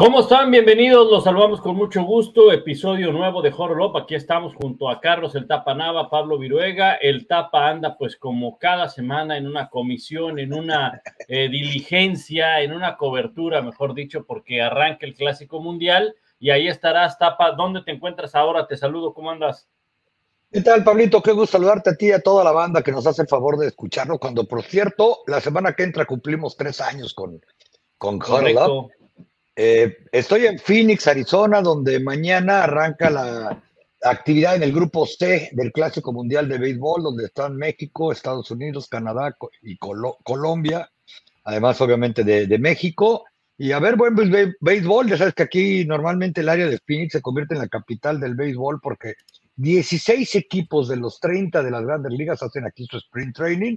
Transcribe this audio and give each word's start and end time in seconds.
¿Cómo 0.00 0.20
están? 0.20 0.50
Bienvenidos, 0.50 1.10
los 1.10 1.24
saludamos 1.24 1.60
con 1.60 1.76
mucho 1.76 2.02
gusto. 2.04 2.50
Episodio 2.52 3.12
nuevo 3.12 3.42
de 3.42 3.52
Horror 3.54 3.92
Aquí 4.00 4.14
estamos 4.14 4.54
junto 4.54 4.88
a 4.88 4.98
Carlos 4.98 5.34
el 5.34 5.46
Tapa 5.46 5.74
Nava, 5.74 6.08
Pablo 6.08 6.38
Viruega. 6.38 6.94
El 6.94 7.26
Tapa 7.26 7.68
anda 7.68 7.98
pues 7.98 8.16
como 8.16 8.58
cada 8.58 8.88
semana 8.88 9.36
en 9.36 9.46
una 9.46 9.68
comisión, 9.68 10.38
en 10.38 10.54
una 10.54 11.02
eh, 11.28 11.50
diligencia, 11.50 12.62
en 12.62 12.72
una 12.72 12.96
cobertura, 12.96 13.60
mejor 13.60 13.92
dicho, 13.92 14.24
porque 14.24 14.62
arranca 14.62 15.04
el 15.04 15.12
Clásico 15.12 15.60
Mundial 15.60 16.16
y 16.38 16.48
ahí 16.48 16.66
estarás, 16.66 17.18
Tapa. 17.18 17.52
¿Dónde 17.52 17.82
te 17.82 17.90
encuentras 17.90 18.34
ahora? 18.34 18.66
Te 18.66 18.78
saludo, 18.78 19.12
¿cómo 19.12 19.30
andas? 19.30 19.68
¿Qué 20.50 20.62
tal, 20.62 20.82
Pablito? 20.82 21.20
Qué 21.20 21.32
gusto 21.32 21.58
saludarte 21.58 21.90
a 21.90 21.94
ti 21.94 22.06
y 22.06 22.12
a 22.12 22.22
toda 22.22 22.42
la 22.42 22.52
banda 22.52 22.82
que 22.82 22.90
nos 22.90 23.06
hace 23.06 23.20
el 23.20 23.28
favor 23.28 23.58
de 23.58 23.66
escucharnos. 23.66 24.18
Cuando, 24.18 24.48
por 24.48 24.62
cierto, 24.62 25.18
la 25.26 25.42
semana 25.42 25.74
que 25.74 25.82
entra 25.82 26.06
cumplimos 26.06 26.56
tres 26.56 26.80
años 26.80 27.12
con, 27.12 27.38
con 27.98 28.16
Huddle 28.16 28.54
eh, 29.56 29.98
estoy 30.12 30.46
en 30.46 30.58
Phoenix, 30.58 31.06
Arizona, 31.06 31.60
donde 31.60 32.00
mañana 32.00 32.64
arranca 32.64 33.10
la 33.10 33.62
actividad 34.02 34.56
en 34.56 34.62
el 34.62 34.72
grupo 34.72 35.06
C 35.06 35.50
del 35.52 35.72
Clásico 35.72 36.12
Mundial 36.12 36.48
de 36.48 36.58
Béisbol, 36.58 37.02
donde 37.02 37.26
están 37.26 37.56
México, 37.56 38.12
Estados 38.12 38.50
Unidos, 38.50 38.88
Canadá 38.88 39.36
y 39.62 39.76
Colombia, 39.76 40.90
además 41.44 41.80
obviamente 41.80 42.24
de, 42.24 42.58
México. 42.58 43.24
Y 43.58 43.72
a 43.72 43.78
ver, 43.78 43.96
buen 43.96 44.14
béisbol, 44.60 45.08
ya 45.08 45.18
sabes 45.18 45.34
que 45.34 45.42
aquí 45.42 45.84
normalmente 45.84 46.40
el 46.40 46.48
área 46.48 46.66
de 46.66 46.78
Phoenix 46.78 47.12
se 47.12 47.20
convierte 47.20 47.54
en 47.54 47.60
la 47.60 47.68
capital 47.68 48.18
del 48.18 48.34
béisbol 48.34 48.80
porque 48.80 49.16
16 49.56 50.34
equipos 50.36 50.88
de 50.88 50.96
los 50.96 51.20
30 51.20 51.62
de 51.62 51.70
las 51.70 51.84
grandes 51.84 52.12
ligas 52.12 52.42
hacen 52.42 52.64
aquí 52.64 52.86
su 52.90 52.96
sprint 52.96 53.36
training 53.36 53.76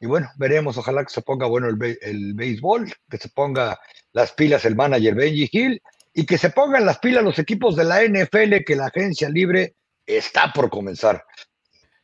y 0.00 0.06
bueno, 0.06 0.28
veremos, 0.36 0.76
ojalá 0.76 1.04
que 1.04 1.12
se 1.12 1.22
ponga 1.22 1.46
bueno 1.46 1.68
el, 1.68 1.98
el 2.02 2.34
béisbol, 2.34 2.92
que 3.08 3.16
se 3.16 3.28
ponga 3.28 3.78
las 4.12 4.32
pilas 4.32 4.64
el 4.64 4.76
manager 4.76 5.14
Benji 5.14 5.48
Hill 5.50 5.82
y 6.12 6.26
que 6.26 6.38
se 6.38 6.50
pongan 6.50 6.86
las 6.86 6.98
pilas 6.98 7.24
los 7.24 7.38
equipos 7.38 7.76
de 7.76 7.84
la 7.84 8.02
NFL, 8.02 8.64
que 8.64 8.76
la 8.76 8.86
agencia 8.86 9.28
libre 9.28 9.74
está 10.06 10.52
por 10.52 10.70
comenzar. 10.70 11.24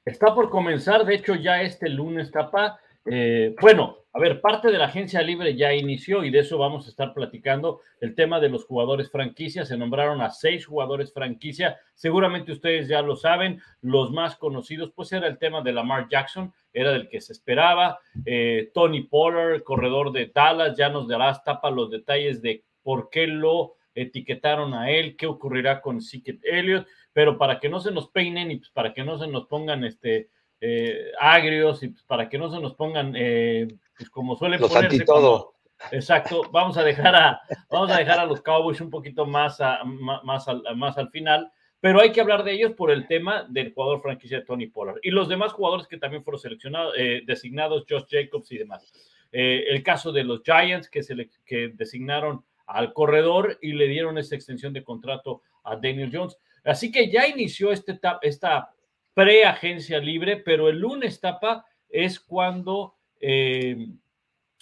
Está 0.05 0.34
por 0.34 0.50
comenzar, 0.50 1.05
de 1.05 1.14
hecho 1.14 1.34
ya 1.34 1.62
este 1.62 1.88
lunes, 1.88 2.30
Tapa. 2.30 2.80
Eh, 3.05 3.55
bueno, 3.61 3.99
a 4.12 4.19
ver, 4.19 4.41
parte 4.41 4.72
de 4.72 4.78
la 4.78 4.86
agencia 4.86 5.22
libre 5.22 5.55
ya 5.55 5.72
inició 5.72 6.25
y 6.25 6.30
de 6.30 6.41
eso 6.41 6.58
vamos 6.58 6.86
a 6.86 6.91
estar 6.91 7.14
platicando. 7.14 7.80
El 8.00 8.17
tema 8.17 8.41
de 8.41 8.48
los 8.48 8.64
jugadores 8.64 9.08
franquicia, 9.08 9.64
se 9.64 9.77
nombraron 9.77 10.20
a 10.20 10.30
seis 10.30 10.67
jugadores 10.67 11.12
franquicia. 11.12 11.78
Seguramente 11.94 12.50
ustedes 12.50 12.89
ya 12.89 13.02
lo 13.02 13.14
saben, 13.14 13.61
los 13.83 14.11
más 14.11 14.34
conocidos, 14.34 14.92
pues 14.97 15.12
era 15.12 15.28
el 15.28 15.39
tema 15.39 15.62
de 15.62 15.72
Lamar 15.72 16.08
Jackson, 16.08 16.52
era 16.72 16.90
del 16.92 17.08
que 17.08 17.20
se 17.20 17.33
esperaba. 17.33 18.01
Eh, 18.27 18.73
Tony 18.74 19.02
Pollard, 19.02 19.62
corredor 19.62 20.11
de 20.11 20.30
Dallas, 20.34 20.77
ya 20.77 20.89
nos 20.89 21.07
darás 21.07 21.45
tapa 21.45 21.70
los 21.70 21.89
detalles 21.90 22.42
de 22.42 22.64
por 22.83 23.11
qué 23.11 23.29
lo 23.29 23.77
etiquetaron 23.95 24.74
a 24.74 24.90
él, 24.90 25.17
qué 25.17 25.27
ocurrirá 25.27 25.80
con 25.80 26.01
Sicket 26.01 26.40
Elliott, 26.45 26.86
pero 27.13 27.39
para 27.39 27.61
que 27.61 27.68
no 27.68 27.79
se 27.79 27.92
nos 27.92 28.08
peinen 28.08 28.51
y 28.51 28.57
pues 28.57 28.70
para 28.70 28.92
que 28.92 29.05
no 29.05 29.18
se 29.18 29.29
nos 29.29 29.46
pongan 29.46 29.84
este 29.84 30.30
eh, 30.60 31.12
agrios 31.18 31.82
y 31.82 31.88
pues 31.88 32.02
para 32.04 32.28
que 32.28 32.38
no 32.38 32.50
se 32.50 32.60
nos 32.60 32.74
pongan 32.74 33.14
eh, 33.16 33.66
pues 33.96 34.10
como 34.10 34.36
suele 34.36 34.58
ponerse. 34.58 35.04
todo. 35.04 35.54
exacto, 35.90 36.42
vamos 36.52 36.76
a 36.76 36.84
dejar 36.84 37.14
a, 37.14 37.40
vamos 37.70 37.90
a 37.90 37.96
dejar 37.96 38.20
a 38.20 38.26
los 38.26 38.42
Cowboys 38.42 38.80
un 38.80 38.90
poquito 38.90 39.24
más, 39.24 39.60
a, 39.60 39.82
más, 39.84 40.48
al, 40.48 40.62
más 40.76 40.98
al 40.98 41.08
final, 41.10 41.50
pero 41.80 42.00
hay 42.00 42.12
que 42.12 42.20
hablar 42.20 42.44
de 42.44 42.52
ellos 42.52 42.72
por 42.72 42.90
el 42.90 43.06
tema 43.06 43.46
del 43.48 43.72
jugador 43.72 44.02
franquicia 44.02 44.44
Tony 44.44 44.66
Pollard 44.66 44.98
y 45.02 45.10
los 45.10 45.28
demás 45.28 45.52
jugadores 45.52 45.86
que 45.86 45.96
también 45.96 46.22
fueron 46.22 46.40
seleccionados, 46.40 46.94
eh, 46.98 47.22
designados, 47.27 47.86
Josh 47.88 48.04
Jacobs 48.10 48.52
y 48.52 48.58
demás. 48.58 48.92
El 49.32 49.84
caso 49.84 50.10
de 50.10 50.24
los 50.24 50.42
Giants 50.42 50.90
que, 50.90 51.04
se 51.04 51.14
que 51.46 51.68
designaron 51.68 52.44
al 52.66 52.92
corredor 52.92 53.58
y 53.62 53.72
le 53.72 53.86
dieron 53.86 54.18
esa 54.18 54.34
extensión 54.34 54.72
de 54.72 54.82
contrato 54.82 55.42
a 55.62 55.77
Daniel 55.77 56.10
Jones. 56.12 56.36
Así 56.64 56.90
que 56.90 57.10
ya 57.10 57.27
inició 57.27 57.72
este, 57.72 57.98
esta 58.22 58.70
pre-agencia 59.14 59.98
libre, 59.98 60.36
pero 60.36 60.68
el 60.68 60.78
lunes, 60.78 61.20
Tapa, 61.20 61.66
es 61.88 62.20
cuando 62.20 62.96
eh, 63.20 63.88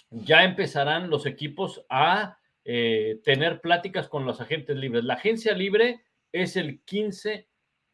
ya 0.09 0.43
empezarán 0.43 1.09
los 1.09 1.25
equipos 1.25 1.85
a 1.89 2.37
eh, 2.65 3.19
tener 3.23 3.61
pláticas 3.61 4.07
con 4.07 4.25
los 4.25 4.41
agentes 4.41 4.75
libres. 4.75 5.03
La 5.03 5.15
agencia 5.15 5.53
libre 5.53 6.03
es 6.31 6.55
el 6.55 6.81
15 6.83 7.47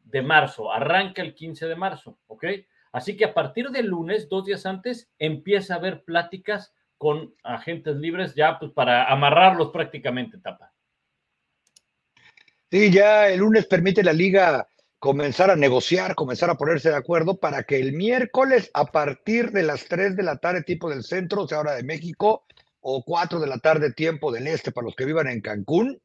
de 0.04 0.22
marzo, 0.22 0.72
arranca 0.72 1.22
el 1.22 1.34
15 1.34 1.66
de 1.66 1.76
marzo, 1.76 2.18
¿ok? 2.26 2.44
Así 2.92 3.16
que 3.16 3.24
a 3.24 3.34
partir 3.34 3.70
del 3.70 3.86
lunes, 3.86 4.28
dos 4.28 4.44
días 4.44 4.64
antes, 4.66 5.10
empieza 5.18 5.74
a 5.74 5.76
haber 5.78 6.04
pláticas 6.04 6.74
con 6.96 7.34
agentes 7.42 7.96
libres 7.96 8.34
ya 8.34 8.58
pues 8.58 8.72
para 8.72 9.10
amarrarlos 9.10 9.70
prácticamente, 9.70 10.38
tapa. 10.38 10.72
Sí, 12.70 12.90
ya 12.90 13.28
el 13.28 13.40
lunes 13.40 13.66
permite 13.66 14.02
la 14.02 14.12
liga 14.12 14.68
comenzar 15.06 15.52
a 15.52 15.56
negociar, 15.56 16.16
comenzar 16.16 16.50
a 16.50 16.56
ponerse 16.56 16.88
de 16.88 16.96
acuerdo 16.96 17.38
para 17.38 17.62
que 17.62 17.78
el 17.78 17.92
miércoles 17.92 18.72
a 18.74 18.86
partir 18.86 19.52
de 19.52 19.62
las 19.62 19.84
3 19.84 20.16
de 20.16 20.24
la 20.24 20.38
tarde 20.38 20.64
tipo 20.64 20.90
del 20.90 21.04
centro, 21.04 21.42
o 21.42 21.48
sea, 21.48 21.60
hora 21.60 21.76
de 21.76 21.84
México, 21.84 22.44
o 22.80 23.04
4 23.04 23.38
de 23.38 23.46
la 23.46 23.58
tarde 23.58 23.92
tiempo 23.92 24.32
del 24.32 24.48
este 24.48 24.72
para 24.72 24.86
los 24.86 24.96
que 24.96 25.04
vivan 25.04 25.28
en 25.28 25.42
Cancún, 25.42 26.02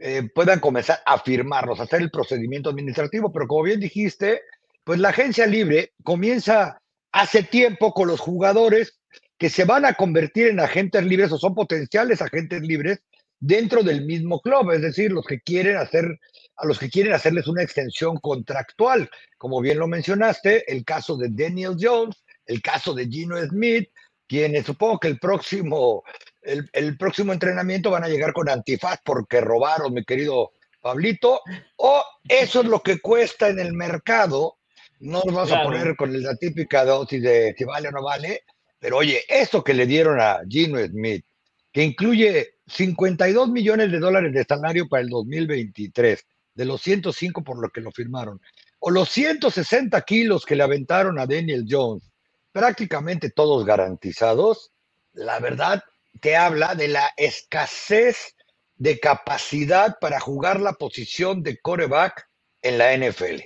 eh, 0.00 0.28
puedan 0.34 0.58
comenzar 0.58 0.98
a 1.06 1.20
firmarlos, 1.20 1.78
a 1.78 1.84
hacer 1.84 2.00
el 2.00 2.10
procedimiento 2.10 2.70
administrativo. 2.70 3.30
Pero 3.30 3.46
como 3.46 3.62
bien 3.62 3.78
dijiste, 3.78 4.40
pues 4.82 4.98
la 4.98 5.10
agencia 5.10 5.46
libre 5.46 5.92
comienza 6.02 6.82
hace 7.12 7.44
tiempo 7.44 7.94
con 7.94 8.08
los 8.08 8.18
jugadores 8.18 8.98
que 9.38 9.48
se 9.48 9.64
van 9.64 9.84
a 9.84 9.94
convertir 9.94 10.48
en 10.48 10.58
agentes 10.58 11.04
libres 11.04 11.30
o 11.30 11.38
son 11.38 11.54
potenciales 11.54 12.20
agentes 12.20 12.62
libres 12.62 13.00
dentro 13.38 13.84
del 13.84 14.04
mismo 14.04 14.40
club, 14.40 14.72
es 14.72 14.82
decir, 14.82 15.12
los 15.12 15.24
que 15.24 15.40
quieren 15.40 15.76
hacer, 15.76 16.18
a 16.60 16.66
los 16.66 16.78
que 16.78 16.90
quieren 16.90 17.14
hacerles 17.14 17.46
una 17.46 17.62
extensión 17.62 18.18
contractual. 18.18 19.10
Como 19.38 19.60
bien 19.60 19.78
lo 19.78 19.88
mencionaste, 19.88 20.70
el 20.70 20.84
caso 20.84 21.16
de 21.16 21.28
Daniel 21.30 21.76
Jones, 21.80 22.22
el 22.46 22.60
caso 22.60 22.92
de 22.94 23.06
Gino 23.08 23.36
Smith, 23.46 23.88
quienes 24.26 24.66
supongo 24.66 25.00
que 25.00 25.08
el 25.08 25.18
próximo, 25.18 26.04
el, 26.42 26.96
próximo 26.98 27.32
entrenamiento 27.32 27.90
van 27.90 28.04
a 28.04 28.08
llegar 28.08 28.32
con 28.32 28.48
antifaz 28.48 29.00
porque 29.04 29.40
robaron, 29.40 29.94
mi 29.94 30.04
querido 30.04 30.52
Pablito, 30.80 31.40
o 31.76 32.04
eso 32.28 32.60
es 32.60 32.66
lo 32.66 32.80
que 32.82 33.00
cuesta 33.00 33.48
en 33.48 33.58
el 33.58 33.72
mercado. 33.72 34.58
No 35.00 35.22
nos 35.24 35.34
vamos 35.34 35.52
a 35.52 35.62
poner 35.62 35.96
con 35.96 36.22
la 36.22 36.36
típica 36.36 36.84
dosis 36.84 37.22
de 37.22 37.54
si 37.56 37.64
vale 37.64 37.88
o 37.88 37.92
no 37.92 38.02
vale, 38.02 38.44
pero 38.78 38.98
oye, 38.98 39.24
eso 39.28 39.64
que 39.64 39.74
le 39.74 39.86
dieron 39.86 40.20
a 40.20 40.40
Gino 40.48 40.78
Smith, 40.78 41.24
que 41.72 41.82
incluye 41.82 42.58
52 42.66 43.48
millones 43.48 43.90
de 43.90 43.98
dólares 43.98 44.32
de 44.32 44.44
salario 44.44 44.88
para 44.88 45.02
el 45.02 45.08
2023, 45.08 46.24
de 46.54 46.64
los 46.64 46.82
105 46.82 47.42
por 47.44 47.60
lo 47.60 47.70
que 47.70 47.80
lo 47.80 47.90
firmaron, 47.90 48.40
o 48.78 48.90
los 48.90 49.08
160 49.10 50.00
kilos 50.02 50.44
que 50.44 50.56
le 50.56 50.62
aventaron 50.62 51.18
a 51.18 51.26
Daniel 51.26 51.66
Jones, 51.68 52.10
prácticamente 52.52 53.30
todos 53.30 53.64
garantizados, 53.64 54.72
la 55.12 55.38
verdad 55.38 55.82
te 56.20 56.36
habla 56.36 56.74
de 56.74 56.88
la 56.88 57.10
escasez 57.16 58.34
de 58.76 58.98
capacidad 58.98 59.98
para 60.00 60.20
jugar 60.20 60.60
la 60.60 60.72
posición 60.72 61.42
de 61.42 61.58
coreback 61.58 62.28
en 62.62 62.78
la 62.78 62.96
NFL. 62.96 63.42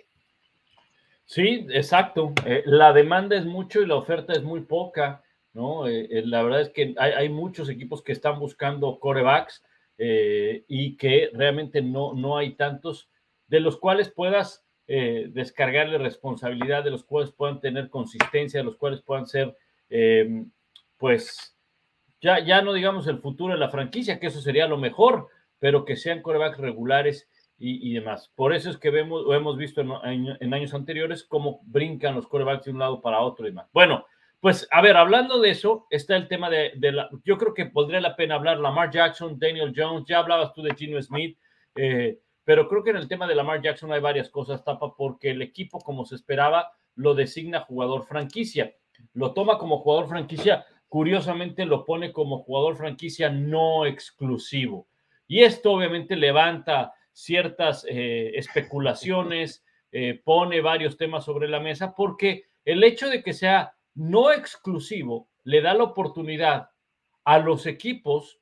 Sí, 1.25 1.67
exacto. 1.71 2.33
Eh, 2.45 2.63
la 2.67 2.93
demanda 2.93 3.37
es 3.37 3.45
mucho 3.45 3.81
y 3.81 3.87
la 3.87 3.97
oferta 3.97 4.33
es 4.33 4.43
muy 4.43 4.61
poca. 4.61 5.23
¿no? 5.53 5.87
Eh, 5.87 6.09
eh, 6.11 6.23
la 6.27 6.43
verdad 6.43 6.61
es 6.63 6.71
que 6.71 6.95
hay, 6.99 7.29
muchos 7.29 7.69
equipos 7.69 8.03
que 8.03 8.13
están 8.13 8.39
buscando 8.39 8.99
corebacks 8.99 9.63
eh, 9.99 10.65
y 10.69 10.97
que 10.97 11.31
realmente 11.33 11.83
no, 11.83 12.15
no 12.15 12.37
hay 12.37 12.55
tantos 12.55 13.09
de 13.49 13.61
los 13.61 13.77
cuales 13.79 14.11
puedas 14.11 14.63
descargarle 14.87 15.97
responsabilidad, 15.97 16.85
de 16.85 16.91
los 16.91 17.05
cuales 17.05 17.33
puedan 17.33 17.59
tener 17.59 17.89
consistencia, 17.89 18.61
de 18.61 18.65
los 18.65 18.77
cuales 18.77 19.01
puedan 19.01 19.25
ser, 19.25 19.57
pues, 20.99 21.57
ya, 22.21 22.39
ya 22.41 22.61
no 22.61 22.75
digamos 22.75 23.07
el 23.07 23.19
futuro 23.19 23.55
de 23.55 23.61
la 23.61 23.71
franquicia, 23.71 24.21
que 24.21 24.27
eso 24.27 24.43
sería 24.43 24.67
lo 24.67 24.77
mejor, 24.77 25.29
pero 25.59 25.85
que 25.87 25.97
sean 25.97 26.21
corebacks 26.21 26.59
regulares 26.59 27.29
y, 27.59 27.95
demás. 27.95 28.31
Por 28.35 28.55
eso 28.55 28.71
es 28.71 28.77
que 28.77 28.91
vemos, 28.91 29.25
hemos 29.31 29.57
visto 29.57 29.81
en, 29.81 30.55
años 30.55 30.75
anteriores 30.75 31.25
cómo 31.25 31.61
brincan 31.65 32.15
los 32.15 32.27
corebacks 32.27 32.65
de 32.65 32.73
un 32.73 32.79
lado 32.79 33.01
para 33.01 33.21
otro 33.21 33.47
y 33.47 33.51
demás. 33.51 33.69
Bueno, 33.73 34.05
pues 34.45 34.69
a 34.71 34.83
ver, 34.83 34.95
hablando 34.95 35.41
de 35.41 35.49
eso, 35.49 35.87
está 35.89 36.17
el 36.17 36.29
tema 36.29 36.51
de, 36.51 36.75
la, 36.77 37.09
yo 37.25 37.39
creo 37.39 37.55
que 37.55 37.65
podría 37.65 37.99
la 38.03 38.15
pena 38.15 38.35
hablar 38.35 38.59
Lamar 38.59 38.91
Jackson, 38.91 39.39
Daniel 39.39 39.73
Jones, 39.75 40.05
ya 40.07 40.19
hablabas 40.19 40.53
tú 40.53 40.61
de 40.61 40.75
Gino 40.75 41.01
Smith, 41.01 41.39
eh, 41.75 42.19
pero 42.45 42.69
creo 42.69 42.85
que 42.85 42.91
en 42.91 42.97
el 42.97 43.09
tema 43.09 43.27
de 43.27 43.37
Lamar 43.37 43.63
Jackson 43.63 43.91
hay 43.91 44.03
varias 44.03 44.29
cosas, 44.29 44.63
Tapa, 44.63 44.95
porque 44.99 45.31
el 45.31 45.41
equipo, 45.41 45.79
como 45.79 46.05
se 46.05 46.17
esperaba, 46.17 46.73
lo 46.95 47.15
designa 47.15 47.61
jugador 47.61 48.05
franquicia. 48.05 48.75
Lo 49.15 49.33
toma 49.33 49.57
como 49.57 49.79
jugador 49.79 50.11
franquicia, 50.11 50.67
curiosamente 50.91 51.65
lo 51.65 51.87
pone 51.87 52.13
como 52.13 52.41
jugador 52.41 52.77
franquicia 52.77 53.31
no 53.31 53.87
exclusivo. 53.87 54.89
Y 55.27 55.41
esto 55.41 55.73
obviamente 55.73 56.17
levanta 56.17 56.93
ciertas 57.15 57.87
eh, 57.89 58.33
especulaciones, 58.35 59.65
eh, 59.91 60.21
pone 60.23 60.61
varios 60.61 60.99
temas 60.99 61.25
sobre 61.25 61.49
la 61.49 61.61
mesa, 61.61 61.95
porque 61.95 62.45
el 62.67 62.85
hecho 62.85 63.09
de 63.09 63.23
que 63.23 63.33
sea 63.33 63.74
no 63.95 64.33
exclusivo 64.33 65.29
le 65.45 65.61
da 65.61 65.75
la 65.75 65.85
oportunidad 65.85 66.71
a 67.25 67.39
los 67.39 67.67
equipos 67.67 68.41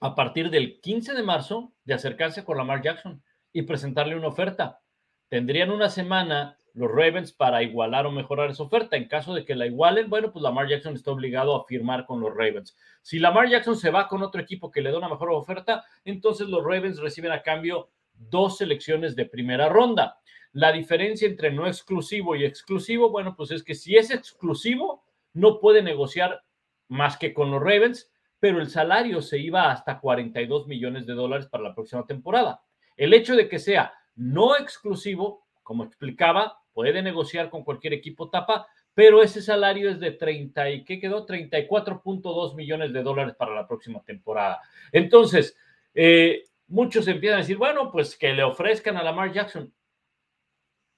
a 0.00 0.14
partir 0.14 0.50
del 0.50 0.80
15 0.80 1.14
de 1.14 1.22
marzo 1.22 1.72
de 1.84 1.94
acercarse 1.94 2.44
con 2.44 2.56
Lamar 2.56 2.82
Jackson 2.82 3.22
y 3.52 3.62
presentarle 3.62 4.16
una 4.16 4.28
oferta. 4.28 4.80
Tendrían 5.28 5.70
una 5.70 5.88
semana 5.88 6.58
los 6.76 6.90
Ravens 6.90 7.32
para 7.32 7.62
igualar 7.62 8.04
o 8.04 8.10
mejorar 8.10 8.50
esa 8.50 8.62
oferta. 8.62 8.96
En 8.96 9.08
caso 9.08 9.32
de 9.34 9.46
que 9.46 9.54
la 9.54 9.66
igualen, 9.66 10.10
bueno, 10.10 10.30
pues 10.30 10.42
Lamar 10.42 10.68
Jackson 10.68 10.94
está 10.94 11.10
obligado 11.10 11.56
a 11.56 11.64
firmar 11.64 12.04
con 12.04 12.20
los 12.20 12.30
Ravens. 12.34 12.76
Si 13.00 13.18
Lamar 13.18 13.48
Jackson 13.48 13.76
se 13.76 13.90
va 13.90 14.08
con 14.08 14.22
otro 14.22 14.42
equipo 14.42 14.70
que 14.70 14.82
le 14.82 14.90
da 14.90 14.98
una 14.98 15.08
mejor 15.08 15.30
oferta, 15.30 15.84
entonces 16.04 16.48
los 16.48 16.62
Ravens 16.62 16.98
reciben 16.98 17.32
a 17.32 17.42
cambio 17.42 17.88
dos 18.12 18.58
selecciones 18.58 19.16
de 19.16 19.24
primera 19.24 19.70
ronda. 19.70 20.18
La 20.56 20.72
diferencia 20.72 21.28
entre 21.28 21.50
no 21.50 21.66
exclusivo 21.66 22.34
y 22.34 22.46
exclusivo, 22.46 23.10
bueno, 23.10 23.36
pues 23.36 23.50
es 23.50 23.62
que 23.62 23.74
si 23.74 23.94
es 23.94 24.10
exclusivo, 24.10 25.04
no 25.34 25.60
puede 25.60 25.82
negociar 25.82 26.44
más 26.88 27.18
que 27.18 27.34
con 27.34 27.50
los 27.50 27.60
Ravens, 27.60 28.10
pero 28.40 28.62
el 28.62 28.70
salario 28.70 29.20
se 29.20 29.38
iba 29.38 29.70
hasta 29.70 30.00
42 30.00 30.66
millones 30.66 31.04
de 31.04 31.12
dólares 31.12 31.46
para 31.46 31.62
la 31.62 31.74
próxima 31.74 32.06
temporada. 32.06 32.62
El 32.96 33.12
hecho 33.12 33.36
de 33.36 33.50
que 33.50 33.58
sea 33.58 33.92
no 34.14 34.56
exclusivo, 34.56 35.46
como 35.62 35.84
explicaba, 35.84 36.62
puede 36.72 37.02
negociar 37.02 37.50
con 37.50 37.62
cualquier 37.62 37.92
equipo 37.92 38.30
tapa, 38.30 38.66
pero 38.94 39.22
ese 39.22 39.42
salario 39.42 39.90
es 39.90 40.00
de 40.00 40.12
30 40.12 40.70
y 40.70 40.84
¿qué 40.84 40.98
quedó? 40.98 41.26
34.2 41.26 42.54
millones 42.54 42.94
de 42.94 43.02
dólares 43.02 43.34
para 43.34 43.54
la 43.54 43.68
próxima 43.68 44.02
temporada. 44.04 44.62
Entonces, 44.90 45.54
eh, 45.92 46.44
muchos 46.66 47.06
empiezan 47.08 47.40
a 47.40 47.42
decir, 47.42 47.58
bueno, 47.58 47.92
pues 47.92 48.16
que 48.16 48.32
le 48.32 48.42
ofrezcan 48.42 48.96
a 48.96 49.02
Lamar 49.02 49.34
Jackson. 49.34 49.70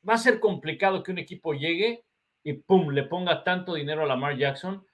Va 0.08 0.14
a 0.14 0.18
ser 0.18 0.40
complicado 0.40 1.02
que 1.02 1.12
un 1.12 1.18
equipo 1.18 1.52
llegue 1.52 2.04
y 2.42 2.54
pum, 2.54 2.90
le 2.90 3.04
ponga 3.04 3.44
tanto 3.44 3.74
dinero 3.74 4.02
a 4.02 4.06
Lamar 4.06 4.36
Jackson. 4.36 4.84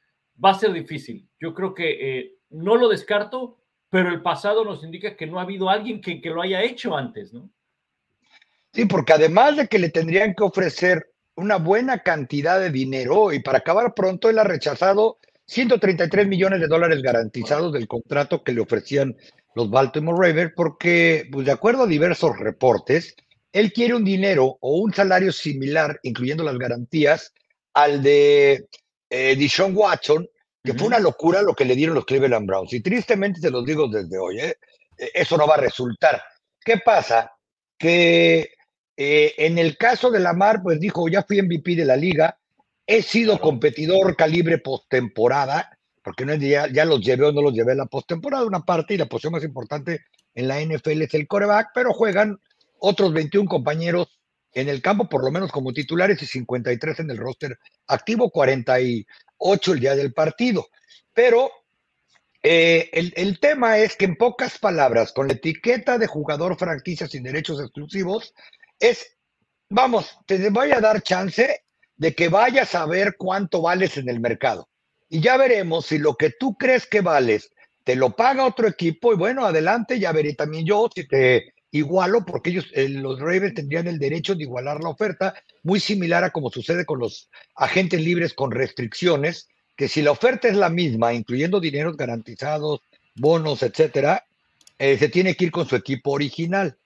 Va 0.42 0.50
a 0.50 0.58
ser 0.58 0.72
difícil. 0.72 1.28
Yo 1.38 1.54
creo 1.54 1.74
que 1.74 2.18
eh, 2.18 2.34
no 2.50 2.76
lo 2.76 2.88
descarto, 2.88 3.58
pero 3.90 4.08
el 4.08 4.22
pasado 4.22 4.64
nos 4.64 4.82
indica 4.82 5.16
que 5.16 5.26
no 5.26 5.38
ha 5.38 5.42
habido 5.42 5.70
alguien 5.70 6.00
que, 6.00 6.20
lo 6.24 6.42
haya 6.42 6.62
hecho 6.62 6.96
antes, 6.96 7.32
¿no? 7.32 7.48
Sí, 8.72 8.86
porque 8.86 9.12
además 9.12 9.56
de 9.56 9.68
que 9.68 9.78
le 9.78 9.90
tendrían 9.90 10.34
que 10.34 10.42
ofrecer 10.42 11.12
una 11.36 11.56
buena 11.58 12.00
cantidad 12.00 12.58
de 12.58 12.70
dinero 12.70 13.32
y 13.32 13.40
para 13.40 13.58
acabar 13.58 13.94
pronto, 13.94 14.28
él 14.28 14.38
ha 14.40 14.44
rechazado 14.44 15.18
133 15.46 16.26
millones 16.26 16.60
de 16.60 16.66
dólares 16.66 17.02
garantizados 17.02 17.72
del 17.72 17.86
contrato 17.86 18.42
que 18.42 18.52
le 18.52 18.62
ofrecían 18.62 19.16
los 19.54 19.70
Baltimore 19.70 20.28
Ravens 20.28 20.52
porque, 20.56 21.28
pues 21.30 21.46
de 21.46 21.52
acuerdo 21.52 21.84
a 21.84 21.86
diversos 21.86 22.36
reportes, 22.36 23.14
él 23.54 23.72
quiere 23.72 23.94
un 23.94 24.04
dinero 24.04 24.58
o 24.60 24.78
un 24.78 24.92
salario 24.92 25.32
similar, 25.32 26.00
incluyendo 26.02 26.42
las 26.42 26.58
garantías, 26.58 27.32
al 27.72 28.02
de 28.02 28.66
eh, 29.08 29.36
Dishon 29.36 29.76
Watson, 29.76 30.28
que 30.62 30.74
fue 30.74 30.88
una 30.88 30.98
locura 30.98 31.40
lo 31.40 31.54
que 31.54 31.64
le 31.64 31.76
dieron 31.76 31.94
los 31.94 32.04
Cleveland 32.04 32.48
Browns. 32.48 32.72
Y 32.72 32.80
tristemente 32.80 33.40
se 33.40 33.50
los 33.50 33.64
digo 33.64 33.86
desde 33.86 34.18
hoy, 34.18 34.40
¿eh? 34.40 34.56
eso 34.96 35.36
no 35.36 35.46
va 35.46 35.54
a 35.54 35.60
resultar. 35.60 36.20
¿Qué 36.64 36.78
pasa? 36.78 37.30
Que 37.78 38.50
eh, 38.96 39.34
en 39.38 39.56
el 39.58 39.76
caso 39.76 40.10
de 40.10 40.18
Lamar, 40.18 40.60
pues 40.60 40.80
dijo, 40.80 41.08
ya 41.08 41.22
fui 41.22 41.40
MVP 41.40 41.76
de 41.76 41.84
la 41.84 41.96
liga, 41.96 42.36
he 42.84 43.02
sido 43.02 43.40
competidor 43.40 44.16
calibre 44.16 44.58
postemporada, 44.58 45.78
porque 46.02 46.24
no 46.24 46.32
es 46.32 46.40
ya, 46.40 46.66
ya 46.72 46.84
los 46.84 47.00
llevé 47.00 47.26
o 47.26 47.32
no 47.32 47.40
los 47.40 47.52
llevé 47.52 47.70
a 47.70 47.76
la 47.76 47.86
postemporada, 47.86 48.44
una 48.44 48.64
parte 48.64 48.94
y 48.94 48.96
la 48.96 49.06
posición 49.06 49.34
más 49.34 49.44
importante 49.44 50.00
en 50.34 50.48
la 50.48 50.60
NFL 50.60 51.02
es 51.02 51.14
el 51.14 51.28
coreback, 51.28 51.68
pero 51.72 51.92
juegan 51.92 52.40
otros 52.78 53.12
21 53.12 53.48
compañeros 53.48 54.18
en 54.52 54.68
el 54.68 54.80
campo, 54.80 55.08
por 55.08 55.24
lo 55.24 55.30
menos 55.30 55.50
como 55.50 55.72
titulares, 55.72 56.22
y 56.22 56.26
53 56.26 57.00
en 57.00 57.10
el 57.10 57.16
roster 57.18 57.58
activo, 57.88 58.30
48 58.30 59.72
el 59.72 59.80
día 59.80 59.96
del 59.96 60.12
partido. 60.12 60.68
Pero 61.12 61.50
eh, 62.42 62.90
el, 62.92 63.12
el, 63.16 63.40
tema 63.40 63.78
es 63.78 63.96
que 63.96 64.04
en 64.04 64.16
pocas 64.16 64.58
palabras, 64.58 65.12
con 65.12 65.26
la 65.26 65.34
etiqueta 65.34 65.98
de 65.98 66.06
jugador 66.06 66.56
franquicia 66.56 67.08
sin 67.08 67.22
derechos 67.22 67.60
exclusivos, 67.60 68.34
es, 68.78 69.16
vamos, 69.68 70.18
te 70.26 70.50
voy 70.50 70.72
a 70.72 70.80
dar 70.80 71.02
chance 71.02 71.64
de 71.96 72.14
que 72.14 72.28
vayas 72.28 72.74
a 72.74 72.86
ver 72.86 73.16
cuánto 73.16 73.62
vales 73.62 73.96
en 73.96 74.08
el 74.08 74.20
mercado. 74.20 74.68
Y 75.08 75.20
ya 75.20 75.36
veremos 75.36 75.86
si 75.86 75.98
lo 75.98 76.16
que 76.16 76.30
tú 76.30 76.56
crees 76.56 76.86
que 76.86 77.00
vales 77.00 77.50
te 77.84 77.96
lo 77.96 78.16
paga 78.16 78.46
otro 78.46 78.66
equipo 78.66 79.12
y 79.12 79.16
bueno, 79.16 79.44
adelante, 79.44 80.00
ya 80.00 80.10
veré 80.12 80.34
también 80.34 80.64
yo 80.64 80.88
si 80.94 81.06
te 81.06 81.53
igualo, 81.74 82.24
porque 82.24 82.50
ellos, 82.50 82.66
eh, 82.72 82.88
los 82.88 83.18
Ravens 83.18 83.54
tendrían 83.54 83.88
el 83.88 83.98
derecho 83.98 84.36
de 84.36 84.44
igualar 84.44 84.80
la 84.80 84.90
oferta, 84.90 85.34
muy 85.64 85.80
similar 85.80 86.22
a 86.22 86.30
como 86.30 86.48
sucede 86.48 86.86
con 86.86 87.00
los 87.00 87.28
agentes 87.56 88.00
libres 88.00 88.32
con 88.32 88.52
restricciones, 88.52 89.48
que 89.76 89.88
si 89.88 90.00
la 90.00 90.12
oferta 90.12 90.46
es 90.46 90.54
la 90.54 90.70
misma, 90.70 91.12
incluyendo 91.12 91.58
dineros 91.58 91.96
garantizados, 91.96 92.80
bonos, 93.16 93.64
etcétera, 93.64 94.24
eh, 94.78 94.96
se 94.98 95.08
tiene 95.08 95.34
que 95.34 95.46
ir 95.46 95.50
con 95.50 95.66
su 95.66 95.74
equipo 95.74 96.12
original. 96.12 96.76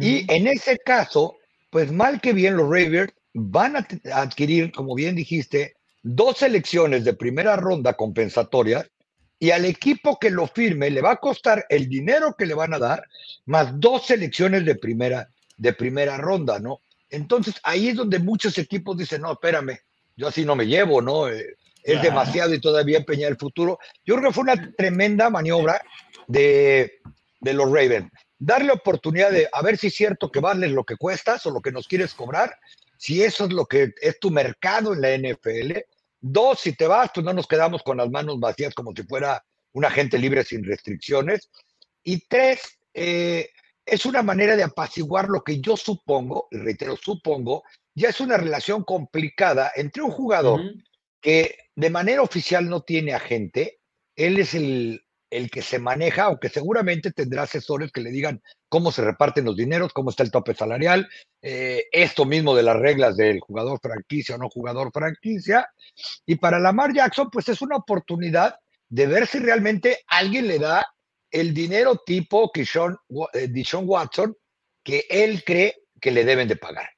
Y 0.00 0.30
en 0.32 0.48
ese 0.48 0.78
caso, 0.78 1.36
pues 1.70 1.92
mal 1.92 2.20
que 2.20 2.32
bien 2.32 2.56
los 2.56 2.68
Ravens 2.68 3.12
van 3.32 3.76
a 3.76 3.86
adquirir, 4.14 4.72
como 4.72 4.96
bien 4.96 5.14
dijiste, 5.14 5.76
dos 6.02 6.38
selecciones 6.38 7.04
de 7.04 7.14
primera 7.14 7.54
ronda 7.54 7.94
compensatorias 7.94 8.90
y 9.38 9.50
al 9.50 9.64
equipo 9.64 10.18
que 10.18 10.30
lo 10.30 10.46
firme 10.46 10.90
le 10.90 11.02
va 11.02 11.12
a 11.12 11.16
costar 11.16 11.66
el 11.68 11.88
dinero 11.88 12.34
que 12.36 12.46
le 12.46 12.54
van 12.54 12.74
a 12.74 12.78
dar 12.78 13.04
más 13.44 13.78
dos 13.78 14.06
selecciones 14.06 14.64
de 14.64 14.76
primera, 14.76 15.28
de 15.56 15.72
primera 15.72 16.16
ronda, 16.16 16.58
¿no? 16.58 16.80
Entonces 17.10 17.54
ahí 17.62 17.88
es 17.88 17.96
donde 17.96 18.18
muchos 18.18 18.56
equipos 18.58 18.96
dicen, 18.96 19.22
no, 19.22 19.32
espérame, 19.32 19.78
yo 20.16 20.28
así 20.28 20.44
no 20.44 20.56
me 20.56 20.66
llevo, 20.66 21.02
¿no? 21.02 21.28
Eh, 21.28 21.56
es 21.82 22.02
demasiado 22.02 22.52
y 22.52 22.60
todavía 22.60 22.98
empeñar 22.98 23.30
el 23.30 23.36
futuro. 23.36 23.78
Yo 24.04 24.16
creo 24.16 24.30
que 24.30 24.34
fue 24.34 24.42
una 24.42 24.74
tremenda 24.76 25.30
maniobra 25.30 25.80
de, 26.26 26.98
de 27.40 27.54
los 27.54 27.66
Ravens 27.66 28.10
darle 28.38 28.72
oportunidad 28.72 29.30
de 29.30 29.48
a 29.52 29.62
ver 29.62 29.76
si 29.78 29.88
es 29.88 29.94
cierto 29.94 30.30
que 30.30 30.40
vales 30.40 30.70
lo 30.70 30.84
que 30.84 30.96
cuestas 30.96 31.46
o 31.46 31.50
lo 31.50 31.60
que 31.60 31.72
nos 31.72 31.88
quieres 31.88 32.14
cobrar, 32.14 32.58
si 32.96 33.22
eso 33.22 33.44
es 33.44 33.52
lo 33.52 33.66
que 33.66 33.94
es 34.00 34.18
tu 34.20 34.30
mercado 34.30 34.94
en 34.94 35.00
la 35.00 35.16
NFL. 35.16 35.78
Dos, 36.28 36.58
si 36.58 36.72
te 36.72 36.88
vas, 36.88 37.10
pues 37.14 37.24
no 37.24 37.32
nos 37.32 37.46
quedamos 37.46 37.84
con 37.84 37.98
las 37.98 38.10
manos 38.10 38.40
vacías 38.40 38.74
como 38.74 38.92
si 38.92 39.04
fuera 39.04 39.44
un 39.72 39.84
agente 39.84 40.18
libre 40.18 40.42
sin 40.42 40.64
restricciones. 40.64 41.50
Y 42.02 42.26
tres, 42.26 42.78
eh, 42.92 43.48
es 43.84 44.04
una 44.06 44.24
manera 44.24 44.56
de 44.56 44.64
apaciguar 44.64 45.28
lo 45.28 45.44
que 45.44 45.60
yo 45.60 45.76
supongo, 45.76 46.48
y 46.50 46.56
reitero, 46.56 46.96
supongo, 46.96 47.62
ya 47.94 48.08
es 48.08 48.20
una 48.20 48.36
relación 48.36 48.82
complicada 48.82 49.70
entre 49.76 50.02
un 50.02 50.10
jugador 50.10 50.60
que 51.20 51.58
de 51.76 51.90
manera 51.90 52.22
oficial 52.22 52.68
no 52.68 52.82
tiene 52.82 53.14
agente, 53.14 53.78
él 54.16 54.40
es 54.40 54.54
el 54.54 55.05
el 55.36 55.50
que 55.50 55.60
se 55.60 55.78
maneja, 55.78 56.24
aunque 56.24 56.48
seguramente 56.48 57.12
tendrá 57.12 57.42
asesores 57.42 57.92
que 57.92 58.00
le 58.00 58.10
digan 58.10 58.42
cómo 58.68 58.90
se 58.90 59.04
reparten 59.04 59.44
los 59.44 59.56
dineros, 59.56 59.92
cómo 59.92 60.10
está 60.10 60.22
el 60.22 60.30
tope 60.30 60.54
salarial, 60.54 61.08
eh, 61.42 61.84
esto 61.92 62.24
mismo 62.24 62.54
de 62.54 62.62
las 62.62 62.76
reglas 62.76 63.16
del 63.16 63.40
jugador 63.40 63.78
franquicia 63.80 64.36
o 64.36 64.38
no 64.38 64.48
jugador 64.48 64.90
franquicia. 64.92 65.68
Y 66.24 66.36
para 66.36 66.58
Lamar 66.58 66.94
Jackson, 66.94 67.28
pues 67.30 67.48
es 67.50 67.60
una 67.60 67.76
oportunidad 67.76 68.56
de 68.88 69.06
ver 69.06 69.26
si 69.26 69.38
realmente 69.38 69.98
alguien 70.06 70.48
le 70.48 70.58
da 70.58 70.86
el 71.30 71.52
dinero 71.52 72.02
tipo 72.04 72.50
que 72.50 72.62
eh, 72.62 73.64
Watson 73.82 74.36
que 74.82 75.04
él 75.10 75.42
cree 75.44 75.74
que 76.00 76.12
le 76.12 76.24
deben 76.24 76.48
de 76.48 76.56
pagar. 76.56 76.88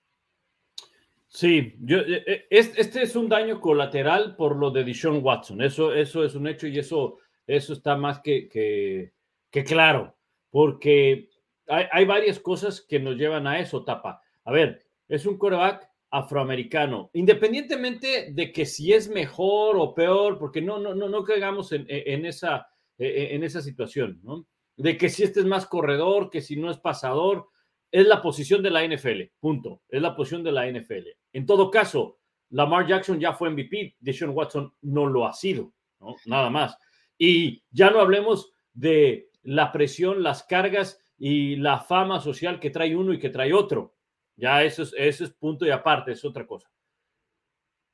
Sí, 1.26 1.74
yo, 1.80 1.98
eh, 1.98 2.46
este 2.50 3.02
es 3.02 3.16
un 3.16 3.28
daño 3.28 3.60
colateral 3.60 4.36
por 4.36 4.56
lo 4.56 4.70
de 4.70 4.84
Dishon 4.84 5.22
Watson. 5.22 5.60
Eso, 5.62 5.92
eso 5.92 6.24
es 6.24 6.34
un 6.34 6.46
hecho 6.46 6.66
y 6.66 6.78
eso 6.78 7.18
eso 7.48 7.72
está 7.72 7.96
más 7.96 8.20
que, 8.20 8.48
que, 8.48 9.64
claro, 9.64 10.16
porque 10.50 11.30
hay, 11.66 12.04
varias 12.04 12.38
cosas 12.38 12.80
que 12.80 13.00
nos 13.00 13.16
llevan 13.16 13.46
a 13.46 13.58
eso, 13.58 13.84
Tapa. 13.84 14.22
A 14.44 14.52
ver, 14.52 14.86
es 15.08 15.26
un 15.26 15.36
coreback 15.36 15.88
afroamericano, 16.10 17.10
independientemente 17.14 18.32
de 18.32 18.52
que 18.52 18.64
si 18.64 18.92
es 18.92 19.08
mejor 19.08 19.76
o 19.76 19.94
peor, 19.94 20.38
porque 20.38 20.62
no, 20.62 20.78
no, 20.78 20.94
no, 20.94 21.08
no 21.08 21.24
caigamos 21.24 21.72
en, 21.72 22.24
esa, 22.24 22.68
en 22.98 23.42
esa 23.42 23.60
situación, 23.60 24.20
¿no? 24.22 24.46
de 24.78 24.96
que 24.96 25.08
si 25.08 25.24
este 25.24 25.40
es 25.40 25.46
más 25.46 25.66
corredor, 25.66 26.30
que 26.30 26.40
si 26.40 26.56
no 26.56 26.70
es 26.70 26.78
pasador, 26.78 27.48
es 27.90 28.06
la 28.06 28.22
posición 28.22 28.62
de 28.62 28.70
la 28.70 28.86
NFL, 28.86 29.22
punto, 29.40 29.82
es 29.88 30.00
la 30.00 30.14
posición 30.14 30.44
de 30.44 30.52
la 30.52 30.70
NFL. 30.70 31.08
En 31.32 31.46
todo 31.46 31.70
caso, 31.70 32.18
Lamar 32.50 32.86
Jackson 32.86 33.18
ya 33.18 33.32
fue 33.32 33.50
MVP, 33.50 33.96
Deshaun 33.98 34.30
Watson 34.30 34.72
no 34.82 35.06
lo 35.06 35.26
ha 35.26 35.32
sido, 35.32 35.72
¿no? 36.00 36.14
nada 36.26 36.48
más. 36.48 36.78
Y 37.18 37.64
ya 37.70 37.90
no 37.90 38.00
hablemos 38.00 38.52
de 38.72 39.30
la 39.42 39.72
presión, 39.72 40.22
las 40.22 40.44
cargas 40.44 41.00
y 41.18 41.56
la 41.56 41.80
fama 41.80 42.20
social 42.20 42.60
que 42.60 42.70
trae 42.70 42.96
uno 42.96 43.12
y 43.12 43.18
que 43.18 43.30
trae 43.30 43.52
otro. 43.52 43.96
Ya 44.36 44.62
eso 44.62 44.84
es, 44.84 44.94
eso 44.96 45.24
es 45.24 45.30
punto 45.32 45.66
y 45.66 45.70
aparte, 45.70 46.12
es 46.12 46.24
otra 46.24 46.46
cosa. 46.46 46.70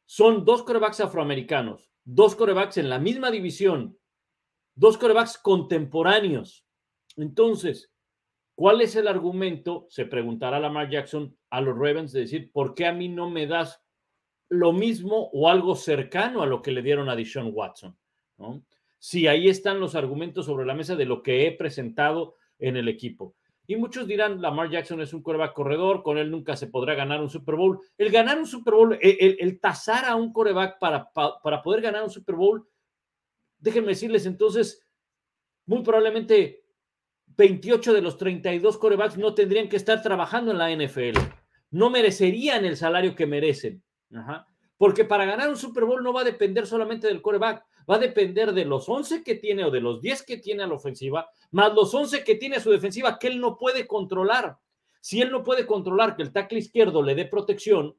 Son 0.04 0.44
dos 0.44 0.62
corebacks 0.62 1.00
afroamericanos, 1.00 1.90
dos 2.04 2.36
corebacks 2.36 2.76
en 2.76 2.90
la 2.90 2.98
misma 2.98 3.30
división, 3.30 3.98
dos 4.74 4.98
corebacks 4.98 5.38
contemporáneos. 5.38 6.66
Entonces, 7.16 7.90
¿cuál 8.54 8.82
es 8.82 8.94
el 8.96 9.08
argumento? 9.08 9.86
Se 9.88 10.04
preguntará 10.04 10.60
Lamar 10.60 10.90
Jackson 10.90 11.34
a 11.48 11.62
los 11.62 11.74
Ravens 11.78 12.12
de 12.12 12.20
decir, 12.20 12.52
¿por 12.52 12.74
qué 12.74 12.86
a 12.86 12.92
mí 12.92 13.08
no 13.08 13.30
me 13.30 13.46
das 13.46 13.82
lo 14.50 14.72
mismo 14.72 15.30
o 15.32 15.48
algo 15.48 15.74
cercano 15.74 16.42
a 16.42 16.46
lo 16.46 16.60
que 16.60 16.72
le 16.72 16.82
dieron 16.82 17.08
a 17.08 17.16
Deshaun 17.16 17.50
Watson? 17.54 17.96
Si 19.04 19.26
ahí 19.26 19.50
están 19.50 19.80
los 19.80 19.94
argumentos 19.96 20.46
sobre 20.46 20.64
la 20.64 20.72
mesa 20.72 20.96
de 20.96 21.04
lo 21.04 21.22
que 21.22 21.46
he 21.46 21.52
presentado 21.52 22.36
en 22.58 22.78
el 22.78 22.88
equipo. 22.88 23.36
Y 23.66 23.76
muchos 23.76 24.06
dirán, 24.06 24.40
Lamar 24.40 24.70
Jackson 24.70 25.02
es 25.02 25.12
un 25.12 25.22
coreback 25.22 25.52
corredor, 25.52 26.02
con 26.02 26.16
él 26.16 26.30
nunca 26.30 26.56
se 26.56 26.68
podrá 26.68 26.94
ganar 26.94 27.20
un 27.20 27.28
Super 27.28 27.54
Bowl. 27.54 27.80
El 27.98 28.10
ganar 28.10 28.38
un 28.38 28.46
Super 28.46 28.72
Bowl, 28.72 28.98
el, 28.98 29.36
el, 29.38 29.60
tasar 29.60 30.06
a 30.06 30.16
un 30.16 30.32
coreback 30.32 30.78
para, 30.78 31.12
para, 31.12 31.62
poder 31.62 31.82
ganar 31.82 32.02
un 32.02 32.08
Super 32.08 32.34
Bowl, 32.34 32.66
déjenme 33.58 33.88
decirles 33.88 34.24
entonces, 34.24 34.82
muy 35.66 35.82
probablemente 35.82 36.64
28 37.26 37.92
de 37.92 38.00
los 38.00 38.16
32 38.16 38.78
corebacks 38.78 39.18
no 39.18 39.34
tendrían 39.34 39.68
que 39.68 39.76
estar 39.76 40.00
trabajando 40.00 40.50
en 40.50 40.56
la 40.56 40.74
NFL. 40.74 41.18
No 41.72 41.90
merecerían 41.90 42.64
el 42.64 42.78
salario 42.78 43.14
que 43.14 43.26
merecen. 43.26 43.82
Porque 44.84 45.06
para 45.06 45.24
ganar 45.24 45.48
un 45.48 45.56
Super 45.56 45.86
Bowl 45.86 46.02
no 46.02 46.12
va 46.12 46.20
a 46.20 46.24
depender 46.24 46.66
solamente 46.66 47.06
del 47.06 47.22
coreback, 47.22 47.64
va 47.90 47.94
a 47.94 47.98
depender 47.98 48.52
de 48.52 48.66
los 48.66 48.86
11 48.86 49.22
que 49.22 49.36
tiene 49.36 49.64
o 49.64 49.70
de 49.70 49.80
los 49.80 49.98
10 50.02 50.24
que 50.24 50.36
tiene 50.36 50.62
a 50.62 50.66
la 50.66 50.74
ofensiva, 50.74 51.30
más 51.52 51.72
los 51.72 51.94
11 51.94 52.22
que 52.22 52.34
tiene 52.34 52.56
a 52.56 52.60
su 52.60 52.70
defensiva 52.70 53.18
que 53.18 53.28
él 53.28 53.40
no 53.40 53.56
puede 53.56 53.86
controlar. 53.86 54.58
Si 55.00 55.22
él 55.22 55.30
no 55.30 55.42
puede 55.42 55.64
controlar 55.64 56.14
que 56.14 56.22
el 56.22 56.32
tackle 56.32 56.58
izquierdo 56.58 57.02
le 57.02 57.14
dé 57.14 57.24
protección, 57.24 57.96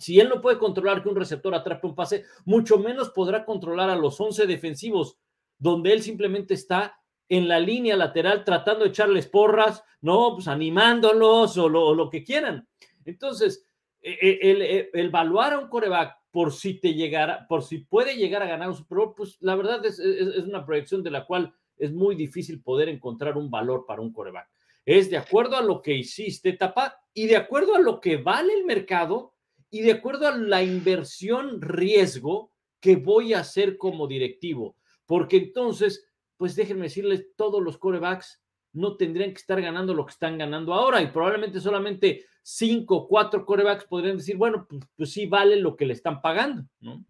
si 0.00 0.18
él 0.18 0.28
no 0.28 0.40
puede 0.40 0.58
controlar 0.58 1.00
que 1.00 1.10
un 1.10 1.14
receptor 1.14 1.54
atrape 1.54 1.86
un 1.86 1.94
pase, 1.94 2.24
mucho 2.44 2.76
menos 2.76 3.10
podrá 3.10 3.44
controlar 3.44 3.88
a 3.88 3.94
los 3.94 4.20
11 4.20 4.48
defensivos, 4.48 5.16
donde 5.60 5.92
él 5.92 6.02
simplemente 6.02 6.54
está 6.54 6.98
en 7.28 7.46
la 7.46 7.60
línea 7.60 7.96
lateral 7.96 8.42
tratando 8.42 8.82
de 8.82 8.90
echarles 8.90 9.28
porras, 9.28 9.84
no, 10.00 10.32
pues 10.34 10.48
animándolos 10.48 11.56
o 11.56 11.68
lo, 11.68 11.94
lo 11.94 12.10
que 12.10 12.24
quieran. 12.24 12.66
Entonces, 13.04 13.64
el, 14.04 14.38
el, 14.42 14.62
el, 14.92 15.06
evaluar 15.06 15.54
a 15.54 15.58
un 15.58 15.68
coreback 15.68 16.16
por 16.30 16.52
si 16.52 16.74
te 16.74 16.94
llegara, 16.94 17.46
por 17.48 17.62
si 17.62 17.78
puede 17.78 18.16
llegar 18.16 18.42
a 18.42 18.46
ganar 18.46 18.68
un 18.68 18.76
Super 18.76 18.98
Bowl, 18.98 19.14
pues 19.16 19.38
la 19.40 19.54
verdad 19.56 19.84
es, 19.86 19.98
es, 19.98 20.28
es, 20.28 20.44
una 20.44 20.66
proyección 20.66 21.02
de 21.02 21.10
la 21.10 21.24
cual 21.24 21.54
es 21.76 21.92
muy 21.92 22.14
difícil 22.14 22.62
poder 22.62 22.88
encontrar 22.88 23.36
un 23.36 23.50
valor 23.50 23.86
para 23.86 24.02
un 24.02 24.12
coreback. 24.12 24.48
Es 24.84 25.10
de 25.10 25.16
acuerdo 25.16 25.56
a 25.56 25.62
lo 25.62 25.80
que 25.80 25.94
hiciste, 25.94 26.52
Tapa, 26.52 26.98
y 27.14 27.26
de 27.26 27.36
acuerdo 27.36 27.74
a 27.74 27.80
lo 27.80 28.00
que 28.00 28.18
vale 28.18 28.52
el 28.52 28.64
mercado 28.64 29.34
y 29.70 29.80
de 29.80 29.92
acuerdo 29.92 30.28
a 30.28 30.36
la 30.36 30.62
inversión 30.62 31.60
riesgo 31.62 32.52
que 32.80 32.96
voy 32.96 33.32
a 33.32 33.40
hacer 33.40 33.78
como 33.78 34.06
directivo. 34.06 34.76
Porque 35.06 35.36
entonces, 35.38 36.06
pues 36.36 36.54
déjenme 36.54 36.84
decirles, 36.84 37.28
todos 37.36 37.62
los 37.62 37.78
corebacks 37.78 38.42
no 38.72 38.96
tendrían 38.96 39.30
que 39.30 39.38
estar 39.38 39.60
ganando 39.62 39.94
lo 39.94 40.04
que 40.04 40.12
están 40.12 40.36
ganando 40.36 40.74
ahora 40.74 41.00
y 41.00 41.06
probablemente 41.06 41.60
solamente 41.60 42.24
cinco 42.44 43.08
cuatro 43.08 43.44
corebacks 43.44 43.84
podrían 43.84 44.18
decir, 44.18 44.36
bueno, 44.36 44.66
pues, 44.68 44.82
pues, 44.96 45.12
sí 45.12 45.26
vale 45.26 45.56
lo 45.56 45.74
que 45.74 45.86
le 45.86 45.94
están 45.94 46.20
pagando, 46.20 46.64
¿no? 46.80 47.04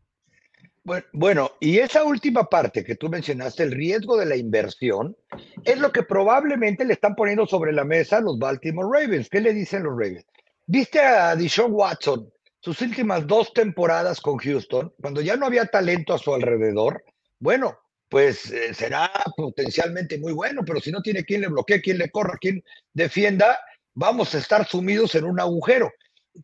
Bueno, 0.85 1.07
bueno, 1.13 1.51
y 1.61 1.79
esa 1.79 2.05
última 2.05 2.45
parte 2.45 2.85
que 2.85 2.95
tú 2.95 3.09
mencionaste, 3.09 3.63
el 3.63 3.73
riesgo 3.73 4.19
de 4.19 4.27
la 4.27 4.37
inversión, 4.37 5.17
es 5.65 5.79
lo 5.79 5.91
que 5.91 6.03
probablemente 6.03 6.85
le 6.85 6.93
están 6.93 7.15
poniendo 7.15 7.47
sobre 7.47 7.73
la 7.73 7.85
mesa 7.85 8.21
los 8.21 8.39
Baltimore 8.39 8.89
Ravens. 8.93 9.31
¿Qué 9.31 9.41
le 9.41 9.55
dicen 9.55 9.83
los 9.83 9.93
Ravens? 9.93 10.27
Viste 10.67 11.01
a 11.01 11.35
Deshaun 11.35 11.73
Watson, 11.73 12.31
sus 12.61 12.81
últimas 12.83 13.27
dos 13.27 13.53
temporadas 13.55 14.21
con 14.21 14.37
Houston, 14.37 14.93
cuando 15.01 15.23
ya 15.23 15.37
no 15.37 15.47
había 15.47 15.65
talento 15.67 16.13
a 16.13 16.19
su 16.19 16.35
alrededor, 16.35 17.03
bueno, 17.39 17.79
pues 18.11 18.51
eh, 18.53 18.75
será 18.75 19.11
potencialmente 19.37 20.19
muy 20.19 20.33
bueno, 20.33 20.63
pero 20.67 20.81
si 20.81 20.93
no 20.93 21.03
tiene 21.03 21.25
quien 21.25 21.41
le 21.41 21.49
bloquee, 21.49 21.81
quien 21.81 21.99
le 21.99 22.11
corra, 22.11 22.37
quien 22.39 22.63
defienda, 22.93 23.59
vamos 23.95 24.35
a 24.35 24.39
estar 24.39 24.67
sumidos 24.67 25.15
en 25.15 25.25
un 25.25 25.41
agujero. 25.41 25.93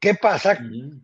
¿Qué 0.01 0.15
pasa? 0.15 0.59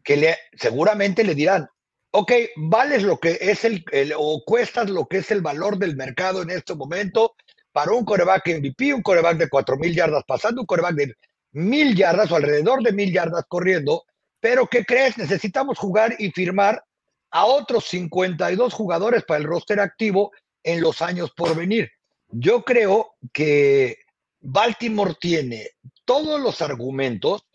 Que 0.04 0.16
le, 0.16 0.36
seguramente 0.54 1.24
le 1.24 1.34
dirán, 1.34 1.68
ok, 2.12 2.32
vales 2.56 3.02
lo 3.02 3.18
que 3.18 3.38
es 3.40 3.64
el, 3.64 3.84
el, 3.92 4.14
o 4.16 4.42
cuestas 4.44 4.88
lo 4.88 5.06
que 5.06 5.18
es 5.18 5.30
el 5.30 5.42
valor 5.42 5.78
del 5.78 5.96
mercado 5.96 6.42
en 6.42 6.50
este 6.50 6.74
momento 6.74 7.34
para 7.72 7.92
un 7.92 8.04
coreback 8.04 8.46
MVP, 8.58 8.94
un 8.94 9.02
coreback 9.02 9.36
de 9.36 9.48
cuatro 9.48 9.76
mil 9.76 9.94
yardas 9.94 10.24
pasando, 10.26 10.62
un 10.62 10.66
coreback 10.66 10.94
de 10.94 11.14
mil 11.52 11.94
yardas 11.94 12.30
o 12.30 12.36
alrededor 12.36 12.82
de 12.82 12.92
mil 12.92 13.12
yardas 13.12 13.44
corriendo, 13.48 14.04
pero 14.40 14.66
¿qué 14.66 14.84
crees? 14.84 15.18
Necesitamos 15.18 15.78
jugar 15.78 16.14
y 16.18 16.30
firmar 16.30 16.82
a 17.30 17.44
otros 17.44 17.84
52 17.86 18.72
jugadores 18.72 19.24
para 19.24 19.40
el 19.40 19.44
roster 19.44 19.80
activo 19.80 20.32
en 20.62 20.80
los 20.80 21.02
años 21.02 21.32
por 21.36 21.54
venir. 21.54 21.90
Yo 22.28 22.62
creo 22.64 23.14
que 23.32 23.98
Baltimore 24.40 25.14
tiene 25.20 25.70
todos 26.06 26.40
los 26.40 26.62
argumentos 26.62 27.46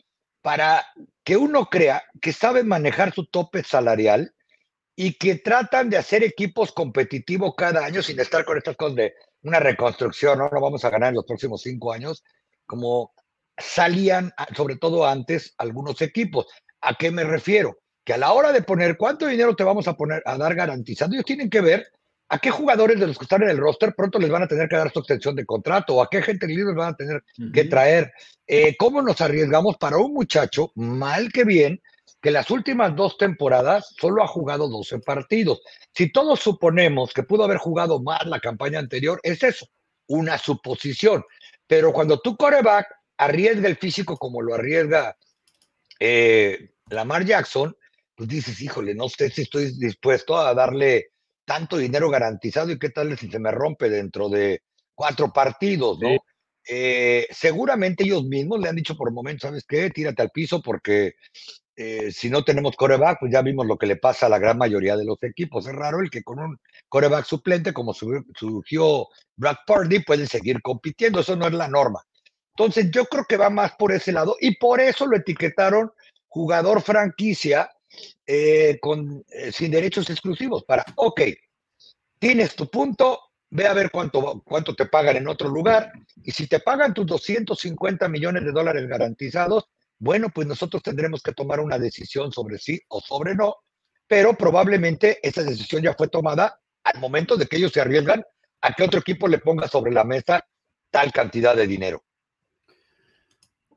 para 0.43 0.85
que 1.23 1.37
uno 1.37 1.65
crea 1.65 2.03
que 2.21 2.33
sabe 2.33 2.63
manejar 2.63 3.13
su 3.13 3.25
tope 3.25 3.63
salarial 3.63 4.35
y 4.95 5.13
que 5.17 5.35
tratan 5.35 5.89
de 5.89 5.97
hacer 5.97 6.23
equipos 6.23 6.71
competitivos 6.71 7.55
cada 7.55 7.83
año 7.83 8.03
sin 8.03 8.19
estar 8.19 8.45
con 8.45 8.57
estas 8.57 8.75
cosas 8.75 8.97
de 8.97 9.13
una 9.43 9.59
reconstrucción, 9.59 10.37
no, 10.37 10.49
no 10.49 10.61
vamos 10.61 10.85
a 10.85 10.89
ganar 10.89 11.09
en 11.09 11.15
los 11.15 11.25
próximos 11.25 11.61
cinco 11.61 11.91
años, 11.91 12.23
como 12.67 13.13
salían, 13.57 14.31
sobre 14.55 14.75
todo 14.75 15.07
antes, 15.07 15.55
algunos 15.57 16.01
equipos. 16.01 16.47
¿A 16.81 16.95
qué 16.95 17.09
me 17.09 17.23
refiero? 17.23 17.79
Que 18.03 18.13
a 18.13 18.17
la 18.17 18.33
hora 18.33 18.51
de 18.51 18.61
poner 18.61 18.97
cuánto 18.97 19.27
dinero 19.27 19.55
te 19.55 19.63
vamos 19.63 19.87
a 19.87 19.95
poner 19.95 20.21
a 20.25 20.37
dar 20.37 20.55
garantizado, 20.55 21.13
ellos 21.13 21.25
tienen 21.25 21.49
que 21.49 21.61
ver 21.61 21.91
¿A 22.33 22.39
qué 22.39 22.49
jugadores 22.49 22.97
de 22.97 23.07
los 23.07 23.17
que 23.17 23.25
están 23.25 23.43
en 23.43 23.49
el 23.49 23.57
roster 23.57 23.93
pronto 23.93 24.17
les 24.17 24.29
van 24.29 24.43
a 24.43 24.47
tener 24.47 24.69
que 24.69 24.77
dar 24.77 24.89
su 24.89 24.99
extensión 24.99 25.35
de 25.35 25.45
contrato? 25.45 25.95
¿O 25.95 26.01
a 26.01 26.09
qué 26.09 26.21
gente 26.21 26.47
libre 26.47 26.73
van 26.73 26.93
a 26.93 26.95
tener 26.95 27.21
que 27.53 27.65
traer? 27.65 28.13
Eh, 28.47 28.77
¿Cómo 28.77 29.01
nos 29.01 29.19
arriesgamos 29.19 29.75
para 29.75 29.97
un 29.97 30.13
muchacho, 30.13 30.71
mal 30.75 31.29
que 31.33 31.43
bien, 31.43 31.81
que 32.21 32.31
las 32.31 32.49
últimas 32.49 32.95
dos 32.95 33.17
temporadas 33.17 33.93
solo 33.99 34.23
ha 34.23 34.27
jugado 34.27 34.69
12 34.69 34.99
partidos? 34.99 35.61
Si 35.93 36.09
todos 36.09 36.39
suponemos 36.39 37.11
que 37.11 37.23
pudo 37.23 37.43
haber 37.43 37.57
jugado 37.57 38.01
más 38.01 38.25
la 38.25 38.39
campaña 38.39 38.79
anterior, 38.79 39.19
es 39.23 39.43
eso, 39.43 39.67
una 40.07 40.37
suposición. 40.37 41.25
Pero 41.67 41.91
cuando 41.91 42.21
tu 42.21 42.37
coreback 42.37 42.87
arriesga 43.17 43.67
el 43.67 43.75
físico 43.75 44.15
como 44.15 44.41
lo 44.41 44.55
arriesga 44.55 45.17
eh, 45.99 46.69
Lamar 46.89 47.25
Jackson, 47.25 47.75
pues 48.15 48.29
dices, 48.29 48.61
híjole, 48.61 48.95
no 48.95 49.09
sé 49.09 49.29
si 49.29 49.41
estoy 49.41 49.77
dispuesto 49.77 50.37
a 50.37 50.53
darle 50.53 51.10
tanto 51.51 51.75
dinero 51.75 52.09
garantizado 52.09 52.71
y 52.71 52.79
qué 52.79 52.91
tal 52.91 53.17
si 53.17 53.29
se 53.29 53.37
me 53.37 53.51
rompe 53.51 53.89
dentro 53.89 54.29
de 54.29 54.61
cuatro 54.95 55.33
partidos, 55.33 55.99
¿no? 55.99 56.07
Sí. 56.07 56.17
Eh, 56.69 57.27
seguramente 57.29 58.05
ellos 58.05 58.23
mismos 58.23 58.61
le 58.61 58.69
han 58.69 58.75
dicho 58.77 58.95
por 58.95 59.11
momentos, 59.11 59.49
¿sabes 59.49 59.65
qué? 59.67 59.89
Tírate 59.89 60.21
al 60.21 60.29
piso 60.29 60.61
porque 60.61 61.15
eh, 61.75 62.09
si 62.13 62.29
no 62.29 62.45
tenemos 62.45 62.77
coreback, 62.77 63.17
pues 63.19 63.33
ya 63.33 63.41
vimos 63.41 63.65
lo 63.65 63.77
que 63.77 63.85
le 63.85 63.97
pasa 63.97 64.27
a 64.27 64.29
la 64.29 64.39
gran 64.39 64.57
mayoría 64.57 64.95
de 64.95 65.03
los 65.03 65.21
equipos. 65.23 65.67
Es 65.67 65.75
raro 65.75 65.99
el 65.99 66.09
que 66.09 66.23
con 66.23 66.39
un 66.39 66.57
coreback 66.87 67.25
suplente, 67.25 67.73
como 67.73 67.93
surgió 67.93 69.07
Brad 69.35 69.57
Purdy, 69.67 69.99
pueden 70.05 70.27
seguir 70.27 70.61
compitiendo. 70.61 71.19
Eso 71.19 71.35
no 71.35 71.47
es 71.47 71.53
la 71.53 71.67
norma. 71.67 72.01
Entonces, 72.55 72.89
yo 72.91 73.03
creo 73.07 73.25
que 73.25 73.35
va 73.35 73.49
más 73.49 73.73
por 73.73 73.91
ese 73.91 74.13
lado 74.13 74.37
y 74.39 74.55
por 74.55 74.79
eso 74.79 75.05
lo 75.05 75.17
etiquetaron 75.17 75.91
jugador 76.29 76.81
franquicia 76.81 77.69
eh, 78.25 78.79
con, 78.81 79.23
eh, 79.29 79.51
sin 79.51 79.71
derechos 79.71 80.09
exclusivos 80.09 80.63
para, 80.63 80.85
ok, 80.95 81.21
tienes 82.19 82.55
tu 82.55 82.69
punto, 82.69 83.19
ve 83.49 83.67
a 83.67 83.73
ver 83.73 83.91
cuánto, 83.91 84.41
cuánto 84.45 84.75
te 84.75 84.85
pagan 84.85 85.17
en 85.17 85.27
otro 85.27 85.49
lugar 85.49 85.91
y 86.23 86.31
si 86.31 86.47
te 86.47 86.59
pagan 86.59 86.93
tus 86.93 87.05
250 87.05 88.07
millones 88.07 88.45
de 88.45 88.51
dólares 88.51 88.87
garantizados, 88.87 89.65
bueno, 89.99 90.29
pues 90.33 90.47
nosotros 90.47 90.81
tendremos 90.81 91.21
que 91.21 91.33
tomar 91.33 91.59
una 91.59 91.77
decisión 91.77 92.31
sobre 92.31 92.57
sí 92.57 92.79
o 92.87 93.01
sobre 93.01 93.35
no, 93.35 93.55
pero 94.07 94.35
probablemente 94.35 95.19
esa 95.21 95.43
decisión 95.43 95.83
ya 95.83 95.93
fue 95.93 96.07
tomada 96.07 96.59
al 96.83 96.99
momento 96.99 97.37
de 97.37 97.45
que 97.45 97.57
ellos 97.57 97.71
se 97.71 97.81
arriesgan 97.81 98.23
a 98.61 98.73
que 98.73 98.83
otro 98.83 98.99
equipo 98.99 99.27
le 99.27 99.39
ponga 99.39 99.67
sobre 99.67 99.91
la 99.91 100.03
mesa 100.03 100.45
tal 100.89 101.11
cantidad 101.11 101.55
de 101.55 101.67
dinero 101.67 102.03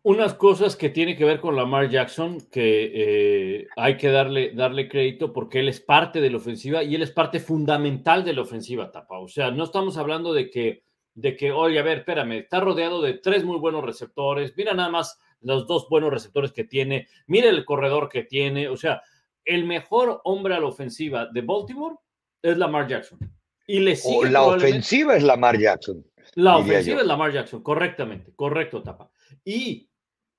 unas 0.05 0.35
cosas 0.35 0.77
que 0.77 0.91
tiene 0.91 1.17
que 1.17 1.25
ver 1.25 1.41
con 1.41 1.57
Lamar 1.57 1.89
Jackson, 1.89 2.39
que 2.53 2.91
eh, 2.95 3.67
hay 3.75 3.97
que 3.97 4.11
darle, 4.11 4.53
darle 4.55 4.87
crédito 4.87 5.33
porque 5.33 5.61
él 5.61 5.69
es 5.69 5.81
parte 5.81 6.21
de 6.21 6.31
la 6.31 6.37
ofensiva 6.37 6.85
y 6.85 6.95
él 6.95 7.03
es 7.03 7.11
parte 7.11 7.41
fundamental 7.41 8.23
de 8.23 8.35
la 8.35 8.43
ofensiva, 8.43 8.93
Tapa. 8.93 9.19
O 9.19 9.29
sea, 9.29 9.51
no 9.51 9.65
estamos 9.65 9.97
hablando 9.97 10.35
de 10.35 10.51
que 10.51 10.85
de 11.15 11.37
que, 11.37 11.53
oye, 11.53 11.79
a 11.79 11.83
ver, 11.83 11.99
espérame, 11.99 12.33
está 12.33 12.61
rodeado 12.61 13.01
de 13.01 13.15
tres 13.15 13.45
muy 13.45 13.59
buenos 13.59 13.85
receptores, 13.85 14.53
mira 14.57 14.75
nada 14.75 14.91
más 14.91 15.19
los 15.41 15.67
dos 15.67 15.89
buenos 15.89 16.13
receptores 16.13 16.53
que 16.53 16.65
tiene, 16.65 17.07
mira 17.29 17.49
el 17.49 17.65
corredor 17.65 18.09
que 18.09 18.25
tiene, 18.25 18.69
o 18.69 18.77
sea, 18.77 19.01
el 19.45 19.65
mejor 19.65 20.21
hombre 20.25 20.55
a 20.55 20.61
la 20.61 20.67
ofensiva 20.67 21.27
de 21.27 21.43
Baltimore 21.43 21.97
es 22.43 22.59
Lamar 22.59 22.89
Jackson. 22.89 23.19
Y 23.67 23.81
le 23.81 23.97
sigue 23.97 24.17
o 24.17 24.25
la 24.25 24.43
ofensiva 24.43 25.17
es 25.17 25.23
Lamar 25.23 25.59
Jackson. 25.59 26.05
La 26.35 26.57
ofensiva 26.57 27.01
es 27.01 27.07
Lamar 27.07 27.33
Jackson, 27.33 27.63
correctamente, 27.63 28.33
correcto, 28.35 28.83
Tapa. 28.83 29.11
Y 29.45 29.89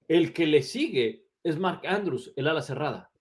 el 0.08 0.34
que 0.34 0.48
le 0.48 0.62
sigue 0.62 1.26
es 1.44 1.58
Mark 1.58 1.82
Andrews, 1.86 2.34
el 2.36 2.48
ala 2.48 2.62
cerrada. 2.62 3.12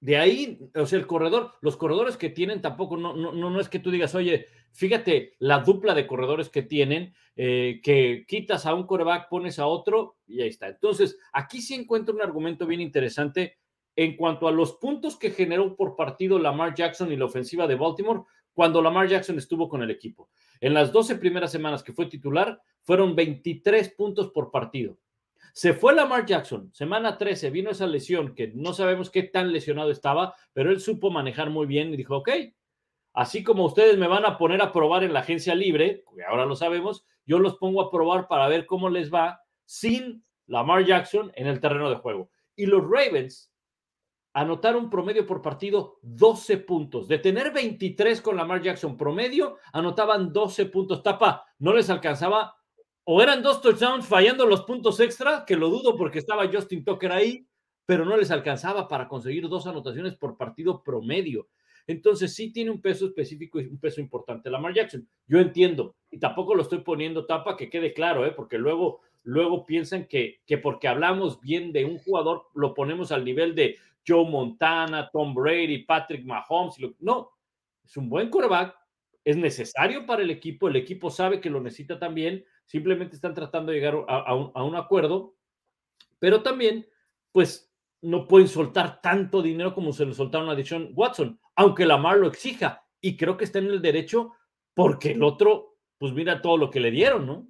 De 0.00 0.16
ahí, 0.16 0.58
o 0.74 0.84
sea, 0.84 0.98
el 0.98 1.06
corredor, 1.06 1.52
los 1.60 1.76
corredores 1.76 2.16
que 2.16 2.28
tienen 2.28 2.60
tampoco, 2.60 2.96
no, 2.96 3.14
no, 3.14 3.32
no 3.32 3.60
es 3.60 3.68
que 3.68 3.78
tú 3.78 3.90
digas, 3.90 4.14
oye, 4.16 4.46
fíjate 4.72 5.36
la 5.38 5.60
dupla 5.60 5.94
de 5.94 6.08
corredores 6.08 6.48
que 6.48 6.62
tienen, 6.62 7.14
eh, 7.36 7.80
que 7.84 8.24
quitas 8.26 8.66
a 8.66 8.74
un 8.74 8.84
coreback, 8.84 9.28
pones 9.28 9.60
a 9.60 9.66
otro 9.66 10.16
y 10.26 10.42
ahí 10.42 10.48
está. 10.48 10.68
Entonces, 10.68 11.18
aquí 11.32 11.60
sí 11.60 11.74
encuentro 11.74 12.14
un 12.14 12.22
argumento 12.22 12.66
bien 12.66 12.80
interesante 12.80 13.58
en 13.94 14.16
cuanto 14.16 14.48
a 14.48 14.52
los 14.52 14.72
puntos 14.72 15.16
que 15.16 15.30
generó 15.30 15.76
por 15.76 15.94
partido 15.94 16.38
Lamar 16.38 16.74
Jackson 16.74 17.12
y 17.12 17.16
la 17.16 17.26
ofensiva 17.26 17.66
de 17.66 17.76
Baltimore 17.76 18.22
cuando 18.52 18.82
Lamar 18.82 19.08
Jackson 19.08 19.38
estuvo 19.38 19.68
con 19.68 19.82
el 19.82 19.90
equipo. 19.90 20.30
En 20.60 20.74
las 20.74 20.92
12 20.92 21.16
primeras 21.16 21.52
semanas 21.52 21.82
que 21.82 21.92
fue 21.92 22.06
titular, 22.06 22.60
fueron 22.82 23.14
23 23.14 23.90
puntos 23.90 24.30
por 24.30 24.50
partido. 24.50 24.98
Se 25.52 25.74
fue 25.74 25.94
Lamar 25.94 26.24
Jackson, 26.24 26.72
semana 26.72 27.18
13, 27.18 27.50
vino 27.50 27.70
esa 27.70 27.86
lesión 27.86 28.34
que 28.34 28.48
no 28.54 28.72
sabemos 28.72 29.10
qué 29.10 29.22
tan 29.22 29.52
lesionado 29.52 29.90
estaba, 29.90 30.34
pero 30.54 30.70
él 30.70 30.80
supo 30.80 31.10
manejar 31.10 31.50
muy 31.50 31.66
bien 31.66 31.92
y 31.92 31.96
dijo, 31.96 32.16
ok, 32.16 32.30
así 33.12 33.44
como 33.44 33.66
ustedes 33.66 33.98
me 33.98 34.08
van 34.08 34.24
a 34.24 34.38
poner 34.38 34.62
a 34.62 34.72
probar 34.72 35.04
en 35.04 35.12
la 35.12 35.20
agencia 35.20 35.54
libre, 35.54 36.04
que 36.16 36.24
ahora 36.24 36.46
lo 36.46 36.56
sabemos, 36.56 37.04
yo 37.26 37.38
los 37.38 37.56
pongo 37.56 37.82
a 37.82 37.90
probar 37.90 38.28
para 38.28 38.48
ver 38.48 38.64
cómo 38.64 38.88
les 38.88 39.12
va 39.12 39.42
sin 39.66 40.24
Lamar 40.46 40.84
Jackson 40.84 41.30
en 41.34 41.46
el 41.46 41.60
terreno 41.60 41.90
de 41.90 41.96
juego. 41.96 42.30
Y 42.56 42.66
los 42.66 42.82
Ravens 42.82 43.52
anotaron 44.32 44.88
promedio 44.88 45.26
por 45.26 45.42
partido 45.42 45.98
12 46.02 46.58
puntos. 46.58 47.08
De 47.08 47.18
tener 47.18 47.52
23 47.52 48.20
con 48.22 48.36
Lamar 48.36 48.62
Jackson 48.62 48.96
promedio, 48.96 49.58
anotaban 49.72 50.32
12 50.32 50.66
puntos. 50.66 51.02
Tapa, 51.02 51.44
no 51.58 51.74
les 51.74 51.90
alcanzaba 51.90 52.56
o 53.04 53.22
eran 53.22 53.42
dos 53.42 53.60
touchdowns 53.60 54.06
fallando 54.06 54.46
los 54.46 54.62
puntos 54.62 55.00
extra, 55.00 55.44
que 55.46 55.56
lo 55.56 55.68
dudo 55.68 55.96
porque 55.96 56.18
estaba 56.18 56.50
Justin 56.50 56.84
Tucker 56.84 57.12
ahí, 57.12 57.46
pero 57.84 58.04
no 58.04 58.16
les 58.16 58.30
alcanzaba 58.30 58.88
para 58.88 59.08
conseguir 59.08 59.48
dos 59.48 59.66
anotaciones 59.66 60.14
por 60.14 60.36
partido 60.36 60.82
promedio. 60.82 61.48
Entonces 61.86 62.34
sí 62.34 62.52
tiene 62.52 62.70
un 62.70 62.80
peso 62.80 63.06
específico 63.06 63.60
y 63.60 63.66
un 63.66 63.78
peso 63.78 64.00
importante 64.00 64.50
Lamar 64.50 64.72
Jackson. 64.72 65.08
Yo 65.26 65.40
entiendo 65.40 65.96
y 66.10 66.18
tampoco 66.18 66.54
lo 66.54 66.62
estoy 66.62 66.78
poniendo 66.78 67.26
tapa 67.26 67.56
que 67.56 67.68
quede 67.68 67.92
claro, 67.92 68.24
¿eh? 68.24 68.32
porque 68.32 68.56
luego, 68.56 69.00
luego 69.24 69.66
piensan 69.66 70.06
que, 70.06 70.40
que 70.46 70.58
porque 70.58 70.86
hablamos 70.86 71.40
bien 71.40 71.72
de 71.72 71.84
un 71.84 71.98
jugador 71.98 72.46
lo 72.54 72.72
ponemos 72.72 73.10
al 73.10 73.24
nivel 73.24 73.54
de 73.56 73.76
Joe 74.06 74.28
Montana, 74.28 75.10
Tom 75.12 75.34
Brady, 75.34 75.84
Patrick 75.84 76.24
Mahomes. 76.24 76.76
No, 77.00 77.30
es 77.84 77.96
un 77.96 78.08
buen 78.08 78.30
quarterback, 78.30 78.76
es 79.24 79.36
necesario 79.36 80.06
para 80.06 80.22
el 80.22 80.30
equipo, 80.30 80.68
el 80.68 80.76
equipo 80.76 81.10
sabe 81.10 81.40
que 81.40 81.50
lo 81.50 81.60
necesita 81.60 81.98
también, 81.98 82.44
simplemente 82.66 83.16
están 83.16 83.34
tratando 83.34 83.72
de 83.72 83.78
llegar 83.78 83.96
a, 84.08 84.34
un, 84.34 84.76
acuerdo, 84.76 85.36
pero 86.18 86.42
también, 86.42 86.86
pues, 87.32 87.72
no 88.00 88.26
pueden 88.26 88.48
soltar 88.48 89.00
tanto 89.00 89.42
dinero 89.42 89.74
como 89.74 89.92
se 89.92 90.06
le 90.06 90.14
soltaron 90.14 90.48
a 90.50 90.54
Deshaun 90.54 90.90
Watson, 90.94 91.40
aunque 91.56 91.86
Lamar 91.86 92.18
lo 92.18 92.28
exija, 92.28 92.84
y 93.00 93.16
creo 93.16 93.36
que 93.36 93.44
está 93.44 93.58
en 93.58 93.66
el 93.66 93.82
derecho 93.82 94.32
porque 94.74 95.12
el 95.12 95.22
otro, 95.22 95.76
pues 95.98 96.12
mira 96.12 96.40
todo 96.40 96.56
lo 96.56 96.70
que 96.70 96.80
le 96.80 96.90
dieron, 96.90 97.26
¿no? 97.26 97.48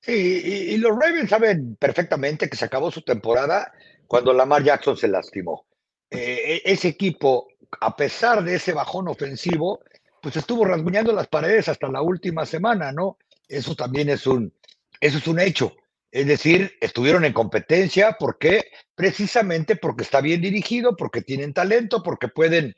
Sí, 0.00 0.72
y, 0.72 0.76
los 0.78 0.98
Ravens 0.98 1.30
saben 1.30 1.76
perfectamente 1.76 2.48
que 2.48 2.56
se 2.56 2.64
acabó 2.64 2.90
su 2.90 3.02
temporada 3.02 3.72
cuando 4.06 4.32
Lamar 4.32 4.62
Jackson 4.62 4.96
se 4.96 5.08
lastimó. 5.08 5.64
Eh, 6.10 6.60
e, 6.64 6.72
ese 6.72 6.88
equipo, 6.88 7.48
a 7.80 7.96
pesar 7.96 8.42
de 8.42 8.56
ese 8.56 8.72
bajón 8.72 9.08
ofensivo, 9.08 9.80
pues 10.20 10.36
estuvo 10.36 10.64
rasguñando 10.64 11.12
las 11.12 11.28
paredes 11.28 11.68
hasta 11.68 11.88
la 11.88 12.02
última 12.02 12.44
semana, 12.46 12.92
¿no? 12.92 13.16
Eso 13.52 13.76
también 13.76 14.08
es 14.08 14.26
un, 14.26 14.50
eso 14.98 15.18
es 15.18 15.26
un 15.26 15.38
hecho. 15.38 15.76
Es 16.10 16.26
decir, 16.26 16.74
estuvieron 16.80 17.26
en 17.26 17.34
competencia, 17.34 18.12
¿por 18.18 18.38
qué? 18.38 18.70
Precisamente 18.94 19.76
porque 19.76 20.04
está 20.04 20.22
bien 20.22 20.40
dirigido, 20.40 20.96
porque 20.96 21.20
tienen 21.20 21.52
talento, 21.52 22.02
porque 22.02 22.28
pueden, 22.28 22.74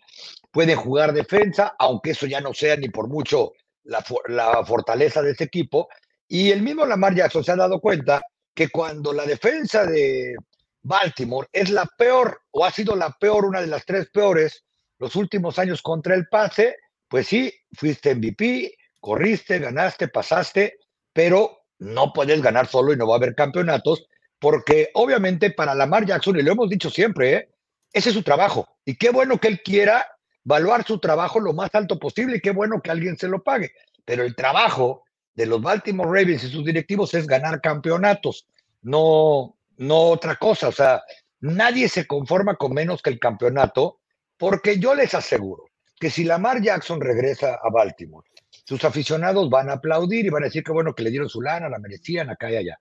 pueden 0.51 0.77
jugar 0.77 1.13
defensa, 1.13 1.77
aunque 1.79 2.11
eso 2.11 2.27
ya 2.27 2.41
no 2.41 2.53
sea 2.53 2.77
ni 2.77 2.89
por 2.89 3.09
mucho 3.09 3.53
la, 3.85 4.05
la 4.27 4.65
fortaleza 4.65 5.23
de 5.23 5.31
ese 5.31 5.45
equipo. 5.45 5.89
Y 6.27 6.51
el 6.51 6.63
mismo 6.63 6.85
Lamar 6.85 7.15
Jackson 7.15 7.45
se 7.45 7.53
ha 7.53 7.57
dado 7.57 7.81
cuenta 7.81 8.23
que 8.53 8.69
cuando 8.69 9.13
la 9.13 9.27
defensa 9.27 9.87
de 9.87 10.35
Baltimore 10.83 11.47
es 11.53 11.71
la 11.71 11.87
peor 11.87 12.41
o 12.51 12.65
ha 12.65 12.73
sido 12.73 12.97
la 12.97 13.11
peor, 13.11 13.45
una 13.45 13.61
de 13.61 13.69
las 13.69 13.85
tres 13.87 14.11
peores 14.11 14.65
los 14.99 15.15
últimos 15.15 15.57
años 15.61 15.83
contra 15.83 16.17
el 16.17 16.27
pase, 16.27 16.77
pues 17.09 17.29
sí, 17.29 17.53
fuiste 17.73 18.15
MVP, 18.15 18.75
corriste, 19.05 19.59
ganaste, 19.59 20.09
pasaste, 20.09 20.79
pero 21.13 21.59
no 21.79 22.15
puedes 22.15 22.41
ganar 22.41 22.67
solo 22.67 22.91
y 22.91 22.97
no 22.97 23.07
va 23.07 23.17
a 23.17 23.19
haber 23.19 23.35
campeonatos, 23.35 24.07
porque 24.39 24.89
obviamente 24.95 25.51
para 25.51 25.75
Lamar 25.75 26.07
Jackson, 26.07 26.39
y 26.39 26.43
lo 26.43 26.53
hemos 26.53 26.71
dicho 26.71 26.89
siempre, 26.89 27.35
¿eh? 27.35 27.49
ese 27.93 28.09
es 28.09 28.15
su 28.15 28.23
trabajo. 28.23 28.67
Y 28.83 28.97
qué 28.97 29.11
bueno 29.11 29.39
que 29.39 29.49
él 29.49 29.61
quiera 29.63 30.07
evaluar 30.43 30.87
su 30.87 30.99
trabajo 31.01 31.39
lo 31.39 31.53
más 31.53 31.69
alto 31.75 31.99
posible 31.99 32.39
y 32.39 32.41
qué 32.41 32.53
bueno 32.53 32.81
que 32.81 32.91
alguien 32.91 33.19
se 33.19 33.29
lo 33.29 33.43
pague. 33.43 33.73
Pero 34.07 34.23
el 34.23 34.35
trabajo 34.35 35.03
de 35.35 35.45
los 35.45 35.61
Baltimore 35.61 36.09
Ravens 36.09 36.45
y 36.45 36.51
sus 36.51 36.65
directivos 36.65 37.13
es 37.13 37.27
ganar 37.27 37.61
campeonatos, 37.61 38.47
no, 38.81 39.59
no 39.77 39.99
otra 40.05 40.37
cosa. 40.37 40.69
O 40.69 40.73
sea, 40.73 41.03
nadie 41.41 41.91
se 41.91 42.07
conforma 42.07 42.57
con 42.57 42.73
menos 42.73 43.03
que 43.03 43.11
el 43.11 43.19
campeonato, 43.19 44.01
porque 44.39 44.79
yo 44.79 44.95
les 44.95 45.13
aseguro 45.13 45.67
que 46.01 46.09
si 46.09 46.25
Lamar 46.25 46.63
Jackson 46.63 47.03
regresa 47.03 47.59
a 47.63 47.69
Baltimore, 47.69 48.27
sus 48.65 48.83
aficionados 48.85 49.51
van 49.51 49.69
a 49.71 49.75
aplaudir 49.75 50.27
y 50.27 50.31
van 50.31 50.43
a 50.43 50.47
decir 50.47 50.65
que 50.65 50.73
bueno 50.73 50.95
que 50.95 51.03
le 51.03 51.11
dieron 51.11 51.29
su 51.29 51.41
lana, 51.43 51.69
la 51.69 51.79
merecían 51.79 52.31
acá 52.31 52.51
y 52.51 52.57
allá. 52.57 52.81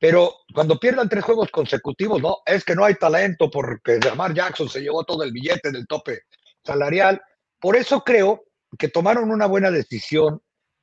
Pero 0.00 0.34
cuando 0.54 0.80
pierdan 0.80 1.10
tres 1.10 1.22
juegos 1.22 1.50
consecutivos, 1.50 2.22
no, 2.22 2.38
es 2.46 2.64
que 2.64 2.74
no 2.74 2.86
hay 2.86 2.94
talento 2.94 3.50
porque 3.50 3.98
Lamar 3.98 4.32
Jackson 4.32 4.68
se 4.68 4.80
llevó 4.80 5.04
todo 5.04 5.22
el 5.22 5.30
billete 5.30 5.70
del 5.70 5.86
tope 5.86 6.22
salarial. 6.64 7.20
Por 7.60 7.76
eso 7.76 8.00
creo 8.00 8.42
que 8.78 8.88
tomaron 8.88 9.30
una 9.30 9.44
buena 9.44 9.70
decisión 9.70 10.40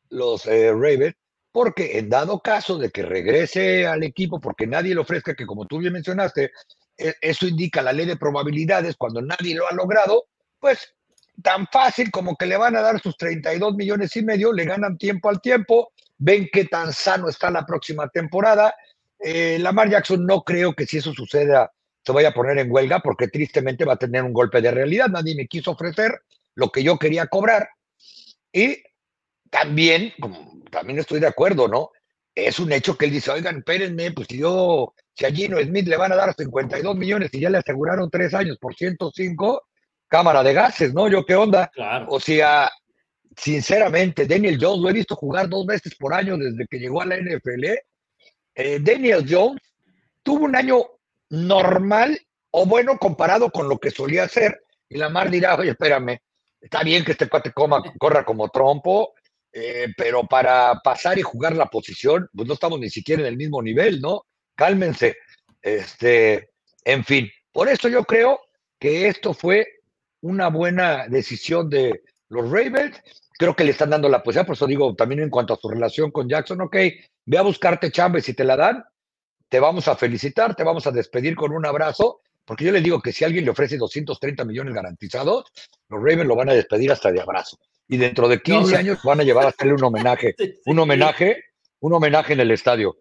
los 0.10 0.45
eh, 0.45 0.71
Ravens, 0.71 1.15
porque 1.51 1.97
en 1.97 2.10
dado 2.10 2.39
caso 2.41 2.77
de 2.77 2.91
que 2.91 3.01
regrese 3.01 3.88
al 3.88 4.03
equipo, 4.03 4.39
porque 4.39 4.67
nadie 4.67 4.93
le 4.93 5.01
ofrezca, 5.01 5.34
que 5.34 5.47
como 5.47 5.65
tú 5.65 5.80
bien 5.80 5.93
mencionaste, 5.93 6.51
e, 6.95 7.15
eso 7.19 7.47
indica 7.47 7.82
la 7.82 7.93
ley 7.93 8.06
de 8.06 8.17
probabilidades, 8.17 8.95
cuando 8.97 9.19
nadie 9.23 9.56
lo 9.56 9.67
ha 9.67 9.73
logrado, 9.73 10.25
pues 10.60 10.93
tan 11.41 11.65
fácil 11.71 12.12
como 12.12 12.36
que 12.36 12.45
le 12.45 12.58
van 12.58 12.75
a 12.75 12.82
dar 12.82 13.01
sus 13.01 13.17
32 13.17 13.75
millones 13.75 14.15
y 14.15 14.23
medio, 14.23 14.53
le 14.53 14.65
ganan 14.65 14.97
tiempo 14.97 15.30
al 15.30 15.41
tiempo, 15.41 15.91
ven 16.19 16.47
qué 16.51 16.65
tan 16.65 16.93
sano 16.93 17.30
está 17.30 17.49
la 17.49 17.65
próxima 17.65 18.08
temporada 18.10 18.73
eh, 19.19 19.58
Lamar 19.60 19.89
Jackson 19.89 20.25
no 20.25 20.43
creo 20.43 20.73
que 20.73 20.86
si 20.86 20.97
eso 20.97 21.13
suceda 21.13 21.71
se 22.08 22.13
vaya 22.13 22.30
a 22.30 22.34
poner 22.34 22.58
en 22.58 22.71
huelga 22.71 23.01
porque 23.01 23.27
tristemente 23.27 23.84
va 23.84 23.93
a 23.93 23.97
tener 23.97 24.23
un 24.23 24.32
golpe 24.32 24.62
de 24.62 24.71
realidad. 24.71 25.10
Nadie 25.10 25.36
me 25.36 25.45
quiso 25.45 25.71
ofrecer 25.71 26.21
lo 26.56 26.69
que 26.69 26.82
yo 26.82 26.97
quería 26.97 27.27
cobrar. 27.27 27.67
Y 28.53 28.82
también, 29.49 30.13
como, 30.19 30.62
también 30.71 30.99
estoy 30.99 31.19
de 31.19 31.27
acuerdo, 31.27 31.67
¿no? 31.67 31.91
Es 32.34 32.60
un 32.60 32.71
hecho 32.71 32.97
que 32.97 33.06
él 33.06 33.12
dice, 33.12 33.32
oigan, 33.32 33.58
espérenme, 33.58 34.12
pues 34.12 34.27
si 34.30 34.38
yo, 34.38 34.93
si 35.13 35.25
a 35.25 35.32
Gino 35.32 35.60
Smith 35.60 35.88
le 35.88 35.97
van 35.97 36.13
a 36.13 36.15
dar 36.15 36.34
52 36.34 36.95
millones 36.95 37.30
y 37.34 37.41
ya 37.41 37.49
le 37.49 37.58
aseguraron 37.58 38.10
tres 38.10 38.34
años 38.34 38.58
por 38.58 38.73
105, 38.73 39.63
cámara 40.08 40.43
de 40.43 40.53
gases, 40.53 40.93
¿no? 40.93 41.10
Yo 41.10 41.25
qué 41.25 41.36
onda. 41.36 41.69
O 42.08 42.21
sea, 42.21 42.71
sinceramente, 43.36 44.25
Daniel 44.25 44.58
Jones 44.62 44.82
lo 44.82 44.89
he 44.89 44.93
visto 44.93 45.15
jugar 45.17 45.49
dos 45.49 45.65
veces 45.65 45.93
por 45.95 46.13
año 46.13 46.38
desde 46.38 46.67
que 46.67 46.80
llegó 46.80 47.01
a 47.01 47.06
la 47.06 47.17
NFL 47.17 47.65
eh, 48.58 48.80
Daniel 48.82 49.24
Jones 49.30 49.62
tuvo 50.24 50.46
un 50.46 50.56
año 50.56 50.84
normal 51.30 52.20
o 52.50 52.65
bueno 52.65 52.98
comparado 52.98 53.52
con 53.52 53.70
lo 53.70 53.78
que 53.78 53.91
solía 53.91 54.24
hacer. 54.24 54.63
Y 54.89 54.98
la 54.98 55.10
Mar 55.10 55.30
dirá, 55.30 55.56
oye, 55.56 55.72
espérame, 55.72 56.17
está 56.60 56.82
bien 56.82 57.06
que 57.06 57.12
este 57.12 57.30
cuate 57.30 57.54
corra 57.54 58.26
como 58.26 58.50
trompo, 58.50 59.13
eh, 59.54 59.88
pero 59.96 60.24
para 60.24 60.82
pasar 60.84 61.20
y 61.20 61.22
jugar 61.22 61.56
la 61.56 61.67
posición, 61.67 62.28
pues 62.34 62.48
no 62.48 62.56
estamos 62.56 62.80
ni 62.80 62.89
siquiera 62.89 63.22
en 63.22 63.28
el 63.28 63.38
mismo 63.38 63.62
nivel, 63.62 64.02
¿no? 64.02 64.26
Cálmense. 64.56 65.17
Este, 65.62 66.50
en 66.84 67.04
fin, 67.06 67.30
por 67.52 67.70
eso 67.70 67.88
yo 67.89 68.04
creo 68.06 68.39
que 68.80 69.08
esto 69.08 69.36
fue 69.36 69.67
una 70.22 70.50
buena 70.50 71.08
decisión 71.08 71.70
de 71.70 72.02
los 72.30 72.50
Ravens. 72.50 73.00
Creo 73.38 73.56
que 73.56 73.63
le 73.63 73.71
están 73.71 73.91
dando 73.91 74.10
la 74.10 74.23
posibilidad, 74.23 74.47
por 74.47 74.56
eso 74.56 74.65
digo 74.65 74.95
también 74.95 75.21
en 75.21 75.30
cuanto 75.30 75.54
a 75.54 75.58
su 75.58 75.69
relación 75.69 76.12
con 76.12 76.28
Jackson, 76.28 76.62
ok, 76.62 76.76
ve 77.26 77.38
a 77.38 77.43
buscarte 77.43 77.91
chamba 77.91 78.19
y 78.19 78.23
si 78.23 78.34
te 78.34 78.43
la 78.43 78.56
dan, 78.56 78.84
te 79.50 79.60
vamos 79.60 79.88
a 79.88 79.95
felicitar, 79.95 80.56
te 80.56 80.63
vamos 80.63 80.88
a 80.88 80.91
despedir 80.91 81.36
con 81.36 81.52
un 81.52 81.65
abrazo, 81.65 82.21
porque 82.43 82.65
yo 82.65 82.71
les 82.71 82.84
digo 82.84 83.02
que 83.02 83.12
si 83.12 83.26
alguien 83.26 83.45
le 83.45 83.52
ofrece 83.52 83.78
230 83.78 84.43
millones 84.45 84.73
garantizados, 84.73 85.45
los 85.89 86.00
Ravens 86.00 86.26
lo 86.26 86.36
van 86.36 86.50
a 86.50 86.54
despedir 86.54 86.91
hasta 86.91 87.12
de 87.12 87.21
abrazo. 87.21 87.58
Y 87.88 87.97
dentro 87.97 88.28
de 88.28 88.41
15 88.41 88.76
años 88.76 89.00
van 89.04 89.19
a 89.19 89.23
llevar 89.23 89.45
a 89.45 89.50
hacerle 89.50 89.73
un 89.73 89.84
homenaje, 89.84 90.36
un 90.65 90.80
homenaje, 90.80 91.43
un 91.80 91.93
homenaje 91.93 92.34
en 92.34 92.39
el 92.39 92.52
estadio. 92.52 92.97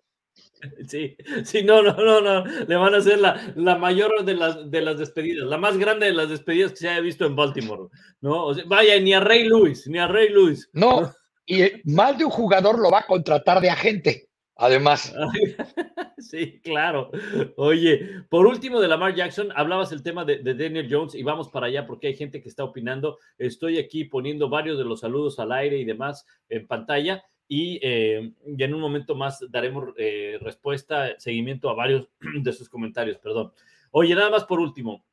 Sí, 0.88 1.16
sí, 1.44 1.62
no, 1.62 1.82
no, 1.82 1.94
no, 1.94 2.20
no. 2.20 2.44
Le 2.44 2.76
van 2.76 2.94
a 2.94 2.98
hacer 2.98 3.18
la, 3.18 3.52
la 3.56 3.76
mayor 3.76 4.24
de 4.24 4.34
las, 4.34 4.70
de 4.70 4.80
las 4.80 4.98
despedidas, 4.98 5.46
la 5.46 5.58
más 5.58 5.76
grande 5.76 6.06
de 6.06 6.12
las 6.12 6.28
despedidas 6.28 6.72
que 6.72 6.78
se 6.78 6.88
haya 6.88 7.00
visto 7.00 7.26
en 7.26 7.36
Baltimore. 7.36 7.88
¿no? 8.20 8.52
vaya, 8.66 8.98
ni 9.00 9.12
a 9.14 9.20
Rey 9.20 9.44
Luis, 9.44 9.86
ni 9.86 9.98
a 9.98 10.06
Rey 10.06 10.28
Luis. 10.28 10.68
No, 10.72 11.12
y 11.46 11.62
más 11.84 12.18
de 12.18 12.24
un 12.24 12.30
jugador 12.30 12.78
lo 12.78 12.90
va 12.90 13.00
a 13.00 13.06
contratar 13.06 13.60
de 13.60 13.70
agente, 13.70 14.28
además. 14.56 15.14
Sí, 16.18 16.60
claro. 16.62 17.10
Oye, 17.56 18.24
por 18.30 18.46
último 18.46 18.80
de 18.80 18.88
Lamar 18.88 19.14
Jackson, 19.14 19.52
hablabas 19.54 19.92
el 19.92 20.02
tema 20.02 20.24
de, 20.24 20.38
de, 20.38 20.54
Daniel 20.54 20.88
Jones 20.90 21.14
y 21.14 21.22
vamos 21.22 21.50
para 21.50 21.66
allá 21.66 21.86
porque 21.86 22.06
hay 22.06 22.16
gente 22.16 22.40
que 22.42 22.48
está 22.48 22.64
opinando. 22.64 23.18
Estoy 23.36 23.78
aquí 23.78 24.06
poniendo 24.06 24.48
varios 24.48 24.78
de 24.78 24.84
los 24.84 25.00
saludos 25.00 25.38
al 25.38 25.52
aire 25.52 25.76
y 25.76 25.84
demás 25.84 26.26
en 26.48 26.66
pantalla 26.66 27.22
y, 27.48 27.78
eh, 27.82 28.32
en 28.44 28.74
un 28.74 28.80
momento 28.80 29.14
más 29.14 29.44
daremos 29.50 29.94
eh, 29.96 30.38
respuesta, 30.40 31.18
seguimiento 31.18 31.70
a 31.70 31.74
varios 31.74 32.08
de 32.42 32.52
sus 32.52 32.68
comentarios, 32.68 33.18
perdón. 33.18 33.52
Oye, 33.90 34.14
nada 34.14 34.30
más 34.30 34.44
por 34.44 34.60
último, 34.60 35.04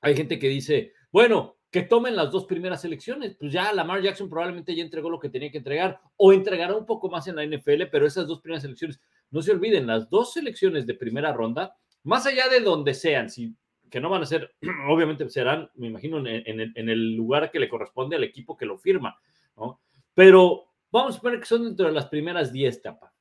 hay 0.00 0.14
gente 0.14 0.38
que 0.38 0.48
dice, 0.48 0.92
bueno, 1.10 1.56
que 1.70 1.82
tomen 1.82 2.16
las 2.16 2.30
dos 2.30 2.46
primeras 2.46 2.84
elecciones, 2.84 3.36
pues 3.38 3.52
ya 3.52 3.72
Lamar 3.72 4.00
Jackson 4.00 4.28
probablemente 4.28 4.74
ya 4.74 4.82
entregó 4.82 5.10
lo 5.10 5.18
que 5.18 5.28
tenía 5.28 5.50
que 5.50 5.58
entregar 5.58 6.00
o 6.16 6.32
entregará 6.32 6.74
un 6.74 6.86
poco 6.86 7.10
más 7.10 7.26
en 7.26 7.36
la 7.36 7.44
NFL, 7.44 7.84
pero 7.90 8.06
esas 8.06 8.26
dos 8.26 8.40
primeras 8.40 8.64
elecciones, 8.64 9.00
no 9.30 9.42
se 9.42 9.52
olviden, 9.52 9.86
las 9.86 10.08
dos 10.08 10.32
selecciones 10.32 10.86
de 10.86 10.94
primera 10.94 11.32
ronda, 11.32 11.76
más 12.04 12.24
allá 12.26 12.48
de 12.48 12.60
donde 12.60 12.94
sean, 12.94 13.28
si, 13.28 13.54
que 13.90 14.00
no 14.00 14.08
van 14.08 14.22
a 14.22 14.26
ser, 14.26 14.54
obviamente 14.88 15.28
serán, 15.28 15.68
me 15.74 15.88
imagino, 15.88 16.18
en, 16.18 16.26
en, 16.26 16.72
en 16.74 16.88
el 16.88 17.14
lugar 17.16 17.50
que 17.50 17.60
le 17.60 17.68
corresponde 17.68 18.16
al 18.16 18.24
equipo 18.24 18.56
que 18.56 18.64
lo 18.64 18.78
firma, 18.78 19.18
¿no? 19.56 19.80
Pero 20.14 20.67
Vamos 20.90 21.14
a 21.14 21.16
suponer 21.16 21.40
que 21.40 21.46
son 21.46 21.64
dentro 21.64 21.86
de 21.86 21.92
las 21.92 22.06
primeras 22.06 22.52
10 22.52 22.82
tapas, 22.82 23.12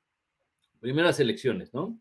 primeras 0.79 1.19
elecciones, 1.19 1.73
¿no? 1.73 1.99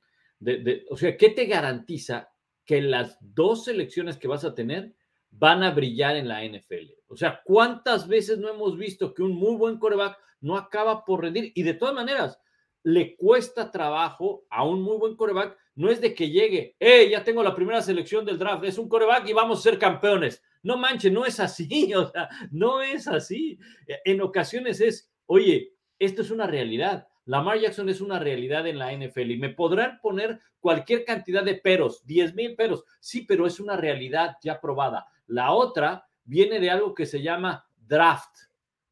o 0.91 0.97
sea, 0.97 1.17
¿qué 1.17 1.31
te 1.31 1.47
garantiza 1.47 2.31
que 2.65 2.83
las 2.83 3.17
dos 3.21 3.65
selecciones 3.65 4.19
que 4.19 4.29
vas 4.29 4.45
a 4.45 4.55
tener 4.55 4.95
van 5.31 5.63
a 5.63 5.71
brillar 5.71 6.17
en 6.17 6.29
la 6.29 6.45
NFL? 6.45 6.93
O 7.09 7.17
sea, 7.17 7.41
¿cuántas 7.45 8.07
veces 8.07 8.39
no 8.39 8.51
hemos 8.51 8.77
visto 8.77 9.15
que 9.15 9.23
un 9.23 9.33
muy 9.33 9.57
buen 9.57 9.79
coreback 9.79 10.19
no 10.41 10.57
acaba 10.57 11.05
por 11.05 11.23
rendir? 11.23 11.53
Y 11.55 11.63
de 11.63 11.75
todas 11.75 11.95
maneras, 11.95 12.39
le 12.87 13.17
cuesta 13.17 13.71
trabajo 13.73 14.47
a 14.49 14.65
un 14.65 14.81
muy 14.81 14.97
buen 14.97 15.17
coreback. 15.17 15.57
No 15.75 15.91
es 15.91 16.01
de 16.01 16.15
que 16.15 16.31
llegue, 16.31 16.77
eh, 16.79 17.09
ya 17.11 17.25
tengo 17.25 17.43
la 17.43 17.55
primera 17.55 17.83
selección 17.83 18.25
del 18.25 18.39
draft, 18.39 18.65
es 18.65 18.79
un 18.79 18.89
coreback 18.89 19.29
y 19.29 19.33
vamos 19.33 19.59
a 19.59 19.63
ser 19.63 19.79
campeones. 19.79 20.43
No 20.63 20.77
manche, 20.77 21.11
no 21.11 21.27
es 21.27 21.41
así, 21.41 21.93
o 21.95 22.09
sea, 22.09 22.29
no 22.53 22.83
es 22.83 23.09
así. 23.09 23.59
En 24.05 24.21
ocasiones 24.21 24.81
es, 24.81 25.11
oye, 25.27 25.75
esto 25.99 26.23
es 26.23 26.31
una 26.31 26.47
realidad. 26.47 27.07
Lamar 27.25 27.59
Jackson 27.59 27.89
es 27.89 28.01
una 28.01 28.19
realidad 28.19 28.67
en 28.67 28.79
la 28.79 28.93
NFL 28.93 29.33
y 29.33 29.39
me 29.39 29.51
podrán 29.51 29.99
poner 30.01 30.41
cualquier 30.61 31.05
cantidad 31.05 31.43
de 31.43 31.57
peros, 31.57 32.05
10 32.07 32.35
mil 32.35 32.55
peros. 32.55 32.85
Sí, 33.01 33.23
pero 33.23 33.47
es 33.47 33.59
una 33.59 33.77
realidad 33.77 34.37
ya 34.43 34.61
probada. 34.61 35.07
La 35.27 35.53
otra 35.53 36.07
viene 36.25 36.61
de 36.61 36.71
algo 36.71 36.95
que 36.95 37.07
se 37.07 37.23
llama 37.23 37.67
draft, 37.77 38.37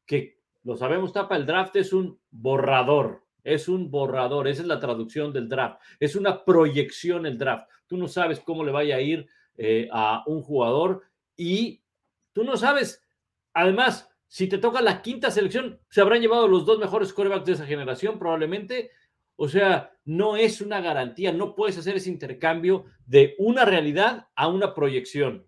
que 0.05 0.38
lo 0.64 0.77
sabemos, 0.77 1.12
Tapa, 1.12 1.37
el 1.37 1.47
draft 1.47 1.77
es 1.77 1.92
un 1.92 2.18
borrador, 2.31 3.23
es 3.42 3.68
un 3.68 3.90
borrador, 3.90 4.49
esa 4.49 4.62
es 4.62 4.68
la 4.68 4.81
traducción 4.81 5.33
del 5.33 5.49
draft, 5.49 5.81
es 6.01 6.16
una 6.16 6.44
proyección 6.44 7.27
el 7.27 7.38
draft. 7.38 7.68
Tú 7.87 7.97
no 7.97 8.09
sabes 8.09 8.40
cómo 8.40 8.64
le 8.64 8.73
vaya 8.73 8.97
a 8.97 9.01
ir 9.01 9.29
eh, 9.57 9.88
a 9.92 10.25
un 10.27 10.42
jugador 10.42 11.03
y 11.37 11.83
tú 12.33 12.44
no 12.44 12.57
sabes, 12.57 13.05
además, 13.53 14.11
si 14.35 14.49
te 14.49 14.59
toca 14.59 14.83
la 14.83 15.01
quinta 15.01 15.31
selección, 15.31 15.79
se 15.88 16.01
habrán 16.01 16.20
llevado 16.20 16.49
los 16.49 16.66
dos 16.66 16.81
mejores 16.81 17.12
corebacks 17.12 17.47
de 17.47 17.53
esa 17.53 17.66
generación, 17.66 18.18
probablemente. 18.18 18.90
O 19.37 19.49
sea, 19.49 19.92
no 20.05 20.37
es 20.37 20.61
una 20.61 20.81
garantía, 20.81 21.33
no 21.33 21.55
puedes 21.55 21.79
hacer 21.79 21.94
ese 21.94 22.11
intercambio 22.11 22.87
de 23.07 23.37
una 23.38 23.64
realidad 23.64 24.27
a 24.35 24.49
una 24.49 24.75
proyección. 24.75 25.47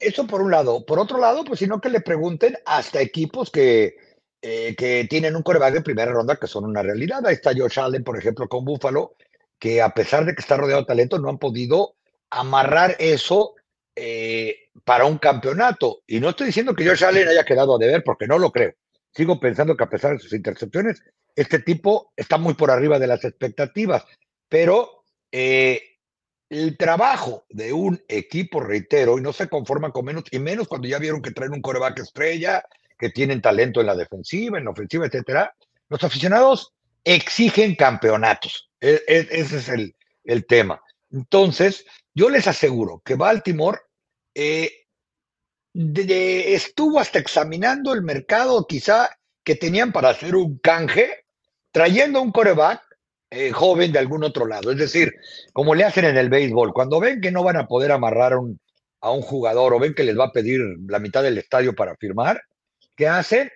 Eso 0.00 0.26
por 0.26 0.42
un 0.42 0.50
lado. 0.50 0.84
Por 0.84 0.98
otro 0.98 1.18
lado, 1.18 1.44
pues 1.44 1.60
sino 1.60 1.80
que 1.80 1.90
le 1.90 2.00
pregunten 2.00 2.56
hasta 2.66 3.00
equipos 3.00 3.52
que, 3.52 3.94
eh, 4.42 4.74
que 4.74 5.06
tienen 5.08 5.36
un 5.36 5.44
coreback 5.44 5.74
de 5.74 5.82
primera 5.82 6.10
ronda 6.10 6.34
que 6.34 6.48
son 6.48 6.64
una 6.64 6.82
realidad. 6.82 7.24
Ahí 7.24 7.34
está 7.34 7.52
Josh 7.56 7.78
Allen, 7.78 8.02
por 8.02 8.18
ejemplo, 8.18 8.48
con 8.48 8.64
Buffalo, 8.64 9.14
que 9.60 9.80
a 9.80 9.90
pesar 9.90 10.24
de 10.24 10.34
que 10.34 10.40
está 10.40 10.56
rodeado 10.56 10.80
de 10.80 10.88
talento, 10.88 11.20
no 11.20 11.28
han 11.28 11.38
podido 11.38 11.94
amarrar 12.30 12.96
eso 12.98 13.54
eh, 13.94 14.65
para 14.84 15.04
un 15.04 15.18
campeonato. 15.18 16.02
Y 16.06 16.20
no 16.20 16.30
estoy 16.30 16.46
diciendo 16.46 16.74
que 16.74 16.86
Josh 16.86 17.04
Allen 17.04 17.28
haya 17.28 17.44
quedado 17.44 17.76
a 17.76 17.78
deber, 17.78 18.02
porque 18.04 18.26
no 18.26 18.38
lo 18.38 18.50
creo. 18.52 18.74
Sigo 19.12 19.40
pensando 19.40 19.76
que 19.76 19.84
a 19.84 19.90
pesar 19.90 20.12
de 20.12 20.18
sus 20.18 20.32
intercepciones, 20.32 21.02
este 21.34 21.58
tipo 21.58 22.12
está 22.16 22.38
muy 22.38 22.54
por 22.54 22.70
arriba 22.70 22.98
de 22.98 23.06
las 23.06 23.24
expectativas. 23.24 24.04
Pero 24.48 25.04
eh, 25.32 25.82
el 26.48 26.76
trabajo 26.76 27.44
de 27.48 27.72
un 27.72 28.02
equipo, 28.08 28.60
reitero, 28.60 29.18
y 29.18 29.22
no 29.22 29.32
se 29.32 29.48
conforman 29.48 29.92
con 29.92 30.04
menos, 30.04 30.24
y 30.30 30.38
menos 30.38 30.68
cuando 30.68 30.88
ya 30.88 30.98
vieron 30.98 31.22
que 31.22 31.32
traen 31.32 31.52
un 31.52 31.62
coreback 31.62 31.98
estrella, 32.00 32.62
que 32.98 33.10
tienen 33.10 33.42
talento 33.42 33.80
en 33.80 33.86
la 33.86 33.96
defensiva, 33.96 34.58
en 34.58 34.64
la 34.64 34.70
ofensiva, 34.70 35.06
etcétera, 35.06 35.54
los 35.88 36.02
aficionados 36.02 36.72
exigen 37.04 37.74
campeonatos. 37.74 38.70
E, 38.80 39.02
e, 39.06 39.28
ese 39.30 39.58
es 39.58 39.68
el, 39.68 39.94
el 40.24 40.46
tema. 40.46 40.80
Entonces, 41.10 41.84
yo 42.14 42.30
les 42.30 42.46
aseguro 42.46 43.02
que 43.04 43.14
Baltimore 43.14 43.78
eh, 44.36 44.70
estuvo 45.72 47.00
hasta 47.00 47.18
examinando 47.18 47.94
el 47.94 48.02
mercado 48.02 48.66
quizá 48.66 49.10
que 49.42 49.54
tenían 49.54 49.92
para 49.92 50.10
hacer 50.10 50.36
un 50.36 50.58
canje, 50.58 51.24
trayendo 51.70 52.20
un 52.20 52.32
coreback 52.32 52.82
eh, 53.30 53.50
joven 53.50 53.92
de 53.92 53.98
algún 53.98 54.24
otro 54.24 54.46
lado. 54.46 54.72
Es 54.72 54.78
decir, 54.78 55.14
como 55.52 55.74
le 55.74 55.84
hacen 55.84 56.04
en 56.04 56.18
el 56.18 56.28
béisbol, 56.28 56.74
cuando 56.74 57.00
ven 57.00 57.20
que 57.20 57.30
no 57.30 57.42
van 57.42 57.56
a 57.56 57.66
poder 57.66 57.92
amarrar 57.92 58.34
a 58.34 58.38
un, 58.38 59.22
jugador 59.22 59.72
o 59.72 59.78
ven 59.78 59.94
que 59.94 60.04
les 60.04 60.18
va 60.18 60.26
a 60.26 60.32
pedir 60.32 60.60
la 60.86 60.98
mitad 60.98 61.22
del 61.22 61.38
estadio 61.38 61.74
para 61.74 61.96
firmar, 61.96 62.42
¿qué 62.94 63.08
hacen? 63.08 63.50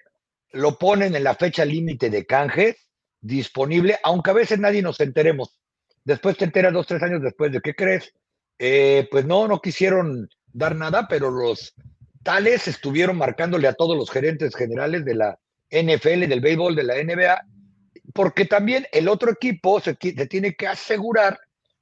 Lo 0.52 0.78
ponen 0.78 1.14
en 1.14 1.24
la 1.24 1.34
fecha 1.34 1.64
límite 1.64 2.08
de 2.08 2.24
canje 2.24 2.76
disponible, 3.20 3.98
aunque 4.02 4.30
a 4.30 4.34
veces 4.34 4.58
nadie 4.58 4.80
nos 4.80 4.98
enteremos. 5.00 5.60
Después 6.04 6.36
te 6.36 6.46
enteras 6.46 6.72
dos, 6.72 6.86
tres 6.86 7.02
años 7.02 7.20
después 7.22 7.52
de 7.52 7.60
qué 7.60 7.74
crees. 7.74 8.12
Eh, 8.58 9.08
pues 9.10 9.24
no, 9.24 9.48
no 9.48 9.60
quisieron 9.60 10.28
dar 10.52 10.76
nada, 10.76 11.06
pero 11.08 11.30
los 11.30 11.74
tales 12.22 12.68
estuvieron 12.68 13.16
marcándole 13.16 13.68
a 13.68 13.74
todos 13.74 13.96
los 13.96 14.10
gerentes 14.10 14.54
generales 14.54 15.04
de 15.04 15.14
la 15.14 15.38
NFL, 15.70 16.28
del 16.28 16.40
béisbol, 16.40 16.74
de 16.74 16.84
la 16.84 17.02
NBA, 17.02 17.42
porque 18.12 18.44
también 18.44 18.86
el 18.92 19.08
otro 19.08 19.30
equipo 19.30 19.80
se, 19.80 19.94
tiene 19.94 20.54
que 20.54 20.66
asegurar 20.66 21.38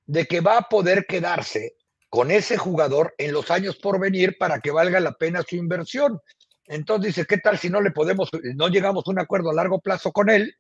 de 0.07 0.26
que 0.26 0.40
va 0.40 0.59
a 0.59 0.68
poder 0.68 1.07
quedarse 1.07 1.74
con 2.09 2.31
ese 2.31 2.57
jugador 2.57 3.14
en 3.18 3.33
los 3.33 3.50
años 3.50 3.76
por 3.76 4.00
venir 4.00 4.37
para 4.38 4.61
que 4.61 4.70
valga 4.70 5.00
la 5.00 5.12
pena 5.12 5.42
su 5.46 5.57
inversión. 5.57 6.20
Entonces 6.66 7.14
dice, 7.14 7.26
¿qué 7.26 7.38
tal 7.38 7.59
si 7.59 7.70
no 7.70 7.81
le 7.81 7.90
podemos, 7.90 8.31
no 8.54 8.68
llegamos 8.68 9.04
a 9.07 9.11
un 9.11 9.20
acuerdo 9.20 9.50
a 9.50 9.54
largo 9.54 9.81
plazo 9.81 10.12
con 10.12 10.31
él? 10.31 10.54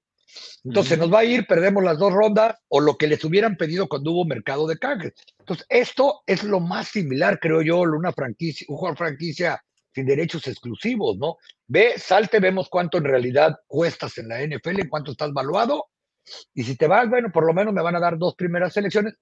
Entonces 0.64 0.98
nos 0.98 1.12
va 1.12 1.20
a 1.20 1.24
ir, 1.24 1.46
perdemos 1.46 1.82
las 1.82 1.98
dos 1.98 2.12
rondas 2.12 2.56
o 2.68 2.80
lo 2.80 2.96
que 2.96 3.06
les 3.06 3.24
hubieran 3.24 3.56
pedido 3.56 3.88
cuando 3.88 4.12
hubo 4.12 4.24
mercado 4.24 4.66
de 4.66 4.78
canjes. 4.78 5.14
Entonces, 5.38 5.66
esto 5.68 6.22
es 6.26 6.42
lo 6.42 6.60
más 6.60 6.88
similar, 6.88 7.38
creo 7.40 7.62
yo, 7.62 7.80
una 7.80 8.12
franquicia, 8.12 8.66
un 8.68 8.76
jugador 8.76 8.98
franquicia 8.98 9.62
sin 9.94 10.06
derechos 10.06 10.46
exclusivos, 10.46 11.16
¿no? 11.16 11.38
Ve, 11.66 11.94
salte, 11.98 12.40
vemos 12.40 12.68
cuánto 12.68 12.98
en 12.98 13.04
realidad 13.04 13.56
cuestas 13.66 14.18
en 14.18 14.28
la 14.28 14.40
NFL, 14.40 14.80
en 14.80 14.88
cuánto 14.88 15.12
estás 15.12 15.32
valuado. 15.32 15.86
Y 16.54 16.62
si 16.62 16.76
te 16.76 16.86
vas, 16.86 17.08
bueno, 17.08 17.30
por 17.32 17.46
lo 17.46 17.54
menos 17.54 17.72
me 17.72 17.82
van 17.82 17.96
a 17.96 18.00
dar 18.00 18.18
dos 18.18 18.34
primeras 18.34 18.74
selecciones 18.74 19.14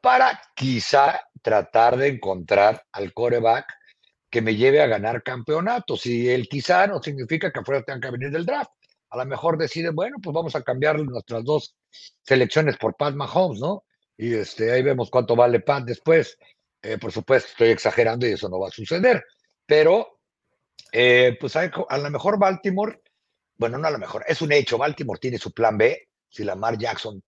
para 0.00 0.40
quizá 0.54 1.20
tratar 1.42 1.96
de 1.96 2.08
encontrar 2.08 2.82
al 2.92 3.12
coreback 3.12 3.66
que 4.30 4.42
me 4.42 4.54
lleve 4.54 4.80
a 4.80 4.86
ganar 4.86 5.22
campeonatos. 5.22 6.06
Y 6.06 6.28
el 6.28 6.48
quizá 6.48 6.86
no 6.86 7.02
significa 7.02 7.50
que 7.50 7.60
afuera 7.60 7.82
tengan 7.82 8.00
que 8.00 8.10
venir 8.10 8.30
del 8.30 8.46
draft 8.46 8.70
a 9.14 9.24
lo 9.24 9.26
mejor 9.26 9.56
deciden, 9.56 9.94
bueno, 9.94 10.16
pues 10.22 10.34
vamos 10.34 10.54
a 10.56 10.62
cambiar 10.62 11.00
nuestras 11.00 11.44
dos 11.44 11.76
selecciones 12.22 12.76
por 12.76 12.96
Pat 12.96 13.14
Mahomes, 13.14 13.60
¿no? 13.60 13.84
Y 14.16 14.34
este, 14.34 14.70
ahí 14.72 14.82
vemos 14.82 15.10
cuánto 15.10 15.34
vale 15.36 15.60
Pat 15.60 15.84
después. 15.84 16.38
Eh, 16.82 16.98
por 16.98 17.12
supuesto, 17.12 17.48
estoy 17.50 17.68
exagerando 17.68 18.26
y 18.26 18.32
eso 18.32 18.48
no 18.48 18.60
va 18.60 18.68
a 18.68 18.70
suceder, 18.70 19.24
pero 19.64 20.20
eh, 20.92 21.36
pues 21.40 21.56
a, 21.56 21.70
a 21.88 21.98
lo 21.98 22.10
mejor 22.10 22.38
Baltimore 22.38 23.00
bueno, 23.56 23.78
no 23.78 23.86
a 23.86 23.90
lo 23.90 23.98
mejor, 23.98 24.24
es 24.26 24.42
un 24.42 24.52
hecho, 24.52 24.78
Baltimore 24.78 25.18
tiene 25.18 25.38
su 25.38 25.52
plan 25.52 25.78
B, 25.78 26.08
si 26.28 26.44
Lamar 26.44 26.76
Jackson 26.76 27.22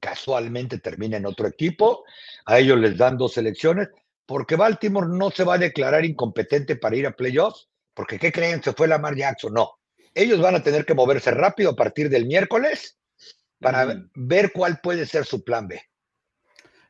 casualmente 0.00 0.78
termina 0.78 1.16
en 1.16 1.26
otro 1.26 1.46
equipo, 1.46 2.04
a 2.46 2.58
ellos 2.58 2.78
les 2.78 2.96
dan 2.96 3.16
dos 3.16 3.34
selecciones, 3.34 3.88
porque 4.26 4.56
Baltimore 4.56 5.08
no 5.08 5.30
se 5.30 5.44
va 5.44 5.54
a 5.54 5.58
declarar 5.58 6.04
incompetente 6.04 6.76
para 6.76 6.96
ir 6.96 7.06
a 7.06 7.12
playoffs, 7.12 7.68
porque 7.94 8.18
¿qué 8.18 8.30
creen? 8.32 8.62
Se 8.62 8.72
fue 8.72 8.88
Lamar 8.88 9.16
Jackson, 9.16 9.54
no. 9.54 9.70
Ellos 10.14 10.40
van 10.40 10.54
a 10.54 10.62
tener 10.62 10.84
que 10.84 10.94
moverse 10.94 11.30
rápido 11.30 11.70
a 11.70 11.76
partir 11.76 12.08
del 12.08 12.26
miércoles 12.26 12.98
para 13.60 14.02
ver 14.14 14.52
cuál 14.52 14.80
puede 14.82 15.06
ser 15.06 15.24
su 15.24 15.44
plan 15.44 15.66
B. 15.68 15.80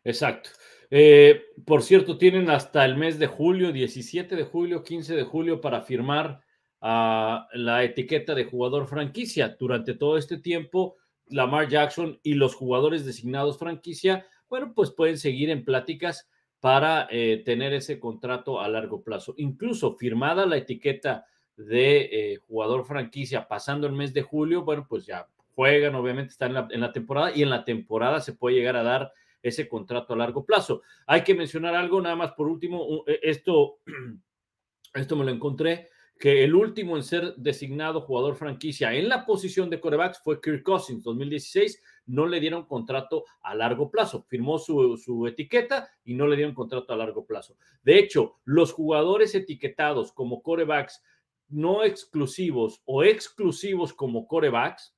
Exacto. 0.04 0.50
Eh, 0.90 1.42
por 1.66 1.82
cierto, 1.82 2.16
tienen 2.16 2.48
hasta 2.50 2.84
el 2.84 2.96
mes 2.96 3.18
de 3.18 3.26
julio, 3.26 3.72
17 3.72 4.36
de 4.36 4.44
julio, 4.44 4.82
15 4.82 5.16
de 5.16 5.24
julio, 5.24 5.60
para 5.60 5.82
firmar 5.82 6.40
a 6.80 7.48
la 7.52 7.82
etiqueta 7.84 8.34
de 8.34 8.44
jugador 8.44 8.86
franquicia. 8.86 9.56
Durante 9.58 9.94
todo 9.94 10.16
este 10.16 10.38
tiempo, 10.38 10.96
Lamar 11.26 11.68
Jackson 11.68 12.18
y 12.22 12.34
los 12.34 12.54
jugadores 12.54 13.04
designados 13.04 13.58
franquicia, 13.58 14.26
bueno, 14.48 14.72
pues 14.74 14.90
pueden 14.90 15.18
seguir 15.18 15.50
en 15.50 15.64
pláticas 15.64 16.28
para 16.60 17.06
eh, 17.10 17.42
tener 17.44 17.72
ese 17.72 18.00
contrato 18.00 18.60
a 18.60 18.68
largo 18.68 19.02
plazo. 19.02 19.34
Incluso 19.36 19.96
firmada 19.96 20.46
la 20.46 20.56
etiqueta 20.56 21.26
de 21.58 22.00
eh, 22.12 22.38
jugador 22.46 22.84
franquicia 22.84 23.48
pasando 23.48 23.86
el 23.86 23.92
mes 23.92 24.14
de 24.14 24.22
julio, 24.22 24.62
bueno, 24.64 24.86
pues 24.88 25.06
ya 25.06 25.28
juegan, 25.54 25.94
obviamente 25.96 26.30
están 26.30 26.54
en 26.70 26.80
la 26.80 26.92
temporada 26.92 27.32
y 27.34 27.42
en 27.42 27.50
la 27.50 27.64
temporada 27.64 28.20
se 28.20 28.32
puede 28.32 28.56
llegar 28.56 28.76
a 28.76 28.84
dar 28.84 29.12
ese 29.42 29.68
contrato 29.68 30.14
a 30.14 30.16
largo 30.16 30.44
plazo. 30.44 30.82
Hay 31.06 31.22
que 31.22 31.34
mencionar 31.34 31.74
algo, 31.74 32.00
nada 32.00 32.16
más 32.16 32.32
por 32.32 32.48
último, 32.48 33.04
e, 33.06 33.18
esto, 33.22 33.78
esto 34.94 35.16
me 35.16 35.24
lo 35.24 35.30
encontré, 35.30 35.88
que 36.18 36.42
el 36.44 36.54
último 36.54 36.96
en 36.96 37.04
ser 37.04 37.34
designado 37.36 38.00
jugador 38.00 38.34
franquicia 38.34 38.92
en 38.92 39.08
la 39.08 39.24
posición 39.24 39.70
de 39.70 39.80
corebacks 39.80 40.20
fue 40.22 40.40
Kirk 40.40 40.64
Cousins, 40.64 41.02
2016, 41.04 41.80
no 42.06 42.26
le 42.26 42.40
dieron 42.40 42.66
contrato 42.66 43.24
a 43.42 43.54
largo 43.54 43.90
plazo, 43.90 44.24
firmó 44.28 44.58
su, 44.58 44.96
su, 44.96 45.26
etiqueta 45.26 45.88
y 46.04 46.14
no 46.14 46.26
le 46.26 46.36
dieron 46.36 46.54
contrato 46.54 46.92
a 46.92 46.96
largo 46.96 47.24
plazo. 47.24 47.56
De 47.82 47.98
hecho, 47.98 48.38
los 48.44 48.72
jugadores 48.72 49.34
etiquetados 49.34 50.12
como 50.12 50.42
corebacks 50.42 51.02
no 51.48 51.82
exclusivos 51.84 52.82
o 52.84 53.02
exclusivos 53.02 53.92
como 53.92 54.26
corebacks, 54.26 54.94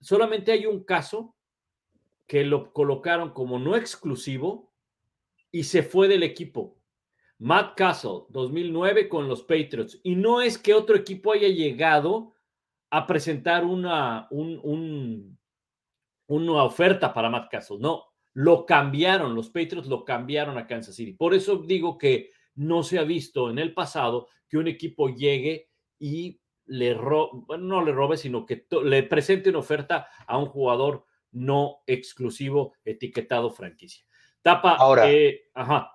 solamente 0.00 0.52
hay 0.52 0.66
un 0.66 0.84
caso 0.84 1.34
que 2.26 2.44
lo 2.44 2.72
colocaron 2.72 3.30
como 3.30 3.58
no 3.58 3.76
exclusivo 3.76 4.72
y 5.50 5.64
se 5.64 5.82
fue 5.82 6.08
del 6.08 6.22
equipo. 6.22 6.78
Matt 7.38 7.76
Castle, 7.76 8.22
2009 8.30 9.08
con 9.08 9.28
los 9.28 9.42
Patriots. 9.42 10.00
Y 10.02 10.16
no 10.16 10.40
es 10.40 10.56
que 10.56 10.74
otro 10.74 10.96
equipo 10.96 11.32
haya 11.32 11.48
llegado 11.48 12.32
a 12.90 13.06
presentar 13.06 13.64
una, 13.64 14.28
un, 14.30 15.38
una 16.26 16.62
oferta 16.62 17.12
para 17.12 17.28
Matt 17.28 17.50
Castle. 17.50 17.78
No, 17.80 18.04
lo 18.32 18.66
cambiaron, 18.66 19.34
los 19.34 19.48
Patriots 19.48 19.88
lo 19.88 20.04
cambiaron 20.04 20.58
a 20.58 20.66
Kansas 20.66 20.94
City. 20.94 21.12
Por 21.12 21.34
eso 21.34 21.58
digo 21.58 21.98
que 21.98 22.30
no 22.54 22.82
se 22.82 22.98
ha 22.98 23.02
visto 23.02 23.50
en 23.50 23.58
el 23.58 23.74
pasado 23.74 24.28
que 24.48 24.58
un 24.58 24.68
equipo 24.68 25.08
llegue 25.08 25.68
y 25.98 26.40
le 26.66 26.94
robe, 26.94 27.58
no 27.58 27.84
le 27.84 27.92
robe, 27.92 28.16
sino 28.16 28.46
que 28.46 28.66
le 28.84 29.02
presente 29.02 29.50
una 29.50 29.58
oferta 29.58 30.08
a 30.26 30.38
un 30.38 30.46
jugador 30.46 31.04
no 31.32 31.82
exclusivo 31.86 32.74
etiquetado 32.84 33.50
franquicia. 33.50 34.04
Tapa. 34.42 34.76
Ahora, 34.76 35.10
eh, 35.10 35.42
ajá. 35.54 35.90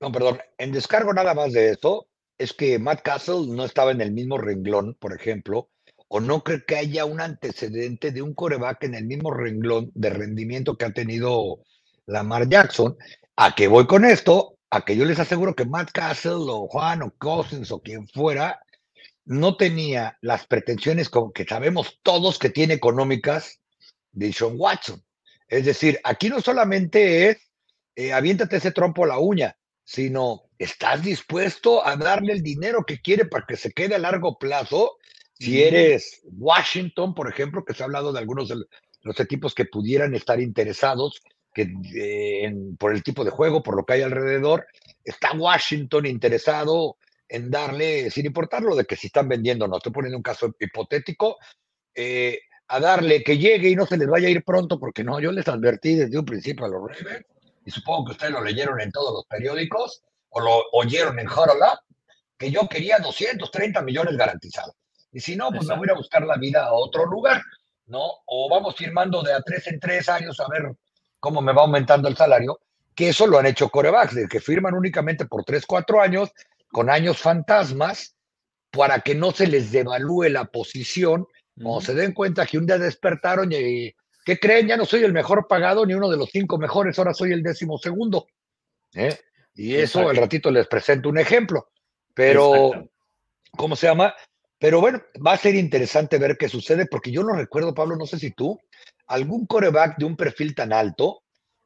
No, 0.00 0.12
perdón. 0.12 0.38
En 0.58 0.72
descargo 0.72 1.12
nada 1.12 1.34
más 1.34 1.52
de 1.52 1.70
esto, 1.70 2.08
es 2.38 2.52
que 2.52 2.78
Matt 2.78 3.02
Castle 3.02 3.46
no 3.48 3.64
estaba 3.64 3.92
en 3.92 4.00
el 4.00 4.12
mismo 4.12 4.38
renglón, 4.38 4.94
por 4.98 5.14
ejemplo, 5.14 5.70
o 6.08 6.20
no 6.20 6.42
creo 6.42 6.64
que 6.66 6.76
haya 6.76 7.04
un 7.04 7.20
antecedente 7.20 8.10
de 8.10 8.22
un 8.22 8.34
coreback 8.34 8.84
en 8.84 8.94
el 8.94 9.04
mismo 9.04 9.32
renglón 9.32 9.90
de 9.94 10.10
rendimiento 10.10 10.76
que 10.76 10.84
ha 10.84 10.92
tenido 10.92 11.60
Lamar 12.06 12.48
Jackson. 12.48 12.96
¿A 13.36 13.54
qué 13.54 13.68
voy 13.68 13.86
con 13.86 14.04
esto? 14.04 14.53
A 14.74 14.84
que 14.84 14.96
yo 14.96 15.04
les 15.04 15.20
aseguro 15.20 15.54
que 15.54 15.64
Matt 15.64 15.92
Castle 15.92 16.50
o 16.50 16.66
Juan 16.66 17.02
o 17.02 17.14
Cousins 17.16 17.70
o 17.70 17.80
quien 17.80 18.08
fuera 18.08 18.60
no 19.24 19.56
tenía 19.56 20.18
las 20.20 20.48
pretensiones 20.48 21.08
como 21.08 21.32
que 21.32 21.44
sabemos 21.44 22.00
todos 22.02 22.40
que 22.40 22.50
tiene 22.50 22.74
económicas 22.74 23.60
de 24.10 24.32
Sean 24.32 24.54
Watson. 24.56 25.00
Es 25.46 25.64
decir, 25.64 26.00
aquí 26.02 26.28
no 26.28 26.40
solamente 26.40 27.28
es 27.28 27.38
eh, 27.94 28.12
aviéntate 28.12 28.56
ese 28.56 28.72
trompo 28.72 29.04
a 29.04 29.06
la 29.06 29.20
uña, 29.20 29.56
sino 29.84 30.50
estás 30.58 31.04
dispuesto 31.04 31.86
a 31.86 31.94
darle 31.94 32.32
el 32.32 32.42
dinero 32.42 32.84
que 32.84 33.00
quiere 33.00 33.26
para 33.26 33.46
que 33.46 33.56
se 33.56 33.70
quede 33.70 33.94
a 33.94 34.00
largo 34.00 34.38
plazo. 34.40 34.96
Si 35.38 35.62
eres 35.62 36.20
Washington, 36.24 37.14
por 37.14 37.28
ejemplo, 37.28 37.64
que 37.64 37.74
se 37.74 37.84
ha 37.84 37.86
hablado 37.86 38.12
de 38.12 38.18
algunos 38.18 38.48
de 38.48 38.56
los 39.02 39.20
equipos 39.20 39.54
que 39.54 39.66
pudieran 39.66 40.16
estar 40.16 40.40
interesados 40.40 41.22
que, 41.54 41.72
eh, 41.94 42.52
por 42.78 42.92
el 42.92 43.02
tipo 43.02 43.24
de 43.24 43.30
juego, 43.30 43.62
por 43.62 43.76
lo 43.76 43.84
que 43.84 43.94
hay 43.94 44.02
alrededor, 44.02 44.66
está 45.04 45.32
Washington 45.32 46.06
interesado 46.06 46.96
en 47.28 47.50
darle, 47.50 48.10
sin 48.10 48.26
importarlo 48.26 48.76
de 48.76 48.84
que 48.84 48.96
si 48.96 49.06
están 49.06 49.28
vendiendo 49.28 49.64
o 49.64 49.68
no, 49.68 49.78
estoy 49.78 49.92
poniendo 49.92 50.18
un 50.18 50.22
caso 50.22 50.54
hipotético, 50.58 51.38
eh, 51.94 52.40
a 52.68 52.80
darle 52.80 53.22
que 53.22 53.38
llegue 53.38 53.70
y 53.70 53.76
no 53.76 53.86
se 53.86 53.96
les 53.96 54.08
vaya 54.08 54.28
a 54.28 54.30
ir 54.30 54.44
pronto, 54.44 54.78
porque 54.78 55.04
no, 55.04 55.20
yo 55.20 55.32
les 55.32 55.46
advertí 55.48 55.94
desde 55.94 56.18
un 56.18 56.24
principio 56.24 56.66
a 56.66 56.68
los 56.68 56.82
Ravens, 56.82 57.26
y 57.64 57.70
supongo 57.70 58.06
que 58.06 58.12
ustedes 58.12 58.32
lo 58.32 58.42
leyeron 58.42 58.80
en 58.80 58.90
todos 58.90 59.12
los 59.12 59.26
periódicos 59.26 60.02
o 60.30 60.40
lo 60.40 60.62
oyeron 60.72 61.18
en 61.18 61.28
Huddle 61.28 61.78
que 62.36 62.50
yo 62.50 62.68
quería 62.68 62.98
230 62.98 63.80
millones 63.82 64.16
garantizados. 64.16 64.74
Y 65.12 65.20
si 65.20 65.36
no, 65.36 65.50
pues 65.50 65.66
me 65.66 65.76
voy 65.76 65.88
a 65.90 65.94
buscar 65.94 66.26
la 66.26 66.36
vida 66.36 66.66
a 66.66 66.72
otro 66.72 67.06
lugar, 67.06 67.40
¿no? 67.86 68.02
O 68.26 68.48
vamos 68.50 68.74
firmando 68.76 69.22
de 69.22 69.32
a 69.32 69.40
tres 69.40 69.66
en 69.68 69.78
tres 69.78 70.08
años 70.08 70.40
a 70.40 70.48
ver 70.48 70.74
cómo 71.24 71.40
me 71.40 71.54
va 71.54 71.62
aumentando 71.62 72.06
el 72.06 72.18
salario, 72.18 72.60
que 72.94 73.08
eso 73.08 73.26
lo 73.26 73.38
han 73.38 73.46
hecho 73.46 73.70
corebacks, 73.70 74.14
de 74.14 74.28
que 74.28 74.40
firman 74.40 74.74
únicamente 74.74 75.24
por 75.24 75.42
tres, 75.42 75.64
cuatro 75.64 76.02
años, 76.02 76.30
con 76.70 76.90
años 76.90 77.16
fantasmas, 77.16 78.14
para 78.70 79.00
que 79.00 79.14
no 79.14 79.30
se 79.32 79.46
les 79.46 79.72
devalúe 79.72 80.24
la 80.24 80.44
posición 80.44 81.26
o 81.62 81.80
se 81.80 81.94
den 81.94 82.12
cuenta 82.12 82.44
que 82.44 82.58
un 82.58 82.66
día 82.66 82.76
despertaron 82.76 83.50
y, 83.52 83.94
¿qué 84.26 84.38
creen? 84.38 84.68
Ya 84.68 84.76
no 84.76 84.84
soy 84.84 85.02
el 85.02 85.14
mejor 85.14 85.46
pagado 85.48 85.86
ni 85.86 85.94
uno 85.94 86.10
de 86.10 86.18
los 86.18 86.28
cinco 86.30 86.58
mejores, 86.58 86.98
ahora 86.98 87.14
soy 87.14 87.32
el 87.32 87.42
décimo 87.42 87.78
segundo. 87.78 88.26
¿eh? 88.94 89.18
Y 89.54 89.76
eso 89.76 90.06
al 90.06 90.16
ratito 90.16 90.50
les 90.50 90.66
presento 90.66 91.08
un 91.08 91.16
ejemplo. 91.16 91.70
Pero, 92.12 92.70
¿cómo 93.56 93.76
se 93.76 93.86
llama? 93.86 94.14
Pero 94.58 94.82
bueno, 94.82 95.00
va 95.26 95.32
a 95.32 95.38
ser 95.38 95.54
interesante 95.54 96.18
ver 96.18 96.36
qué 96.36 96.50
sucede, 96.50 96.84
porque 96.84 97.10
yo 97.10 97.22
no 97.22 97.32
recuerdo, 97.34 97.72
Pablo, 97.72 97.96
no 97.96 98.04
sé 98.04 98.18
si 98.18 98.30
tú, 98.32 98.60
algún 99.06 99.46
coreback 99.46 99.98
de 99.98 100.04
un 100.04 100.16
perfil 100.16 100.54
tan 100.54 100.72
alto 100.72 101.22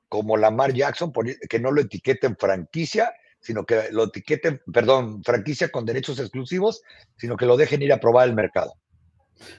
como 0.08 0.36
Lamar 0.36 0.72
Jackson, 0.72 1.12
que 1.48 1.58
no 1.58 1.70
lo 1.70 1.82
etiqueten 1.82 2.36
franquicia, 2.36 3.12
sino 3.40 3.64
que 3.64 3.84
lo 3.92 4.04
etiqueten, 4.04 4.60
perdón, 4.72 5.22
franquicia 5.22 5.68
con 5.68 5.84
derechos 5.84 6.18
exclusivos, 6.18 6.82
sino 7.16 7.36
que 7.36 7.46
lo 7.46 7.56
dejen 7.56 7.82
ir 7.82 7.92
a 7.92 8.00
probar 8.00 8.28
el 8.28 8.34
mercado. 8.34 8.74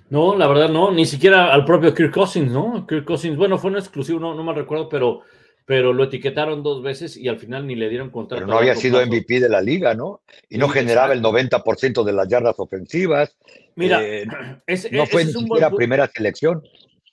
No, 0.10 0.36
la 0.36 0.48
verdad 0.48 0.70
no, 0.70 0.92
ni 0.92 1.06
siquiera 1.06 1.54
al 1.54 1.64
propio 1.66 1.94
Kirk 1.94 2.14
Cousins, 2.14 2.52
¿no? 2.52 2.86
Kirk 2.86 3.06
Cousins, 3.06 3.38
bueno, 3.38 3.58
fue 3.58 3.72
un 3.72 3.78
exclusivo, 3.78 4.20
no, 4.20 4.36
no 4.36 4.44
me 4.44 4.54
recuerdo, 4.54 4.90
pero, 4.90 5.22
pero 5.66 5.94
lo 5.94 6.04
etiquetaron 6.04 6.64
dos 6.64 6.84
veces 6.84 7.16
y 7.16 7.30
al 7.30 7.40
final 7.40 7.66
ni 7.66 7.76
le 7.76 7.88
dieron 7.88 8.10
contrato. 8.10 8.42
Pero 8.42 8.52
no 8.52 8.60
había 8.60 8.76
sido 8.76 9.06
MVP 9.06 9.40
de 9.40 9.48
la 9.48 9.62
liga, 9.62 9.94
¿no? 9.94 10.22
Y 10.50 10.58
no 10.58 10.68
generaba 10.68 11.14
el 11.14 11.22
90% 11.22 12.04
de 12.04 12.12
las 12.12 12.28
yardas 12.28 12.56
ofensivas. 12.58 13.38
Mira, 13.76 14.04
eh, 14.04 14.26
no 14.92 15.06
fue 15.06 15.24
ni 15.24 15.32
siquiera 15.32 15.70
primera 15.70 16.08
selección. 16.08 16.62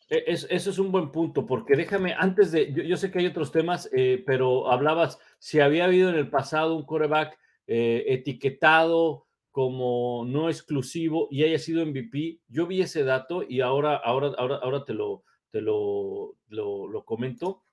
E, 0.09 0.25
es, 0.27 0.47
eso 0.51 0.71
es 0.71 0.79
un 0.79 0.93
buen 0.93 1.11
punto, 1.11 1.47
porque 1.47 1.77
déjame, 1.77 2.15
antes 2.15 2.53
de, 2.53 2.73
yo, 2.73 2.97
sé 2.97 3.11
que 3.11 3.19
hay 3.19 3.27
otros 3.27 3.53
temas, 3.53 3.89
eh, 3.93 4.23
pero 4.27 4.71
hablabas, 4.71 5.19
si 5.39 5.61
había 5.61 5.85
habido 5.85 6.09
en 6.11 6.17
el 6.17 6.31
pasado 6.31 6.77
un 6.77 6.85
coreback 6.85 7.39
eh, 7.67 8.05
etiquetado 8.09 9.27
como 9.51 10.25
no 10.27 10.49
exclusivo 10.51 11.29
y 11.31 11.43
haya 11.43 11.59
sido 11.59 11.85
MVP. 11.85 12.41
Yo 12.47 12.67
vi 12.67 12.83
ese 12.83 13.05
dato 13.05 13.43
y 13.43 13.63
ahora, 13.63 13.97
ahora, 13.97 14.33
ahora, 14.37 14.57
ahora 14.57 14.85
te, 14.85 14.93
lo, 14.93 15.25
te 15.51 15.63
lo, 15.63 16.37
lo, 16.49 17.05
comento, 17.07 17.65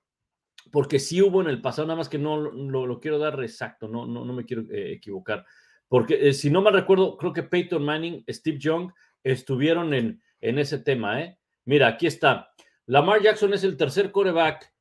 porque 0.72 0.98
sí 0.98 1.20
hubo 1.20 1.42
en 1.42 1.48
el 1.48 1.60
pasado, 1.60 1.86
nada 1.86 1.98
más 1.98 2.08
que 2.08 2.18
no 2.18 2.38
lo, 2.38 3.00
quiero 3.00 3.18
dar 3.18 3.40
exacto, 3.42 3.86
no, 3.86 4.06
no, 4.06 4.24
no 4.24 4.32
me 4.32 4.46
quiero 4.46 4.62
eh, 4.70 4.94
equivocar. 4.94 5.44
Porque 5.86 6.32
si 6.32 6.50
no 6.50 6.62
me 6.62 6.70
recuerdo, 6.70 7.18
creo 7.18 7.34
que 7.34 7.42
Peyton 7.42 7.84
Manning, 7.84 8.24
Steve 8.28 8.58
Young 8.58 8.90
estuvieron 9.22 9.92
en, 9.92 10.22
en 10.40 10.58
ese 10.58 10.78
tema. 10.78 11.20
¿eh? 11.20 11.38
Mira, 11.64 11.88
aquí 11.88 12.06
está. 12.06 12.52
Lamar 12.86 13.22
Jackson 13.22 13.54
es 13.54 13.64
el 13.64 13.76
tercer 13.76 14.12
coreback, 14.12 14.72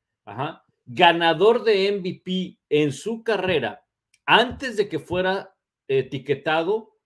ganador 0.86 1.64
de 1.64 1.92
MVP 1.92 2.60
en 2.70 2.92
su 2.92 3.24
carrera 3.24 3.84
antes 4.26 4.78
de 4.78 4.88
que 4.90 5.00
fuera 5.00 5.56
etiquetado 5.88 6.98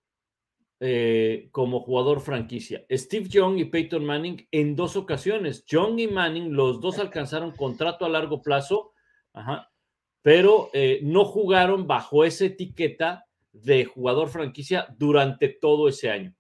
eh, 0.79 1.49
como 1.51 1.79
jugador 1.79 2.21
franquicia. 2.21 2.85
Steve 2.91 3.27
Young 3.27 3.57
y 3.57 3.65
Peyton 3.65 4.05
Manning 4.05 4.47
en 4.51 4.75
dos 4.75 4.95
ocasiones. 4.95 5.65
Young 5.65 5.99
y 5.99 6.07
Manning, 6.07 6.53
los 6.53 6.79
dos 6.79 6.99
alcanzaron 6.99 7.51
contrato 7.51 8.05
a 8.05 8.09
largo 8.09 8.41
plazo, 8.41 8.93
pero 10.21 10.69
eh, 10.73 10.99
no 11.03 11.25
jugaron 11.25 11.87
bajo 11.87 12.23
esa 12.23 12.45
etiqueta 12.45 13.25
de 13.51 13.85
jugador 13.85 14.29
franquicia 14.29 14.87
durante 14.97 15.49
todo 15.49 15.87
ese 15.87 16.11
año. 16.11 16.35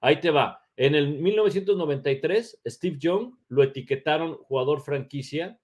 Ahí 0.00 0.20
te 0.20 0.30
va. 0.30 0.65
En 0.76 0.94
el 0.94 1.08
1993, 1.08 2.60
Steve 2.66 2.96
Young 2.98 3.34
lo 3.48 3.62
etiquetaron 3.62 4.36
jugador 4.36 4.82
franquicia, 4.82 5.58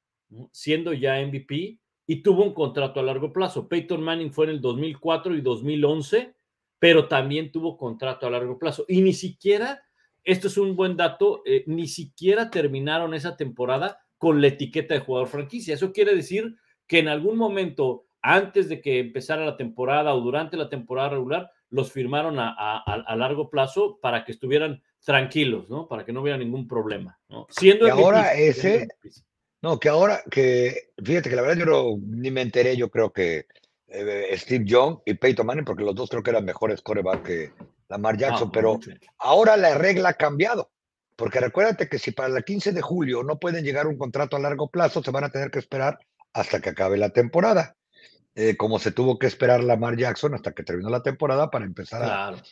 siendo 0.51 0.93
ya 0.95 1.21
MVP, 1.21 1.79
y 2.07 2.23
tuvo 2.23 2.43
un 2.43 2.55
contrato 2.55 3.01
a 3.01 3.03
largo 3.03 3.33
plazo. 3.33 3.69
Peyton 3.69 4.03
Manning 4.03 4.33
fue 4.33 4.47
en 4.47 4.53
el 4.53 4.61
2004 4.61 5.35
y 5.37 5.41
2011, 5.41 6.35
pero 6.79 7.09
también 7.09 7.53
tuvo 7.53 7.77
contrato 7.77 8.27
a 8.27 8.31
largo 8.31 8.59
plazo. 8.59 8.85
Y 8.89 9.03
ni 9.03 9.13
siquiera, 9.13 9.83
esto 10.25 10.49
es 10.49 10.57
un 10.57 10.75
buen 10.75 10.97
dato, 10.97 11.43
eh, 11.45 11.65
ni 11.67 11.87
siquiera 11.87 12.51
terminaron 12.51 13.15
esa 13.15 13.37
temporada 13.37 14.01
con 14.19 14.41
la 14.41 14.49
etiqueta 14.49 14.95
de 14.95 15.01
jugador 15.01 15.29
franquicia. 15.29 15.75
Eso 15.75 15.93
quiere 15.93 16.15
decir 16.15 16.57
que 16.87 16.99
en 16.99 17.09
algún 17.09 17.37
momento, 17.37 18.07
antes 18.21 18.69
de 18.69 18.81
que 18.81 18.99
empezara 18.99 19.45
la 19.45 19.57
temporada 19.57 20.15
o 20.15 20.21
durante 20.21 20.57
la 20.57 20.69
temporada 20.69 21.11
regular, 21.11 21.51
los 21.71 21.91
firmaron 21.91 22.37
a, 22.39 23.17
largo 23.17 23.49
plazo 23.49 23.99
para 24.03 24.25
que 24.25 24.33
estuvieran 24.33 24.83
tranquilos, 25.05 25.69
¿no? 25.69 25.89
Para 25.89 26.05
que 26.05 26.13
no 26.13 26.23
hubiera 26.23 26.39
ningún 26.39 26.67
problema, 26.69 27.19
¿no? 27.29 27.47
Siendo 27.51 27.87
y 27.87 27.91
ahora 27.91 28.35
ese, 28.35 28.89
no, 29.63 29.79
que 29.79 29.89
ahora, 29.89 30.23
que 30.29 30.91
fíjate 31.03 31.31
que 31.31 31.37
la 31.37 31.43
verdad 31.43 31.65
yo 31.65 31.97
ni 32.01 32.33
me 32.33 32.43
enteré, 32.43 32.77
yo 32.77 32.91
creo 32.91 33.13
que 33.13 33.47
eh, 33.87 34.37
Steve 34.37 34.65
Young 34.65 34.99
y 35.07 35.15
Peyton 35.15 35.47
Manning, 35.47 35.65
porque 35.65 35.85
los 35.85 35.95
dos 35.95 36.11
creo 36.11 36.23
que 36.23 36.31
eran 36.31 36.45
mejores 36.45 36.83
coreback 36.83 37.23
que 37.23 37.53
Lamar 37.89 38.17
Jackson, 38.17 38.49
ah, 38.49 38.53
pero 38.53 38.81
ahora 39.19 39.57
la 39.57 39.75
regla 39.75 40.11
ha 40.11 40.15
cambiado. 40.15 40.73
Porque 41.15 41.39
recuérdate 41.41 41.89
que 41.89 41.99
si 41.99 42.11
para 42.11 42.37
el 42.37 42.43
15 42.43 42.73
de 42.73 42.81
julio 42.81 43.23
no 43.23 43.39
pueden 43.39 43.65
llegar 43.65 43.87
a 43.87 43.89
un 43.89 43.99
contrato 43.99 44.37
a 44.37 44.41
largo 44.41 44.69
plazo, 44.69 45.03
se 45.03 45.11
van 45.11 45.25
a 45.25 45.31
tener 45.31 45.51
que 45.51 45.59
esperar 45.61 45.99
hasta 46.33 46.61
que 46.61 46.71
acabe 46.71 46.97
la 46.97 47.11
temporada. 47.11 47.77
Eh, 48.35 48.57
como 48.57 48.79
se 48.79 48.93
tuvo 48.93 49.19
que 49.19 49.27
esperar 49.27 49.63
Lamar 49.63 49.97
Jackson 49.97 50.35
hasta 50.35 50.53
que 50.53 50.65
terminó 50.65 50.89
la 50.89 51.03
temporada 51.03 51.51
para 51.51 51.67
empezar 51.67 52.03
a, 52.03 52.43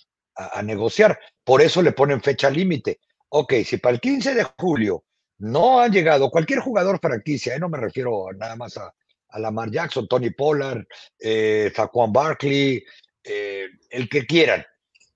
negociar. 0.62 1.18
Por 1.44 1.62
eso 1.62 1.82
le 1.82 1.92
ponen 1.92 2.22
fecha 2.22 2.50
límite. 2.50 3.00
Ok, 3.28 3.54
si 3.64 3.76
para 3.76 3.94
el 3.94 4.00
15 4.00 4.34
de 4.34 4.44
julio 4.58 5.04
no 5.38 5.80
han 5.80 5.92
llegado 5.92 6.30
cualquier 6.30 6.60
jugador 6.60 6.98
franquicia, 7.00 7.54
eh, 7.54 7.58
no 7.58 7.68
me 7.68 7.78
refiero 7.78 8.26
nada 8.36 8.56
más 8.56 8.76
a, 8.76 8.92
Lamar 9.38 9.70
Jackson, 9.70 10.08
Tony 10.08 10.30
Pollard, 10.30 10.84
eh, 11.20 11.72
Barkley, 12.08 12.84
eh, 13.22 13.68
el 13.88 14.08
que 14.08 14.26
quieran. 14.26 14.66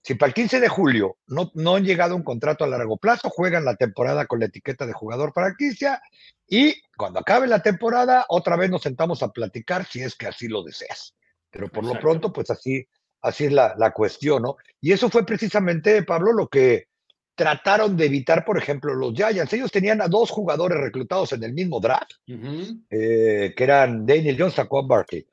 Si 0.03 0.15
para 0.15 0.29
el 0.29 0.35
15 0.35 0.61
de 0.61 0.69
julio 0.69 1.17
no, 1.27 1.51
no 1.55 1.75
han 1.75 1.85
llegado 1.85 2.13
a 2.13 2.17
un 2.17 2.23
contrato 2.23 2.63
a 2.63 2.69
largo 2.69 2.97
plazo, 2.97 3.29
juegan 3.29 3.65
la 3.65 3.75
temporada 3.75 4.27
con 4.27 4.39
la 4.39 4.47
etiqueta 4.47 4.87
de 4.87 4.93
jugador 4.93 5.33
franquicia 5.33 6.01
y 6.47 6.81
cuando 6.97 7.21
acabe 7.21 7.47
la 7.47 7.63
temporada, 7.63 8.27
otra 8.29 8.57
vez 8.57 8.71
nos 8.71 8.83
sentamos 8.83 9.23
a 9.23 9.33
platicar 9.33 9.87
si 9.87 10.03
es 10.03 10.15
que 10.15 10.27
así 10.27 10.47
lo 10.47 10.63
deseas. 10.63 11.17
Pero 11.51 11.69
por 11.69 11.85
lo 11.85 11.99
pronto, 11.99 12.33
pues 12.33 12.51
así, 12.51 12.87
así 13.25 13.47
es 13.47 13.53
la, 13.53 13.75
la 13.77 13.91
cuestión, 13.93 14.43
¿no? 14.43 14.57
Y 14.81 14.93
eso 14.93 15.09
fue 15.09 15.25
precisamente, 15.25 16.03
Pablo, 16.03 16.33
lo 16.33 16.47
que 16.47 16.89
trataron 17.35 17.97
de 17.97 18.07
evitar, 18.07 18.45
por 18.45 18.59
ejemplo, 18.59 18.95
los 18.95 19.15
Giants. 19.15 19.53
Ellos 19.53 19.73
tenían 19.73 20.01
a 20.01 20.09
dos 20.09 20.31
jugadores 20.31 20.79
reclutados 20.79 21.33
en 21.33 21.43
el 21.43 21.53
mismo 21.53 21.81
draft, 21.81 22.13
eh, 22.29 23.55
que 23.57 23.65
eran 23.65 24.07
Daniel 24.07 24.37
Jones 24.39 24.53
y 24.53 24.57
Saquon 24.57 24.87
Barkley. 24.87 25.27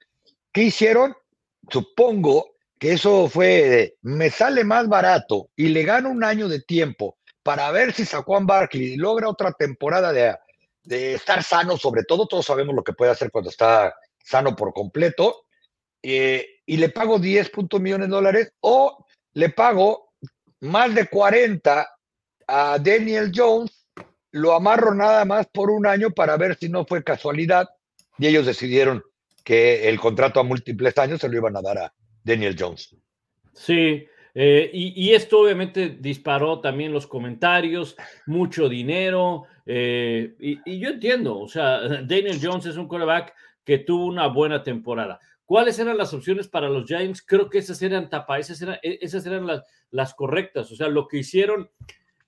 ¿Qué 0.52 0.64
hicieron? 0.64 1.16
Supongo 1.70 2.56
que 2.80 2.94
eso 2.94 3.30
fue, 3.30 3.98
me 4.02 4.32
sale 4.32 4.64
más 4.64 4.88
barato 4.88 5.50
y 5.56 5.68
le 5.68 5.84
gano 5.84 6.10
un 6.10 6.24
año 6.24 6.48
de 6.48 6.62
tiempo 6.62 7.18
para 7.44 7.70
ver 7.72 7.94
si 7.94 8.06
Saquon 8.06 8.48
Barkley 8.48 8.96
logra 8.96 9.30
otra 9.30 9.52
temporada 9.52 10.12
de, 10.12 10.36
de 10.84 11.14
estar 11.14 11.44
sano, 11.44 11.78
sobre 11.78 12.04
todo, 12.04 12.26
todos 12.26 12.46
sabemos 12.46 12.74
lo 12.74 12.84
que 12.84 12.94
puede 12.94 13.12
hacer 13.12 13.30
cuando 13.30 13.52
está 13.52 13.94
sano 14.24 14.56
por 14.56 14.74
completo, 14.74 15.44
eh, 16.02 16.48
y 16.66 16.78
le 16.78 16.90
pago 16.90 17.20
10 17.20 17.52
millones 17.80 18.08
de 18.08 18.16
dólares 18.16 18.54
o 18.62 19.06
le 19.34 19.50
pago 19.50 20.14
más 20.62 20.94
de 20.94 21.08
40 21.08 21.88
a 22.48 22.80
Daniel 22.80 23.32
Jones, 23.34 23.88
lo 24.32 24.54
amarro 24.54 24.94
nada 24.94 25.26
más 25.26 25.48
por 25.48 25.72
un 25.72 25.86
año 25.86 26.12
para 26.12 26.38
ver 26.38 26.58
si 26.58 26.70
no 26.70 26.86
fue 26.86 27.04
casualidad 27.04 27.70
y 28.18 28.28
ellos 28.28 28.46
decidieron 28.46 29.04
que 29.44 29.90
el 29.90 30.00
contrato 30.00 30.40
a 30.40 30.44
múltiples 30.44 30.98
años 30.98 31.22
se 31.22 31.30
lo 31.30 31.38
iban 31.38 31.56
a 31.58 31.62
dar 31.62 31.78
a 31.78 31.94
Daniel 32.24 32.56
Jones. 32.58 32.96
Sí, 33.54 34.06
eh, 34.34 34.70
y, 34.74 35.12
esto 35.12 35.40
obviamente 35.40 35.98
disparó 36.00 36.62
también 36.62 36.94
los 36.94 37.06
comentarios, 37.06 37.98
mucho 38.26 38.70
dinero, 38.70 39.44
eh, 39.66 40.36
y, 40.40 40.80
yo 40.80 40.90
entiendo, 40.90 41.38
o 41.38 41.48
sea, 41.48 41.80
Daniel 42.04 42.40
Jones 42.42 42.66
es 42.66 42.78
un 42.78 42.88
quarterback 42.88 43.34
que 43.66 43.80
tuvo 43.80 44.06
una 44.06 44.28
buena 44.28 44.64
temporada. 44.64 45.20
¿Cuáles 45.52 45.78
eran 45.80 45.98
las 45.98 46.14
opciones 46.14 46.48
para 46.48 46.70
los 46.70 46.86
Giants? 46.86 47.22
Creo 47.22 47.50
que 47.50 47.58
esas 47.58 47.82
eran 47.82 48.10
tapa, 48.10 48.40
esas 48.40 48.62
eran, 48.62 48.78
e, 48.82 49.00
esas 49.02 49.26
eran 49.26 49.46
las, 49.46 49.62
las 49.90 50.14
correctas. 50.14 50.72
O 50.72 50.78
sea, 50.78 50.88
lo 50.88 51.10
que 51.10 51.18
hicieron 51.18 51.70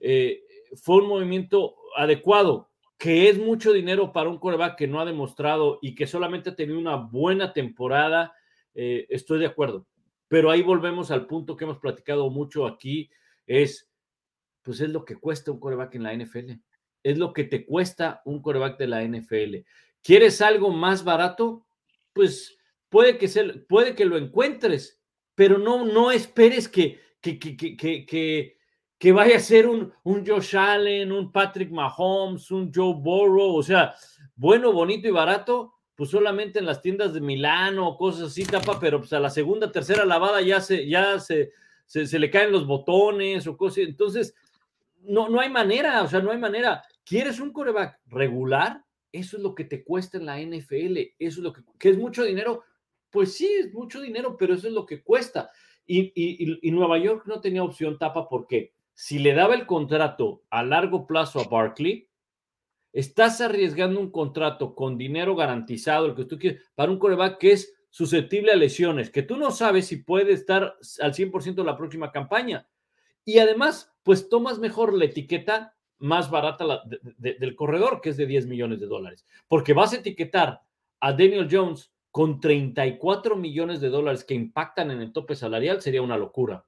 eh, 0.01 0.43
fue 0.75 0.97
un 0.97 1.07
movimiento 1.07 1.73
adecuado, 1.95 2.69
que 2.97 3.29
es 3.29 3.39
mucho 3.39 3.71
dinero 3.71 4.11
para 4.11 4.27
un 4.27 4.39
quarterback 4.39 4.75
que 4.77 4.89
no 4.89 4.99
ha 4.99 5.05
demostrado 5.05 5.79
y 5.81 5.95
que 5.95 6.05
solamente 6.05 6.49
ha 6.49 6.55
tenido 6.57 6.77
una 6.77 6.97
buena 6.97 7.53
temporada. 7.53 8.33
Eh, 8.75 9.05
estoy 9.07 9.39
de 9.39 9.45
acuerdo. 9.45 9.87
Pero 10.27 10.51
ahí 10.51 10.61
volvemos 10.61 11.09
al 11.09 11.25
punto 11.25 11.55
que 11.55 11.63
hemos 11.63 11.77
platicado 11.77 12.29
mucho 12.29 12.67
aquí, 12.67 13.09
es, 13.47 13.89
pues 14.63 14.81
es 14.81 14.89
lo 14.89 15.05
que 15.05 15.15
cuesta 15.15 15.49
un 15.49 15.61
quarterback 15.61 15.95
en 15.95 16.03
la 16.03 16.13
NFL. 16.13 16.51
Es 17.01 17.17
lo 17.17 17.31
que 17.31 17.45
te 17.45 17.65
cuesta 17.65 18.21
un 18.25 18.41
quarterback 18.41 18.77
de 18.77 18.87
la 18.87 19.01
NFL. 19.01 19.65
¿Quieres 20.01 20.41
algo 20.41 20.71
más 20.71 21.05
barato? 21.05 21.65
Pues 22.11 22.57
puede 22.93 23.17
que, 23.17 23.27
se, 23.27 23.43
puede 23.43 23.95
que 23.95 24.05
lo 24.05 24.19
encuentres, 24.19 25.01
pero 25.33 25.57
no, 25.57 25.83
no 25.83 26.11
esperes 26.11 26.67
que, 26.67 26.99
que, 27.19 27.39
que, 27.39 28.55
que, 28.99 29.11
vaya 29.11 29.37
a 29.37 29.39
ser 29.39 29.65
un, 29.65 29.91
un 30.03 30.23
Josh 30.23 30.55
Allen, 30.55 31.11
un 31.11 31.31
Patrick 31.31 31.71
Mahomes, 31.71 32.51
un 32.51 32.71
Joe 32.71 32.93
Burrow, 32.93 33.55
o 33.55 33.63
sea, 33.63 33.95
bueno, 34.35 34.71
bonito 34.71 35.07
y 35.07 35.11
barato, 35.11 35.73
pues 35.95 36.11
solamente 36.11 36.59
en 36.59 36.67
las 36.67 36.83
tiendas 36.83 37.15
de 37.15 37.21
Milano 37.21 37.97
cosas 37.97 38.27
así, 38.27 38.45
tapa, 38.45 38.79
pero 38.79 38.99
pues 38.99 39.11
a 39.13 39.19
la 39.19 39.31
segunda, 39.31 39.71
tercera 39.71 40.05
lavada 40.05 40.39
ya 40.41 40.61
se, 40.61 40.87
ya 40.87 41.19
se, 41.19 41.51
se, 41.87 42.19
le 42.19 42.29
caen 42.29 42.51
los 42.51 42.67
botones 42.67 43.47
o 43.47 43.57
cosas. 43.57 43.85
Entonces, 43.85 44.35
no, 45.01 45.29
no 45.29 45.39
hay 45.39 45.49
manera, 45.49 46.03
o 46.03 46.07
sea, 46.07 46.19
no 46.19 46.29
hay 46.29 46.37
manera. 46.37 46.83
¿Quieres 47.03 47.39
un 47.39 47.51
coreback 47.51 47.99
regular? 48.05 48.83
Eso 49.11 49.37
es 49.37 49.41
lo 49.41 49.55
que 49.55 49.63
te 49.63 49.83
cuesta 49.83 50.19
en 50.19 50.27
la 50.27 50.39
NFL, 50.39 50.97
eso 51.17 51.39
es 51.39 51.43
lo 51.43 51.53
que, 51.53 51.61
que 51.79 51.89
es 51.89 51.97
mucho 51.97 52.23
dinero, 52.23 52.63
pues 53.13 53.35
sí, 53.35 53.45
es 53.45 53.71
mucho 53.71 54.01
dinero, 54.01 54.35
pero 54.37 54.55
eso 54.55 54.67
es 54.67 54.73
lo 54.73 54.85
que 54.85 55.03
cuesta. 55.03 55.51
Y, 55.85 56.71
Nueva 56.71 56.97
York 56.97 57.23
no 57.27 57.39
tenía 57.39 57.63
opción 57.63 57.97
tapa 57.99 58.27
porque 58.27 58.73
si 58.93 59.19
le 59.19 59.33
daba 59.33 59.53
el 59.53 59.65
contrato 59.65 60.43
a 60.49 60.63
largo 60.63 61.05
plazo 61.05 61.39
a 61.39 61.47
Barkley, 61.47 62.09
estás 62.91 63.39
arriesgando 63.39 63.99
un 63.99 64.11
contrato 64.11 64.73
con 64.75 64.97
dinero 64.97 65.35
garantizado, 65.35 66.07
el 66.07 66.15
que 66.15 66.25
tú 66.25 66.39
quieres, 66.39 66.61
para 66.75 66.91
un 66.91 66.99
coreback 66.99 67.37
que 67.37 67.51
es 67.51 67.73
susceptible 67.89 68.51
a 68.51 68.55
lesiones, 68.55 69.11
que 69.11 69.21
tú 69.21 69.37
no 69.37 69.51
sabes 69.51 69.87
si 69.87 69.97
puede 69.97 70.33
estar 70.33 70.75
al 70.99 71.13
100% 71.13 71.63
la 71.63 71.77
próxima 71.77 72.11
campaña. 72.11 72.67
Y 73.23 73.37
además, 73.37 73.93
pues 74.01 74.29
tomas 74.29 74.57
mejor 74.57 74.93
la 74.93 75.05
etiqueta 75.05 75.75
más 75.99 76.31
barata 76.31 76.83
del 77.17 77.55
corredor, 77.55 78.01
que 78.01 78.09
es 78.09 78.17
de 78.17 78.25
10 78.25 78.47
millones 78.47 78.79
de 78.79 78.87
dólares, 78.87 79.25
porque 79.47 79.73
vas 79.73 79.93
a 79.93 79.97
etiquetar 79.97 80.61
a 80.99 81.11
Daniel 81.11 81.47
Jones 81.49 81.92
con 82.13 82.39
34 82.39 83.35
millones 83.35 83.81
de 83.81 83.89
dólares 83.89 84.23
que 84.23 84.35
impactan 84.35 84.91
en 84.91 85.01
el 85.01 85.11
tope 85.11 85.35
salarial 85.35 85.81
sería 85.81 86.03
una 86.03 86.15
locura. 86.15 86.63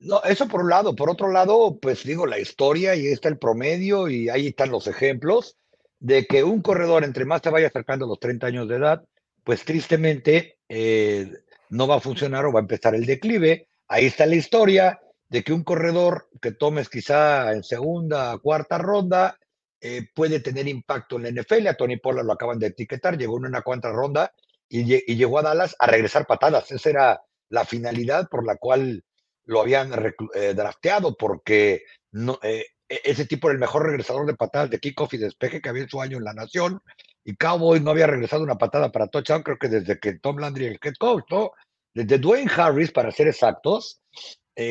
No, 0.00 0.22
eso 0.24 0.48
por 0.48 0.62
un 0.62 0.70
lado. 0.70 0.96
Por 0.96 1.10
otro 1.10 1.30
lado, 1.30 1.78
pues 1.78 2.02
digo, 2.02 2.24
la 2.24 2.38
historia 2.38 2.96
y 2.96 3.08
está 3.08 3.28
el 3.28 3.36
promedio 3.36 4.08
y 4.08 4.30
ahí 4.30 4.46
están 4.46 4.70
los 4.70 4.86
ejemplos 4.86 5.58
de 6.00 6.24
que 6.24 6.42
un 6.42 6.62
corredor, 6.62 7.04
entre 7.04 7.26
más 7.26 7.42
te 7.42 7.50
vaya 7.50 7.66
acercando 7.66 8.06
a 8.06 8.08
los 8.08 8.18
30 8.18 8.46
años 8.46 8.68
de 8.68 8.76
edad, 8.76 9.04
pues 9.44 9.66
tristemente 9.66 10.56
eh, 10.70 11.30
no 11.68 11.86
va 11.86 11.96
a 11.96 12.00
funcionar 12.00 12.46
o 12.46 12.52
va 12.54 12.60
a 12.60 12.62
empezar 12.62 12.94
el 12.94 13.04
declive. 13.04 13.68
Ahí 13.86 14.06
está 14.06 14.24
la 14.24 14.36
historia 14.36 14.98
de 15.28 15.44
que 15.44 15.52
un 15.52 15.62
corredor 15.62 16.30
que 16.40 16.52
tomes 16.52 16.88
quizá 16.88 17.52
en 17.52 17.64
segunda, 17.64 18.38
cuarta 18.38 18.78
ronda, 18.78 19.38
eh, 19.84 20.06
puede 20.14 20.38
tener 20.38 20.68
impacto 20.68 21.16
en 21.16 21.24
la 21.24 21.42
NFL. 21.42 21.66
A 21.66 21.74
Tony 21.74 21.96
Pollard 21.96 22.24
lo 22.24 22.32
acaban 22.32 22.60
de 22.60 22.68
etiquetar, 22.68 23.18
llegó 23.18 23.36
en 23.38 23.46
una 23.46 23.62
cuarta 23.62 23.90
ronda 23.90 24.32
y, 24.68 24.84
llegó 24.84 25.40
a 25.40 25.42
Dallas 25.42 25.74
a 25.76 25.88
regresar 25.88 26.24
patadas. 26.24 26.70
Esa 26.70 26.90
era 26.90 27.22
la 27.48 27.64
finalidad 27.64 28.28
por 28.28 28.46
la 28.46 28.56
cual 28.56 29.02
lo 29.44 29.60
habían 29.60 29.90
eh, 30.36 30.54
drafteado, 30.54 31.16
porque 31.16 31.82
no, 32.12 32.38
eh, 32.44 32.64
e, 32.88 33.00
ese 33.02 33.26
tipo 33.26 33.48
era 33.48 33.54
el 33.54 33.60
mejor 33.60 33.84
regresador 33.84 34.24
de 34.24 34.36
patadas 34.36 34.70
de 34.70 34.78
kickoff 34.78 35.14
y 35.14 35.18
despeje 35.18 35.60
que 35.60 35.68
había 35.68 35.82
en 35.82 35.88
su 35.88 36.00
año 36.00 36.18
en 36.18 36.24
la 36.24 36.32
nación. 36.32 36.80
Y 37.24 37.34
Cowboy 37.34 37.80
no 37.80 37.90
había 37.90 38.06
regresado 38.06 38.44
una 38.44 38.58
patada 38.58 38.92
para 38.92 39.08
touchdown, 39.08 39.42
creo 39.42 39.58
que 39.58 39.68
desde 39.68 39.98
que 39.98 40.20
Tom 40.20 40.38
Landry, 40.38 40.66
el 40.66 40.78
head 40.80 40.94
coach, 40.96 41.24
¿no? 41.28 41.50
Desde 41.92 42.18
Dwayne 42.18 42.50
Harris, 42.56 42.92
para 42.92 43.10
ser 43.10 43.26
exactos, 43.26 44.00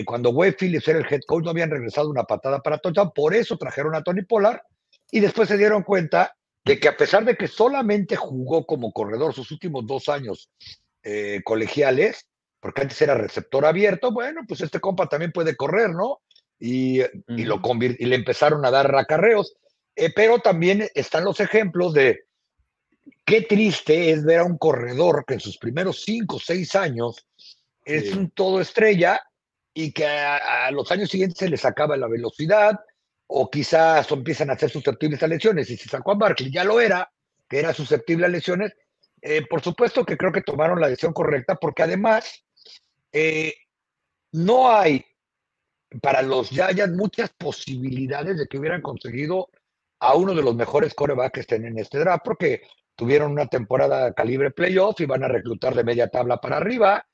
cuando 0.06 0.30
Wade 0.30 0.56
Phillips 0.58 0.88
era 0.88 1.00
el 1.00 1.06
head 1.06 1.22
coach, 1.28 1.44
no 1.44 1.50
habían 1.52 1.70
regresado 1.70 2.10
una 2.10 2.24
patada 2.24 2.62
para 2.62 2.78
touchdown. 2.78 3.12
Por 3.14 3.36
eso 3.36 3.58
trajeron 3.58 3.94
a 3.94 4.04
Tony 4.04 4.24
Pollard 4.24 4.62
y 5.12 5.20
después 5.20 5.50
se 5.50 5.58
dieron 5.58 5.84
cuenta 5.84 6.36
de 6.66 6.80
que 6.80 6.88
a 6.88 6.98
pesar 6.98 7.26
de 7.26 7.36
que 7.36 7.48
solamente 7.48 8.16
jugó 8.16 8.66
como 8.66 8.92
corredor 8.94 9.34
sus 9.34 9.52
últimos 9.52 9.86
dos 9.86 10.10
años 10.10 10.50
eh, 11.04 11.42
colegiales, 11.44 12.28
porque 12.60 12.82
antes 12.82 13.02
era 13.02 13.16
receptor 13.16 13.66
abierto, 13.66 14.12
bueno, 14.12 14.42
pues 14.48 14.62
este 14.62 14.80
compa 14.80 15.08
también 15.10 15.32
puede 15.32 15.56
correr, 15.56 15.90
¿no? 15.90 16.22
y, 16.62 17.02
y 17.28 17.44
lo 17.44 17.60
y 17.98 18.06
le 18.06 18.16
empezaron 18.16 18.64
a 18.64 18.72
dar 18.72 18.96
acarreos. 18.96 19.56
Eh, 19.96 20.12
pero 20.16 20.40
también 20.40 20.88
están 20.94 21.26
los 21.26 21.40
ejemplos 21.40 21.94
de 21.94 22.22
qué 23.26 23.42
triste 23.42 24.12
es 24.12 24.24
ver 24.24 24.40
a 24.40 24.46
un 24.46 24.58
corredor 24.58 25.26
que 25.26 25.34
en 25.34 25.40
sus 25.40 25.58
primeros 25.58 26.04
cinco 26.04 26.38
o 26.38 26.40
seis 26.40 26.76
años 26.76 27.28
es 27.84 28.14
un 28.16 28.30
todo 28.30 28.62
estrella 28.62 29.20
y 29.74 29.92
que 29.92 30.06
a, 30.06 30.70
los 30.72 30.92
años 30.92 31.10
siguientes 31.10 31.40
se 31.40 31.50
les 31.50 31.66
acaba 31.66 31.98
la 31.98 32.08
velocidad 32.08 32.80
o 33.34 33.50
quizás 33.50 34.12
empiezan 34.12 34.50
a 34.50 34.58
ser 34.58 34.70
susceptibles 34.70 35.24
a 35.24 35.28
lesiones. 35.28 35.70
Y 35.70 35.78
si 35.78 35.88
sacó 35.88 36.12
a 36.12 36.16
Barkley 36.16 36.52
ya 36.52 36.66
lo 36.66 36.82
era, 36.82 37.10
que 37.48 37.60
era 37.60 37.74
susceptible 37.74 38.26
a 38.26 38.30
lesiones, 38.30 38.74
eh, 39.22 39.46
por 39.48 39.62
supuesto 39.62 40.04
que 40.04 40.18
creo 40.18 40.34
que 40.34 40.42
tomaron 40.42 40.82
la 40.82 40.90
decisión 40.90 41.14
correcta 41.14 41.56
porque 41.56 41.84
además 41.84 42.44
eh, 43.14 43.54
no 44.34 44.70
hay 44.70 45.06
para 46.02 46.22
los 46.22 46.50
Giants 46.50 46.96
muchas 46.96 47.30
posibilidades 47.38 48.38
de 48.38 48.48
que 48.48 48.58
hubieran 48.58 48.82
conseguido 48.82 49.50
a 50.00 50.16
uno 50.16 50.34
de 50.34 50.42
los 50.42 50.56
mejores 50.56 50.94
corebacks 50.94 51.34
que 51.34 51.40
estén 51.42 51.66
en 51.66 51.78
este 51.78 52.00
draft, 52.00 52.24
porque 52.26 52.64
tuvieron 52.96 53.32
una 53.32 53.46
temporada 53.46 54.14
calibre 54.14 54.52
playoff 54.52 55.00
y 55.00 55.06
van 55.06 55.24
a 55.24 55.28
reclutar 55.30 55.74
de 55.74 55.84
media 55.84 56.10
tabla 56.10 56.42
para 56.42 56.58
arriba. 56.58 57.06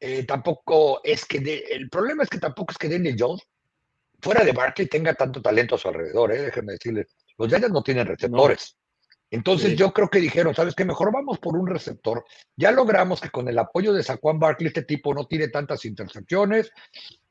Eh, 0.00 0.24
tampoco 0.24 1.00
es 1.04 1.24
que, 1.26 1.38
el 1.70 1.90
problema 1.90 2.24
es 2.24 2.30
que 2.30 2.38
tampoco 2.38 2.72
es 2.72 2.78
que 2.78 2.88
Daniel 2.88 3.16
Jones, 3.18 3.46
fuera 4.20 4.44
de 4.44 4.52
Barkley, 4.52 4.88
tenga 4.88 5.14
tanto 5.14 5.40
talento 5.40 5.74
a 5.74 5.78
su 5.78 5.88
alrededor, 5.88 6.32
eh, 6.32 6.42
déjenme 6.42 6.72
decirles. 6.72 7.06
Los 7.38 7.48
Giants 7.48 7.70
no 7.70 7.82
tienen 7.82 8.06
receptores. 8.06 8.76
Entonces 9.30 9.76
yo 9.76 9.92
creo 9.92 10.08
que 10.08 10.18
dijeron, 10.18 10.54
¿sabes 10.54 10.74
qué? 10.74 10.84
Mejor 10.84 11.12
vamos 11.12 11.38
por 11.38 11.56
un 11.56 11.68
receptor. 11.68 12.24
Ya 12.56 12.72
logramos 12.72 13.20
que 13.20 13.30
con 13.30 13.48
el 13.48 13.58
apoyo 13.58 13.92
de 13.92 14.02
Saquon 14.02 14.40
Barkley 14.40 14.68
este 14.68 14.82
tipo 14.82 15.14
no 15.14 15.26
tiene 15.26 15.48
tantas 15.48 15.84
intercepciones. 15.84 16.72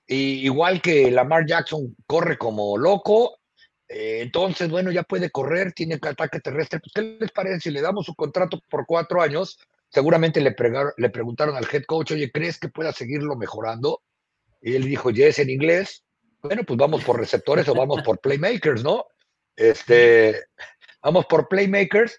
Y 0.08 0.46
igual 0.46 0.82
que 0.82 1.12
Lamar 1.12 1.46
Jackson 1.46 1.96
corre 2.08 2.38
como 2.38 2.78
loco. 2.78 3.40
Eh, 3.88 4.20
entonces, 4.22 4.70
bueno, 4.70 4.92
ya 4.92 5.04
puede 5.04 5.30
correr, 5.30 5.74
tiene 5.74 5.96
ataque 5.96 6.40
terrestre. 6.40 6.80
Pues, 6.80 6.94
¿Qué 6.94 7.18
les 7.20 7.32
parece 7.32 7.60
si 7.60 7.72
le 7.72 7.82
damos 7.82 8.06
su 8.06 8.16
contrato 8.16 8.60
por 8.70 8.86
cuatro 8.86 9.22
años? 9.22 9.60
Seguramente 9.90 10.40
le, 10.40 10.56
le 10.98 11.10
preguntaron 11.10 11.58
al 11.58 11.68
head 11.72 11.84
coach, 11.86 12.12
oye, 12.12 12.32
¿crees 12.32 12.60
que 12.60 12.70
pueda 12.70 12.94
seguirlo 12.94 13.36
mejorando? 13.36 14.02
Y 14.62 14.76
él 14.76 14.84
dijo, 14.84 15.10
yes, 15.10 15.40
en 15.40 15.50
inglés. 15.50 16.04
Bueno, 16.42 16.64
pues 16.64 16.78
vamos 16.78 17.04
por 17.04 17.20
receptores 17.20 17.68
o 17.68 17.74
vamos 17.74 18.02
por 18.02 18.20
playmakers, 18.20 18.84
¿no? 18.84 19.06
Este, 19.56 20.46
vamos 21.02 21.26
por 21.26 21.48
playmakers 21.48 22.18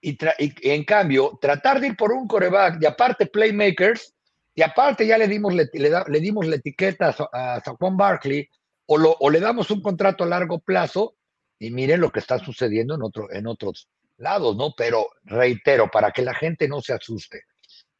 y, 0.00 0.18
en 0.38 0.84
cambio 0.84 1.38
tratar 1.40 1.80
de 1.80 1.88
ir 1.88 1.96
por 1.96 2.12
un 2.12 2.26
coreback 2.26 2.82
y 2.82 2.86
aparte 2.86 3.26
playmakers 3.26 4.14
y 4.54 4.62
aparte 4.62 5.06
ya 5.06 5.16
le 5.16 5.28
dimos, 5.28 5.54
le, 5.54 5.70
le, 5.72 6.20
dimos 6.20 6.46
la 6.46 6.56
etiqueta 6.56 7.14
a, 7.32 7.54
a 7.56 7.60
Juan 7.78 7.96
Barkley 7.96 8.46
o, 8.86 8.98
lo, 8.98 9.16
o, 9.18 9.30
le 9.30 9.40
damos 9.40 9.70
un 9.70 9.80
contrato 9.80 10.24
a 10.24 10.26
largo 10.26 10.58
plazo 10.58 11.16
y 11.58 11.70
miren 11.70 12.00
lo 12.00 12.10
que 12.10 12.18
está 12.18 12.38
sucediendo 12.38 12.96
en, 12.96 13.02
otro, 13.02 13.32
en 13.32 13.46
otros 13.46 13.88
lados, 14.18 14.56
¿no? 14.56 14.74
Pero 14.76 15.06
reitero, 15.24 15.90
para 15.90 16.10
que 16.10 16.22
la 16.22 16.34
gente 16.34 16.68
no 16.68 16.82
se 16.82 16.92
asuste, 16.92 17.44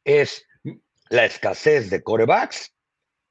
es 0.03 0.45
la 1.09 1.25
escasez 1.25 1.89
de 1.89 2.03
corebacks, 2.03 2.73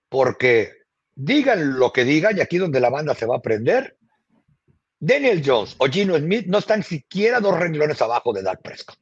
porque 0.09 0.82
digan 1.14 1.78
lo 1.78 1.92
que 1.92 2.04
digan 2.04 2.36
y 2.36 2.40
aquí 2.40 2.58
donde 2.58 2.80
la 2.80 2.90
banda 2.90 3.14
se 3.14 3.26
va 3.26 3.36
a 3.36 3.38
aprender, 3.38 3.96
Daniel 4.98 5.42
Jones 5.44 5.74
o 5.78 5.86
Gino 5.86 6.16
Smith 6.16 6.46
no 6.46 6.58
están 6.58 6.82
siquiera 6.82 7.40
dos 7.40 7.58
renglones 7.58 8.00
abajo 8.00 8.32
de 8.32 8.42
Dak 8.42 8.62
Prescott. 8.62 8.98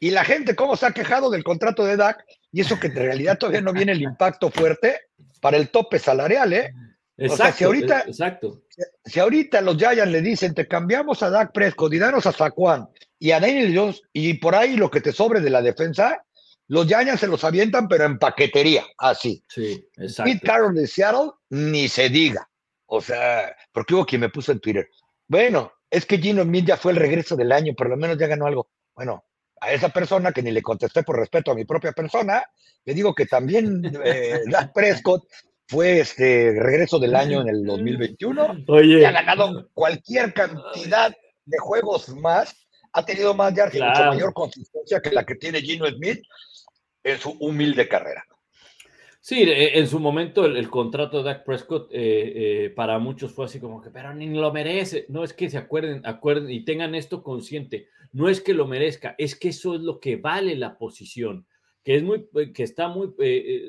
Y 0.00 0.10
la 0.10 0.24
gente, 0.24 0.54
¿cómo 0.54 0.76
se 0.76 0.86
ha 0.86 0.92
quejado 0.92 1.30
del 1.30 1.44
contrato 1.44 1.84
de 1.84 1.96
Dak? 1.96 2.24
Y 2.52 2.60
eso 2.60 2.78
que 2.78 2.88
en 2.88 2.96
realidad 2.96 3.38
todavía 3.38 3.60
no 3.60 3.72
viene 3.72 3.92
el 3.92 4.02
impacto 4.02 4.50
fuerte 4.50 5.00
para 5.40 5.56
el 5.56 5.70
tope 5.70 5.98
salarial, 5.98 6.52
¿eh? 6.52 6.72
Exacto, 7.18 7.56
si 7.56 7.64
ahorita, 7.64 8.00
exacto. 8.06 8.62
Si, 9.04 9.18
ahorita 9.18 9.62
los 9.62 9.78
Giants 9.78 10.12
le 10.12 10.20
dicen, 10.20 10.54
te 10.54 10.68
cambiamos 10.68 11.22
a 11.22 11.30
Dak 11.30 11.52
Prescott 11.52 11.94
y 11.94 11.98
danos 11.98 12.26
a 12.26 12.32
Saquon 12.32 12.88
y 13.18 13.30
a 13.30 13.40
Daniel 13.40 13.74
Jones 13.74 14.02
y 14.12 14.34
por 14.34 14.54
ahí 14.54 14.76
lo 14.76 14.90
que 14.90 15.00
te 15.00 15.12
sobre 15.12 15.40
de 15.40 15.48
la 15.48 15.62
defensa, 15.62 16.25
los 16.68 16.86
Giants 16.86 17.20
se 17.20 17.28
los 17.28 17.44
avientan, 17.44 17.88
pero 17.88 18.04
en 18.04 18.18
paquetería, 18.18 18.84
así. 18.98 19.44
Sí, 19.48 19.88
exacto. 19.96 20.32
Pete 20.32 20.46
Carroll 20.46 20.74
de 20.74 20.86
Seattle, 20.86 21.30
ni 21.50 21.88
se 21.88 22.08
diga. 22.08 22.48
O 22.86 23.00
sea, 23.00 23.54
porque 23.72 23.94
hubo 23.94 24.06
quien 24.06 24.20
me 24.20 24.28
puso 24.28 24.52
en 24.52 24.60
Twitter, 24.60 24.88
bueno, 25.28 25.72
es 25.90 26.06
que 26.06 26.18
Gino 26.18 26.42
Smith 26.42 26.66
ya 26.66 26.76
fue 26.76 26.92
el 26.92 26.98
regreso 26.98 27.36
del 27.36 27.52
año, 27.52 27.74
por 27.74 27.88
lo 27.88 27.96
menos 27.96 28.18
ya 28.18 28.26
ganó 28.26 28.46
algo. 28.46 28.68
Bueno, 28.94 29.24
a 29.60 29.72
esa 29.72 29.88
persona 29.88 30.32
que 30.32 30.42
ni 30.42 30.50
le 30.50 30.62
contesté 30.62 31.02
por 31.02 31.18
respeto 31.18 31.50
a 31.50 31.54
mi 31.54 31.64
propia 31.64 31.92
persona, 31.92 32.44
le 32.84 32.94
digo 32.94 33.14
que 33.14 33.26
también 33.26 33.82
eh, 34.04 34.40
Prescott 34.74 35.24
fue 35.66 36.00
este 36.00 36.54
regreso 36.58 36.98
del 36.98 37.16
año 37.16 37.42
en 37.42 37.48
el 37.48 37.64
2021 37.64 38.64
Oye. 38.68 39.00
y 39.00 39.04
ha 39.04 39.10
ganado 39.10 39.68
cualquier 39.74 40.32
cantidad 40.32 41.12
de 41.44 41.58
juegos 41.58 42.08
más, 42.10 42.54
ha 42.92 43.04
tenido 43.04 43.34
más 43.34 43.52
yardas 43.52 43.74
y 43.74 43.82
mucho 43.82 44.04
mayor 44.04 44.32
consistencia 44.32 45.00
que 45.00 45.10
la 45.10 45.24
que 45.24 45.34
tiene 45.34 45.60
Gino 45.60 45.86
Smith 45.88 46.22
en 47.06 47.18
su 47.18 47.30
humilde 47.40 47.88
carrera. 47.88 48.24
Sí, 49.20 49.42
eh, 49.42 49.78
en 49.78 49.88
su 49.88 49.98
momento 49.98 50.44
el, 50.44 50.70
contrato 50.70 51.18
de 51.18 51.24
Dak 51.24 51.44
Prescott 51.44 51.90
eh, 51.92 51.96
eh, 52.66 52.70
para 52.70 52.98
muchos 52.98 53.32
fue 53.32 53.46
así 53.46 53.58
como 53.58 53.80
que, 53.80 53.90
pero 53.90 54.14
ni 54.14 54.28
lo 54.28 54.52
merece. 54.52 55.06
No 55.08 55.24
es 55.24 55.32
que 55.32 55.50
se 55.50 55.58
acuerden, 55.58 56.02
acuerden 56.04 56.50
y 56.50 56.64
tengan 56.64 56.94
esto 56.94 57.22
consciente. 57.22 57.88
No 58.12 58.28
es 58.28 58.40
que 58.40 58.54
lo 58.54 58.66
merezca, 58.66 59.14
es 59.18 59.34
que 59.34 59.48
eso 59.48 59.74
es 59.74 59.80
lo 59.80 59.98
que 59.98 60.16
vale 60.16 60.54
la 60.54 60.78
posición. 60.78 61.46
Que 61.82 61.96
es 61.96 62.02
muy, 62.02 62.28
que 62.52 62.62
está 62.62 62.88
muy, 62.88 63.14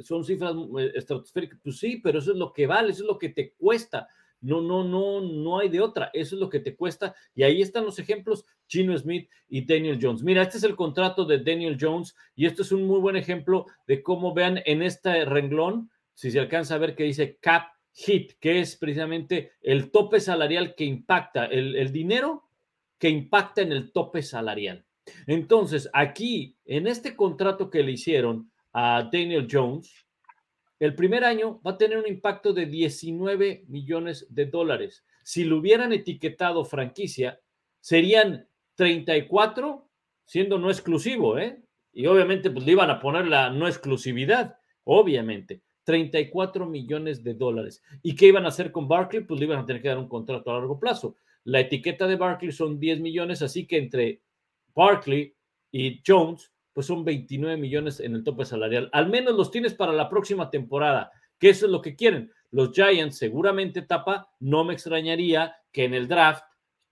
son 0.03 0.23
cifras 0.23 0.53
estratosféricas. 0.95 1.59
Pues 1.63 1.77
sí, 1.77 2.01
pero 2.03 2.19
eso 2.19 2.31
es 2.31 2.37
lo 2.37 2.53
que 2.53 2.65
vale, 2.65 2.91
eso 2.91 3.03
es 3.03 3.07
lo 3.07 3.17
que 3.17 3.29
te 3.29 3.53
cuesta. 3.53 4.07
No, 4.41 4.61
no, 4.61 4.83
no, 4.83 5.21
no 5.21 5.59
hay 5.59 5.69
de 5.69 5.81
otra. 5.81 6.09
Eso 6.13 6.35
es 6.35 6.39
lo 6.39 6.49
que 6.49 6.59
te 6.59 6.75
cuesta. 6.75 7.15
Y 7.33 7.43
ahí 7.43 7.61
están 7.61 7.85
los 7.85 7.99
ejemplos, 7.99 8.45
Chino 8.67 8.97
Smith 8.97 9.29
y 9.47 9.65
Daniel 9.65 9.99
Jones. 10.01 10.23
Mira, 10.23 10.43
este 10.43 10.57
es 10.57 10.63
el 10.63 10.75
contrato 10.75 11.25
de 11.25 11.39
Daniel 11.39 11.77
Jones 11.79 12.15
y 12.35 12.45
esto 12.45 12.61
es 12.61 12.71
un 12.71 12.85
muy 12.85 12.99
buen 12.99 13.15
ejemplo 13.15 13.65
de 13.87 14.03
cómo 14.03 14.33
vean 14.33 14.61
en 14.65 14.81
este 14.81 15.25
renglón, 15.25 15.89
si 16.13 16.31
se 16.31 16.39
alcanza 16.39 16.75
a 16.75 16.79
ver 16.79 16.95
que 16.95 17.03
dice 17.03 17.37
cap 17.39 17.71
hit, 17.93 18.33
que 18.39 18.59
es 18.59 18.75
precisamente 18.75 19.53
el 19.61 19.91
tope 19.91 20.19
salarial 20.19 20.75
que 20.75 20.85
impacta, 20.85 21.45
el, 21.45 21.75
el 21.75 21.91
dinero 21.91 22.43
que 22.99 23.09
impacta 23.09 23.61
en 23.61 23.71
el 23.71 23.91
tope 23.91 24.21
salarial. 24.21 24.85
Entonces, 25.25 25.89
aquí, 25.93 26.57
en 26.65 26.87
este 26.87 27.15
contrato 27.15 27.69
que 27.69 27.83
le 27.83 27.93
hicieron 27.93 28.51
a 28.73 29.09
Daniel 29.11 29.47
Jones, 29.49 30.06
el 30.79 30.95
primer 30.95 31.23
año 31.23 31.59
va 31.65 31.71
a 31.71 31.77
tener 31.77 31.97
un 31.97 32.07
impacto 32.07 32.53
de 32.53 32.65
19 32.65 33.65
millones 33.67 34.27
de 34.29 34.45
dólares. 34.45 35.03
Si 35.23 35.43
lo 35.43 35.57
hubieran 35.57 35.91
etiquetado 35.91 36.63
franquicia, 36.65 37.41
serían 37.79 38.47
34, 38.75 39.89
siendo 40.25 40.59
no 40.59 40.69
exclusivo, 40.69 41.37
¿eh? 41.37 41.61
Y 41.93 42.05
obviamente, 42.05 42.51
pues 42.51 42.65
le 42.65 42.73
iban 42.73 42.91
a 42.91 42.99
poner 42.99 43.27
la 43.27 43.49
no 43.49 43.67
exclusividad, 43.67 44.57
obviamente. 44.83 45.63
34 45.83 46.65
millones 46.67 47.23
de 47.23 47.33
dólares. 47.33 47.81
¿Y 48.03 48.15
qué 48.15 48.27
iban 48.27 48.45
a 48.45 48.49
hacer 48.49 48.71
con 48.71 48.87
Barkley? 48.87 49.23
Pues 49.23 49.39
le 49.39 49.45
iban 49.45 49.59
a 49.59 49.65
tener 49.65 49.81
que 49.81 49.87
dar 49.87 49.97
un 49.97 50.09
contrato 50.09 50.51
a 50.51 50.59
largo 50.59 50.79
plazo. 50.79 51.15
La 51.45 51.61
etiqueta 51.61 52.07
de 52.07 52.17
Barkley 52.17 52.51
son 52.51 52.77
10 52.77 52.99
millones, 52.99 53.41
así 53.41 53.65
que 53.65 53.77
entre 53.77 54.21
Barkley 54.75 55.33
y 55.71 56.01
Jones 56.05 56.51
pues 56.77 56.85
son 56.85 57.03
29 57.03 57.57
millones 57.57 57.99
en 57.99 58.13
el 58.13 58.23
tope 58.23 58.45
salarial. 58.45 58.87
Al 58.93 59.09
menos 59.09 59.33
los 59.33 59.49
tienes 59.49 59.73
para 59.73 59.93
la 59.93 60.09
próxima 60.09 60.51
temporada, 60.51 61.11
que 61.39 61.49
eso 61.49 61.65
es 61.65 61.71
lo 61.71 61.81
que 61.81 61.95
quieren. 61.95 62.31
Los 62.51 62.71
Giants 62.71 63.17
seguramente 63.17 63.81
tapa, 63.81 64.29
no 64.39 64.63
me 64.63 64.73
extrañaría 64.73 65.55
que 65.71 65.85
en 65.85 65.95
el 65.95 66.07
draft 66.07 66.43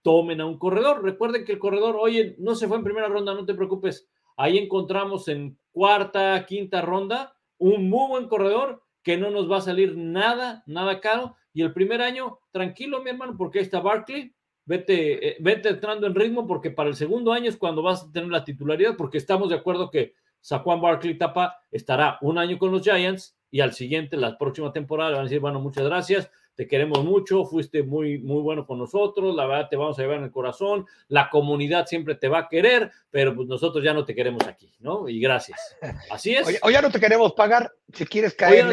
tomen 0.01 0.41
a 0.41 0.47
un 0.47 0.57
corredor. 0.57 1.03
Recuerden 1.03 1.45
que 1.45 1.51
el 1.51 1.59
corredor, 1.59 1.97
oye, 1.99 2.35
no 2.39 2.55
se 2.55 2.67
fue 2.67 2.77
en 2.77 2.83
primera 2.83 3.09
ronda, 3.09 3.35
no 3.35 3.45
te 3.45 3.53
preocupes. 3.53 4.09
Ahí 4.37 4.57
encontramos 4.57 5.27
en 5.27 5.55
cuarta, 5.71 6.43
quinta 6.47 6.81
ronda 6.81 7.37
un 7.59 7.87
muy 7.87 8.07
buen 8.07 8.27
corredor 8.27 8.81
que 9.03 9.17
no 9.17 9.29
nos 9.29 9.51
va 9.51 9.57
a 9.57 9.61
salir 9.61 9.95
nada, 9.95 10.63
nada 10.65 10.99
caro. 10.99 11.35
Y 11.53 11.61
el 11.61 11.73
primer 11.73 12.01
año, 12.01 12.39
tranquilo, 12.51 13.03
mi 13.03 13.11
hermano, 13.11 13.35
porque 13.37 13.59
ahí 13.59 13.65
está 13.65 13.81
Barkley, 13.81 14.33
vete, 14.65 15.29
eh, 15.29 15.37
vete 15.39 15.69
entrando 15.69 16.07
en 16.07 16.15
ritmo 16.15 16.45
porque 16.47 16.71
para 16.71 16.89
el 16.89 16.95
segundo 16.95 17.31
año 17.31 17.49
es 17.49 17.57
cuando 17.57 17.81
vas 17.81 18.03
a 18.03 18.11
tener 18.11 18.29
la 18.29 18.43
titularidad, 18.43 18.95
porque 18.97 19.17
estamos 19.17 19.49
de 19.49 19.55
acuerdo 19.55 19.89
que 19.89 20.13
Saquon 20.41 20.81
Barkley 20.81 21.17
Tapa 21.17 21.57
estará 21.71 22.17
un 22.21 22.37
año 22.37 22.57
con 22.57 22.71
los 22.71 22.83
Giants 22.83 23.35
y 23.49 23.61
al 23.61 23.73
siguiente, 23.73 24.17
la 24.17 24.37
próxima 24.37 24.71
temporada, 24.73 25.11
le 25.11 25.15
van 25.15 25.25
a 25.25 25.29
decir, 25.29 25.39
bueno, 25.39 25.59
muchas 25.59 25.85
gracias, 25.85 26.29
te 26.55 26.67
queremos 26.67 27.03
mucho, 27.03 27.45
fuiste 27.45 27.83
muy, 27.83 28.17
muy 28.17 28.41
bueno 28.41 28.65
con 28.65 28.79
nosotros, 28.79 29.35
la 29.35 29.45
verdad 29.45 29.67
te 29.69 29.75
vamos 29.75 29.97
a 29.97 30.01
llevar 30.01 30.17
en 30.17 30.25
el 30.25 30.31
corazón, 30.31 30.85
la 31.09 31.29
comunidad 31.29 31.85
siempre 31.85 32.15
te 32.15 32.27
va 32.27 32.39
a 32.39 32.47
querer, 32.47 32.91
pero 33.11 33.35
pues 33.35 33.47
nosotros 33.47 33.83
ya 33.83 33.93
no 33.93 34.05
te 34.05 34.15
queremos 34.15 34.45
aquí, 34.47 34.73
¿no? 34.79 35.07
Y 35.09 35.19
gracias. 35.19 35.77
Así 36.09 36.33
es. 36.33 36.59
O, 36.61 36.69
ya 36.69 36.81
no 36.81 36.89
te 36.89 36.99
queremos 36.99 37.33
pagar, 37.33 37.71
si 37.93 38.05
quieres 38.05 38.33
caer 38.33 38.65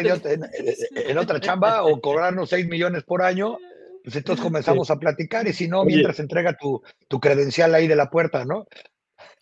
en, 0.95 1.19
otra 1.19 1.41
chamba 1.41 1.85
o 1.85 2.01
cobrarnos 2.01 2.51
6 2.51 2.69
millones 2.69 3.03
por 3.03 3.23
año, 3.23 3.59
pues 4.03 4.17
entonces 4.17 4.43
comenzamos 4.43 4.91
a 4.91 4.99
platicar 4.99 5.47
y 5.47 5.53
si 5.53 5.69
no, 5.69 5.85
mientras 5.85 6.21
entrega 6.21 6.57
tu, 6.57 6.83
tu, 7.09 7.21
credencial 7.21 7.75
ahí 7.75 7.87
de 7.87 7.97
la 7.97 8.11
puerta, 8.11 8.45
¿no? 8.45 8.67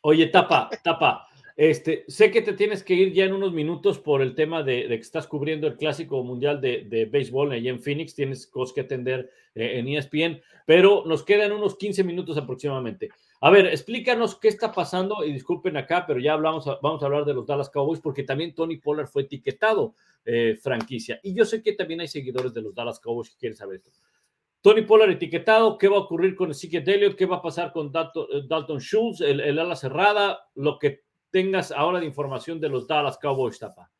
Oye, 0.02 0.26
tapa, 0.26 0.70
tapa. 0.82 1.26
Este, 1.56 2.04
sé 2.08 2.30
que 2.30 2.40
te 2.40 2.54
tienes 2.54 2.82
que 2.82 2.94
ir 2.94 3.12
ya 3.12 3.24
en 3.24 3.34
unos 3.34 3.52
minutos 3.52 3.98
por 3.98 4.22
el 4.22 4.34
tema 4.34 4.62
de, 4.62 4.86
que 4.88 4.94
estás 4.94 5.26
cubriendo 5.26 5.66
el 5.66 5.76
clásico 5.76 6.22
mundial 6.22 6.60
de, 6.60 6.86
de 6.88 7.04
béisbol 7.04 7.52
allá 7.52 7.70
en 7.70 7.82
Phoenix, 7.82 8.14
tienes 8.14 8.46
cosas 8.46 8.74
que 8.74 8.80
atender 8.80 9.30
eh, 9.54 9.78
en 9.78 9.88
ESPN, 9.88 10.40
pero 10.64 11.04
nos 11.06 11.22
quedan 11.22 11.52
unos 11.52 11.76
15 11.76 12.04
minutos 12.04 12.38
aproximadamente. 12.38 13.10
A 13.42 13.50
ver, 13.50 13.66
explícanos 13.66 14.36
qué 14.36 14.48
está 14.48 14.72
pasando 14.72 15.24
y 15.24 15.32
disculpen 15.32 15.76
acá, 15.76 16.06
pero 16.06 16.20
ya 16.20 16.34
hablamos, 16.34 16.66
vamos 16.80 17.02
a 17.02 17.06
hablar 17.06 17.24
de 17.24 17.34
los 17.34 17.46
Dallas 17.46 17.68
Cowboys 17.68 18.00
porque 18.00 18.22
también 18.22 18.54
Tony 18.54 18.76
Pollard 18.76 19.08
fue 19.08 19.22
etiquetado 19.22 19.94
eh, 20.24 20.56
franquicia 20.62 21.18
y 21.22 21.34
yo 21.34 21.44
sé 21.44 21.62
que 21.62 21.72
también 21.72 22.00
hay 22.00 22.08
seguidores 22.08 22.54
de 22.54 22.62
los 22.62 22.74
Dallas 22.74 23.00
Cowboys 23.00 23.30
que 23.30 23.36
quieren 23.36 23.56
saber 23.56 23.76
esto. 23.76 23.90
Tony 24.62 24.82
Pollard 24.82 25.10
etiquetado, 25.10 25.78
¿qué 25.78 25.88
va 25.88 25.96
a 25.96 26.00
ocurrir 26.00 26.36
con 26.36 26.50
Ezekiel 26.50 26.86
Elliott? 26.86 27.16
¿Qué 27.16 27.26
va 27.26 27.36
a 27.36 27.42
pasar 27.42 27.72
con 27.72 27.90
Dalton, 27.90 28.26
eh, 28.32 28.42
Dalton 28.46 28.78
Schultz, 28.78 29.20
el, 29.22 29.40
el 29.40 29.58
ala 29.58 29.74
cerrada? 29.74 30.40
Lo 30.54 30.78
que 30.78 31.02
tengas 31.30 31.72
ahora 31.72 32.00
de 32.00 32.06
información 32.06 32.60
de 32.60 32.68
los 32.68 32.86
Dallas 32.86 33.18
Cowboys, 33.18 33.58
Tapa. 33.58 33.90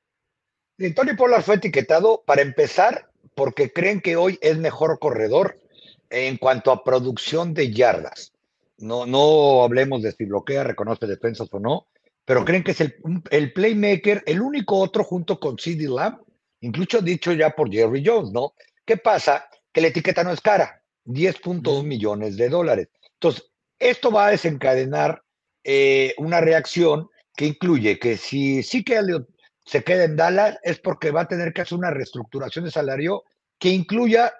Tony 0.94 1.14
Pollard 1.14 1.42
fue 1.42 1.56
etiquetado 1.56 2.22
para 2.26 2.42
empezar 2.42 3.10
porque 3.34 3.72
creen 3.72 4.00
que 4.00 4.16
hoy 4.16 4.38
es 4.40 4.58
mejor 4.58 4.98
corredor 4.98 5.58
en 6.08 6.36
cuanto 6.36 6.72
a 6.72 6.82
producción 6.82 7.54
de 7.54 7.72
yardas. 7.72 8.32
No, 8.78 9.06
no 9.06 9.62
hablemos 9.62 10.02
de 10.02 10.12
si 10.12 10.24
bloquea, 10.24 10.64
reconoce 10.64 11.06
defensas 11.06 11.48
o 11.52 11.60
no, 11.60 11.86
pero 12.24 12.44
creen 12.44 12.64
que 12.64 12.70
es 12.70 12.80
el, 12.80 12.94
el 13.30 13.52
playmaker, 13.52 14.22
el 14.26 14.40
único 14.40 14.78
otro 14.78 15.04
junto 15.04 15.38
con 15.38 15.58
CD 15.58 15.86
Lamb, 15.86 16.18
incluso 16.60 17.00
dicho 17.02 17.32
ya 17.32 17.50
por 17.50 17.70
Jerry 17.70 18.02
Jones, 18.04 18.32
¿no? 18.32 18.54
¿Qué 18.86 18.96
pasa? 18.96 19.46
Que 19.72 19.80
la 19.80 19.88
etiqueta 19.88 20.24
no 20.24 20.32
es 20.32 20.40
cara, 20.40 20.82
10.1 21.04 21.84
millones 21.84 22.36
de 22.36 22.48
dólares. 22.48 22.88
Entonces, 23.14 23.50
esto 23.78 24.10
va 24.10 24.26
a 24.26 24.30
desencadenar 24.30 25.22
eh, 25.64 26.14
una 26.18 26.40
reacción 26.40 27.08
que 27.36 27.46
incluye 27.46 27.98
que 27.98 28.16
si 28.16 28.62
sí 28.62 28.82
que 28.84 29.00
se 29.64 29.84
queda 29.84 30.04
en 30.04 30.16
Dallas 30.16 30.58
es 30.62 30.78
porque 30.80 31.10
va 31.10 31.22
a 31.22 31.28
tener 31.28 31.52
que 31.52 31.62
hacer 31.62 31.78
una 31.78 31.90
reestructuración 31.90 32.64
de 32.64 32.70
salario 32.70 33.24
que 33.58 33.68
incluya 33.68 34.32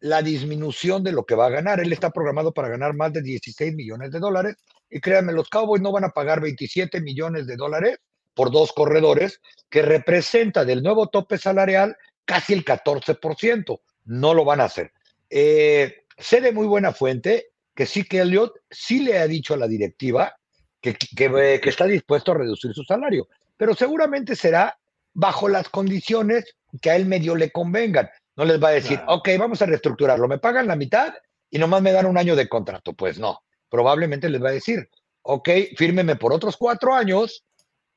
la 0.00 0.20
disminución 0.20 1.04
de 1.04 1.12
lo 1.12 1.24
que 1.24 1.34
va 1.34 1.46
a 1.46 1.50
ganar. 1.50 1.80
Él 1.80 1.92
está 1.92 2.10
programado 2.10 2.52
para 2.52 2.68
ganar 2.68 2.94
más 2.94 3.12
de 3.12 3.22
16 3.22 3.74
millones 3.74 4.10
de 4.10 4.18
dólares 4.18 4.56
y 4.90 5.00
créanme, 5.00 5.32
los 5.32 5.48
Cowboys 5.48 5.80
no 5.80 5.92
van 5.92 6.04
a 6.04 6.10
pagar 6.10 6.40
27 6.40 7.00
millones 7.00 7.46
de 7.46 7.56
dólares 7.56 7.98
por 8.34 8.50
dos 8.50 8.72
corredores 8.72 9.40
que 9.70 9.82
representa 9.82 10.64
del 10.64 10.82
nuevo 10.82 11.08
tope 11.08 11.38
salarial 11.38 11.96
casi 12.24 12.52
el 12.52 12.64
14%. 12.64 13.80
No 14.04 14.34
lo 14.34 14.44
van 14.44 14.60
a 14.60 14.64
hacer. 14.64 14.92
Eh, 15.30 16.04
sé 16.18 16.40
de 16.40 16.52
muy 16.52 16.66
buena 16.66 16.92
fuente 16.92 17.52
que 17.74 17.86
sí 17.86 18.04
que 18.04 18.20
Elliot 18.20 18.52
sí 18.70 19.00
le 19.00 19.18
ha 19.18 19.26
dicho 19.26 19.54
a 19.54 19.56
la 19.56 19.66
directiva 19.66 20.36
que, 20.80 20.94
que, 20.94 21.60
está 21.64 21.86
dispuesto 21.86 22.32
a 22.32 22.36
reducir 22.36 22.72
su 22.74 22.82
salario, 22.82 23.28
pero 23.56 23.74
seguramente 23.74 24.34
será 24.34 24.76
bajo 25.14 25.48
las 25.48 25.68
condiciones 25.68 26.56
que 26.80 26.90
a 26.90 26.96
él 26.96 27.06
medio 27.06 27.36
le 27.36 27.50
convengan. 27.50 28.10
No 28.36 28.44
les 28.44 28.62
va 28.62 28.68
a 28.68 28.72
decir, 28.72 29.00
ok, 29.06 29.28
vamos 29.38 29.62
a 29.62 29.66
reestructurarlo, 29.66 30.26
me 30.26 30.38
pagan 30.38 30.66
la 30.66 30.76
mitad 30.76 31.14
y 31.50 31.58
nomás 31.58 31.82
me 31.82 31.92
dan 31.92 32.06
un 32.06 32.18
año 32.18 32.34
de 32.34 32.48
contrato. 32.48 32.94
Pues 32.94 33.18
no, 33.18 33.40
probablemente 33.68 34.28
les 34.28 34.42
va 34.42 34.48
a 34.48 34.52
decir, 34.52 34.88
ok, 35.22 35.48
fírmeme 35.76 36.16
por 36.16 36.32
otros 36.32 36.56
cuatro 36.56 36.94
años 36.94 37.44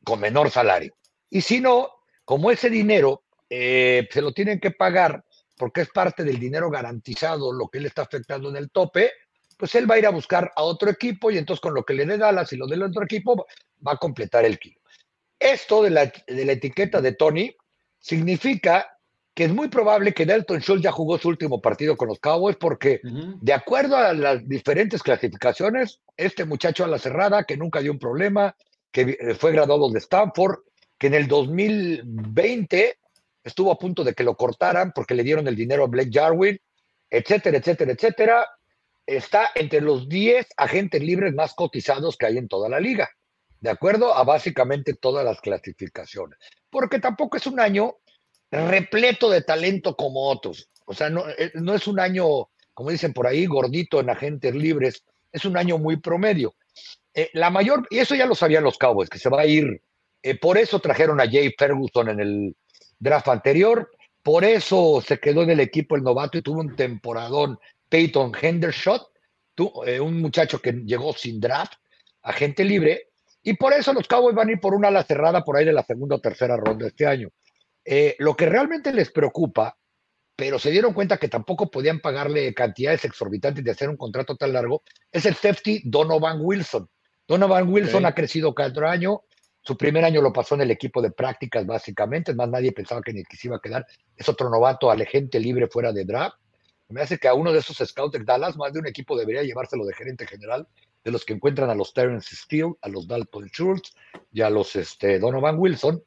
con 0.03 0.19
menor 0.19 0.51
salario. 0.51 0.95
Y 1.29 1.41
si 1.41 1.59
no, 1.59 1.89
como 2.23 2.51
ese 2.51 2.69
dinero 2.69 3.23
eh, 3.49 4.07
se 4.11 4.21
lo 4.21 4.33
tienen 4.33 4.59
que 4.59 4.71
pagar 4.71 5.23
porque 5.57 5.81
es 5.81 5.89
parte 5.89 6.23
del 6.23 6.39
dinero 6.39 6.69
garantizado, 6.69 7.53
lo 7.53 7.67
que 7.67 7.79
él 7.79 7.85
está 7.85 8.03
afectando 8.03 8.49
en 8.49 8.57
el 8.57 8.69
tope, 8.69 9.11
pues 9.57 9.73
él 9.75 9.89
va 9.89 9.95
a 9.95 9.99
ir 9.99 10.05
a 10.05 10.11
buscar 10.11 10.51
a 10.55 10.63
otro 10.63 10.89
equipo 10.89 11.31
y 11.31 11.37
entonces 11.37 11.61
con 11.61 11.73
lo 11.73 11.83
que 11.83 11.93
le 11.93 12.05
dé 12.05 12.17
Dallas 12.17 12.51
y 12.53 12.57
lo 12.57 12.67
del 12.67 12.83
otro 12.83 13.03
equipo 13.03 13.45
va 13.85 13.93
a 13.93 13.97
completar 13.97 14.45
el 14.45 14.59
kilo. 14.59 14.79
Esto 15.39 15.83
de 15.83 15.89
la, 15.89 16.11
de 16.27 16.45
la 16.45 16.51
etiqueta 16.53 17.01
de 17.01 17.13
Tony 17.13 17.55
significa 17.99 18.95
que 19.35 19.43
es 19.43 19.53
muy 19.53 19.67
probable 19.67 20.13
que 20.13 20.25
Dalton 20.25 20.61
Schultz 20.61 20.83
ya 20.83 20.93
jugó 20.93 21.17
su 21.17 21.27
último 21.27 21.61
partido 21.61 21.97
con 21.97 22.07
los 22.07 22.19
Cowboys 22.19 22.55
porque 22.55 23.01
de 23.03 23.53
acuerdo 23.53 23.97
a 23.97 24.13
las 24.13 24.47
diferentes 24.47 25.03
clasificaciones, 25.03 25.99
este 26.15 26.45
muchacho 26.45 26.85
a 26.85 26.87
la 26.87 26.97
cerrada 26.97 27.43
que 27.43 27.57
nunca 27.57 27.81
dio 27.81 27.91
un 27.91 27.99
problema, 27.99 28.55
que 28.93 29.17
eh, 29.19 29.35
fue 29.35 29.51
graduado 29.51 29.89
de 29.91 29.99
Stanford, 29.99 30.59
que 30.97 31.07
en 31.07 31.15
el 31.15 31.27
2020 31.27 32.97
estuvo 33.45 33.71
a 33.71 33.79
punto 33.79 34.03
de 34.03 34.13
que 34.13 34.23
lo 34.23 34.35
cortaran 34.35 34.91
porque 34.93 35.13
le 35.13 35.23
dieron 35.23 35.47
el 35.47 35.55
dinero 35.55 35.85
a 35.85 35.87
Blake 35.87 36.09
Jarwin, 36.11 36.59
etcétera, 37.09 37.57
etcétera, 37.59 37.93
etcétera 37.93 38.47
está 39.05 39.51
entre 39.55 39.81
los 39.81 40.09
10 40.09 40.47
agentes 40.57 41.01
libres 41.01 41.33
más 41.33 41.53
cotizados 41.53 42.17
que 42.17 42.25
hay 42.25 42.37
en 42.37 42.47
toda 42.47 42.69
la 42.69 42.79
liga, 42.79 43.09
de 43.61 43.69
acuerdo 43.69 44.15
a 44.15 44.23
básicamente 44.23 44.95
todas 44.95 45.23
las 45.23 45.39
clasificaciones. 45.41 46.39
Porque 46.69 46.99
tampoco 46.99 47.37
es 47.37 47.45
un 47.45 47.59
año 47.59 47.97
repleto 48.51 49.29
de 49.29 49.41
talento 49.41 49.95
como 49.95 50.27
otros. 50.29 50.69
O 50.85 50.93
sea, 50.93 51.09
no, 51.09 51.27
eh, 51.29 51.51
es 51.53 51.87
un 51.87 51.99
año, 51.99 52.49
como 52.73 52.89
dicen 52.89 53.13
por 53.13 53.27
ahí, 53.27 53.45
gordito 53.45 53.99
en 53.99 54.09
agentes 54.09 54.53
libres, 54.55 55.03
es 55.31 55.45
un 55.45 55.57
año 55.57 55.77
muy 55.77 55.97
promedio. 55.97 56.55
Eh, 57.13 57.29
la 57.33 57.49
mayor, 57.49 57.87
y 57.89 57.99
eso 57.99 58.15
ya 58.15 58.25
lo 58.25 58.35
sabían 58.35 58.63
los 58.63 58.77
Cowboys, 58.77 59.09
que 59.09 59.19
se 59.19 59.29
va 59.29 59.41
a 59.41 59.45
ir, 59.45 59.81
eh, 60.21 60.37
por 60.37 60.57
eso 60.57 60.79
trajeron 60.79 61.21
a 61.21 61.29
Jay 61.29 61.53
Ferguson 61.57 62.09
en 62.09 62.19
el 62.19 62.55
draft 62.99 63.27
anterior, 63.27 63.89
por 64.23 64.43
eso 64.43 65.01
se 65.05 65.19
quedó 65.19 65.43
en 65.43 65.51
el 65.51 65.59
equipo 65.59 65.95
el 65.95 66.03
novato 66.03 66.37
y 66.37 66.41
tuvo 66.41 66.61
un 66.61 66.75
temporadón 66.75 67.59
Peyton 67.89 68.31
Hendershot, 68.39 69.07
eh, 69.85 69.99
un 69.99 70.21
muchacho 70.21 70.59
que 70.59 70.71
llegó 70.71 71.13
sin 71.13 71.39
draft, 71.39 71.73
agente 72.23 72.63
libre, 72.63 73.09
y 73.43 73.53
por 73.53 73.73
eso 73.73 73.93
los 73.93 74.07
Cowboys 74.07 74.35
van 74.35 74.49
a 74.49 74.51
ir 74.53 74.59
por 74.59 74.73
una 74.73 74.87
ala 74.87 75.03
cerrada 75.03 75.43
por 75.43 75.55
ahí 75.55 75.65
de 75.65 75.73
la 75.73 75.83
segunda 75.83 76.15
o 76.15 76.19
tercera 76.19 76.57
ronda 76.57 76.87
este 76.87 77.05
año. 77.05 77.29
Eh, 77.85 78.15
lo 78.17 78.35
que 78.35 78.47
realmente 78.47 78.91
les 78.91 79.11
preocupa, 79.11 79.77
pero 80.35 80.57
se 80.57 80.71
dieron 80.71 80.93
cuenta 80.93 81.17
que 81.17 81.29
tampoco 81.29 81.69
podían 81.69 81.99
pagarle 81.99 82.53
cantidades 82.55 83.05
exorbitantes 83.05 83.63
de 83.63 83.71
hacer 83.71 83.89
un 83.89 83.97
contrato 83.97 84.35
tan 84.35 84.51
largo, 84.51 84.81
es 85.11 85.25
el 85.27 85.35
safety 85.35 85.83
Donovan 85.85 86.39
Wilson. 86.41 86.89
Donovan 87.27 87.71
Wilson 87.71 88.05
ha 88.05 88.15
crecido 88.15 88.53
cada 88.53 88.91
año. 88.91 89.21
Su 89.65 89.75
primer 89.75 90.05
año 90.05 90.21
lo 90.21 90.31
pasó 90.31 90.53
en 90.53 90.61
el 90.61 90.69
equipo 90.69 91.01
de 91.01 91.09
prácticas, 91.09 91.65
básicamente. 91.65 92.31
Es 92.31 92.37
más, 92.37 92.47
nadie 92.49 92.71
pensaba 92.71 93.01
que 93.01 93.11
ni 93.11 93.23
que 93.23 93.35
se 93.35 93.47
iba 93.47 93.57
a 93.57 93.59
quedar. 93.59 93.85
Es 94.15 94.29
otro 94.29 94.47
novato, 94.49 94.91
agente 94.91 95.39
libre 95.39 95.67
fuera 95.67 95.91
de 95.91 96.05
draft. 96.05 96.37
Me 96.89 97.01
hace 97.01 97.17
que 97.17 97.27
a 97.27 97.33
uno 97.33 97.51
de 97.51 97.59
esos 97.59 97.77
scouts 97.77 98.11
de 98.11 98.23
Dallas, 98.23 98.57
más 98.57 98.71
de 98.71 98.79
un 98.79 98.87
equipo 98.87 99.17
debería 99.17 99.41
llevárselo 99.41 99.83
de 99.85 99.95
gerente 99.95 100.27
general, 100.27 100.67
de 101.03 101.11
los 101.11 101.25
que 101.25 101.33
encuentran 101.33 101.71
a 101.71 101.75
los 101.75 101.93
Terrence 101.93 102.35
Steele, 102.35 102.73
a 102.81 102.89
los 102.89 103.07
Dalton 103.07 103.47
Schultz 103.47 103.95
y 104.31 104.41
a 104.41 104.51
los 104.51 104.75
este, 104.75 105.17
Donovan 105.17 105.57
Wilson. 105.57 106.03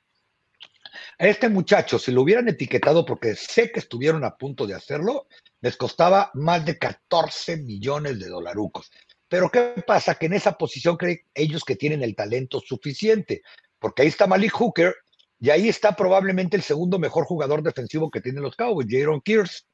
A 1.19 1.27
este 1.27 1.49
muchacho, 1.49 1.99
si 1.99 2.13
lo 2.13 2.23
hubieran 2.23 2.49
etiquetado, 2.49 3.05
porque 3.05 3.35
sé 3.35 3.73
que 3.73 3.81
estuvieron 3.81 4.25
a 4.25 4.37
punto 4.37 4.69
de 4.69 4.75
hacerlo, 4.75 5.27
les 5.61 5.77
costaba 5.77 6.31
más 6.35 6.65
de 6.65 6.79
14 6.79 7.57
millones 7.57 8.21
de 8.21 8.29
dolarucos. 8.29 8.93
Pero 9.29 9.51
¿qué 9.51 9.75
pasa? 9.87 10.15
Que 10.15 10.27
en 10.27 10.35
esa 10.35 10.57
posición 10.57 10.97
creen 10.97 11.21
ellos 11.35 11.65
que 11.65 11.77
tienen 11.77 12.03
el 12.03 12.17
talento 12.17 12.61
suficiente, 12.61 13.43
porque 13.79 14.03
ahí 14.03 14.09
está 14.09 14.27
Malik 14.27 14.53
Hooker 14.53 14.95
y 15.41 15.51
ahí 15.51 15.69
está 15.69 15.95
probablemente 15.95 16.57
el 16.57 16.63
segundo 16.63 16.99
mejor 16.99 17.25
jugador 17.25 17.63
defensivo 17.63 18.11
que 18.11 18.21
tienen 18.21 18.43
los 18.43 18.57
Cowboys, 18.57 18.89
Jaron 18.91 19.21
Kears 19.21 19.67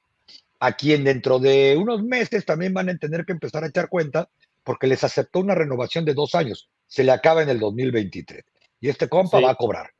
a 0.60 0.72
quien 0.72 1.04
dentro 1.04 1.38
de 1.38 1.76
unos 1.76 2.02
meses 2.02 2.46
también 2.46 2.72
van 2.72 2.88
a 2.88 2.96
tener 2.96 3.24
que 3.24 3.32
empezar 3.32 3.64
a 3.64 3.66
echar 3.68 3.88
cuenta 3.88 4.30
porque 4.62 4.86
les 4.86 5.04
aceptó 5.04 5.40
una 5.40 5.54
renovación 5.54 6.06
de 6.06 6.14
dos 6.14 6.34
años. 6.34 6.70
Se 6.86 7.04
le 7.04 7.12
acaba 7.12 7.42
en 7.42 7.50
el 7.50 7.58
2023. 7.58 8.42
Y 8.80 8.88
este 8.88 9.08
compa 9.08 9.40
va 9.40 9.50
a 9.50 9.54
cobrar. 9.56 9.90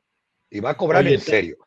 Y 0.49 0.59
va 0.59 0.71
a 0.71 0.77
cobrar 0.77 1.05
en 1.05 1.19
serio. 1.19 1.57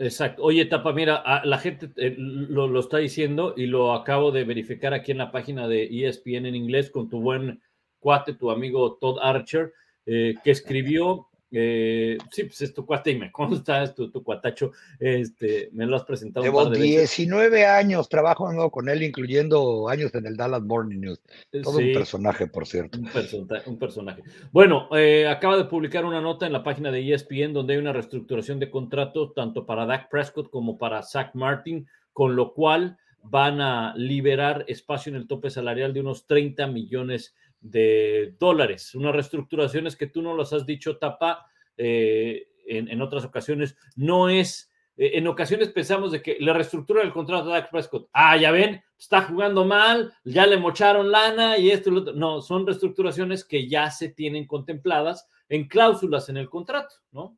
Exacto. 0.00 0.42
Oye, 0.44 0.64
Tapa, 0.64 0.94
mira, 0.94 1.22
la 1.44 1.58
gente 1.58 1.90
eh, 1.96 2.14
lo, 2.16 2.80
está 2.80 2.96
diciendo 2.96 3.52
y 3.54 3.66
lo 3.66 3.92
acabo 3.92 4.32
de 4.32 4.44
verificar 4.44 4.94
aquí 4.94 5.12
en 5.12 5.18
la 5.18 5.30
página 5.30 5.68
de 5.68 5.88
ESPN 5.90 6.46
en 6.46 6.54
inglés 6.54 6.88
con 6.88 7.10
tu 7.10 7.20
buen 7.20 7.60
cuate, 7.98 8.32
tu 8.32 8.50
amigo 8.50 8.96
Todd 8.98 9.18
Archer, 9.20 9.74
eh, 10.06 10.36
que 10.42 10.52
escribió 10.52 11.28
eh, 11.52 12.16
sí, 12.30 12.44
pues 12.44 12.60
es 12.62 12.72
tu 12.72 12.86
cuate 12.86 13.10
y 13.10 13.18
me 13.18 13.32
consta, 13.32 13.82
es 13.82 13.94
tu, 13.94 14.10
cuatacho. 14.22 14.72
Este, 14.98 15.70
me 15.72 15.86
lo 15.86 15.96
has 15.96 16.04
presentado. 16.04 16.44
Llevo 16.44 16.70
19 16.70 17.66
años 17.66 18.08
trabajando 18.08 18.70
con 18.70 18.88
él, 18.88 19.02
incluyendo 19.02 19.88
años 19.88 20.14
en 20.14 20.26
el 20.26 20.36
Dallas 20.36 20.62
Morning 20.62 21.00
News. 21.00 21.20
Todo 21.62 21.78
un 21.78 21.92
personaje, 21.92 22.46
por 22.46 22.66
cierto. 22.66 22.98
Un, 22.98 23.78
personaje. 23.78 24.22
Bueno, 24.52 24.88
eh, 24.96 25.26
acaba 25.26 25.56
de 25.56 25.64
publicar 25.64 26.04
una 26.04 26.20
nota 26.20 26.46
en 26.46 26.52
la 26.52 26.62
página 26.62 26.90
de 26.90 27.12
ESPN 27.12 27.52
donde 27.52 27.74
hay 27.74 27.80
una 27.80 27.92
reestructuración 27.92 28.60
de 28.60 28.70
contratos 28.70 29.34
tanto 29.34 29.66
para 29.66 29.86
Dak 29.86 30.08
Prescott 30.08 30.50
como 30.50 30.78
para 30.78 31.02
Zach 31.02 31.34
Martin, 31.34 31.86
con 32.12 32.36
lo 32.36 32.54
cual 32.54 32.96
van 33.22 33.60
a 33.60 33.94
liberar 33.96 34.64
espacio 34.68 35.10
en 35.10 35.16
el 35.16 35.26
tope 35.26 35.50
salarial 35.50 35.92
de 35.92 36.00
unos 36.00 36.26
30 36.26 36.66
millones 36.68 37.34
de 37.34 37.40
de 37.60 38.34
dólares. 38.38 38.94
Unas 38.94 39.14
reestructuraciones 39.14 39.96
que 39.96 40.06
tú 40.06 40.22
no 40.22 40.36
las 40.36 40.52
has 40.52 40.66
dicho, 40.66 40.98
Tapa, 40.98 41.46
eh, 41.76 42.48
en, 42.66 43.00
otras 43.02 43.24
ocasiones, 43.24 43.76
no 43.96 44.28
es 44.28 44.70
eh, 44.96 45.12
en 45.14 45.26
ocasiones 45.26 45.68
pensamos 45.70 46.12
de 46.12 46.22
que 46.22 46.36
le 46.38 46.52
reestructura 46.52 47.02
el 47.02 47.12
contrato 47.12 47.50
a 47.50 47.54
Dak 47.54 47.70
Prescott. 47.70 48.08
Ah, 48.12 48.36
ya 48.36 48.50
ven, 48.50 48.82
está 48.98 49.22
jugando 49.22 49.64
mal, 49.64 50.12
ya 50.24 50.46
le 50.46 50.58
mocharon 50.58 51.10
lana 51.10 51.58
y 51.58 51.70
esto 51.70 51.90
y 51.90 51.94
lo 51.94 52.00
otro. 52.00 52.12
No, 52.12 52.40
son 52.40 52.66
reestructuraciones 52.66 53.44
que 53.44 53.68
ya 53.68 53.90
se 53.90 54.10
tienen 54.10 54.46
contempladas 54.46 55.26
en 55.48 55.68
cláusulas 55.68 56.28
en 56.28 56.36
el 56.36 56.48
contrato, 56.48 56.94
¿no? 57.12 57.36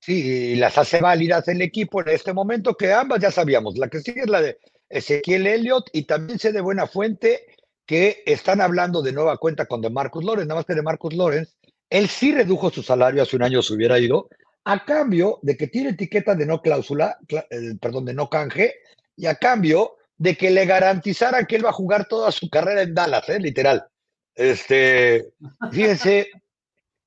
Sí, 0.00 0.56
las 0.56 0.78
hace 0.78 1.00
válidas 1.00 1.46
el 1.48 1.60
equipo 1.60 2.00
en 2.00 2.08
este 2.08 2.32
momento, 2.32 2.74
que 2.74 2.92
ambas 2.92 3.20
ya 3.20 3.30
sabíamos. 3.30 3.76
La 3.76 3.88
que 3.88 4.00
sigue 4.00 4.22
es 4.22 4.30
la 4.30 4.40
de 4.40 4.58
Ezequiel 4.88 5.46
Elliott 5.46 5.90
y 5.92 6.04
también 6.04 6.38
sé 6.38 6.52
de 6.52 6.60
buena 6.60 6.86
fuente 6.86 7.46
que 7.90 8.22
están 8.24 8.60
hablando 8.60 9.02
de 9.02 9.10
nueva 9.10 9.36
cuenta 9.36 9.66
con 9.66 9.80
de 9.80 9.90
Marcus 9.90 10.22
Lorenz, 10.22 10.46
nada 10.46 10.60
más 10.60 10.64
que 10.64 10.76
de 10.76 10.82
Marcus 10.82 11.12
Lorenz, 11.12 11.56
él 11.90 12.08
sí 12.08 12.32
redujo 12.32 12.70
su 12.70 12.84
salario 12.84 13.20
hace 13.20 13.34
un 13.34 13.42
año, 13.42 13.62
se 13.62 13.74
hubiera 13.74 13.98
ido, 13.98 14.28
a 14.62 14.84
cambio 14.84 15.40
de 15.42 15.56
que 15.56 15.66
tiene 15.66 15.90
etiqueta 15.90 16.36
de 16.36 16.46
no 16.46 16.62
cláusula, 16.62 17.18
eh, 17.28 17.74
perdón, 17.80 18.04
de 18.04 18.14
no 18.14 18.30
canje, 18.30 18.76
y 19.16 19.26
a 19.26 19.34
cambio 19.34 19.96
de 20.16 20.36
que 20.36 20.52
le 20.52 20.66
garantizaran 20.66 21.46
que 21.46 21.56
él 21.56 21.66
va 21.66 21.70
a 21.70 21.80
jugar 21.80 22.06
toda 22.06 22.30
su 22.30 22.48
carrera 22.48 22.82
en 22.82 22.94
Dallas, 22.94 23.28
¿eh? 23.28 23.40
literal. 23.40 23.84
Este, 24.36 25.32
fíjense, 25.72 26.30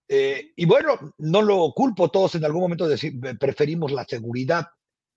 eh, 0.10 0.52
y 0.54 0.66
bueno, 0.66 1.00
no 1.20 1.42
lo 1.44 1.72
culpo, 1.74 2.12
todos 2.12 2.36
en 2.36 2.44
algún 2.44 2.64
momento 2.64 2.90
decir, 2.90 3.14
preferimos 3.40 3.94
la 3.94 4.04
seguridad 4.04 4.66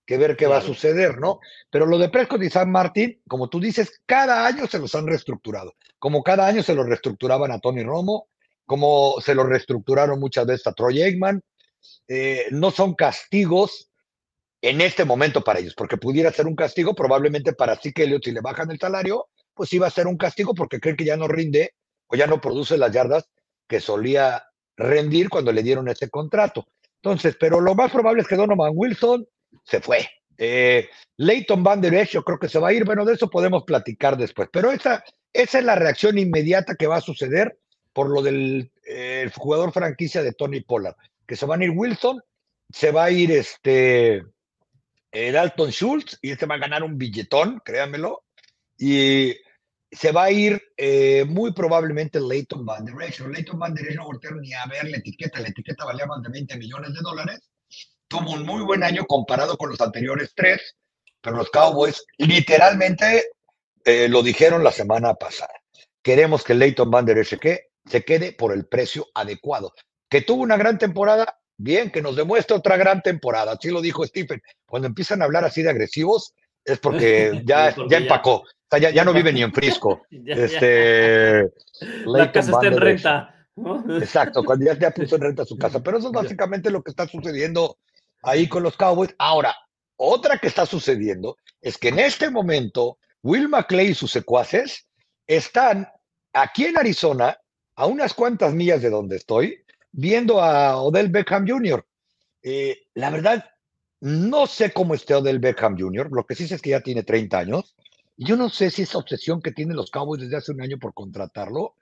que 0.07 0.17
ver 0.17 0.37
qué 0.37 0.47
va 0.47 0.57
a 0.57 0.61
suceder, 0.61 1.19
¿no? 1.19 1.39
Pero 1.69 1.85
lo 1.85 1.99
de 1.99 2.09
Prescott 2.09 2.41
y 2.41 2.49
San 2.49 2.71
Martín, 2.71 3.21
como 3.27 3.49
tú 3.49 3.59
dices, 3.59 4.01
cada 4.05 4.47
año 4.47 4.65
se 4.65 4.79
los 4.79 4.95
han 4.95 5.05
reestructurado, 5.05 5.75
como 5.99 6.23
cada 6.23 6.47
año 6.47 6.63
se 6.63 6.73
lo 6.73 6.83
reestructuraban 6.83 7.51
a 7.51 7.59
Tony 7.59 7.83
Romo, 7.83 8.29
como 8.65 9.19
se 9.19 9.35
lo 9.35 9.43
reestructuraron 9.43 10.17
muchas 10.19 10.47
veces 10.47 10.65
a 10.65 10.71
Troy 10.71 11.01
Aikman, 11.01 11.43
eh, 12.07 12.45
no 12.51 12.71
son 12.71 12.95
castigos 12.95 13.91
en 14.61 14.79
este 14.79 15.03
momento 15.03 15.43
para 15.43 15.59
ellos, 15.59 15.75
porque 15.75 15.97
pudiera 15.97 16.31
ser 16.31 16.47
un 16.47 16.55
castigo 16.55 16.95
probablemente 16.95 17.51
para 17.51 17.75
Zeke 17.75 18.03
Elliott 18.03 18.23
si 18.23 18.31
le 18.31 18.41
bajan 18.41 18.71
el 18.71 18.79
salario, 18.79 19.27
pues 19.53 19.71
iba 19.73 19.87
a 19.87 19.91
ser 19.91 20.07
un 20.07 20.17
castigo 20.17 20.55
porque 20.55 20.79
creen 20.79 20.95
que 20.95 21.05
ya 21.05 21.17
no 21.17 21.27
rinde 21.27 21.73
o 22.07 22.15
ya 22.15 22.27
no 22.27 22.39
produce 22.39 22.77
las 22.77 22.93
yardas 22.93 23.29
que 23.67 23.81
solía 23.81 24.45
rendir 24.77 25.27
cuando 25.27 25.51
le 25.51 25.63
dieron 25.63 25.89
ese 25.89 26.09
contrato. 26.09 26.65
Entonces, 27.01 27.35
pero 27.37 27.59
lo 27.59 27.75
más 27.75 27.91
probable 27.91 28.21
es 28.21 28.27
que 28.27 28.37
Donovan 28.37 28.71
Wilson 28.73 29.27
se 29.63 29.81
fue. 29.81 30.07
Eh, 30.37 30.89
Leighton 31.17 31.63
Van 31.63 31.81
Der 31.81 31.93
Esch, 31.95 32.11
yo 32.11 32.23
creo 32.23 32.39
que 32.39 32.49
se 32.49 32.59
va 32.59 32.69
a 32.69 32.73
ir. 32.73 32.85
Bueno, 32.85 33.05
de 33.05 33.13
eso 33.13 33.29
podemos 33.29 33.63
platicar 33.63 34.17
después. 34.17 34.49
Pero 34.51 34.71
esa, 34.71 35.03
esa 35.33 35.59
es 35.59 35.65
la 35.65 35.75
reacción 35.75 36.17
inmediata 36.17 36.75
que 36.75 36.87
va 36.87 36.97
a 36.97 37.01
suceder 37.01 37.57
por 37.93 38.09
lo 38.09 38.21
del 38.21 38.71
eh, 38.83 39.29
jugador 39.35 39.71
franquicia 39.71 40.21
de 40.21 40.33
Tony 40.33 40.61
Pollard. 40.61 40.95
Que 41.25 41.35
se 41.35 41.45
van 41.45 41.61
a 41.61 41.65
ir 41.65 41.71
Wilson, 41.71 42.21
se 42.69 42.91
va 42.91 43.05
a 43.05 43.11
ir 43.11 43.31
este 43.31 44.23
eh, 45.11 45.31
Dalton 45.31 45.71
Schultz 45.71 46.19
y 46.21 46.31
este 46.31 46.45
va 46.45 46.55
a 46.55 46.59
ganar 46.59 46.83
un 46.83 46.97
billetón, 46.97 47.59
créanmelo. 47.65 48.23
Y 48.77 49.35
se 49.91 50.11
va 50.11 50.25
a 50.25 50.31
ir 50.31 50.61
eh, 50.75 51.25
muy 51.27 51.53
probablemente 51.53 52.19
Leighton 52.19 52.65
Van 52.65 52.85
Der 52.85 53.01
Esch. 53.01 53.19
Leighton 53.21 53.57
Van 53.57 53.73
Der 53.73 53.87
Esch 53.87 53.95
no 53.95 54.05
voltearon 54.05 54.41
ni 54.41 54.53
a 54.53 54.65
ver 54.67 54.89
la 54.89 54.97
etiqueta. 54.97 55.39
La 55.39 55.47
etiqueta 55.47 55.85
valía 55.85 56.05
más 56.05 56.21
de 56.21 56.29
20 56.29 56.57
millones 56.57 56.93
de 56.93 56.99
dólares 57.01 57.49
tuvo 58.07 58.31
un 58.33 58.45
muy 58.45 58.63
buen 58.63 58.83
año 58.83 59.05
comparado 59.05 59.57
con 59.57 59.69
los 59.69 59.81
anteriores 59.81 60.31
tres, 60.35 60.75
pero 61.21 61.37
los 61.37 61.49
Cowboys 61.49 62.05
literalmente 62.17 63.31
eh, 63.83 64.07
lo 64.07 64.23
dijeron 64.23 64.63
la 64.63 64.71
semana 64.71 65.13
pasada. 65.13 65.53
Queremos 66.01 66.43
que 66.43 66.55
Leighton 66.55 66.89
Van 66.89 67.05
Der 67.05 67.25
se 67.25 67.37
quede 68.03 68.31
por 68.33 68.53
el 68.53 68.65
precio 68.65 69.07
adecuado. 69.13 69.73
Que 70.09 70.21
tuvo 70.21 70.41
una 70.43 70.55
gran 70.55 70.77
temporada, 70.77 71.37
bien, 71.57 71.91
que 71.91 72.01
nos 72.01 72.15
demuestre 72.15 72.55
otra 72.55 72.77
gran 72.77 73.01
temporada. 73.01 73.53
Así 73.53 73.69
lo 73.69 73.81
dijo 73.81 74.05
Stephen. 74.05 74.41
Cuando 74.65 74.87
empiezan 74.87 75.21
a 75.21 75.25
hablar 75.25 75.43
así 75.43 75.63
de 75.63 75.69
agresivos, 75.69 76.33
es 76.63 76.79
porque 76.79 77.41
ya, 77.45 77.75
ya 77.89 77.97
empacó. 77.97 78.43
ya, 78.71 78.89
ya, 78.89 79.03
no 79.03 79.13
vive 79.13 79.33
ni 79.33 79.41
en 79.41 79.53
Frisco. 79.53 80.03
este, 80.11 81.49
la 82.05 82.31
casa 82.31 82.51
está 82.51 82.67
en 82.67 82.77
renta. 82.77 83.33
Exacto, 83.99 84.43
cuando 84.43 84.65
ya, 84.65 84.77
ya 84.77 84.91
puso 84.91 85.15
en 85.15 85.21
renta 85.21 85.45
su 85.45 85.57
casa. 85.57 85.81
Pero 85.81 85.97
eso 85.97 86.07
es 86.07 86.13
básicamente 86.13 86.69
lo 86.69 86.81
que 86.81 86.91
está 86.91 87.07
sucediendo 87.07 87.77
ahí 88.23 88.47
con 88.47 88.63
los 88.63 88.77
Cowboys. 88.77 89.13
Ahora, 89.17 89.55
otra 89.95 90.37
que 90.37 90.47
está 90.47 90.65
sucediendo 90.65 91.37
es 91.61 91.77
que 91.77 91.89
en 91.89 91.99
este 91.99 92.29
momento 92.29 92.99
Will 93.23 93.49
McClay 93.49 93.89
y 93.89 93.95
sus 93.95 94.11
secuaces 94.11 94.87
están 95.25 95.87
aquí 96.33 96.65
en 96.65 96.77
Arizona, 96.77 97.37
a 97.75 97.85
unas 97.85 98.13
cuantas 98.13 98.53
millas 98.53 98.81
de 98.81 98.89
donde 98.89 99.17
estoy, 99.17 99.63
viendo 99.91 100.41
a 100.41 100.81
Odell 100.81 101.09
Beckham 101.09 101.47
Jr. 101.47 101.85
Eh, 102.41 102.77
la 102.93 103.09
verdad, 103.09 103.45
no 103.99 104.47
sé 104.47 104.71
cómo 104.71 104.93
esté 104.93 105.15
Odell 105.15 105.39
Beckham 105.39 105.77
Jr., 105.77 106.09
lo 106.11 106.25
que 106.25 106.35
sí 106.35 106.47
sé 106.47 106.55
es 106.55 106.61
que 106.61 106.71
ya 106.71 106.81
tiene 106.81 107.03
30 107.03 107.39
años. 107.39 107.75
Yo 108.15 108.35
no 108.35 108.49
sé 108.49 108.71
si 108.71 108.83
esa 108.83 108.97
obsesión 108.97 109.41
que 109.41 109.51
tienen 109.51 109.75
los 109.75 109.91
Cowboys 109.91 110.21
desde 110.21 110.37
hace 110.37 110.51
un 110.51 110.61
año 110.61 110.77
por 110.79 110.93
contratarlo, 110.93 111.75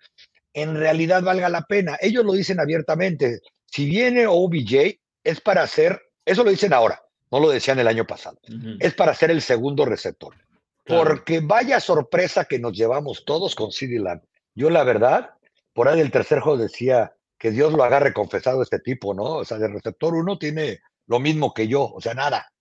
en 0.54 0.76
realidad 0.76 1.24
valga 1.24 1.50
la 1.50 1.62
pena. 1.62 1.98
Ellos 2.02 2.26
lo 2.26 2.34
dicen 2.34 2.60
abiertamente. 2.60 3.42
Si 3.66 3.86
viene 3.86 4.28
OBJ, 4.28 5.00
es 5.24 5.42
para 5.42 5.64
hacer 5.64 6.02
eso 6.26 6.44
lo 6.44 6.50
dicen 6.50 6.74
ahora, 6.74 7.04
no 7.32 7.40
lo 7.40 7.50
decían 7.50 7.80
el 7.80 7.88
año 7.88 8.06
pasado. 8.06 8.40
Es 8.80 8.94
para 8.94 9.14
ser 9.14 9.32
el 9.32 9.42
segundo 9.42 9.86
receptor. 9.86 10.36
Porque 10.86 11.40
vaya 11.40 11.80
sorpresa 11.80 12.46
que 12.46 12.60
nos 12.60 12.74
llevamos 12.74 13.26
todos 13.26 13.56
con 13.56 13.72
CD 13.72 14.00
Lamb. 14.00 14.22
Yo, 14.54 14.70
la 14.70 14.84
verdad, 14.84 15.32
por 15.74 15.88
ahí 15.88 16.00
el 16.00 16.12
tercer 16.12 16.40
juego 16.40 16.58
decía 16.58 17.16
que 17.38 17.52
Dios 17.52 17.74
lo 17.74 17.84
agarre 17.84 18.14
confesado 18.14 18.62
este 18.62 18.80
tipo, 18.80 19.14
¿no? 19.14 19.24
O 19.24 19.46
sea, 19.46 19.58
de 19.58 19.68
receptor 19.68 20.14
uno 20.14 20.38
tiene 20.38 20.80
lo 21.08 21.20
mismo 21.20 21.54
que 21.54 21.68
yo, 21.68 21.84
o 21.84 22.02
sea, 22.02 22.14
nada. 22.14 22.52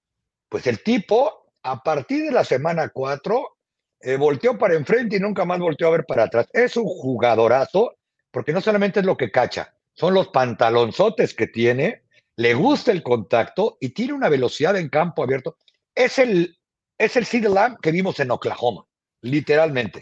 Pues 0.49 0.67
el 0.67 0.83
tipo, 0.83 1.53
a 1.63 1.83
partir 1.83 2.25
de 2.25 2.33
la 2.33 2.45
semana 2.45 2.89
4, 2.89 3.57
eh, 4.01 4.17
volteó 4.17 4.59
para 4.59 4.75
enfrente 4.75 5.17
y 5.17 5.21
nunca 5.21 5.45
más 5.45 5.59
volteó 5.59 5.89
a 5.89 5.93
ver 5.93 6.05
para 6.07 6.25
atrás. 6.25 6.49
Es 6.53 6.77
un 6.77 6.87
jugadorazo, 6.87 7.97
porque 8.31 8.53
no 8.53 8.61
solamente 8.61 9.01
es 9.01 9.07
lo 9.07 9.17
que 9.17 9.31
cacha, 9.31 9.75
son 9.93 10.15
los 10.15 10.29
pantalonzotes 10.29 11.35
que 11.35 11.47
tiene 11.47 12.04
le 12.37 12.55
gusta 12.55 12.93
el 12.93 13.03
contacto 13.03 13.77
y 13.81 13.91
tiene 13.91 14.13
una 14.13 14.29
velocidad 14.29 14.77
en 14.77 14.89
campo 14.89 15.23
abierto. 15.23 15.57
Es 15.95 16.19
el, 16.19 16.57
es 16.99 17.17
el 17.17 17.25
Sid 17.25 17.47
Lamb 17.47 17.79
que 17.81 17.93
vimos 17.93 18.19
en 18.21 18.31
Oklahoma, 18.31 18.85
literalmente, 19.23 20.01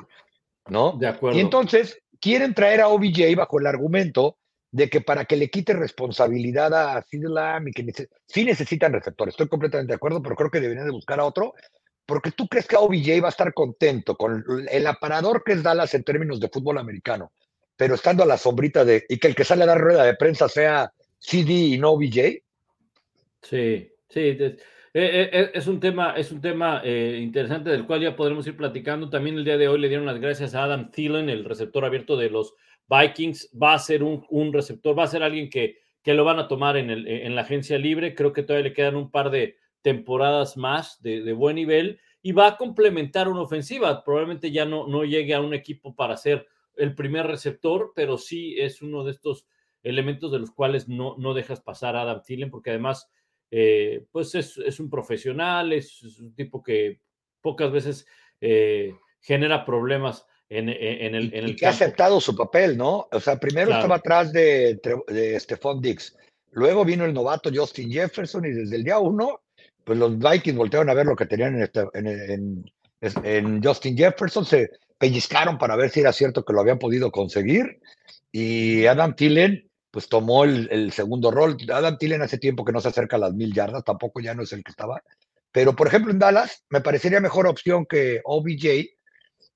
¿no? 0.68 0.92
De 0.92 1.08
acuerdo. 1.08 1.38
Y 1.38 1.40
entonces 1.40 1.98
quieren 2.20 2.54
traer 2.54 2.80
a 2.80 2.88
OBJ 2.88 3.34
bajo 3.36 3.58
el 3.58 3.66
argumento 3.66 4.38
de 4.70 4.88
que 4.88 5.02
para 5.02 5.26
que 5.26 5.36
le 5.36 5.50
quite 5.50 5.74
responsabilidad 5.74 6.72
a 6.72 7.02
Sid 7.02 7.24
Lamb 7.24 7.68
y 7.68 7.72
que 7.72 8.08
sí 8.26 8.44
necesitan 8.44 8.92
receptores. 8.92 9.34
Estoy 9.34 9.48
completamente 9.48 9.92
de 9.92 9.96
acuerdo, 9.96 10.22
pero 10.22 10.34
creo 10.34 10.50
que 10.50 10.60
deberían 10.60 10.86
de 10.86 10.92
buscar 10.92 11.20
a 11.20 11.26
otro, 11.26 11.52
porque 12.06 12.30
tú 12.30 12.48
crees 12.48 12.66
que 12.66 12.76
OBJ 12.76 13.22
va 13.22 13.28
a 13.28 13.30
estar 13.30 13.52
contento 13.52 14.16
con 14.16 14.42
el 14.70 14.86
aparador 14.86 15.44
que 15.44 15.52
es 15.52 15.62
Dallas 15.62 15.92
en 15.92 16.04
términos 16.04 16.40
de 16.40 16.48
fútbol 16.48 16.78
americano, 16.78 17.32
pero 17.76 17.94
estando 17.94 18.22
a 18.22 18.26
la 18.26 18.38
sombrita 18.38 18.84
de, 18.84 19.04
y 19.10 19.18
que 19.18 19.28
el 19.28 19.34
que 19.34 19.44
sale 19.44 19.64
a 19.64 19.66
dar 19.66 19.80
rueda 19.80 20.04
de 20.04 20.16
prensa 20.16 20.48
sea 20.48 20.90
CD 21.22 21.52
y 21.52 21.78
no 21.78 21.96
BJ. 21.96 22.42
Sí, 23.42 23.88
sí. 24.08 24.20
Eh, 24.20 24.56
eh, 24.94 25.30
eh, 25.32 25.50
es 25.54 25.66
un 25.68 25.80
tema, 25.80 26.14
es 26.16 26.32
un 26.32 26.40
tema 26.40 26.82
interesante 26.84 27.70
del 27.70 27.86
cual 27.86 28.02
ya 28.02 28.16
podremos 28.16 28.46
ir 28.46 28.56
platicando. 28.56 29.08
También 29.08 29.36
el 29.36 29.44
día 29.44 29.56
de 29.56 29.68
hoy 29.68 29.78
le 29.78 29.88
dieron 29.88 30.06
las 30.06 30.20
gracias 30.20 30.54
a 30.54 30.64
Adam 30.64 30.90
Thielen, 30.90 31.30
el 31.30 31.44
receptor 31.44 31.84
abierto 31.84 32.16
de 32.16 32.28
los 32.28 32.54
Vikings. 32.88 33.50
Va 33.60 33.74
a 33.74 33.78
ser 33.78 34.02
un, 34.02 34.52
receptor, 34.52 34.98
va 34.98 35.04
a 35.04 35.08
ser 35.08 35.22
alguien 35.22 35.48
que, 35.48 35.78
que 36.02 36.14
lo 36.14 36.24
van 36.24 36.40
a 36.40 36.48
tomar 36.48 36.76
en, 36.76 36.90
el, 36.90 37.06
en, 37.06 37.34
la 37.34 37.42
agencia 37.42 37.78
libre. 37.78 38.14
Creo 38.14 38.32
que 38.32 38.42
todavía 38.42 38.68
le 38.68 38.74
quedan 38.74 38.96
un 38.96 39.10
par 39.10 39.30
de 39.30 39.56
temporadas 39.80 40.56
más 40.56 41.00
de, 41.02 41.22
de, 41.22 41.32
buen 41.32 41.56
nivel 41.56 42.00
y 42.20 42.32
va 42.32 42.48
a 42.48 42.56
complementar 42.56 43.28
una 43.28 43.42
ofensiva. 43.42 44.04
Probablemente 44.04 44.50
ya 44.50 44.64
no, 44.64 44.88
no 44.88 45.04
llegue 45.04 45.34
a 45.34 45.40
un 45.40 45.54
equipo 45.54 45.94
para 45.94 46.16
ser 46.16 46.46
el 46.76 46.94
primer 46.94 47.26
receptor, 47.26 47.92
pero 47.94 48.18
sí 48.18 48.56
es 48.58 48.82
uno 48.82 49.04
de 49.04 49.12
estos 49.12 49.46
elementos 49.82 50.30
de 50.32 50.38
los 50.38 50.50
cuales 50.50 50.88
no, 50.88 51.16
no 51.18 51.34
dejas 51.34 51.60
pasar 51.60 51.96
a 51.96 52.02
Adam 52.02 52.22
Thielen, 52.22 52.50
porque 52.50 52.70
además, 52.70 53.08
eh, 53.50 54.04
pues 54.12 54.34
es, 54.34 54.80
un 54.80 54.88
profesional, 54.88 55.72
es, 55.72 56.02
un 56.20 56.34
tipo 56.34 56.62
que 56.62 57.00
pocas 57.40 57.70
veces 57.72 58.06
eh, 58.40 58.94
genera 59.20 59.64
problemas 59.64 60.26
en, 60.48 60.68
en, 60.68 61.14
el, 61.14 61.34
en 61.34 61.44
el 61.44 61.50
y 61.50 61.56
que 61.56 61.66
ha 61.66 61.70
aceptado 61.70 62.20
su 62.20 62.36
papel, 62.36 62.76
¿no? 62.76 63.08
O 63.10 63.20
sea, 63.20 63.36
primero 63.36 63.70
estaba 63.70 63.96
atrás 63.96 64.32
de, 64.32 64.80
de 65.08 65.40
Stephon 65.40 65.80
Dix, 65.80 66.16
luego 66.50 66.84
vino 66.84 67.04
el 67.04 67.14
novato 67.14 67.50
Justin 67.52 67.90
Jefferson 67.90 68.44
y 68.44 68.50
desde 68.50 68.76
el 68.76 68.84
día 68.84 68.98
uno, 68.98 69.40
pues 69.84 69.98
los 69.98 70.18
Vikings 70.18 70.56
voltearon 70.56 70.90
a 70.90 70.94
ver 70.94 71.06
lo 71.06 71.16
que 71.16 71.26
tenían 71.26 71.56
en, 71.56 71.62
este, 71.62 71.84
en, 71.94 72.64
en 73.00 73.62
Justin 73.62 73.96
Jefferson, 73.96 74.44
se 74.44 74.70
pellizcaron 74.98 75.58
para 75.58 75.74
ver 75.74 75.90
si 75.90 76.00
era 76.00 76.12
cierto 76.12 76.44
que 76.44 76.52
lo 76.52 76.60
habían 76.60 76.78
podido 76.78 77.10
conseguir 77.10 77.80
y 78.30 78.86
Adam 78.86 79.16
Thielen 79.16 79.68
pues 79.92 80.08
tomó 80.08 80.44
el, 80.44 80.90
segundo 80.90 81.30
rol. 81.30 81.56
Adam 81.72 81.98
Tillen 81.98 82.22
hace 82.22 82.38
tiempo 82.38 82.64
que 82.64 82.72
no 82.72 82.80
se 82.80 82.88
acerca 82.88 83.16
a 83.16 83.20
las 83.20 83.34
mil 83.34 83.52
yardas, 83.52 83.84
tampoco 83.84 84.20
ya 84.20 84.34
no 84.34 84.42
es 84.42 84.52
el 84.52 84.64
que 84.64 84.72
estaba. 84.72 85.02
Pero, 85.52 85.76
por 85.76 85.86
ejemplo, 85.86 86.10
en 86.10 86.18
Dallas 86.18 86.64
me 86.70 86.80
parecería 86.80 87.20
mejor 87.20 87.46
opción 87.46 87.84
que 87.86 88.22
OBJ 88.24 88.66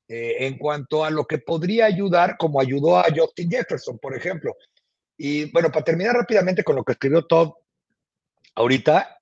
eh, 0.08 0.36
en 0.46 0.58
cuanto 0.58 1.04
a 1.04 1.10
lo 1.10 1.24
que 1.26 1.38
podría 1.38 1.86
ayudar, 1.86 2.36
como 2.36 2.60
ayudó 2.60 2.98
a 2.98 3.06
Justin 3.14 3.50
Jefferson, 3.50 3.98
por 3.98 4.14
ejemplo. 4.14 4.54
Y 5.16 5.50
bueno, 5.52 5.70
para 5.72 5.84
terminar 5.84 6.14
rápidamente 6.14 6.62
con 6.62 6.76
lo 6.76 6.84
que 6.84 6.92
escribió 6.92 7.24
Todd 7.24 7.52
ahorita, 8.54 9.12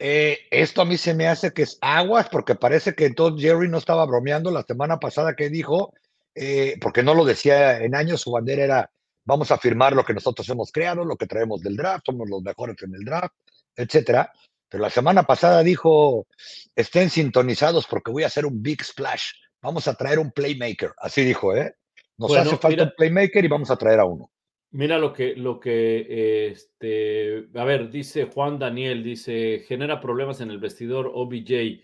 Eh, 0.00 0.38
esto 0.52 0.82
a 0.82 0.84
mí 0.84 0.96
se 0.96 1.12
me 1.12 1.26
hace 1.26 1.52
que 1.52 1.62
es 1.62 1.76
aguas, 1.80 2.28
porque 2.28 2.54
parece 2.54 2.94
que 2.94 3.06
entonces 3.06 3.42
Jerry 3.42 3.68
no 3.68 3.78
estaba 3.78 4.06
bromeando 4.06 4.52
la 4.52 4.62
semana 4.62 5.00
pasada 5.00 5.34
que 5.34 5.50
dijo, 5.50 5.92
eh, 6.36 6.76
porque 6.80 7.02
no 7.02 7.14
lo 7.14 7.24
decía 7.24 7.78
en 7.82 7.96
años, 7.96 8.20
su 8.20 8.30
bandera 8.30 8.62
era, 8.62 8.90
vamos 9.28 9.50
a 9.50 9.58
firmar 9.58 9.92
lo 9.92 10.04
que 10.04 10.14
nosotros 10.14 10.48
hemos 10.48 10.72
creado, 10.72 11.04
lo 11.04 11.16
que 11.16 11.26
traemos 11.26 11.60
del 11.60 11.76
draft, 11.76 12.06
somos 12.06 12.28
los 12.30 12.40
mejores 12.42 12.82
en 12.82 12.94
el 12.94 13.04
draft, 13.04 13.34
etcétera. 13.76 14.32
Pero 14.70 14.82
la 14.82 14.90
semana 14.90 15.22
pasada 15.24 15.62
dijo, 15.62 16.26
estén 16.74 17.10
sintonizados 17.10 17.86
porque 17.86 18.10
voy 18.10 18.22
a 18.22 18.26
hacer 18.28 18.46
un 18.46 18.62
big 18.62 18.82
splash, 18.82 19.32
vamos 19.62 19.86
a 19.86 19.94
traer 19.94 20.18
un 20.18 20.30
playmaker, 20.32 20.92
así 20.98 21.22
dijo, 21.24 21.54
¿eh? 21.54 21.74
Nos 22.16 22.28
Bueno, 22.30 22.42
hace 22.42 22.50
falta 22.56 22.68
mira- 22.68 22.84
un 22.84 22.92
playmaker 22.96 23.44
y 23.44 23.48
vamos 23.48 23.70
a 23.70 23.76
traer 23.76 24.00
a 24.00 24.04
uno. 24.06 24.30
Mira 24.70 24.98
lo 24.98 25.12
que, 25.12 25.34
lo 25.36 25.58
que, 25.60 26.48
este, 26.48 27.48
a 27.54 27.64
ver, 27.64 27.90
dice 27.90 28.24
Juan 28.32 28.58
Daniel, 28.58 29.02
dice, 29.02 29.64
genera 29.66 30.00
problemas 30.00 30.40
en 30.40 30.50
el 30.50 30.58
vestidor 30.58 31.10
OBJ. 31.14 31.80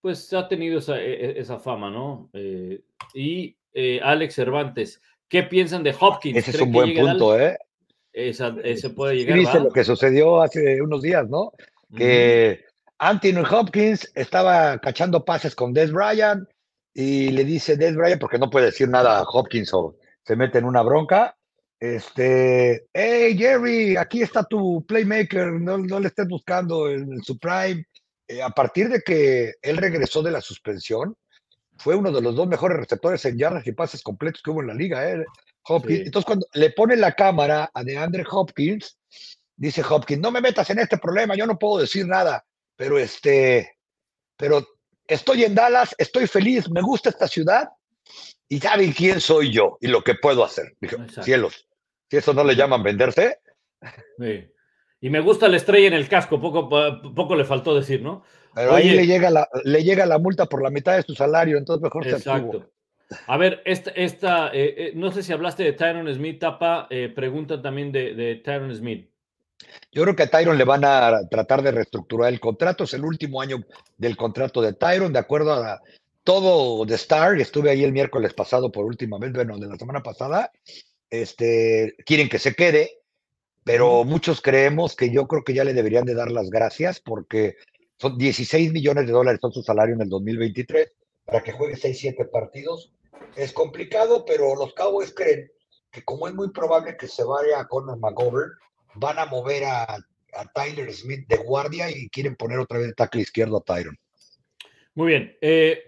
Pues 0.00 0.32
ha 0.32 0.46
tenido 0.46 0.78
esa, 0.78 1.00
e- 1.00 1.24
e- 1.30 1.40
esa 1.40 1.58
fama, 1.58 1.90
¿no? 1.90 2.30
Eh, 2.32 2.82
y 3.14 3.56
eh, 3.72 4.00
Alex 4.02 4.34
Cervantes, 4.34 5.00
¿qué 5.28 5.42
piensan 5.44 5.82
de 5.82 5.94
Hopkins? 5.98 6.38
Ese 6.38 6.50
es 6.50 6.56
¿Creen 6.56 6.68
un 6.68 6.72
buen 6.72 6.94
punto? 6.94 7.38
¿eh? 7.38 7.58
Esa- 8.12 8.56
ese 8.64 8.90
puede 8.90 9.14
Sí, 9.14 9.18
llegar, 9.20 9.38
dice 9.38 9.58
¿va? 9.58 9.64
lo 9.64 9.70
que 9.70 9.84
sucedió 9.84 10.40
hace 10.42 10.80
unos 10.82 11.02
días, 11.02 11.28
¿no? 11.28 11.52
que 11.96 12.64
Anthony 12.98 13.42
Hopkins 13.50 14.10
estaba 14.14 14.78
cachando 14.78 15.24
pases 15.24 15.54
con 15.54 15.72
Des 15.72 15.90
Bryant 15.92 16.46
y 16.92 17.30
le 17.30 17.44
dice 17.44 17.76
Des 17.76 17.94
Bryant, 17.96 18.20
porque 18.20 18.38
no 18.38 18.50
puede 18.50 18.66
decir 18.66 18.88
nada 18.88 19.18
a 19.18 19.22
Hopkins 19.22 19.72
o 19.72 19.96
se 20.24 20.36
mete 20.36 20.58
en 20.58 20.64
una 20.64 20.82
bronca. 20.82 21.34
Este, 21.80 22.86
hey 22.92 23.36
Jerry, 23.38 23.96
aquí 23.96 24.20
está 24.22 24.42
tu 24.44 24.84
playmaker, 24.86 25.52
no, 25.52 25.78
no 25.78 26.00
le 26.00 26.08
estés 26.08 26.26
buscando 26.28 26.90
en, 26.90 27.12
en 27.12 27.22
su 27.22 27.38
prime. 27.38 27.84
Eh, 28.26 28.42
a 28.42 28.50
partir 28.50 28.88
de 28.90 29.00
que 29.00 29.54
él 29.62 29.76
regresó 29.78 30.22
de 30.22 30.32
la 30.32 30.40
suspensión, 30.40 31.16
fue 31.78 31.94
uno 31.94 32.12
de 32.12 32.20
los 32.20 32.34
dos 32.34 32.46
mejores 32.46 32.78
receptores 32.78 33.24
en 33.24 33.38
yardas 33.38 33.66
y 33.66 33.72
pases 33.72 34.02
completos 34.02 34.42
que 34.42 34.50
hubo 34.50 34.60
en 34.60 34.68
la 34.68 34.74
liga, 34.74 35.08
¿eh? 35.10 35.24
Hopkins. 35.64 35.98
Sí. 35.98 36.04
Entonces, 36.06 36.26
cuando 36.26 36.46
le 36.54 36.70
pone 36.70 36.96
la 36.96 37.12
cámara 37.12 37.70
a 37.72 37.84
DeAndre 37.84 38.24
Hopkins, 38.30 38.98
dice 39.56 39.82
Hopkins, 39.88 40.20
no 40.20 40.30
me 40.30 40.40
metas 40.40 40.68
en 40.70 40.78
este 40.78 40.98
problema, 40.98 41.34
yo 41.34 41.46
no 41.46 41.58
puedo 41.58 41.78
decir 41.78 42.06
nada, 42.06 42.44
pero 42.76 42.98
este, 42.98 43.76
pero 44.36 44.66
estoy 45.06 45.44
en 45.44 45.54
Dallas, 45.54 45.94
estoy 45.98 46.26
feliz, 46.26 46.70
me 46.70 46.82
gusta 46.82 47.10
esta 47.10 47.28
ciudad 47.28 47.68
y 48.48 48.60
saben 48.60 48.92
quién 48.92 49.20
soy 49.20 49.52
yo 49.52 49.78
y 49.80 49.88
lo 49.88 50.02
que 50.02 50.14
puedo 50.14 50.44
hacer. 50.44 50.76
Dije, 50.80 50.96
Exacto. 50.96 51.22
cielos, 51.22 51.68
si 52.10 52.16
eso 52.16 52.32
no 52.32 52.44
le 52.44 52.56
llaman 52.56 52.82
venderse, 52.82 53.38
Sí. 54.18 54.48
Y 55.00 55.10
me 55.10 55.20
gusta 55.20 55.48
la 55.48 55.56
estrella 55.56 55.86
en 55.86 55.94
el 55.94 56.08
casco, 56.08 56.40
poco, 56.40 56.68
poco 57.14 57.36
le 57.36 57.44
faltó 57.44 57.74
decir, 57.74 58.02
¿no? 58.02 58.24
Pero 58.58 58.74
ahí 58.74 58.90
le 58.90 59.06
llega, 59.06 59.30
la, 59.30 59.48
le 59.64 59.84
llega 59.84 60.04
la 60.04 60.18
multa 60.18 60.46
por 60.46 60.62
la 60.62 60.70
mitad 60.70 60.96
de 60.96 61.02
su 61.02 61.14
salario, 61.14 61.58
entonces 61.58 61.82
mejor 61.82 62.04
se 62.04 62.14
abstuvo. 62.14 62.36
Exacto. 62.36 62.70
A 63.26 63.36
ver, 63.36 63.62
esta, 63.64 63.90
esta 63.90 64.48
eh, 64.48 64.74
eh, 64.76 64.92
no 64.94 65.12
sé 65.12 65.22
si 65.22 65.32
hablaste 65.32 65.62
de 65.62 65.72
Tyron 65.72 66.12
Smith, 66.12 66.40
Tapa, 66.40 66.86
eh, 66.90 67.08
pregunta 67.14 67.62
también 67.62 67.92
de, 67.92 68.14
de 68.14 68.36
Tyron 68.36 68.74
Smith. 68.74 69.08
Yo 69.92 70.02
creo 70.02 70.16
que 70.16 70.24
a 70.24 70.30
Tyron 70.30 70.58
le 70.58 70.64
van 70.64 70.84
a 70.84 71.26
tratar 71.30 71.62
de 71.62 71.70
reestructurar 71.70 72.32
el 72.32 72.40
contrato. 72.40 72.84
Es 72.84 72.94
el 72.94 73.04
último 73.04 73.40
año 73.40 73.64
del 73.96 74.16
contrato 74.16 74.60
de 74.60 74.74
Tyron, 74.74 75.12
de 75.12 75.18
acuerdo 75.18 75.52
a 75.52 75.80
todo 76.22 76.84
de 76.84 76.94
Star. 76.96 77.40
Estuve 77.40 77.70
ahí 77.70 77.84
el 77.84 77.92
miércoles 77.92 78.34
pasado 78.34 78.70
por 78.70 78.84
última 78.84 79.18
vez, 79.18 79.32
bueno, 79.32 79.58
de 79.58 79.66
la 79.66 79.76
semana 79.76 80.02
pasada. 80.02 80.52
Este, 81.10 81.96
quieren 82.04 82.28
que 82.28 82.38
se 82.38 82.54
quede, 82.54 82.98
pero 83.64 84.04
muchos 84.04 84.42
creemos 84.42 84.94
que 84.94 85.10
yo 85.10 85.26
creo 85.26 85.42
que 85.44 85.54
ya 85.54 85.64
le 85.64 85.74
deberían 85.74 86.04
de 86.04 86.14
dar 86.14 86.30
las 86.30 86.50
gracias 86.50 87.00
porque 87.00 87.56
son 87.98 88.16
16 88.16 88.72
millones 88.72 89.06
de 89.06 89.12
dólares 89.12 89.40
son 89.40 89.52
su 89.52 89.62
salario 89.62 89.94
en 89.94 90.02
el 90.02 90.08
2023 90.08 90.92
para 91.24 91.42
que 91.42 91.52
juegue 91.52 91.76
6, 91.76 91.98
7 91.98 92.24
partidos. 92.26 92.92
Es 93.36 93.52
complicado, 93.52 94.24
pero 94.24 94.54
los 94.56 94.72
Cowboys 94.74 95.12
creen 95.14 95.50
que 95.90 96.02
como 96.04 96.28
es 96.28 96.34
muy 96.34 96.50
probable 96.50 96.96
que 96.96 97.08
se 97.08 97.24
vaya 97.24 97.60
a 97.60 97.66
Conor 97.68 97.98
McGovern, 97.98 98.52
van 98.94 99.18
a 99.18 99.26
mover 99.26 99.64
a, 99.64 99.82
a 99.84 100.52
Tyler 100.54 100.92
Smith 100.92 101.26
de 101.28 101.36
guardia 101.38 101.90
y 101.90 102.08
quieren 102.08 102.36
poner 102.36 102.58
otra 102.58 102.78
vez 102.78 102.88
de 102.88 102.94
tackle 102.94 103.20
izquierdo 103.22 103.58
a 103.58 103.62
Tyron. 103.62 103.98
Muy 104.94 105.08
bien. 105.08 105.36
eh, 105.40 105.84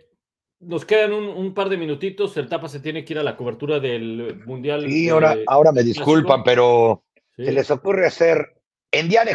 nos 0.60 0.84
quedan 0.84 1.14
un, 1.14 1.24
un 1.24 1.54
par 1.54 1.70
de 1.70 1.78
minutitos. 1.78 2.36
El 2.36 2.48
Tapa 2.48 2.68
se 2.68 2.80
tiene 2.80 3.02
que 3.04 3.14
ir 3.14 3.18
a 3.18 3.22
la 3.22 3.34
cobertura 3.36 3.80
del 3.80 4.42
Mundial. 4.44 4.90
Y 4.90 5.08
ahora, 5.08 5.36
ahora 5.46 5.72
me 5.72 5.82
disculpan, 5.82 6.42
pero 6.44 7.04
Sí. 7.36 7.46
se 7.46 7.52
les 7.52 7.70
ocurre 7.70 8.06
hacer 8.06 8.60
en 8.92 9.08
día 9.08 9.24
de 9.24 9.32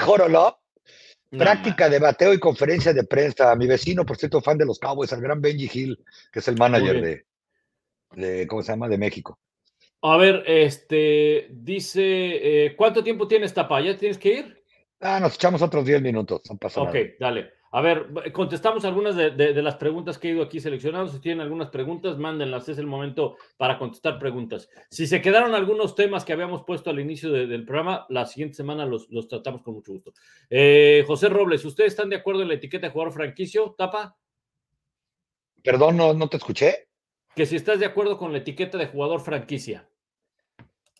No, 1.31 1.39
práctica 1.39 1.89
de 1.89 1.99
bateo 1.99 2.33
y 2.33 2.39
conferencia 2.39 2.93
de 2.93 3.03
prensa. 3.03 3.55
Mi 3.55 3.67
vecino, 3.67 4.05
por 4.05 4.17
cierto, 4.17 4.41
fan 4.41 4.57
de 4.57 4.65
los 4.65 4.79
Cowboys, 4.79 5.11
al 5.11 5.21
gran 5.21 5.41
Benji 5.41 5.69
Hill, 5.73 5.99
que 6.31 6.39
es 6.39 6.47
el 6.47 6.55
manager 6.57 7.01
de, 7.01 7.25
de, 8.15 8.47
¿cómo 8.47 8.61
se 8.61 8.71
llama? 8.71 8.87
De 8.87 8.97
México. 8.97 9.39
A 10.01 10.17
ver, 10.17 10.43
este 10.45 11.47
dice, 11.51 12.65
eh, 12.65 12.75
¿cuánto 12.75 13.03
tiempo 13.03 13.27
tienes, 13.27 13.53
Tapa? 13.53 13.81
¿Ya 13.81 13.97
tienes 13.97 14.17
que 14.17 14.33
ir? 14.33 14.63
Ah, 14.99 15.19
nos 15.19 15.35
echamos 15.35 15.61
otros 15.61 15.85
10 15.85 16.01
minutos, 16.01 16.41
no 16.49 16.57
pasa 16.57 16.81
Ok, 16.81 16.93
nada. 16.93 17.07
dale. 17.19 17.54
A 17.77 17.81
ver, 17.81 18.31
contestamos 18.31 18.85
algunas 18.85 19.17
de, 19.17 19.31
de- 19.31 19.51
de 19.51 19.61
las 19.61 19.75
preguntas 19.75 20.17
que 20.17 20.29
he 20.29 20.31
ido 20.31 20.41
aquí 20.43 20.61
seleccionando. 20.61 21.11
Si 21.11 21.19
tienen 21.19 21.41
algunas 21.41 21.69
preguntas, 21.71 22.17
mándenlas. 22.17 22.69
Es 22.69 22.77
el 22.77 22.87
momento 22.87 23.35
para 23.57 23.77
contestar 23.77 24.17
preguntas. 24.17 24.69
Si 24.89 25.05
se 25.05 25.21
quedaron 25.21 25.53
algunos 25.53 25.93
temas 25.93 26.23
que 26.23 26.31
habíamos 26.31 26.63
puesto 26.63 26.89
al 26.89 27.01
inicio 27.01 27.29
de- 27.33 27.47
del 27.47 27.65
programa, 27.65 28.05
la 28.07 28.25
siguiente 28.27 28.55
semana 28.55 28.85
los, 28.85 29.09
los 29.09 29.27
tratamos 29.27 29.61
con 29.61 29.73
mucho 29.73 29.91
gusto. 29.91 30.13
Eh, 30.49 31.03
José 31.05 31.27
Robles, 31.27 31.65
¿ustedes 31.65 31.91
están 31.91 32.09
de 32.09 32.15
acuerdo 32.15 32.43
en 32.43 32.47
la 32.47 32.53
etiqueta 32.53 32.87
de 32.87 32.93
jugador 32.93 33.11
franquicio, 33.13 33.75
Tapa? 33.77 34.15
Perdón, 35.61 35.97
no, 35.97 36.13
no 36.13 36.29
te 36.29 36.37
escuché. 36.37 36.87
Que 37.35 37.45
si 37.45 37.57
estás 37.57 37.79
de 37.81 37.87
acuerdo 37.87 38.17
con 38.17 38.31
la 38.31 38.37
etiqueta 38.37 38.77
de 38.77 38.87
jugador 38.87 39.19
franquicia. 39.19 39.85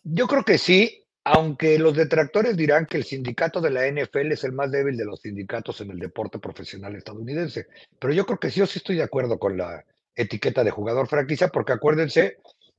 Yo 0.04 0.26
creo 0.26 0.44
que 0.44 0.58
sí, 0.58 1.05
aunque 1.28 1.76
los 1.80 1.96
detractores 1.96 2.56
dirán 2.56 2.86
que 2.86 2.98
el 2.98 3.02
sindicato 3.02 3.60
de 3.60 3.70
la 3.70 3.84
NFL 3.90 4.30
es 4.30 4.44
el 4.44 4.52
más 4.52 4.70
débil 4.70 4.96
de 4.96 5.04
los 5.04 5.22
sindicatos 5.22 5.80
en 5.80 5.90
el 5.90 5.98
deporte 5.98 6.38
profesional 6.38 6.94
estadounidense. 6.94 7.66
Pero 7.98 8.12
yo 8.12 8.24
creo 8.24 8.38
que 8.38 8.48
sí, 8.48 8.60
yo 8.60 8.66
sí 8.66 8.78
estoy 8.78 8.94
de 8.94 9.02
acuerdo 9.02 9.36
con 9.36 9.56
la 9.56 9.84
etiqueta 10.14 10.62
de 10.62 10.70
jugador 10.70 11.08
franquicia, 11.08 11.48
porque 11.48 11.72
acuérdense 11.72 12.36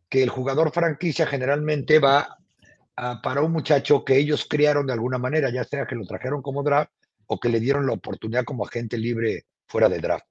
que 0.07 0.23
el 0.23 0.29
jugador 0.29 0.71
franquicia 0.71 1.27
generalmente 1.27 1.99
va 1.99 2.37
para 3.21 3.41
un 3.41 3.51
muchacho 3.51 4.05
que 4.05 4.15
ellos 4.15 4.47
criaron 4.49 4.87
de 4.87 4.93
alguna 4.93 5.17
manera, 5.17 5.49
ya 5.49 5.65
sea 5.65 5.85
que 5.85 5.95
lo 5.95 6.05
trajeron 6.05 6.41
como 6.41 6.63
draft 6.63 6.93
o 7.25 7.41
que 7.41 7.49
le 7.49 7.59
dieron 7.59 7.85
la 7.85 7.93
oportunidad 7.93 8.45
como 8.45 8.65
agente 8.65 8.97
libre 8.97 9.43
fuera 9.67 9.89
de 9.89 9.99
draft. 9.99 10.25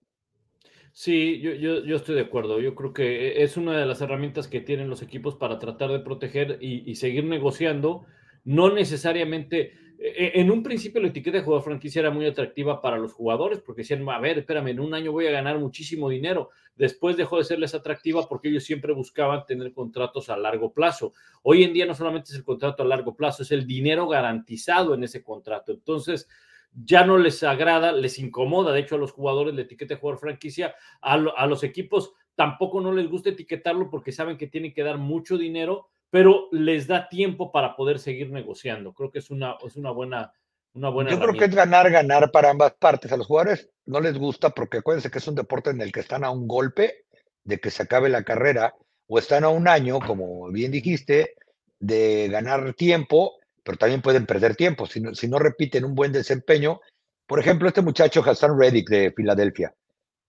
Sí, 0.98 1.40
yo, 1.40 1.52
yo, 1.52 1.84
yo 1.84 1.96
estoy 1.96 2.14
de 2.14 2.22
acuerdo. 2.22 2.58
Yo 2.58 2.74
creo 2.74 2.94
que 2.94 3.42
es 3.42 3.58
una 3.58 3.78
de 3.78 3.84
las 3.84 4.00
herramientas 4.00 4.48
que 4.48 4.62
tienen 4.62 4.88
los 4.88 5.02
equipos 5.02 5.34
para 5.34 5.58
tratar 5.58 5.90
de 5.90 6.00
proteger 6.00 6.56
y, 6.62 6.94
seguir 6.94 7.24
negociando. 7.24 8.06
No 8.44 8.72
necesariamente, 8.72 9.74
eh, 9.98 10.32
en 10.36 10.50
un 10.50 10.62
principio 10.62 11.02
la 11.02 11.08
etiqueta 11.08 11.36
de 11.36 11.44
jugador 11.44 11.64
franquicia 11.64 12.00
era 12.00 12.10
muy 12.10 12.24
atractiva 12.24 12.80
para 12.80 12.96
los 12.96 13.12
jugadores 13.12 13.60
porque 13.60 13.82
decían, 13.82 14.08
a 14.08 14.18
ver, 14.20 14.38
espérame, 14.38 14.68
en 14.68 14.80
un 14.80 14.94
año 14.94 15.12
voy 15.12 15.26
a 15.26 15.32
ganar 15.32 15.58
muchísimo 15.58 16.08
dinero. 16.08 16.48
Después 16.76 17.18
dejó 17.18 17.36
de 17.36 17.44
serles 17.44 17.74
atractiva 17.74 18.26
porque 18.26 18.48
ellos 18.48 18.64
siempre 18.64 18.94
buscaban 18.94 19.44
tener 19.44 19.74
contratos 19.74 20.30
a 20.30 20.38
largo 20.38 20.72
plazo. 20.72 21.12
Hoy 21.42 21.62
en 21.62 21.74
día 21.74 21.84
no 21.84 21.94
solamente 21.94 22.30
es 22.30 22.36
el 22.38 22.44
contrato 22.44 22.82
a 22.82 22.86
largo 22.86 23.14
plazo, 23.14 23.42
es 23.42 23.52
el 23.52 23.66
dinero 23.66 24.08
garantizado 24.08 24.94
en 24.94 25.04
ese 25.04 25.22
contrato. 25.22 25.72
Entonces, 25.72 26.26
ya 26.84 27.04
no 27.04 27.18
les 27.18 27.42
agrada, 27.42 27.92
les 27.92 28.18
incomoda, 28.18 28.72
de 28.72 28.80
hecho, 28.80 28.96
a 28.96 28.98
los 28.98 29.12
jugadores 29.12 29.54
la 29.54 29.62
etiqueta 29.62 29.94
de 29.94 30.00
jugador 30.00 30.20
franquicia, 30.20 30.74
a, 31.00 31.16
lo- 31.16 31.36
a 31.36 31.46
los 31.46 31.62
equipos 31.64 32.12
tampoco 32.34 32.80
no 32.80 32.92
les 32.92 33.08
gusta 33.08 33.30
etiquetarlo 33.30 33.88
porque 33.90 34.12
saben 34.12 34.36
que 34.36 34.46
tienen 34.46 34.74
que 34.74 34.82
dar 34.82 34.98
mucho 34.98 35.38
dinero, 35.38 35.88
pero 36.10 36.48
les 36.52 36.86
da 36.86 37.08
tiempo 37.08 37.50
para 37.50 37.74
poder 37.76 37.98
seguir 37.98 38.30
negociando. 38.30 38.92
Creo 38.92 39.10
que 39.10 39.20
es 39.20 39.30
una, 39.30 39.56
es 39.66 39.76
una 39.76 39.90
buena, 39.90 40.32
una 40.74 40.90
buena 40.90 41.10
Yo 41.10 41.18
creo 41.18 41.32
que 41.34 41.44
es 41.46 41.54
ganar, 41.54 41.90
ganar 41.90 42.30
para 42.30 42.50
ambas 42.50 42.74
partes. 42.74 43.10
A 43.10 43.16
los 43.16 43.26
jugadores 43.26 43.70
no 43.86 44.00
les 44.00 44.18
gusta 44.18 44.50
porque 44.50 44.78
acuérdense 44.78 45.10
que 45.10 45.18
es 45.18 45.28
un 45.28 45.34
deporte 45.34 45.70
en 45.70 45.80
el 45.80 45.92
que 45.92 46.00
están 46.00 46.24
a 46.24 46.30
un 46.30 46.46
golpe 46.46 47.04
de 47.44 47.58
que 47.58 47.70
se 47.70 47.84
acabe 47.84 48.08
la 48.08 48.22
carrera 48.22 48.74
o 49.06 49.18
están 49.18 49.44
a 49.44 49.48
un 49.48 49.66
año, 49.68 49.98
como 50.00 50.50
bien 50.50 50.72
dijiste, 50.72 51.34
de 51.78 52.28
ganar 52.28 52.74
tiempo, 52.74 53.34
pero 53.66 53.76
también 53.76 54.00
pueden 54.00 54.26
perder 54.26 54.54
tiempo 54.54 54.86
si 54.86 55.00
no, 55.00 55.12
si 55.12 55.26
no 55.26 55.40
repiten 55.40 55.84
un 55.84 55.96
buen 55.96 56.12
desempeño. 56.12 56.80
Por 57.26 57.40
ejemplo, 57.40 57.66
este 57.66 57.82
muchacho 57.82 58.22
Hassan 58.24 58.56
Reddick 58.56 58.88
de 58.88 59.10
Filadelfia. 59.10 59.74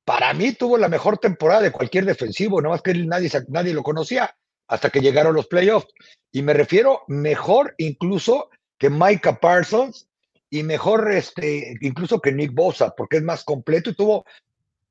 Para 0.03 0.33
mí 0.33 0.53
tuvo 0.53 0.75
la 0.75 0.89
mejor 0.89 1.19
temporada 1.19 1.61
de 1.61 1.71
cualquier 1.71 2.05
defensivo, 2.05 2.59
nada 2.59 2.73
más 2.73 2.81
que 2.81 2.95
nadie, 2.95 3.29
nadie 3.49 3.75
lo 3.75 3.83
conocía 3.83 4.35
hasta 4.67 4.89
que 4.89 5.01
llegaron 5.01 5.35
los 5.35 5.45
playoffs. 5.45 5.88
Y 6.31 6.41
me 6.41 6.53
refiero 6.53 7.03
mejor 7.07 7.75
incluso 7.77 8.49
que 8.79 8.89
Micah 8.89 9.39
Parsons 9.39 10.07
y 10.49 10.63
mejor 10.63 11.11
este, 11.11 11.77
incluso 11.81 12.19
que 12.19 12.31
Nick 12.31 12.53
Bosa, 12.55 12.95
porque 12.97 13.17
es 13.17 13.23
más 13.23 13.43
completo 13.43 13.91
y 13.91 13.95
tuvo 13.95 14.25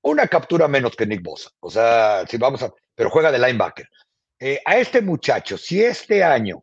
una 0.03 0.29
captura 0.29 0.69
menos 0.69 0.95
que 0.95 1.07
Nick 1.07 1.23
Bosa. 1.23 1.51
O 1.59 1.69
sea, 1.69 2.25
si 2.29 2.37
vamos 2.37 2.63
a, 2.63 2.73
pero 2.95 3.11
juega 3.11 3.33
de 3.33 3.41
linebacker. 3.41 3.89
Eh, 4.39 4.61
a 4.65 4.77
este 4.77 5.03
muchacho, 5.03 5.59
si 5.59 5.83
este 5.83 6.23
año 6.23 6.63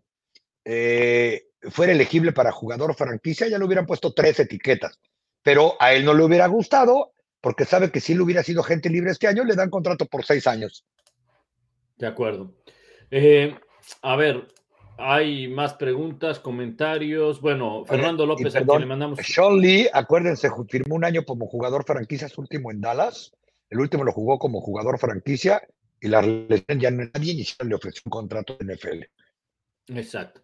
eh, 0.63 1.47
fuera 1.69 1.91
elegible 1.91 2.31
para 2.31 2.51
jugador 2.51 2.95
franquicia, 2.95 3.47
ya 3.47 3.57
le 3.57 3.65
hubieran 3.65 3.85
puesto 3.85 4.13
tres 4.13 4.39
etiquetas. 4.39 4.99
pero 5.41 5.75
a 5.79 5.93
él 5.93 6.05
no 6.05 6.13
le 6.13 6.23
hubiera 6.23 6.47
gustado 6.47 7.11
porque 7.41 7.65
sabe 7.65 7.91
que 7.91 7.99
si 7.99 8.13
él 8.13 8.21
hubiera 8.21 8.41
sido 8.41 8.63
gente 8.63 8.89
libre 8.89 9.11
este 9.11 9.27
año, 9.27 9.43
le 9.43 9.55
dan 9.55 9.69
contrato 9.69 10.05
por 10.05 10.23
seis 10.23 10.47
años. 10.47 10.85
De 11.97 12.07
acuerdo. 12.07 12.53
Eh, 13.11 13.53
a 14.01 14.15
ver, 14.15 14.47
hay 14.97 15.49
más 15.49 15.73
preguntas, 15.73 16.39
comentarios. 16.39 17.41
Bueno, 17.41 17.83
Fernando 17.85 18.25
López, 18.25 18.53
perdón, 18.53 18.81
le 18.81 18.85
mandamos. 18.87 19.19
Sean 19.21 19.59
Lee, 19.59 19.89
acuérdense, 19.91 20.49
firmó 20.69 20.95
un 20.95 21.03
año 21.03 21.25
como 21.25 21.47
jugador 21.47 21.83
franquicia, 21.83 22.29
su 22.29 22.39
último 22.39 22.71
en 22.71 22.79
Dallas. 22.79 23.33
El 23.69 23.79
último 23.81 24.05
lo 24.05 24.13
jugó 24.13 24.39
como 24.39 24.61
jugador 24.61 24.97
franquicia 24.97 25.61
y 25.99 26.07
la 26.07 26.21
ya 26.21 26.91
no 26.91 27.09
nadie 27.13 27.33
ni 27.33 27.43
siquiera 27.43 27.69
le 27.69 27.75
ofreció 27.75 28.03
un 28.05 28.11
contrato 28.11 28.55
de 28.59 28.73
NFL. 28.73 29.03
Exacto. 29.87 30.41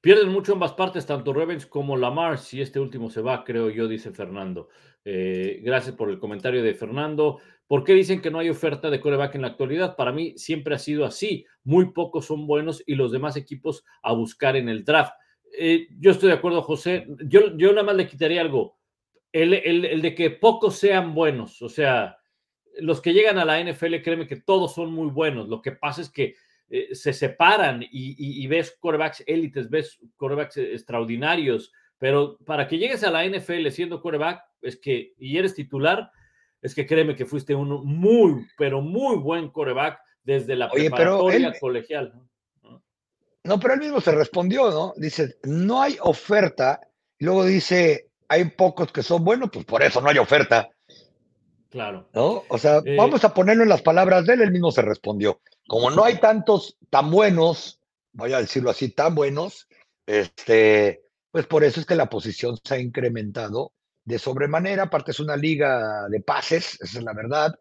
Pierden 0.00 0.28
mucho 0.30 0.54
ambas 0.54 0.72
partes, 0.72 1.06
tanto 1.06 1.32
Ravens 1.32 1.66
como 1.66 1.96
Lamar, 1.96 2.38
si 2.38 2.60
este 2.60 2.80
último 2.80 3.08
se 3.08 3.20
va, 3.20 3.44
creo 3.44 3.70
yo, 3.70 3.86
dice 3.86 4.10
Fernando. 4.10 4.68
Eh, 5.04 5.60
gracias 5.62 5.94
por 5.94 6.10
el 6.10 6.18
comentario 6.18 6.62
de 6.62 6.74
Fernando. 6.74 7.40
¿Por 7.66 7.84
qué 7.84 7.94
dicen 7.94 8.20
que 8.20 8.30
no 8.30 8.38
hay 8.38 8.50
oferta 8.50 8.90
de 8.90 9.00
coreback 9.00 9.34
en 9.34 9.42
la 9.42 9.48
actualidad? 9.48 9.96
Para 9.96 10.12
mí 10.12 10.34
siempre 10.36 10.74
ha 10.74 10.78
sido 10.78 11.04
así. 11.04 11.46
Muy 11.64 11.92
pocos 11.92 12.26
son 12.26 12.46
buenos 12.46 12.82
y 12.86 12.96
los 12.96 13.12
demás 13.12 13.36
equipos 13.36 13.84
a 14.02 14.12
buscar 14.12 14.56
en 14.56 14.68
el 14.68 14.84
draft. 14.84 15.14
Eh, 15.58 15.88
yo 15.98 16.10
estoy 16.10 16.28
de 16.28 16.34
acuerdo, 16.34 16.62
José. 16.62 17.06
Yo, 17.26 17.56
yo 17.56 17.70
nada 17.70 17.84
más 17.84 17.96
le 17.96 18.06
quitaría 18.06 18.40
algo. 18.40 18.76
El, 19.32 19.54
el, 19.54 19.84
el, 19.84 20.02
de 20.02 20.14
que 20.14 20.30
pocos 20.30 20.76
sean 20.76 21.14
buenos. 21.14 21.62
O 21.62 21.68
sea, 21.68 22.18
los 22.78 23.00
que 23.00 23.14
llegan 23.14 23.38
a 23.38 23.44
la 23.44 23.60
NFL, 23.60 24.02
créeme 24.02 24.26
que 24.26 24.36
todos 24.36 24.74
son 24.74 24.92
muy 24.92 25.08
buenos. 25.08 25.48
Lo 25.48 25.62
que 25.62 25.72
pasa 25.72 26.02
es 26.02 26.10
que 26.10 26.34
eh, 26.74 26.94
se 26.94 27.12
separan 27.12 27.82
y, 27.82 27.88
y, 27.90 28.42
y, 28.42 28.46
ves 28.46 28.74
corebacks 28.80 29.22
élites, 29.26 29.68
ves 29.68 29.98
corebacks 30.16 30.56
extraordinarios, 30.56 31.70
pero 31.98 32.38
para 32.46 32.66
que 32.66 32.78
llegues 32.78 33.04
a 33.04 33.10
la 33.10 33.26
NFL 33.26 33.68
siendo 33.68 34.00
coreback, 34.00 34.42
es 34.62 34.78
que, 34.78 35.12
y 35.18 35.36
eres 35.36 35.54
titular, 35.54 36.10
es 36.62 36.74
que 36.74 36.86
créeme 36.86 37.14
que 37.14 37.26
fuiste 37.26 37.54
un 37.54 37.68
muy, 37.84 38.46
pero 38.56 38.80
muy 38.80 39.16
buen 39.16 39.50
coreback 39.50 40.00
desde 40.22 40.56
la 40.56 40.68
Oye, 40.68 40.88
preparatoria 40.88 41.48
él, 41.48 41.54
colegial. 41.60 42.14
¿no? 42.62 42.82
no, 43.44 43.60
pero 43.60 43.74
él 43.74 43.80
mismo 43.80 44.00
se 44.00 44.12
respondió, 44.12 44.70
¿no? 44.70 44.94
Dice, 44.96 45.36
no 45.42 45.82
hay 45.82 45.98
oferta, 46.00 46.80
y 47.18 47.26
luego 47.26 47.44
dice, 47.44 48.08
hay 48.28 48.46
pocos 48.46 48.90
que 48.90 49.02
son 49.02 49.22
buenos, 49.24 49.50
pues 49.52 49.66
por 49.66 49.82
eso 49.82 50.00
no 50.00 50.08
hay 50.08 50.16
oferta. 50.16 50.70
Claro. 51.72 52.06
¿No? 52.12 52.44
O 52.50 52.58
sea, 52.58 52.82
eh, 52.84 52.96
vamos 52.96 53.24
a 53.24 53.32
ponerlo 53.32 53.62
en 53.62 53.70
las 53.70 53.80
palabras 53.80 54.26
de 54.26 54.34
él, 54.34 54.42
él 54.42 54.52
mismo 54.52 54.70
se 54.70 54.82
respondió. 54.82 55.40
Como 55.66 55.90
no 55.90 56.04
hay 56.04 56.20
tantos 56.20 56.76
tan 56.90 57.10
buenos, 57.10 57.80
voy 58.12 58.34
a 58.34 58.40
decirlo 58.40 58.68
así, 58.68 58.90
tan 58.90 59.14
buenos, 59.14 59.68
este, 60.06 61.02
pues 61.30 61.46
por 61.46 61.64
eso 61.64 61.80
es 61.80 61.86
que 61.86 61.94
la 61.94 62.10
posición 62.10 62.58
se 62.62 62.74
ha 62.74 62.78
incrementado 62.78 63.72
de 64.04 64.18
sobremanera. 64.18 64.84
Aparte 64.84 65.12
es 65.12 65.20
una 65.20 65.34
liga 65.34 66.08
de 66.10 66.20
pases, 66.20 66.78
esa 66.82 66.98
es 66.98 67.04
la 67.04 67.14
verdad. 67.14 67.58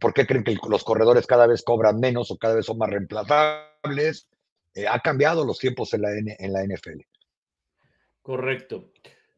¿Por 0.00 0.14
qué 0.14 0.26
creen 0.26 0.44
que 0.44 0.56
los 0.66 0.82
corredores 0.82 1.26
cada 1.26 1.46
vez 1.46 1.62
cobran 1.62 2.00
menos 2.00 2.30
o 2.30 2.38
cada 2.38 2.54
vez 2.54 2.64
son 2.64 2.78
más 2.78 2.88
reemplazables? 2.88 4.28
Eh, 4.74 4.88
ha 4.88 4.98
cambiado 5.00 5.44
los 5.44 5.58
tiempos 5.58 5.92
en 5.92 6.00
la, 6.00 6.16
N, 6.16 6.36
en 6.38 6.52
la 6.54 6.64
NFL. 6.64 7.02
Correcto. 8.22 8.92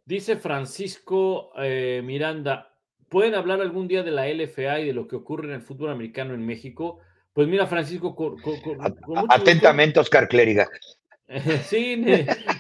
Dice 0.05 0.37
Francisco 0.37 1.51
eh, 1.57 2.01
Miranda, 2.05 2.74
¿pueden 3.09 3.35
hablar 3.35 3.61
algún 3.61 3.89
día 3.89 4.03
de 4.03 4.11
la 4.11 4.29
LFA 4.29 4.81
y 4.81 4.87
de 4.87 4.93
lo 4.93 5.07
que 5.07 5.17
ocurre 5.17 5.49
en 5.49 5.55
el 5.55 5.63
fútbol 5.63 5.91
americano 5.91 6.35
en 6.35 6.45
México? 6.45 7.01
Pues 7.33 7.49
mira, 7.49 7.67
Francisco, 7.67 8.15
con, 8.15 8.39
con, 8.41 8.61
con 8.61 9.27
atentamente. 9.29 10.01
Oscar 10.01 10.29
Clériga. 10.29 10.69
Sí, 11.65 12.05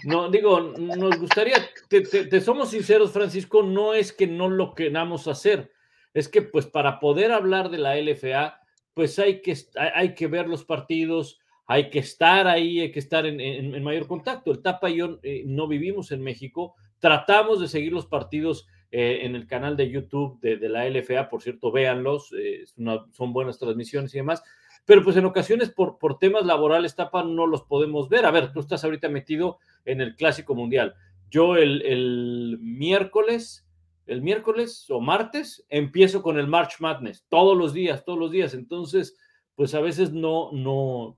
no, 0.04 0.30
digo, 0.30 0.58
nos 0.78 1.20
gustaría, 1.20 1.56
te, 1.90 2.00
te, 2.00 2.24
te, 2.24 2.40
somos 2.40 2.70
sinceros, 2.70 3.12
Francisco, 3.12 3.62
no 3.62 3.92
es 3.92 4.10
que 4.10 4.26
no 4.26 4.48
lo 4.48 4.74
queramos 4.74 5.28
hacer, 5.28 5.70
es 6.14 6.30
que 6.30 6.40
pues 6.40 6.64
para 6.64 6.98
poder 6.98 7.30
hablar 7.30 7.68
de 7.68 7.76
la 7.76 7.94
LFA, 7.94 8.58
pues 8.94 9.18
hay 9.18 9.42
que, 9.42 9.54
hay 9.76 10.14
que 10.14 10.28
ver 10.28 10.48
los 10.48 10.64
partidos, 10.64 11.40
hay 11.66 11.90
que 11.90 11.98
estar 11.98 12.46
ahí, 12.46 12.80
hay 12.80 12.92
que 12.92 13.00
estar 13.00 13.26
en, 13.26 13.40
en, 13.40 13.74
en 13.74 13.84
mayor 13.84 14.06
contacto. 14.06 14.50
El 14.50 14.62
Tapa 14.62 14.90
y 14.90 14.96
yo 14.96 15.18
eh, 15.22 15.42
no 15.46 15.68
vivimos 15.68 16.12
en 16.12 16.22
México, 16.22 16.74
tratamos 17.00 17.60
de 17.60 17.68
seguir 17.68 17.92
los 17.92 18.06
partidos 18.06 18.66
eh, 18.96 19.26
en 19.26 19.34
el 19.34 19.48
canal 19.48 19.76
de 19.76 19.90
YouTube 19.90 20.38
de, 20.40 20.56
de, 20.56 20.68
la 20.68 20.88
LFA, 20.88 21.28
por 21.28 21.42
cierto, 21.42 21.72
véanlos, 21.72 22.32
eh, 22.38 22.62
una, 22.76 23.04
son 23.10 23.32
buenas 23.32 23.58
transmisiones 23.58 24.14
y 24.14 24.18
demás, 24.18 24.40
pero 24.84 25.02
pues 25.02 25.16
en 25.16 25.24
ocasiones 25.24 25.68
por, 25.70 25.98
por 25.98 26.20
temas 26.20 26.46
laborales, 26.46 26.94
Tapa, 26.94 27.24
no 27.24 27.48
los 27.48 27.62
podemos 27.62 28.08
ver. 28.08 28.24
A 28.24 28.30
ver, 28.30 28.52
tú 28.52 28.60
estás 28.60 28.84
ahorita 28.84 29.08
metido 29.08 29.58
en 29.84 30.00
el 30.00 30.14
Clásico 30.14 30.54
Mundial. 30.54 30.94
Yo 31.28 31.56
el, 31.56 31.82
el 31.82 32.58
miércoles, 32.60 33.66
el 34.06 34.22
miércoles 34.22 34.86
o 34.88 35.00
martes, 35.00 35.66
empiezo 35.70 36.22
con 36.22 36.38
el 36.38 36.46
March 36.46 36.76
Madness, 36.78 37.26
todos 37.28 37.58
los 37.58 37.74
días, 37.74 38.04
todos 38.04 38.20
los 38.20 38.30
días. 38.30 38.54
Entonces, 38.54 39.18
pues 39.56 39.74
a 39.74 39.80
veces 39.80 40.12
no, 40.12 40.52
no, 40.52 41.16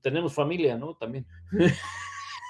tenemos 0.00 0.32
familia, 0.32 0.78
¿no? 0.78 0.94
También. 0.94 1.26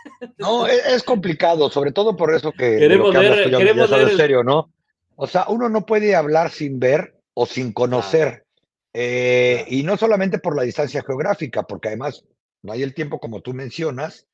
No, 0.39 0.67
es, 0.67 0.85
es, 0.87 1.03
complicado, 1.03 1.71
sobre 1.71 1.93
todo 1.93 2.17
por 2.17 2.35
eso 2.35 2.53
que, 2.53 2.79
queremos 2.79 3.15
que 3.15 3.23
ya, 3.23 3.59
queremos 3.59 3.91
ya 3.91 3.97
ver 3.97 4.09
el... 4.09 4.17
serio, 4.17 4.43
¿no? 4.43 4.73
O 5.17 5.27
sea, 5.27 5.47
uno 5.49 5.69
no 5.69 5.85
puede 5.85 6.17
hablar 6.17 6.51
sin 6.51 6.79
ver 6.79 7.21
o 7.35 7.47
sin 7.47 7.73
conocer. 7.73 8.47
Eh, 8.93 9.65
y 9.69 9.83
no 9.83 9.97
solamente 9.97 10.39
por 10.39 10.57
la 10.57 10.63
distancia 10.63 11.03
geográfica, 11.03 11.63
porque 11.63 11.89
además 11.89 12.25
no 12.63 12.73
hay 12.73 12.83
el 12.83 12.95
tiempo 12.95 13.21
como 13.21 13.41
tú 13.41 13.55
mencionas, 13.55 14.27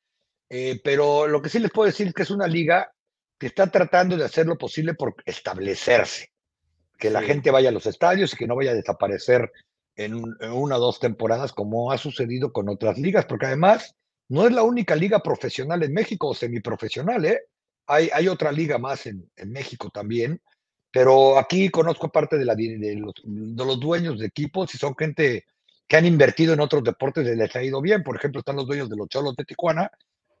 eh, 0.49 0.79
pero 0.83 1.27
lo 1.27 1.41
que 1.41 1.49
sí 1.49 1.59
les 1.59 1.71
puedo 1.71 1.87
decir 1.87 2.07
es 2.07 2.13
que 2.13 2.23
es 2.23 2.31
una 2.31 2.47
liga 2.47 2.91
que 3.37 3.47
está 3.47 3.67
tratando 3.67 4.17
de 4.17 4.25
hacer 4.25 4.47
lo 4.47 4.57
posible 4.57 4.93
por 4.93 5.15
establecerse, 5.25 6.31
que 6.97 7.09
sí. 7.09 7.13
la 7.13 7.21
gente 7.21 7.51
vaya 7.51 7.69
a 7.69 7.73
los 7.73 7.85
estadios 7.85 8.33
y 8.33 8.37
que 8.37 8.47
no 8.47 8.55
vaya 8.55 8.71
a 8.71 8.75
desaparecer 8.75 9.51
en, 9.95 10.23
en, 10.39 10.51
una 10.51 10.77
o 10.77 10.79
dos 10.79 10.99
temporadas 10.99 11.53
como 11.53 11.91
ha 11.91 11.97
sucedido 11.97 12.51
con 12.51 12.69
otras 12.69 12.97
ligas, 12.97 13.25
porque 13.25 13.45
además 13.45 13.95
no 14.29 14.45
es 14.45 14.53
la 14.53 14.63
única 14.63 14.95
liga 14.95 15.19
profesional 15.19 15.83
en 15.83 15.93
México 15.93 16.29
o 16.29 16.35
semiprofesional, 16.35 17.25
¿eh? 17.25 17.41
Hay, 17.87 18.09
hay 18.13 18.27
otra 18.27 18.51
liga 18.51 18.77
más 18.77 19.05
en, 19.05 19.29
en 19.37 19.51
México 19.51 19.89
también, 19.89 20.41
pero 20.91 21.37
aquí 21.37 21.69
conozco 21.69 22.09
parte 22.09 22.37
de, 22.37 22.45
la, 22.45 22.55
de, 22.55 22.95
los, 22.95 23.13
de, 23.23 23.65
los, 23.65 23.79
dueños 23.79 24.19
de 24.19 24.25
equipos 24.25 24.73
y 24.75 24.77
son 24.77 24.95
gente 24.95 25.45
que 25.87 25.95
han 25.95 26.05
invertido 26.05 26.53
en 26.53 26.59
otros 26.59 26.83
deportes 26.83 27.25
y 27.27 27.35
les 27.35 27.55
ha 27.55 27.63
ido 27.63 27.81
bien. 27.81 28.03
Por 28.03 28.17
ejemplo, 28.17 28.39
están 28.39 28.57
los 28.57 28.67
dueños 28.67 28.89
de 28.89 28.97
los 28.97 29.07
Cholos 29.07 29.35
de 29.35 29.45
Tijuana 29.45 29.89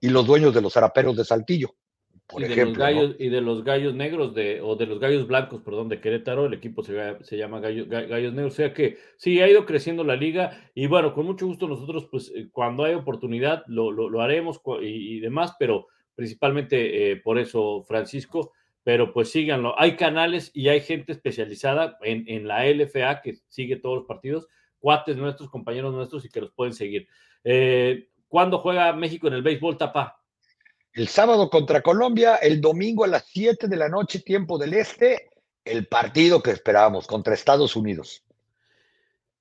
y 0.01 0.09
los 0.09 0.25
dueños 0.25 0.53
de 0.53 0.61
los 0.61 0.73
Zaraperos 0.73 1.15
de 1.15 1.23
Saltillo. 1.23 1.75
Por 2.27 2.41
y, 2.41 2.45
ejemplo, 2.45 2.63
de 2.65 2.65
los 2.65 2.77
gallos, 2.77 3.09
¿no? 3.11 3.25
y 3.25 3.29
de 3.29 3.41
los 3.41 3.63
gallos 3.63 3.95
negros 3.95 4.35
de, 4.35 4.59
o 4.61 4.75
de 4.75 4.85
los 4.85 4.99
gallos 4.99 5.27
blancos, 5.27 5.61
perdón, 5.61 5.87
de 5.87 6.01
Querétaro, 6.01 6.45
el 6.45 6.53
equipo 6.53 6.83
se, 6.83 7.17
se 7.21 7.37
llama 7.37 7.61
gallos, 7.61 7.87
gallos 7.87 8.33
Negros. 8.33 8.53
O 8.53 8.55
sea 8.57 8.73
que 8.73 8.97
sí, 9.15 9.41
ha 9.41 9.49
ido 9.49 9.65
creciendo 9.65 10.03
la 10.03 10.17
liga 10.17 10.69
y 10.75 10.87
bueno, 10.87 11.13
con 11.13 11.25
mucho 11.25 11.47
gusto 11.47 11.69
nosotros, 11.69 12.07
pues 12.11 12.33
eh, 12.35 12.49
cuando 12.51 12.83
hay 12.83 12.95
oportunidad 12.95 13.63
lo, 13.67 13.91
lo, 13.91 14.09
lo 14.09 14.21
haremos 14.21 14.59
y, 14.81 15.17
y, 15.17 15.19
demás, 15.21 15.55
pero 15.57 15.87
principalmente 16.15 17.11
eh, 17.11 17.15
por 17.15 17.37
eso, 17.39 17.85
Francisco, 17.87 18.51
pero 18.83 19.13
pues 19.13 19.29
síganlo. 19.31 19.79
Hay 19.79 19.95
canales 19.95 20.51
y 20.53 20.67
hay 20.67 20.81
gente 20.81 21.13
especializada 21.13 21.97
en, 22.01 22.25
en, 22.27 22.47
la 22.47 22.65
LFA 22.65 23.21
que 23.21 23.37
sigue 23.47 23.77
todos 23.77 23.97
los 23.97 24.05
partidos, 24.05 24.47
cuates 24.79 25.15
nuestros, 25.15 25.49
compañeros 25.49 25.93
nuestros 25.93 26.25
y 26.25 26.29
que 26.29 26.41
los 26.41 26.51
pueden 26.51 26.73
seguir. 26.73 27.07
Eh, 27.43 28.09
¿Cuándo 28.27 28.59
juega 28.59 28.91
México 28.93 29.27
en 29.27 29.33
el 29.33 29.41
béisbol, 29.41 29.77
Tapa? 29.77 30.16
El 30.97 31.09
sábado 31.09 31.51
contra 31.51 31.83
Colombia, 31.83 32.37
el 32.37 32.59
domingo 32.59 33.03
a 33.03 33.07
las 33.07 33.25
7 33.27 33.67
de 33.67 33.75
la 33.75 33.87
noche, 33.87 34.21
tiempo 34.21 34.57
del 34.57 34.73
este, 34.73 35.29
el 35.63 35.85
partido 35.85 36.41
que 36.41 36.49
esperábamos 36.49 37.05
contra 37.05 37.35
Estados 37.35 37.75
Unidos. 37.75 38.23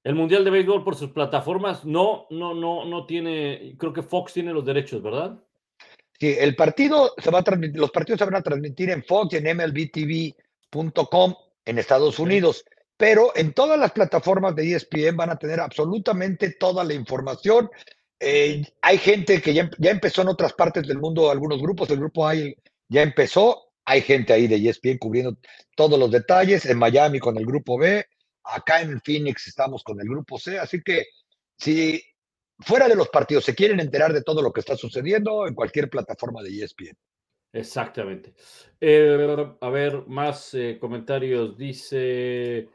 El 0.04 0.16
Mundial 0.16 0.44
de 0.44 0.50
Béisbol 0.50 0.84
por 0.84 0.96
sus 0.96 1.12
plataformas 1.12 1.86
no, 1.86 2.26
no, 2.28 2.52
no, 2.52 2.84
no 2.84 3.06
tiene, 3.06 3.74
creo 3.78 3.94
que 3.94 4.02
Fox 4.02 4.34
tiene 4.34 4.52
los 4.52 4.66
derechos, 4.66 5.02
¿verdad? 5.02 5.38
Sí, 6.20 6.36
el 6.38 6.54
partido 6.56 7.14
se 7.16 7.30
va 7.30 7.38
a 7.38 7.44
transmitir, 7.44 7.80
los 7.80 7.90
partidos 7.90 8.18
se 8.18 8.26
van 8.26 8.36
a 8.36 8.42
transmitir 8.42 8.90
en 8.90 9.02
Fox 9.02 9.32
y 9.32 9.36
en 9.38 9.56
MLBTV.com 9.56 11.34
en 11.64 11.78
Estados 11.78 12.18
Unidos, 12.18 12.66
sí. 12.68 12.74
pero 12.98 13.32
en 13.34 13.54
todas 13.54 13.80
las 13.80 13.92
plataformas 13.92 14.54
de 14.54 14.74
ESPN 14.74 15.16
van 15.16 15.30
a 15.30 15.38
tener 15.38 15.60
absolutamente 15.60 16.50
toda 16.50 16.84
la 16.84 16.92
información. 16.92 17.70
Eh, 18.18 18.64
hay 18.80 18.98
gente 18.98 19.42
que 19.42 19.52
ya, 19.52 19.70
ya, 19.78 19.90
empezó 19.90 20.22
en 20.22 20.28
otras 20.28 20.54
partes 20.54 20.86
del 20.86 20.98
mundo, 20.98 21.30
algunos 21.30 21.60
grupos, 21.60 21.90
el 21.90 21.98
grupo 21.98 22.26
hay 22.26 22.56
ya 22.88 23.02
empezó, 23.02 23.72
hay 23.84 24.00
gente 24.00 24.32
ahí 24.32 24.46
de 24.46 24.56
ESPN 24.56 24.98
cubriendo 24.98 25.36
todos 25.74 25.98
los 25.98 26.10
detalles, 26.10 26.64
en 26.66 26.78
Miami 26.78 27.18
con 27.18 27.36
el 27.36 27.44
grupo 27.44 27.78
B, 27.78 28.06
acá 28.44 28.80
en 28.80 29.00
Phoenix 29.00 29.48
estamos 29.48 29.82
con 29.82 30.00
el 30.00 30.08
grupo 30.08 30.38
C, 30.38 30.58
así 30.58 30.80
que 30.82 31.04
si 31.58 32.02
fuera 32.60 32.88
de 32.88 32.96
los 32.96 33.08
partidos, 33.08 33.44
se 33.44 33.54
quieren 33.54 33.80
enterar 33.80 34.12
de 34.12 34.22
todo 34.22 34.42
lo 34.42 34.52
que 34.52 34.60
está 34.60 34.76
sucediendo 34.76 35.46
en 35.46 35.54
cualquier 35.54 35.90
plataforma 35.90 36.42
de 36.42 36.64
ESPN. 36.64 36.96
Exactamente. 37.52 38.34
Eh, 38.80 39.46
a 39.60 39.70
ver, 39.70 40.06
más 40.06 40.52
eh, 40.54 40.78
comentarios. 40.78 41.56
Dice 41.56 42.68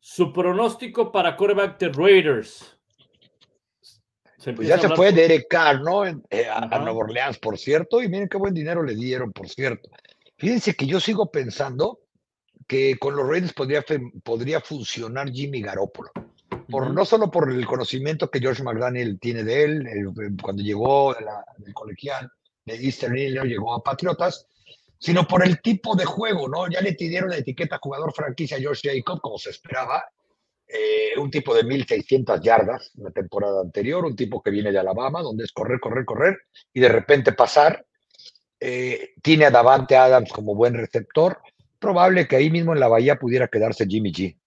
su 0.00 0.32
pronóstico 0.32 1.12
para 1.12 1.36
coreback 1.36 1.78
de 1.78 1.88
Raiders. 1.90 2.73
Pues 4.52 4.68
ya 4.68 4.78
se 4.78 4.88
fue. 4.90 5.12
Derek 5.12 5.46
Carr, 5.48 5.80
¿no? 5.80 6.06
Eh, 6.06 6.46
a, 6.48 6.58
a, 6.58 6.78
Nueva 6.78 6.98
Orleans, 6.98 7.38
por 7.38 7.58
cierto, 7.58 8.02
y 8.02 8.08
miren 8.08 8.28
qué 8.28 8.36
buen 8.36 8.54
dinero 8.54 8.82
le 8.82 8.94
dieron, 8.94 9.32
por 9.32 9.48
cierto. 9.48 9.88
Fíjense 10.36 10.74
que 10.74 10.86
yo 10.86 11.00
sigo 11.00 11.30
pensando 11.30 12.00
que 12.66 12.96
con 12.98 13.16
los 13.16 13.28
Raiders 13.28 13.52
podría, 13.52 13.84
podría 14.22 14.60
funcionar 14.60 15.30
Jimmy 15.30 15.60
Garoppolo. 15.62 16.10
Por, 16.68 16.90
No 16.90 17.04
solo 17.04 17.30
por 17.30 17.50
el 17.50 17.66
conocimiento 17.66 18.30
que 18.30 18.40
George 18.40 18.62
McDaniel 18.62 19.18
tiene 19.20 19.44
de 19.44 19.64
él, 19.64 19.88
cuando 20.40 20.62
llegó 20.62 21.14
del 21.58 21.74
colegial 21.74 22.30
de 22.64 22.74
Eastern 22.74 23.16
Illinois, 23.16 23.48
llegó 23.48 23.74
a 23.74 23.82
Patriotas, 23.82 24.46
sino 24.98 25.26
por 25.26 25.44
el 25.44 25.60
tipo 25.60 25.94
de 25.94 26.06
juego, 26.06 26.48
¿no? 26.48 26.68
Ya 26.70 26.80
le 26.80 26.92
dieron 26.92 27.28
la 27.30 27.36
etiqueta 27.36 27.78
jugador 27.80 28.12
franquicia 28.14 28.56
a 28.56 28.60
George 28.60 28.88
Jacob, 28.88 29.20
como 29.20 29.38
se 29.38 29.50
esperaba, 29.50 30.02
eh, 30.66 31.18
un 31.18 31.30
tipo 31.30 31.54
de 31.54 31.62
1.600 31.62 32.40
yardas 32.42 32.90
la 32.96 33.10
temporada 33.10 33.60
anterior, 33.60 34.04
un 34.04 34.16
tipo 34.16 34.42
que 34.42 34.50
viene 34.50 34.72
de 34.72 34.78
Alabama, 34.78 35.22
donde 35.22 35.44
es 35.44 35.52
correr, 35.52 35.78
correr, 35.78 36.04
correr, 36.04 36.38
y 36.72 36.80
de 36.80 36.88
repente 36.88 37.32
pasar. 37.32 37.84
Eh, 38.60 39.12
tiene 39.22 39.44
a 39.44 39.50
Davante 39.50 39.96
Adams 39.96 40.32
como 40.32 40.54
buen 40.54 40.74
receptor. 40.74 41.38
Probable 41.78 42.26
que 42.26 42.36
ahí 42.36 42.50
mismo 42.50 42.72
en 42.72 42.80
la 42.80 42.88
bahía 42.88 43.16
pudiera 43.16 43.48
quedarse 43.48 43.86
Jimmy 43.86 44.12
G. 44.12 44.38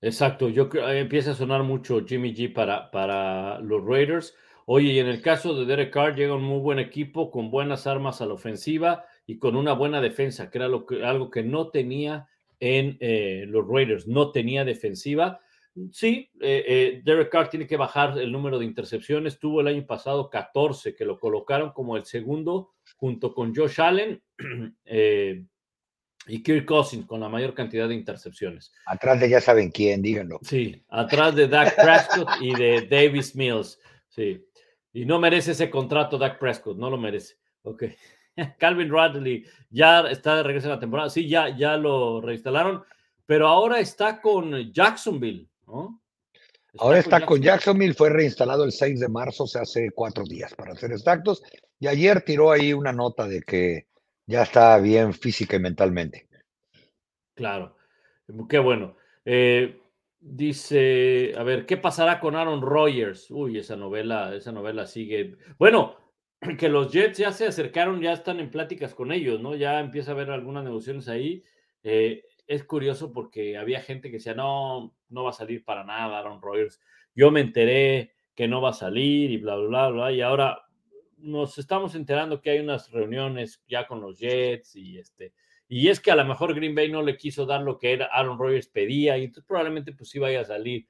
Exacto, 0.00 0.48
yo 0.48 0.68
creo 0.68 0.88
empieza 0.90 1.32
a 1.32 1.34
sonar 1.34 1.64
mucho 1.64 2.04
Jimmy 2.06 2.32
G 2.32 2.52
para, 2.52 2.90
para 2.92 3.58
los 3.58 3.84
Raiders. 3.84 4.36
Oye, 4.66 4.92
y 4.92 4.98
en 5.00 5.08
el 5.08 5.20
caso 5.20 5.54
de 5.54 5.64
Derek 5.64 5.92
Carr 5.92 6.14
llega 6.14 6.36
un 6.36 6.44
muy 6.44 6.60
buen 6.60 6.78
equipo 6.78 7.30
con 7.32 7.50
buenas 7.50 7.88
armas 7.88 8.20
a 8.20 8.26
la 8.26 8.34
ofensiva 8.34 9.06
y 9.26 9.38
con 9.38 9.56
una 9.56 9.72
buena 9.72 10.00
defensa, 10.00 10.50
que 10.50 10.58
era 10.58 10.68
lo 10.68 10.86
que, 10.86 11.04
algo 11.04 11.30
que 11.30 11.42
no 11.42 11.70
tenía 11.70 12.28
en 12.60 12.96
eh, 13.00 13.44
los 13.46 13.66
Raiders, 13.66 14.06
no 14.06 14.30
tenía 14.32 14.64
defensiva. 14.64 15.40
Sí, 15.92 16.28
eh, 16.40 16.64
eh, 16.66 17.02
Derek 17.04 17.30
Carr 17.30 17.50
tiene 17.50 17.66
que 17.66 17.76
bajar 17.76 18.18
el 18.18 18.32
número 18.32 18.58
de 18.58 18.64
intercepciones. 18.64 19.38
Tuvo 19.38 19.60
el 19.60 19.68
año 19.68 19.86
pasado 19.86 20.28
14, 20.28 20.94
que 20.94 21.04
lo 21.04 21.18
colocaron 21.18 21.70
como 21.72 21.96
el 21.96 22.04
segundo, 22.04 22.74
junto 22.96 23.32
con 23.32 23.54
Josh 23.54 23.80
Allen 23.80 24.20
y 26.26 26.42
Kirk 26.42 26.64
Cousins, 26.64 27.06
con 27.06 27.20
la 27.20 27.28
mayor 27.28 27.54
cantidad 27.54 27.88
de 27.88 27.94
intercepciones. 27.94 28.72
Atrás 28.86 29.20
de 29.20 29.30
ya 29.30 29.40
saben 29.40 29.70
quién, 29.70 30.02
díganlo. 30.02 30.40
Sí, 30.42 30.82
atrás 30.88 31.36
de 31.36 31.46
Dak 31.46 31.76
Prescott 31.76 32.28
y 32.40 32.54
de 32.56 32.88
Davis 32.90 33.36
Mills. 33.36 33.78
Sí, 34.08 34.44
y 34.92 35.04
no 35.04 35.20
merece 35.20 35.52
ese 35.52 35.70
contrato 35.70 36.18
Dak 36.18 36.40
Prescott, 36.40 36.76
no 36.76 36.90
lo 36.90 36.98
merece. 36.98 37.36
Ok. 37.62 37.84
Calvin 38.58 38.90
Radley 38.90 39.44
ya 39.70 40.00
está 40.02 40.36
de 40.36 40.42
regreso 40.42 40.66
en 40.66 40.74
la 40.74 40.80
temporada. 40.80 41.10
Sí, 41.10 41.28
ya, 41.28 41.56
ya 41.56 41.76
lo 41.76 42.20
reinstalaron, 42.20 42.82
pero 43.26 43.48
ahora 43.48 43.80
está 43.80 44.20
con 44.20 44.72
Jacksonville, 44.72 45.48
¿no? 45.66 46.00
ahora 46.78 46.98
está 46.98 47.24
con 47.24 47.40
Jacksonville. 47.42 47.94
fue 47.94 48.10
reinstalado 48.10 48.64
el 48.64 48.72
6 48.72 49.00
de 49.00 49.08
marzo, 49.08 49.44
o 49.44 49.46
sea, 49.46 49.62
hace 49.62 49.90
cuatro 49.90 50.24
días, 50.24 50.54
para 50.54 50.74
ser 50.76 50.92
exactos. 50.92 51.42
Y 51.80 51.86
ayer 51.86 52.22
tiró 52.22 52.50
ahí 52.50 52.72
una 52.72 52.92
nota 52.92 53.26
de 53.26 53.42
que 53.42 53.86
ya 54.26 54.42
está 54.42 54.78
bien 54.78 55.12
física 55.12 55.56
y 55.56 55.60
mentalmente. 55.60 56.28
Claro, 57.34 57.76
qué 58.48 58.58
bueno. 58.58 58.96
Eh, 59.24 59.80
dice, 60.20 61.32
a 61.36 61.42
ver, 61.42 61.66
¿qué 61.66 61.76
pasará 61.76 62.20
con 62.20 62.36
Aaron 62.36 62.62
Rodgers? 62.62 63.30
Uy, 63.30 63.58
esa 63.58 63.76
novela, 63.76 64.34
esa 64.34 64.52
novela 64.52 64.86
sigue. 64.86 65.36
Bueno, 65.58 65.96
que 66.58 66.68
los 66.68 66.92
Jets 66.92 67.18
ya 67.18 67.32
se 67.32 67.46
acercaron, 67.46 68.00
ya 68.00 68.12
están 68.12 68.40
en 68.40 68.50
pláticas 68.50 68.94
con 68.94 69.12
ellos, 69.12 69.40
¿no? 69.40 69.54
Ya 69.54 69.80
empieza 69.80 70.12
a 70.12 70.14
haber 70.14 70.30
algunas 70.30 70.64
negociaciones 70.64 71.08
ahí. 71.08 71.42
Eh, 71.82 72.24
es 72.46 72.64
curioso 72.64 73.12
porque 73.12 73.56
había 73.56 73.80
gente 73.80 74.10
que 74.10 74.16
decía, 74.16 74.34
no, 74.34 74.94
no 75.08 75.24
va 75.24 75.30
a 75.30 75.34
salir 75.34 75.64
para 75.64 75.84
nada 75.84 76.18
Aaron 76.18 76.40
Rodgers. 76.40 76.80
Yo 77.14 77.30
me 77.30 77.40
enteré 77.40 78.12
que 78.34 78.48
no 78.48 78.60
va 78.60 78.70
a 78.70 78.74
salir 78.74 79.30
y 79.30 79.36
bla, 79.38 79.56
bla, 79.56 79.88
bla, 79.88 80.12
y 80.12 80.20
ahora 80.20 80.62
nos 81.16 81.58
estamos 81.58 81.94
enterando 81.94 82.40
que 82.40 82.50
hay 82.50 82.60
unas 82.60 82.90
reuniones 82.92 83.62
ya 83.68 83.86
con 83.86 84.00
los 84.00 84.18
Jets 84.20 84.76
y 84.76 84.98
este, 84.98 85.32
y 85.68 85.88
es 85.88 85.98
que 85.98 86.12
a 86.12 86.16
lo 86.16 86.24
mejor 86.24 86.54
Green 86.54 86.74
Bay 86.74 86.90
no 86.90 87.02
le 87.02 87.16
quiso 87.16 87.44
dar 87.44 87.62
lo 87.62 87.78
que 87.78 87.98
Aaron 88.12 88.38
Rodgers 88.38 88.68
pedía 88.68 89.18
y 89.18 89.24
entonces 89.24 89.44
probablemente 89.46 89.92
pues 89.92 90.10
sí 90.10 90.18
vaya 90.18 90.40
a 90.40 90.44
salir. 90.44 90.86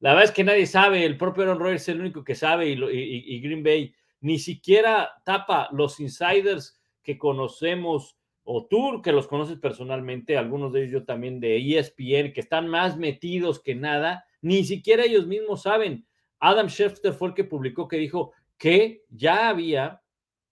La 0.00 0.10
verdad 0.10 0.24
es 0.24 0.32
que 0.32 0.44
nadie 0.44 0.66
sabe, 0.66 1.04
el 1.06 1.16
propio 1.16 1.44
Aaron 1.44 1.58
Rodgers 1.58 1.82
es 1.82 1.88
el 1.88 2.00
único 2.00 2.22
que 2.22 2.34
sabe 2.34 2.68
y, 2.68 2.74
y 2.74 3.40
Green 3.40 3.62
Bay 3.62 3.94
ni 4.24 4.38
siquiera 4.38 5.10
tapa 5.22 5.68
los 5.72 6.00
insiders 6.00 6.80
que 7.02 7.18
conocemos, 7.18 8.16
o 8.42 8.64
tú 8.64 9.02
que 9.02 9.12
los 9.12 9.26
conoces 9.26 9.58
personalmente, 9.58 10.38
algunos 10.38 10.72
de 10.72 10.80
ellos 10.80 10.92
yo 10.92 11.04
también 11.04 11.40
de 11.40 11.58
ESPN, 11.58 12.32
que 12.32 12.40
están 12.40 12.66
más 12.66 12.96
metidos 12.96 13.60
que 13.60 13.74
nada, 13.74 14.24
ni 14.40 14.64
siquiera 14.64 15.04
ellos 15.04 15.26
mismos 15.26 15.64
saben. 15.64 16.06
Adam 16.40 16.68
Schefter 16.68 17.12
fue 17.12 17.28
el 17.28 17.34
que 17.34 17.44
publicó 17.44 17.86
que 17.86 17.98
dijo 17.98 18.32
que 18.56 19.02
ya 19.10 19.50
había 19.50 20.00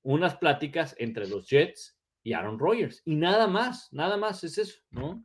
unas 0.02 0.36
pláticas 0.36 0.94
entre 0.98 1.26
los 1.26 1.48
Jets 1.48 1.96
y 2.22 2.34
Aaron 2.34 2.58
Rodgers, 2.58 3.00
y 3.06 3.14
nada 3.14 3.46
más, 3.46 3.88
nada 3.90 4.18
más 4.18 4.44
es 4.44 4.58
eso, 4.58 4.80
¿no? 4.90 5.24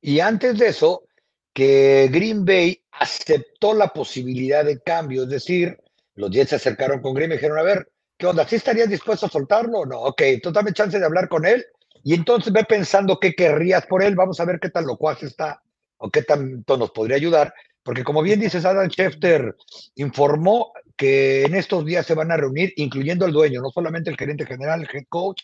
Y 0.00 0.20
antes 0.20 0.58
de 0.58 0.68
eso, 0.68 1.06
que 1.52 2.08
Green 2.10 2.46
Bay 2.46 2.82
aceptó 2.92 3.74
la 3.74 3.88
posibilidad 3.88 4.64
de 4.64 4.80
cambio, 4.80 5.24
es 5.24 5.28
decir, 5.28 5.78
los 6.16 6.30
Jets 6.30 6.50
se 6.50 6.56
acercaron 6.56 7.00
con 7.00 7.14
Green 7.14 7.32
y 7.32 7.34
dijeron, 7.34 7.58
a 7.58 7.62
ver, 7.62 7.90
¿qué 8.16 8.26
onda? 8.26 8.46
¿Sí 8.46 8.56
estarías 8.56 8.88
dispuesto 8.88 9.26
a 9.26 9.30
soltarlo 9.30 9.84
no? 9.86 10.00
Ok, 10.00 10.22
tú 10.42 10.52
dame 10.52 10.72
chance 10.72 10.98
de 10.98 11.04
hablar 11.04 11.28
con 11.28 11.44
él 11.44 11.64
y 12.02 12.14
entonces 12.14 12.52
ve 12.52 12.64
pensando 12.64 13.18
qué 13.18 13.34
querrías 13.34 13.86
por 13.86 14.02
él. 14.02 14.14
Vamos 14.14 14.38
a 14.38 14.44
ver 14.44 14.60
qué 14.60 14.68
tan 14.68 14.86
locuaz 14.86 15.22
está 15.22 15.62
o 15.96 16.10
qué 16.10 16.22
tanto 16.22 16.76
nos 16.76 16.90
podría 16.90 17.16
ayudar. 17.16 17.54
Porque 17.82 18.04
como 18.04 18.22
bien 18.22 18.40
dices, 18.40 18.64
Adam 18.64 18.88
Schefter 18.88 19.56
informó 19.96 20.72
que 20.96 21.44
en 21.44 21.54
estos 21.54 21.84
días 21.84 22.06
se 22.06 22.14
van 22.14 22.30
a 22.30 22.36
reunir, 22.36 22.72
incluyendo 22.76 23.26
el 23.26 23.32
dueño, 23.32 23.60
no 23.60 23.70
solamente 23.70 24.10
el 24.10 24.16
gerente 24.16 24.46
general, 24.46 24.82
el 24.82 24.88
head 24.92 25.06
coach, 25.08 25.42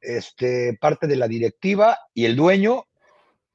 este, 0.00 0.76
parte 0.80 1.06
de 1.06 1.16
la 1.16 1.26
directiva 1.26 1.98
y 2.12 2.26
el 2.26 2.36
dueño 2.36 2.84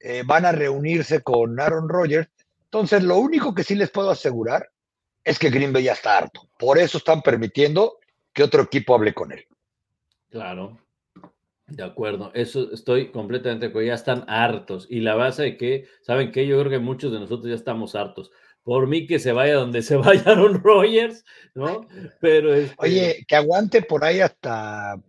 eh, 0.00 0.22
van 0.26 0.44
a 0.44 0.52
reunirse 0.52 1.22
con 1.22 1.58
Aaron 1.60 1.88
Rodgers. 1.88 2.28
Entonces, 2.64 3.02
lo 3.02 3.18
único 3.18 3.54
que 3.54 3.64
sí 3.64 3.74
les 3.74 3.90
puedo 3.90 4.10
asegurar 4.10 4.70
es 5.24 5.38
que 5.38 5.50
Green 5.50 5.72
Bay 5.72 5.84
ya 5.84 5.92
está 5.92 6.18
harto. 6.18 6.48
Por 6.58 6.78
eso 6.78 6.98
están 6.98 7.22
permitiendo 7.22 7.98
que 8.32 8.42
otro 8.42 8.62
equipo 8.62 8.94
hable 8.94 9.14
con 9.14 9.32
él. 9.32 9.46
Claro, 10.30 10.78
de 11.66 11.82
acuerdo. 11.82 12.30
Eso 12.34 12.72
estoy 12.72 13.10
completamente 13.10 13.66
de 13.66 13.70
acuerdo. 13.70 13.88
Ya 13.88 13.94
están 13.94 14.24
hartos. 14.28 14.86
Y 14.90 15.00
la 15.00 15.14
base 15.14 15.42
de 15.42 15.56
que, 15.56 15.86
¿saben 16.02 16.32
qué? 16.32 16.46
Yo 16.46 16.58
creo 16.60 16.70
que 16.70 16.78
muchos 16.78 17.12
de 17.12 17.20
nosotros 17.20 17.48
ya 17.48 17.56
estamos 17.56 17.94
hartos. 17.94 18.30
Por 18.62 18.86
mí 18.86 19.06
que 19.06 19.18
se 19.18 19.32
vaya 19.32 19.54
donde 19.54 19.82
se 19.82 19.96
vaya 19.96 20.22
Aaron 20.26 20.62
Rodgers, 20.62 21.24
¿no? 21.54 21.86
Pero 22.20 22.54
este 22.54 22.74
Oye, 22.78 23.24
que 23.26 23.36
aguante 23.36 23.82
por 23.82 24.04
ahí 24.04 24.20
hasta 24.20 25.00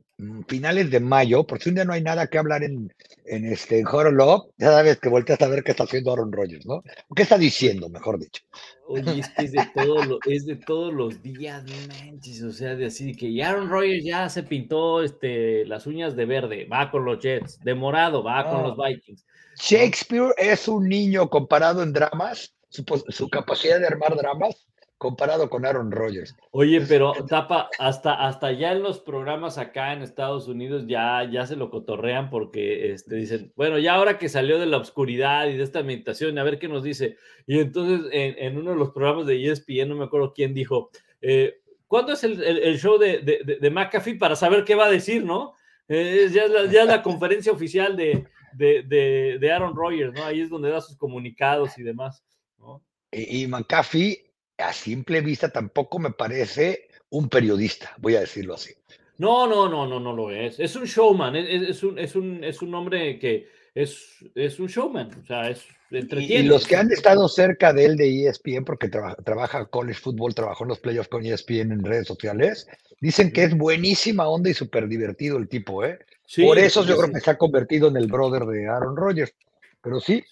finales 0.48 0.92
de 0.92 1.00
mayo, 1.00 1.46
por 1.46 1.60
si 1.60 1.70
un 1.70 1.76
día 1.76 1.86
no 1.86 1.94
hay 1.94 2.02
nada 2.02 2.28
que 2.28 2.38
hablar 2.38 2.64
en, 2.64 2.94
en 3.26 3.46
este 3.46 3.80
en 3.80 4.18
Love, 4.18 4.50
ya 4.58 4.72
sabes 4.72 5.00
que 5.00 5.10
volteas 5.10 5.42
a 5.42 5.48
ver 5.48 5.64
qué 5.64 5.72
está 5.72 5.84
haciendo 5.84 6.12
Aaron 6.12 6.32
Rodgers, 6.32 6.66
¿no? 6.66 6.84
¿Qué 7.16 7.24
está 7.24 7.38
diciendo, 7.38 7.90
mejor 7.90 8.20
dicho? 8.20 8.44
Oye, 8.88 9.20
es 9.20 9.30
que 9.30 9.46
es 9.46 9.52
de, 9.52 9.68
todo 9.74 10.20
es 10.26 10.46
de 10.46 10.56
todos 10.58 10.94
los 10.94 11.22
días, 11.22 11.64
manches, 11.88 12.44
o 12.44 12.52
sea, 12.52 12.76
de 12.76 12.86
así 12.86 13.16
que 13.16 13.44
Aaron 13.44 13.70
Rodgers 13.70 14.04
ya 14.04 14.30
se 14.30 14.44
pintó 14.44 15.02
este, 15.02 15.66
las 15.66 15.88
uñas 15.88 16.16
de 16.16 16.26
verde, 16.26 16.68
va 16.72 16.92
con 16.92 17.06
los 17.06 17.20
Jets, 17.20 17.60
de 17.60 17.74
morado, 17.74 18.24
va 18.24 18.50
con 18.50 18.64
los 18.64 18.78
Vikings. 18.78 19.26
Shakespeare 19.58 20.34
es 20.38 20.68
un 20.68 20.88
niño 20.88 21.30
comparado 21.30 21.84
en 21.84 21.94
dramas, 21.94 22.54
su, 22.70 22.84
su 23.10 23.30
capacidad 23.30 23.80
de 23.80 23.88
armar 23.88 24.16
dramas 24.16 24.68
comparado 25.02 25.50
con 25.50 25.66
Aaron 25.66 25.92
Rodgers. 25.92 26.36
Oye, 26.52 26.80
pero 26.82 27.14
Tapa, 27.28 27.72
hasta, 27.80 28.14
hasta 28.14 28.52
ya 28.52 28.72
en 28.72 28.84
los 28.84 29.00
programas 29.00 29.58
acá 29.58 29.94
en 29.94 30.04
Estados 30.04 30.48
Unidos 30.48 30.86
ya, 30.86 31.28
ya 31.28 31.48
se 31.48 31.56
lo 31.56 31.72
cotorrean 31.72 32.30
porque 32.30 32.92
este, 32.94 33.16
dicen, 33.16 33.52
bueno, 33.56 33.80
ya 33.80 33.96
ahora 33.96 34.20
que 34.20 34.30
salió 34.30 34.60
de 34.60 34.68
la 34.68 34.78
oscuridad 34.78 35.48
y 35.48 35.58
de 35.58 35.64
esta 35.64 35.82
meditación, 35.82 36.38
a 36.38 36.44
ver 36.44 36.60
qué 36.60 36.68
nos 36.68 36.84
dice. 36.84 37.18
Y 37.48 37.58
entonces 37.58 38.12
en, 38.12 38.56
uno 38.60 38.74
de 38.74 38.78
los 38.78 38.92
programas 38.92 39.26
de 39.26 39.44
ESPN, 39.44 39.90
no 39.90 39.96
me 39.96 40.06
acuerdo 40.06 40.34
quién 40.36 40.54
dijo, 40.54 40.92
eh, 41.20 41.62
¿cuándo 41.88 42.14
es 42.14 42.24
el, 42.24 42.78
show 42.78 43.00
de, 43.00 43.58
de, 43.60 43.72
McAfee 43.72 44.20
para 44.20 44.36
saber 44.36 44.64
qué 44.66 44.76
va 44.76 44.86
a 44.86 44.92
decir, 44.92 45.26
no? 45.26 45.56
Eh, 45.88 46.30
ya, 46.32 46.44
es 46.44 46.52
la, 46.52 46.66
ya 46.68 46.86
la 46.86 47.02
conferencia 47.02 47.52
oficial 47.52 47.98
de, 47.98 48.28
de, 48.54 49.52
Aaron 49.52 49.76
Rodgers, 49.76 50.14
¿no? 50.14 50.24
Ahí 50.26 50.42
es 50.42 50.50
donde 50.52 50.70
da 50.70 50.80
sus 50.80 50.96
comunicados 50.96 51.76
y 51.80 51.82
demás, 51.82 52.24
¿no? 52.60 52.84
Y, 53.12 53.42
y 53.42 53.48
McAfee 53.48 54.31
a 54.62 54.74
simple 54.74 55.22
vista 55.22 55.50
tampoco 55.50 56.00
me 56.00 56.12
parece 56.12 56.88
un 57.10 57.30
periodista, 57.30 57.96
voy 58.00 58.16
a 58.16 58.22
decirlo 58.22 58.54
así. 58.56 58.74
No, 59.18 59.46
no, 59.48 59.70
no, 59.70 59.86
no, 59.86 60.00
no 60.00 60.14
lo 60.14 60.32
es. 60.32 60.60
Es 60.60 60.76
un 60.76 60.86
showman, 60.86 61.36
es, 61.36 61.84
un, 61.84 62.00
es, 62.00 62.16
un, 62.16 62.44
es 62.44 62.62
un 62.62 62.74
hombre 62.74 63.20
que 63.20 63.50
es, 63.76 64.18
es 64.34 64.60
un 64.60 64.68
showman, 64.68 65.12
o 65.24 65.26
sea, 65.26 65.50
es 65.50 65.64
entretiene. 65.92 66.46
Y, 66.46 66.48
los 66.48 66.66
que 66.66 66.76
han 66.76 66.92
estado 66.92 67.28
cerca 67.28 67.74
de 67.74 67.86
él 67.86 67.98
de 67.98 68.28
ESPN, 68.28 68.64
porque 68.66 68.90
trabaja 68.90 69.66
college 69.66 70.00
football, 70.00 70.34
trabajó 70.34 70.64
en 70.64 70.70
los 70.70 70.80
playoffs 70.80 71.10
con 71.10 71.26
ESPN 71.26 71.72
en 71.72 71.84
redes 71.84 72.08
sociales, 72.08 72.68
dicen 73.00 73.32
que 73.32 73.44
es 73.44 73.56
buenísima 73.56 74.28
onda 74.28 74.50
y 74.50 74.54
súper 74.54 74.88
divertido 74.88 75.38
el 75.38 75.48
tipo, 75.48 75.84
¿eh? 75.86 76.00
Por 76.38 76.58
eso 76.58 76.86
yo 76.86 76.98
creo 76.98 77.12
que 77.12 77.20
se 77.20 77.32
ha 77.32 77.38
convertido 77.38 77.90
en 77.90 77.98
el 77.98 78.08
brother 78.08 78.46
de 78.46 78.68
Aaron 78.68 78.96
Rodgers. 78.96 79.34
Pero 79.82 80.00
sí. 80.00 80.24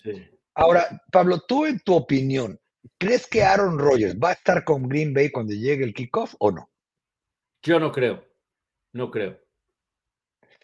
Ahora, 0.54 1.02
Pablo, 1.12 1.40
tú 1.40 1.66
en 1.66 1.80
tu 1.80 1.94
opinión, 1.94 2.58
¿Crees 2.98 3.28
que 3.28 3.44
Aaron 3.44 3.78
Rodgers 3.78 4.18
va 4.18 4.30
a 4.30 4.34
estar 4.34 4.64
con 4.64 4.88
Green 4.88 5.14
Bay 5.14 5.32
cuando 5.32 5.54
llegue 5.54 5.84
el 5.84 5.94
kickoff 5.94 6.36
o 6.40 6.52
no? 6.52 6.70
Yo 7.62 7.80
no 7.80 7.92
creo. 7.92 8.24
No 8.94 9.12
creo. 9.12 9.38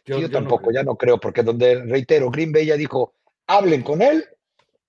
Yo, 0.06 0.30
tampoco, 0.30 0.72
ya 0.72 0.84
no 0.84 0.96
creo, 0.96 1.20
porque 1.20 1.42
donde, 1.42 1.84
reitero, 1.84 2.30
Green 2.30 2.52
Bay 2.52 2.68
ya 2.68 2.78
dijo, 2.78 3.16
hablen 3.48 3.82
con 3.82 4.02
él 4.02 4.24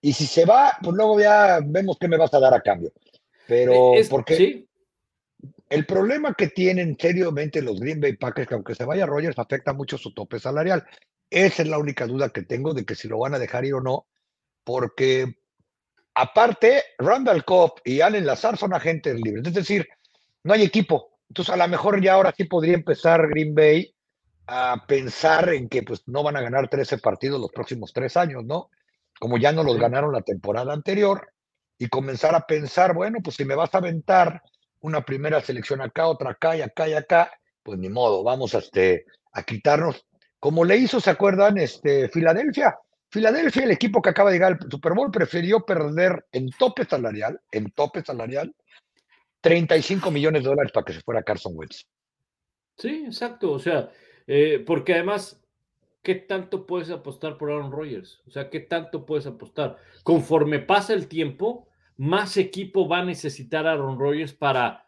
y 0.00 0.12
si 0.12 0.26
se 0.26 0.44
va, 0.44 0.76
pues 0.82 0.94
luego 0.94 1.18
ya 1.18 1.60
vemos 1.64 1.96
qué 1.98 2.06
me 2.06 2.18
vas 2.18 2.32
a 2.34 2.40
dar 2.40 2.52
a 2.52 2.60
cambio. 2.60 2.92
Pero, 3.46 3.94
Es- 3.94 4.08
porque 4.08 4.36
sí, 4.36 4.68
el 5.70 5.86
problema 5.86 6.34
que 6.34 6.48
tienen 6.48 6.96
seriamente 6.98 7.62
los 7.62 7.80
Green 7.80 8.00
Bay 8.00 8.16
Packers, 8.16 8.48
que 8.48 8.54
aunque 8.54 8.74
se 8.74 8.84
vaya 8.84 9.06
Rogers, 9.06 9.38
afecta 9.38 9.72
mucho 9.72 9.96
su 9.98 10.12
tope 10.12 10.38
salarial. 10.38 10.86
Esa 11.30 11.62
es 11.62 11.68
la 11.68 11.78
única 11.78 12.06
duda 12.06 12.28
que 12.28 12.42
tengo 12.42 12.72
de 12.74 12.84
que 12.84 12.94
si 12.94 13.08
lo 13.08 13.18
van 13.18 13.34
a 13.34 13.38
dejar 13.38 13.64
ir 13.64 13.74
o 13.74 13.80
no, 13.80 14.06
porque 14.64 15.38
aparte, 16.16 16.82
Randall 16.98 17.44
Cobb 17.44 17.80
y 17.84 18.00
Allen 18.00 18.26
Lazar 18.26 18.56
son 18.56 18.74
agentes 18.74 19.14
libres, 19.20 19.46
es 19.46 19.54
decir, 19.54 19.88
no 20.42 20.54
hay 20.54 20.62
equipo. 20.62 21.10
Entonces, 21.28 21.54
a 21.54 21.56
lo 21.56 21.68
mejor 21.68 22.02
ya 22.02 22.14
ahora 22.14 22.34
sí 22.36 22.44
podría 22.44 22.74
empezar 22.74 23.28
Green 23.28 23.54
Bay 23.54 23.94
a 24.46 24.84
pensar 24.86 25.48
en 25.50 25.68
que 25.68 25.82
pues 25.82 26.02
no 26.06 26.22
van 26.22 26.36
a 26.36 26.40
ganar 26.40 26.68
13 26.68 26.98
partidos 26.98 27.40
los 27.40 27.50
próximos 27.52 27.92
tres 27.92 28.16
años, 28.16 28.44
¿no? 28.44 28.70
Como 29.18 29.38
ya 29.38 29.52
no 29.52 29.62
los 29.62 29.76
ganaron 29.76 30.12
la 30.12 30.22
temporada 30.22 30.72
anterior, 30.72 31.32
y 31.78 31.88
comenzar 31.88 32.34
a 32.34 32.46
pensar, 32.46 32.94
bueno, 32.94 33.18
pues 33.22 33.36
si 33.36 33.44
me 33.44 33.54
vas 33.54 33.74
a 33.74 33.78
aventar 33.78 34.42
una 34.80 35.04
primera 35.04 35.40
selección 35.40 35.80
acá, 35.80 36.06
otra 36.06 36.30
acá 36.30 36.56
y 36.56 36.62
acá 36.62 36.88
y 36.88 36.94
acá, 36.94 37.30
pues 37.62 37.78
ni 37.78 37.88
modo, 37.88 38.22
vamos 38.22 38.54
a, 38.54 38.58
este, 38.58 39.04
a 39.32 39.42
quitarnos, 39.42 40.06
como 40.38 40.64
le 40.64 40.76
hizo, 40.76 41.00
¿se 41.00 41.10
acuerdan? 41.10 41.58
Este, 41.58 42.08
Filadelfia. 42.08 42.78
Filadelfia, 43.10 43.64
el 43.64 43.70
equipo 43.70 44.02
que 44.02 44.10
acaba 44.10 44.30
de 44.30 44.36
llegar 44.36 44.58
al 44.60 44.70
Super 44.70 44.92
Bowl, 44.94 45.10
prefirió 45.10 45.64
perder 45.64 46.26
en 46.32 46.50
tope 46.50 46.84
salarial, 46.84 47.40
en 47.52 47.70
tope 47.70 48.02
salarial, 48.02 48.54
35 49.40 50.10
millones 50.10 50.42
de 50.42 50.50
dólares 50.50 50.72
para 50.72 50.84
que 50.84 50.92
se 50.92 51.00
fuera 51.02 51.22
Carson 51.22 51.52
Wentz. 51.54 51.86
sí, 52.76 53.04
exacto. 53.06 53.52
O 53.52 53.58
sea, 53.58 53.90
eh, 54.26 54.62
porque 54.66 54.94
además, 54.94 55.40
¿qué 56.02 56.16
tanto 56.16 56.66
puedes 56.66 56.90
apostar 56.90 57.38
por 57.38 57.50
Aaron 57.50 57.70
Rodgers? 57.70 58.20
O 58.26 58.30
sea, 58.30 58.50
¿qué 58.50 58.60
tanto 58.60 59.06
puedes 59.06 59.26
apostar? 59.26 59.76
Conforme 60.02 60.58
pasa 60.58 60.92
el 60.94 61.06
tiempo, 61.06 61.68
más 61.96 62.36
equipo 62.36 62.88
va 62.88 62.98
a 62.98 63.04
necesitar 63.04 63.68
Aaron 63.68 63.98
Rodgers 64.00 64.34
para, 64.34 64.84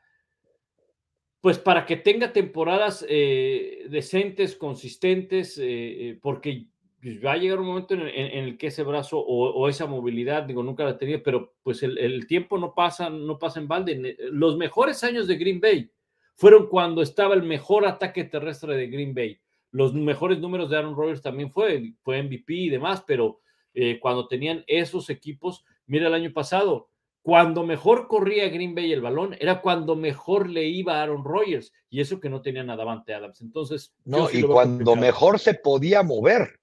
pues 1.41 1.59
para 1.59 1.87
que 1.87 1.97
tenga 1.97 2.33
temporadas 2.33 3.07
eh, 3.09 3.87
decentes, 3.89 4.57
consistentes, 4.57 5.57
eh, 5.63 6.19
porque 6.21 6.67
pues, 7.01 7.25
va 7.25 7.33
a 7.33 7.37
llegar 7.37 7.61
un 7.61 7.67
momento 7.67 7.95
en 7.95 8.01
el, 8.03 8.09
en- 8.09 8.39
en 8.39 8.45
el 8.45 8.59
que 8.59 8.69
ese 8.69 8.83
brazo 8.83 9.19
o, 9.19 9.51
o 9.51 9.69
esa 9.69 9.87
movilidad, 9.87 10.43
digo, 10.45 10.63
nunca 10.63 10.85
la 10.85 10.99
tenía, 10.99 11.23
pero 11.23 11.55
pues 11.63 11.83
el, 11.83 11.97
el 11.99 12.27
tiempo 12.27 12.59
no 12.59 12.75
pasa, 12.75 13.09
no 13.11 13.39
pasa 13.39 13.61
en 13.61 13.69
balde. 13.69 14.17
Los 14.33 14.57
mejores 14.57 15.03
años 15.05 15.27
de 15.27 15.37
Green 15.37 15.61
Bay 15.61 15.91
fueron 16.35 16.69
cuando 16.69 17.03
estaba 17.03 17.35
el 17.35 17.43
mejor 17.43 17.87
ataque 17.87 18.25
terrestre 18.25 18.77
de 18.77 18.87
Green 18.89 19.15
Bay. 19.15 19.39
Los 19.71 19.93
mejores 19.95 20.39
números 20.39 20.71
de 20.71 20.77
Aaron 20.79 20.97
Rodgers 20.97 21.21
también 21.23 21.53
fue, 21.53 21.93
fue 22.03 22.23
MVP 22.23 22.55
y 22.55 22.69
demás, 22.71 23.05
pero 23.07 23.41
eh, 23.75 23.99
cuando 24.01 24.27
tenían 24.27 24.65
esos 24.67 25.11
equipos, 25.11 25.65
mira 25.87 26.07
el 26.09 26.15
año 26.15 26.33
pasado, 26.33 26.89
cuando 27.23 27.63
mejor 27.65 28.09
corría 28.09 28.49
Green 28.49 28.75
Bay 28.75 28.91
el 28.93 29.03
balón, 29.03 29.37
era 29.39 29.61
cuando 29.61 29.95
mejor 29.97 30.49
le 30.49 30.67
iba 30.67 30.95
a 30.99 31.03
Aaron 31.03 31.23
Rodgers, 31.25 31.73
y 31.91 32.01
eso 32.01 32.19
que 32.21 32.31
no 32.31 32.41
tenían 32.41 32.71
a 32.71 32.77
Davante 32.77 33.13
Adams. 33.13 33.43
Entonces, 33.43 33.95
¿no? 34.05 34.29
sí 34.29 34.39
y 34.39 34.43
cuando 34.43 34.93
complicado. 34.93 34.97
mejor 34.97 35.39
se 35.39 35.53
podía 35.55 36.03
mover, 36.03 36.58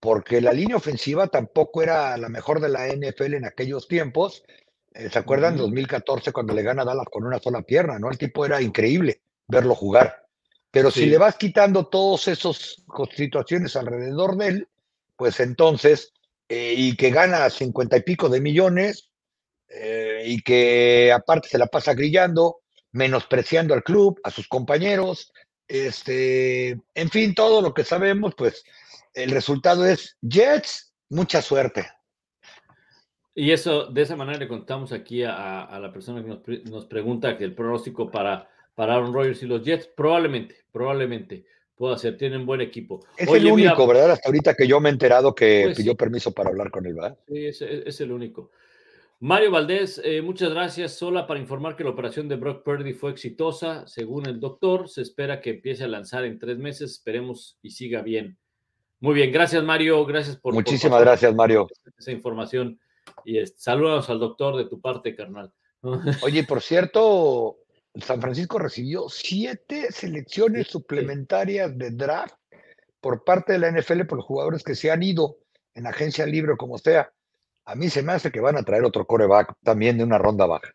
porque 0.00 0.40
la 0.40 0.52
línea 0.52 0.76
ofensiva 0.76 1.26
tampoco 1.28 1.82
era 1.82 2.16
la 2.16 2.28
mejor 2.28 2.60
de 2.60 2.70
la 2.70 2.88
NFL 2.88 3.34
en 3.34 3.44
aquellos 3.44 3.86
tiempos. 3.86 4.42
Eh, 4.94 5.08
¿Se 5.10 5.18
acuerdan? 5.18 5.54
Ujú. 5.54 5.64
2014 5.64 6.32
cuando 6.32 6.54
le 6.54 6.62
gana 6.62 6.82
a 6.82 6.84
Dallas 6.86 7.06
con 7.10 7.24
una 7.24 7.38
sola 7.38 7.62
pierna, 7.62 7.98
¿no? 7.98 8.10
El 8.10 8.18
tipo 8.18 8.44
era 8.46 8.60
increíble 8.60 9.20
verlo 9.46 9.74
jugar. 9.74 10.24
Pero 10.70 10.90
si 10.90 11.06
le 11.06 11.18
vas 11.18 11.36
quitando 11.36 11.86
todos 11.88 12.28
esos 12.28 12.82
co- 12.86 13.06
situaciones 13.06 13.76
alrededor 13.76 14.36
de 14.36 14.46
él, 14.48 14.68
pues 15.16 15.40
entonces, 15.40 16.12
eh, 16.48 16.74
y 16.76 16.96
que 16.96 17.10
gana 17.10 17.50
cincuenta 17.50 17.96
y 17.96 18.02
pico 18.02 18.28
de 18.28 18.40
millones, 18.40 19.10
eh, 19.68 20.22
y 20.26 20.42
que 20.42 21.12
aparte 21.12 21.48
se 21.48 21.58
la 21.58 21.66
pasa 21.66 21.94
grillando, 21.94 22.60
menospreciando 22.92 23.74
al 23.74 23.82
club, 23.84 24.20
a 24.24 24.30
sus 24.30 24.48
compañeros, 24.48 25.32
este, 25.68 26.70
en 26.94 27.10
fin, 27.10 27.34
todo 27.34 27.62
lo 27.62 27.72
que 27.74 27.84
sabemos, 27.84 28.34
pues 28.36 28.64
el 29.14 29.30
resultado 29.30 29.84
es 29.86 30.16
Jets, 30.22 30.94
mucha 31.08 31.42
suerte. 31.42 31.86
Y 33.34 33.52
eso, 33.52 33.86
de 33.86 34.02
esa 34.02 34.16
manera 34.16 34.38
le 34.38 34.48
contamos 34.48 34.92
aquí 34.92 35.22
a, 35.22 35.62
a 35.64 35.78
la 35.78 35.92
persona 35.92 36.20
que 36.22 36.28
nos, 36.28 36.70
nos 36.70 36.86
pregunta 36.86 37.36
que 37.36 37.44
el 37.44 37.54
pronóstico 37.54 38.10
para, 38.10 38.48
para 38.74 38.94
Aaron 38.94 39.14
Rodgers 39.14 39.42
y 39.42 39.46
los 39.46 39.62
Jets, 39.64 39.86
probablemente, 39.96 40.56
probablemente 40.72 41.46
pueda 41.76 41.96
ser, 41.96 42.18
tienen 42.18 42.44
buen 42.44 42.60
equipo. 42.60 43.00
Es 43.16 43.28
Oye, 43.28 43.48
el 43.48 43.54
mira, 43.54 43.70
único, 43.70 43.86
¿verdad? 43.86 44.10
Hasta 44.10 44.28
ahorita 44.28 44.54
que 44.54 44.66
yo 44.66 44.80
me 44.80 44.90
he 44.90 44.92
enterado 44.92 45.34
que 45.34 45.62
Pues 45.66 45.76
pidió 45.78 45.92
sí. 45.92 45.96
permiso 45.96 46.32
para 46.32 46.50
hablar 46.50 46.70
con 46.70 46.84
él, 46.84 46.94
¿verdad? 46.94 47.16
Sí, 47.26 47.46
es, 47.46 47.62
es- 47.62 47.86
es 47.86 48.00
el 48.02 48.12
único. 48.12 48.50
Mario 49.20 49.50
Valdés, 49.50 50.00
eh, 50.04 50.20
muchas 50.22 50.50
gracias. 50.50 50.94
Sola 50.94 51.26
para 51.26 51.40
informar 51.40 51.76
que 51.76 51.84
la 51.84 51.90
operación 51.90 52.26
de 52.28 52.36
Brock 52.36 52.62
Purdy 52.64 52.92
fue 52.94 53.10
exitosa. 53.12 53.86
Según 53.86 54.26
el 54.26 54.40
doctor, 54.40 54.88
se 54.88 55.02
espera 55.02 55.40
que 55.40 55.50
empiece 55.50 55.84
a 55.84 55.88
lanzar 55.88 56.24
en 56.24 56.38
tres 56.38 56.58
meses. 56.58 56.90
Esperemos 56.92 57.58
y 57.62 57.70
siga 57.70 58.00
bien. 58.02 58.38
Muy 59.00 59.14
bien, 59.14 59.32
gracias 59.32 59.64
Mario. 59.64 60.04
Gracias 60.04 60.36
por. 60.36 60.54
Muchísimas 60.54 61.00
gracias, 61.00 61.34
Mario. 61.34 61.66
Esa 61.98 62.12
información. 62.12 62.78
Y 63.24 63.38
este, 63.38 63.58
saludos 63.58 64.08
al 64.10 64.20
doctor 64.20 64.56
de 64.56 64.66
tu 64.66 64.80
parte, 64.80 65.16
carnal. 65.16 65.52
Oye, 66.22 66.44
por 66.44 66.60
cierto, 66.60 67.58
San 67.94 68.20
Francisco 68.20 68.58
recibió 68.58 69.08
siete 69.08 69.90
selecciones 69.90 70.68
suplementarias 70.68 71.76
de 71.76 71.90
draft 71.90 72.34
por 73.00 73.24
parte 73.24 73.54
de 73.54 73.58
la 73.58 73.70
NFL 73.70 74.02
por 74.02 74.18
los 74.18 74.26
jugadores 74.26 74.62
que 74.62 74.74
se 74.74 74.90
han 74.90 75.02
ido 75.02 75.38
en 75.74 75.86
agencia 75.86 76.26
libre 76.26 76.52
o 76.52 76.56
como 76.56 76.78
sea. 76.78 77.10
A 77.64 77.74
mí 77.74 77.88
se 77.88 78.02
me 78.02 78.12
hace 78.12 78.30
que 78.30 78.40
van 78.40 78.56
a 78.56 78.62
traer 78.62 78.84
otro 78.84 79.06
coreback 79.06 79.54
también 79.62 79.96
de 79.96 80.04
una 80.04 80.18
ronda 80.18 80.46
baja. 80.46 80.74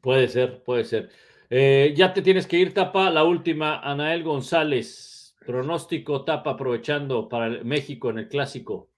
Puede 0.00 0.28
ser, 0.28 0.62
puede 0.62 0.84
ser. 0.84 1.10
Eh, 1.50 1.94
ya 1.96 2.12
te 2.12 2.22
tienes 2.22 2.46
que 2.46 2.58
ir, 2.58 2.74
Tapa. 2.74 3.10
La 3.10 3.24
última, 3.24 3.80
Anael 3.80 4.22
González. 4.22 5.07
Pronóstico, 5.48 6.26
Tapa, 6.26 6.50
aprovechando 6.50 7.26
para 7.26 7.48
México 7.64 8.10
en 8.10 8.18
el 8.18 8.28
clásico. 8.28 8.90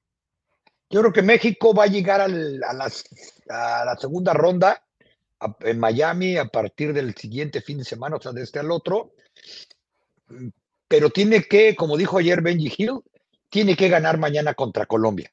Yo 0.91 0.99
creo 0.99 1.13
que 1.13 1.23
México 1.23 1.73
va 1.73 1.85
a 1.85 1.87
llegar 1.87 2.21
al- 2.21 2.61
a, 2.65 2.73
las- 2.73 3.05
a 3.49 3.85
la 3.85 3.97
segunda 3.97 4.35
ronda 4.35 4.83
en 5.61 5.79
Miami 5.79 6.37
a 6.39 6.47
partir 6.47 6.93
del 6.93 7.15
siguiente 7.15 7.61
fin 7.61 7.79
de 7.79 7.85
semana, 7.85 8.17
o 8.17 8.21
sea, 8.21 8.33
de 8.33 8.43
este 8.43 8.59
al 8.59 8.73
otro. 8.73 9.13
Pero 10.89 11.11
tiene 11.11 11.45
que, 11.45 11.77
como 11.77 11.97
dijo 11.97 12.19
ayer 12.19 12.43
Benji 12.43 12.75
Hill, 12.77 12.99
tiene 13.49 13.77
que 13.77 13.89
ganar 13.89 14.19
mañana 14.19 14.55
contra 14.55 14.87
Colombia. 14.87 15.31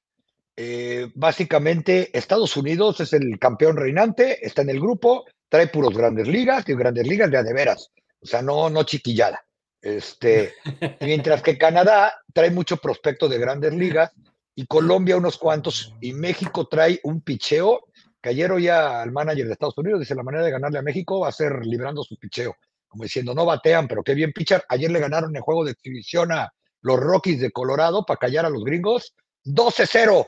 Eh, 0.55 1.09
básicamente, 1.15 2.15
Estados 2.15 2.55
Unidos 2.57 2.99
es 2.99 3.13
el 3.13 3.39
campeón 3.39 3.76
reinante, 3.76 4.45
está 4.45 4.61
en 4.61 4.70
el 4.70 4.80
grupo, 4.80 5.26
trae 5.49 5.65
puros 5.65 5.97
grandes 5.97 6.28
ligas 6.28 6.70
y 6.70 6.76
grandes 6.76 7.07
ligas 7.07 7.32
de 7.32 7.38
a 7.38 7.41
de 7.43 7.76
o 8.22 8.26
sea, 8.28 8.43
no, 8.43 8.70
no 8.70 8.84
chiquillada. 8.84 9.46
Este, 9.82 10.53
mientras 11.01 11.41
que 11.41 11.58
Canadá 11.58 12.13
trae 12.33 12.51
mucho 12.51 12.78
prospecto 12.78 13.28
de 13.28 13.37
grandes 13.37 13.74
ligas 13.74 14.12
y 14.55 14.66
Colombia 14.66 15.17
unos 15.17 15.37
cuantos 15.37 15.93
y 16.01 16.13
México 16.13 16.67
trae 16.67 16.99
un 17.04 17.21
picheo 17.21 17.87
que 18.21 18.29
ayer 18.29 18.51
oía 18.51 19.01
al 19.01 19.12
manager 19.12 19.45
de 19.45 19.54
Estados 19.54 19.78
Unidos, 19.78 19.99
dice 19.99 20.16
la 20.16 20.24
manera 20.24 20.43
de 20.43 20.51
ganarle 20.51 20.79
a 20.79 20.83
México 20.83 21.20
va 21.20 21.29
a 21.29 21.32
ser 21.32 21.63
librando 21.66 22.04
su 22.04 22.17
picheo, 22.17 22.55
como 22.87 23.04
diciendo 23.04 23.36
no 23.36 23.45
batean, 23.45 23.87
pero 23.87 24.04
qué 24.04 24.16
bien 24.16 24.33
pichar. 24.33 24.66
Ayer 24.70 24.91
le 24.91 24.99
ganaron 24.99 25.36
el 25.36 25.41
juego 25.41 25.63
de 25.63 25.71
exhibición 25.71 26.32
a 26.32 26.51
los 26.82 26.99
Rockies 26.99 27.39
de 27.39 27.51
Colorado 27.51 28.05
para 28.05 28.17
callar 28.17 28.45
a 28.45 28.49
los 28.49 28.63
gringos, 28.63 29.13
12-0. 29.45 30.28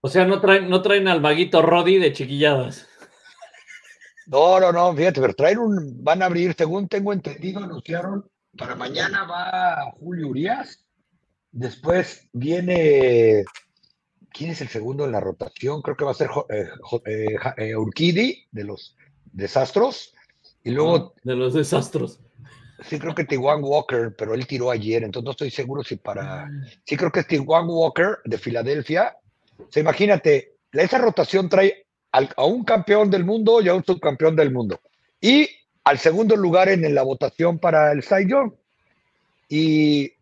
O 0.00 0.08
sea, 0.08 0.24
no 0.24 0.40
traen, 0.40 0.68
no 0.68 0.82
traen 0.82 1.08
al 1.08 1.20
maguito 1.20 1.62
Roddy 1.62 1.98
de 1.98 2.12
chiquilladas. 2.12 2.89
No, 4.30 4.60
no, 4.60 4.70
no, 4.70 4.94
fíjate, 4.94 5.20
pero 5.20 5.34
traen 5.34 5.58
un, 5.58 6.04
van 6.04 6.22
a 6.22 6.26
abrir, 6.26 6.54
según 6.56 6.86
tengo 6.86 7.12
entendido, 7.12 7.64
anunciaron, 7.64 8.30
para 8.56 8.76
mañana 8.76 9.24
va 9.24 9.90
Julio 9.98 10.28
Urias, 10.28 10.86
después 11.50 12.28
viene, 12.32 13.42
¿quién 14.32 14.52
es 14.52 14.60
el 14.60 14.68
segundo 14.68 15.04
en 15.04 15.10
la 15.10 15.18
rotación? 15.18 15.82
Creo 15.82 15.96
que 15.96 16.04
va 16.04 16.12
a 16.12 16.14
ser 16.14 16.30
eh, 16.48 16.68
eh, 17.06 17.36
eh, 17.56 17.74
Urquidi, 17.74 18.46
de 18.52 18.62
los 18.62 18.96
Desastros, 19.32 20.14
y 20.62 20.70
luego, 20.70 21.12
De 21.24 21.34
los 21.34 21.54
desastros. 21.54 22.20
sí 22.84 23.00
creo 23.00 23.16
que 23.16 23.24
Tijuan 23.24 23.64
Walker, 23.64 24.14
pero 24.16 24.34
él 24.34 24.46
tiró 24.46 24.70
ayer, 24.70 25.02
entonces 25.02 25.24
no 25.24 25.32
estoy 25.32 25.50
seguro 25.50 25.82
si 25.82 25.96
para, 25.96 26.48
sí 26.84 26.96
creo 26.96 27.10
que 27.10 27.20
es 27.20 27.26
Tijuan 27.26 27.66
Walker 27.68 28.18
de 28.24 28.38
Filadelfia, 28.38 29.16
o 29.58 29.66
sea, 29.72 29.80
imagínate, 29.80 30.54
esa 30.70 30.98
rotación 30.98 31.48
trae 31.48 31.86
a 32.12 32.44
un 32.44 32.64
campeón 32.64 33.10
del 33.10 33.24
mundo 33.24 33.60
y 33.60 33.68
a 33.68 33.74
un 33.74 33.84
subcampeón 33.84 34.36
del 34.36 34.50
mundo. 34.50 34.80
Y 35.20 35.48
al 35.84 35.98
segundo 35.98 36.36
lugar 36.36 36.68
en 36.68 36.94
la 36.94 37.02
votación 37.02 37.58
para 37.58 37.92
el 37.92 38.02
Cy. 38.02 38.28
Y 39.48 40.12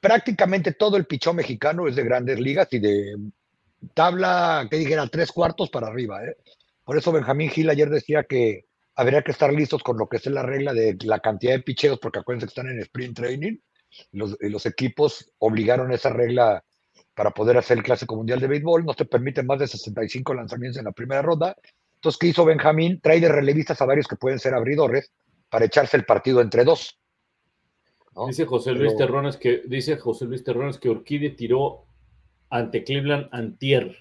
prácticamente 0.00 0.72
todo 0.72 0.96
el 0.96 1.06
pichón 1.06 1.36
mexicano 1.36 1.88
es 1.88 1.96
de 1.96 2.04
grandes 2.04 2.38
ligas 2.40 2.68
y 2.72 2.78
de 2.78 3.16
tabla, 3.94 4.66
que 4.70 4.76
dijera, 4.76 5.06
tres 5.06 5.32
cuartos 5.32 5.70
para 5.70 5.88
arriba. 5.88 6.24
¿eh? 6.24 6.36
Por 6.84 6.96
eso 6.96 7.12
Benjamín 7.12 7.50
Gil 7.50 7.70
ayer 7.70 7.88
decía 7.88 8.24
que 8.24 8.66
habría 8.94 9.22
que 9.22 9.30
estar 9.30 9.52
listos 9.52 9.82
con 9.82 9.96
lo 9.96 10.08
que 10.08 10.16
es 10.16 10.26
la 10.26 10.42
regla 10.42 10.72
de 10.72 10.96
la 11.04 11.20
cantidad 11.20 11.52
de 11.52 11.62
picheos, 11.62 11.98
porque 12.00 12.18
acuérdense 12.18 12.46
que 12.46 12.50
están 12.50 12.68
en 12.68 12.80
sprint 12.80 13.16
training. 13.16 13.58
los 14.12 14.66
equipos 14.66 15.32
obligaron 15.38 15.92
esa 15.92 16.10
regla 16.10 16.64
para 17.18 17.32
poder 17.32 17.56
hacer 17.56 17.78
el 17.78 17.82
Clásico 17.82 18.14
Mundial 18.14 18.38
de 18.38 18.46
Béisbol. 18.46 18.84
No 18.84 18.92
se 18.92 19.04
permiten 19.04 19.44
más 19.44 19.58
de 19.58 19.66
65 19.66 20.34
lanzamientos 20.34 20.78
en 20.78 20.84
la 20.84 20.92
primera 20.92 21.20
ronda. 21.20 21.56
Entonces, 21.96 22.16
¿qué 22.16 22.28
hizo 22.28 22.44
Benjamín? 22.44 23.00
Trae 23.00 23.18
de 23.18 23.28
relevistas 23.28 23.82
a 23.82 23.86
varios 23.86 24.06
que 24.06 24.14
pueden 24.14 24.38
ser 24.38 24.54
abridores 24.54 25.10
para 25.50 25.64
echarse 25.64 25.96
el 25.96 26.04
partido 26.04 26.40
entre 26.40 26.62
dos. 26.62 26.96
Dice 28.28 28.44
José 28.46 28.70
Luis 28.70 28.96
Terrones 28.96 29.36
que 29.36 29.62
dice 29.66 29.96
José 29.96 30.26
Luis 30.26 30.44
Terrones 30.44 30.78
que 30.78 30.90
Urquide 30.90 31.30
tiró 31.30 31.86
ante 32.50 32.84
Cleveland 32.84 33.28
Antier. 33.32 33.96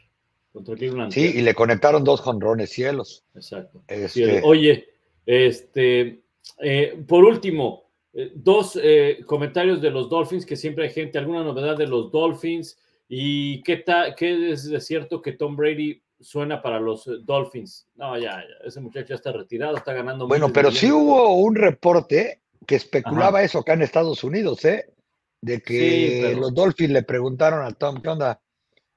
Contra 0.54 0.76
Cleveland 0.76 1.12
Sí, 1.12 1.32
y 1.38 1.42
le 1.42 1.56
conectaron 1.56 2.04
dos 2.04 2.22
jonrones 2.22 2.70
cielos. 2.70 3.26
Exacto. 3.34 3.82
Este... 3.88 4.42
Oye, 4.44 4.90
este, 5.26 6.22
eh, 6.60 7.04
por 7.08 7.24
último, 7.24 7.90
eh, 8.14 8.32
dos 8.36 8.80
eh, 8.80 9.24
comentarios 9.26 9.82
de 9.82 9.90
los 9.90 10.08
Dolphins, 10.08 10.46
que 10.46 10.56
siempre 10.56 10.84
hay 10.84 10.92
gente, 10.92 11.18
alguna 11.18 11.44
novedad 11.44 11.76
de 11.76 11.88
los 11.88 12.12
Dolphins. 12.12 12.78
¿Y 13.08 13.64
qué, 13.64 13.78
ta, 13.78 14.16
qué 14.16 14.52
es 14.52 14.70
de 14.70 14.82
cierto 14.82 15.22
que 15.22 15.34
Tom 15.34 15.56
Brady 15.56 16.02
suena 16.20 16.62
para 16.62 16.80
los 16.80 17.08
eh, 17.08 17.12
Dolphins? 17.22 17.88
No, 17.96 18.18
ya, 18.18 18.38
ya, 18.38 18.68
ese 18.68 18.82
muchacho 18.82 19.10
ya 19.10 19.16
está 19.16 19.32
retirado, 19.32 19.78
está 19.78 19.94
ganando. 19.94 20.28
Bueno, 20.28 20.52
pero 20.52 20.72
sí 20.72 20.92
hubo 20.92 21.36
un 21.36 21.56
reporte 21.56 22.42
que 22.66 22.76
especulaba 22.76 23.44
eso 23.44 23.60
acá 23.60 23.74
en 23.74 23.84
Estados 23.84 24.24
Unidos, 24.24 24.66
¿eh? 24.66 24.92
De 25.40 25.62
que 25.62 26.36
los 26.38 26.54
Dolphins 26.54 26.92
le 26.92 27.04
preguntaron 27.04 27.66
a 27.66 27.72
Tom, 27.72 28.02
¿qué 28.02 28.10
onda? 28.10 28.42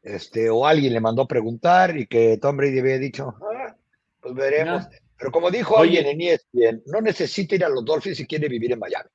Este, 0.03 0.49
o 0.49 0.67
alguien 0.67 0.95
le 0.95 1.01
mandó 1.01 1.29
preguntar 1.29 1.97
y 1.97 2.07
que 2.07 2.39
Tom 2.39 2.57
Brady 2.57 2.79
había 2.79 2.99
dicho, 2.99 3.35
ah, 3.43 3.77
pues 4.21 4.35
veremos. 4.35 4.89
Pero 5.19 5.31
como 5.31 5.51
dijo 5.51 5.79
alguien 5.79 6.07
en 6.07 6.21
ESPN, 6.23 6.83
no 6.87 7.03
necesita 7.03 7.55
ir 7.55 7.65
a 7.65 7.69
los 7.69 7.85
Dolphins 7.85 8.17
si 8.17 8.27
quiere 8.27 8.49
vivir 8.49 8.73
en 8.73 8.79
Miami. 8.79 9.11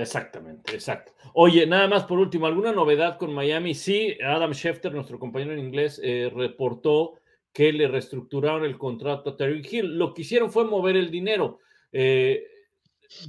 Exactamente, 0.00 0.74
exacto. 0.74 1.12
Oye, 1.34 1.66
nada 1.66 1.86
más 1.88 2.04
por 2.04 2.18
último, 2.18 2.46
¿alguna 2.46 2.72
novedad 2.72 3.18
con 3.18 3.32
Miami? 3.32 3.74
Sí, 3.74 4.16
Adam 4.24 4.52
Schefter, 4.52 4.92
nuestro 4.92 5.18
compañero 5.18 5.52
en 5.52 5.58
inglés, 5.58 6.00
eh, 6.02 6.30
reportó 6.34 7.20
que 7.52 7.72
le 7.72 7.88
reestructuraron 7.88 8.64
el 8.64 8.78
contrato 8.78 9.30
a 9.30 9.36
Terry 9.36 9.66
Hill. 9.68 9.98
Lo 9.98 10.14
que 10.14 10.22
hicieron 10.22 10.50
fue 10.50 10.64
mover 10.64 10.96
el 10.96 11.10
dinero. 11.10 11.58
10 11.92 12.44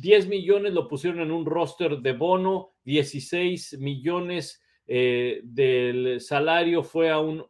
eh, 0.05 0.27
millones 0.27 0.73
lo 0.73 0.87
pusieron 0.87 1.21
en 1.21 1.31
un 1.31 1.45
roster 1.45 1.97
de 1.97 2.13
bono, 2.13 2.75
16 2.83 3.79
millones 3.79 4.61
eh, 4.87 5.41
del 5.43 6.21
salario 6.21 6.83
fue 6.83 7.09
a 7.09 7.19
un 7.19 7.45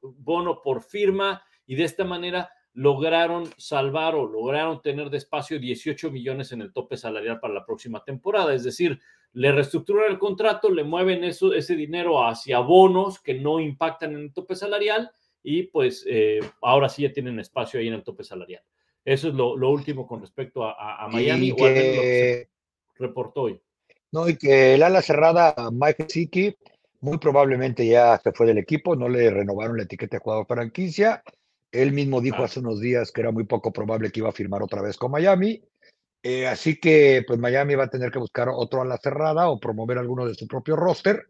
bono 0.00 0.62
por 0.62 0.82
firma 0.82 1.42
y 1.66 1.74
de 1.76 1.84
esta 1.84 2.04
manera 2.04 2.50
lograron 2.74 3.48
salvar 3.56 4.14
o 4.14 4.26
lograron 4.26 4.80
tener 4.82 5.10
despacio 5.10 5.58
18 5.58 6.10
millones 6.10 6.52
en 6.52 6.62
el 6.62 6.72
tope 6.72 6.96
salarial 6.96 7.40
para 7.40 7.54
la 7.54 7.66
próxima 7.66 8.04
temporada. 8.04 8.54
Es 8.54 8.64
decir, 8.64 9.00
le 9.32 9.52
reestructuran 9.52 10.10
el 10.10 10.18
contrato, 10.18 10.70
le 10.70 10.84
mueven 10.84 11.24
eso, 11.24 11.52
ese 11.52 11.74
dinero 11.74 12.24
hacia 12.24 12.60
bonos 12.60 13.20
que 13.20 13.34
no 13.34 13.60
impactan 13.60 14.14
en 14.14 14.20
el 14.20 14.32
tope 14.32 14.54
salarial 14.54 15.10
y 15.42 15.64
pues 15.64 16.04
eh, 16.08 16.40
ahora 16.62 16.88
sí 16.88 17.02
ya 17.02 17.12
tienen 17.12 17.38
espacio 17.38 17.80
ahí 17.80 17.88
en 17.88 17.94
el 17.94 18.04
tope 18.04 18.24
salarial. 18.24 18.62
Eso 19.04 19.28
es 19.28 19.34
lo, 19.34 19.54
último 19.70 20.06
con 20.06 20.20
respecto 20.20 20.64
a, 20.64 21.08
Miami, 21.10 21.54
que, 21.54 22.48
reportó 22.96 23.42
hoy. 23.42 23.60
No, 24.12 24.28
y 24.28 24.36
que 24.36 24.74
el 24.74 24.82
ala 24.82 25.00
cerrada, 25.00 25.54
Mike 25.72 26.06
Siki, 26.08 26.54
muy 27.00 27.16
probablemente 27.18 27.86
ya 27.86 28.18
se 28.18 28.32
fue 28.32 28.46
del 28.46 28.58
equipo, 28.58 28.96
no 28.96 29.08
le 29.08 29.30
renovaron 29.30 29.78
la 29.78 29.84
etiqueta 29.84 30.16
de 30.16 30.22
jugador 30.22 30.46
franquicia 30.46 31.22
él 31.72 31.92
mismo 31.92 32.20
dijo 32.20 32.42
hace 32.42 32.60
unos 32.60 32.80
días 32.80 33.12
que 33.12 33.20
era 33.20 33.30
muy 33.30 33.44
poco 33.44 33.72
probable 33.72 34.10
que 34.10 34.20
iba 34.20 34.28
a 34.28 34.32
firmar 34.32 34.62
otra 34.62 34.82
vez 34.82 34.96
con 34.96 35.10
Miami. 35.10 35.62
Eh, 36.22 36.46
así 36.46 36.80
que, 36.80 37.24
pues 37.26 37.38
Miami 37.38 37.74
va 37.74 37.84
a 37.84 37.90
tener 37.90 38.10
que 38.10 38.18
buscar 38.18 38.48
otro 38.48 38.82
a 38.82 38.84
la 38.84 38.98
cerrada 38.98 39.48
o 39.48 39.60
promover 39.60 39.98
alguno 39.98 40.26
de 40.26 40.34
su 40.34 40.46
propio 40.46 40.76
roster. 40.76 41.28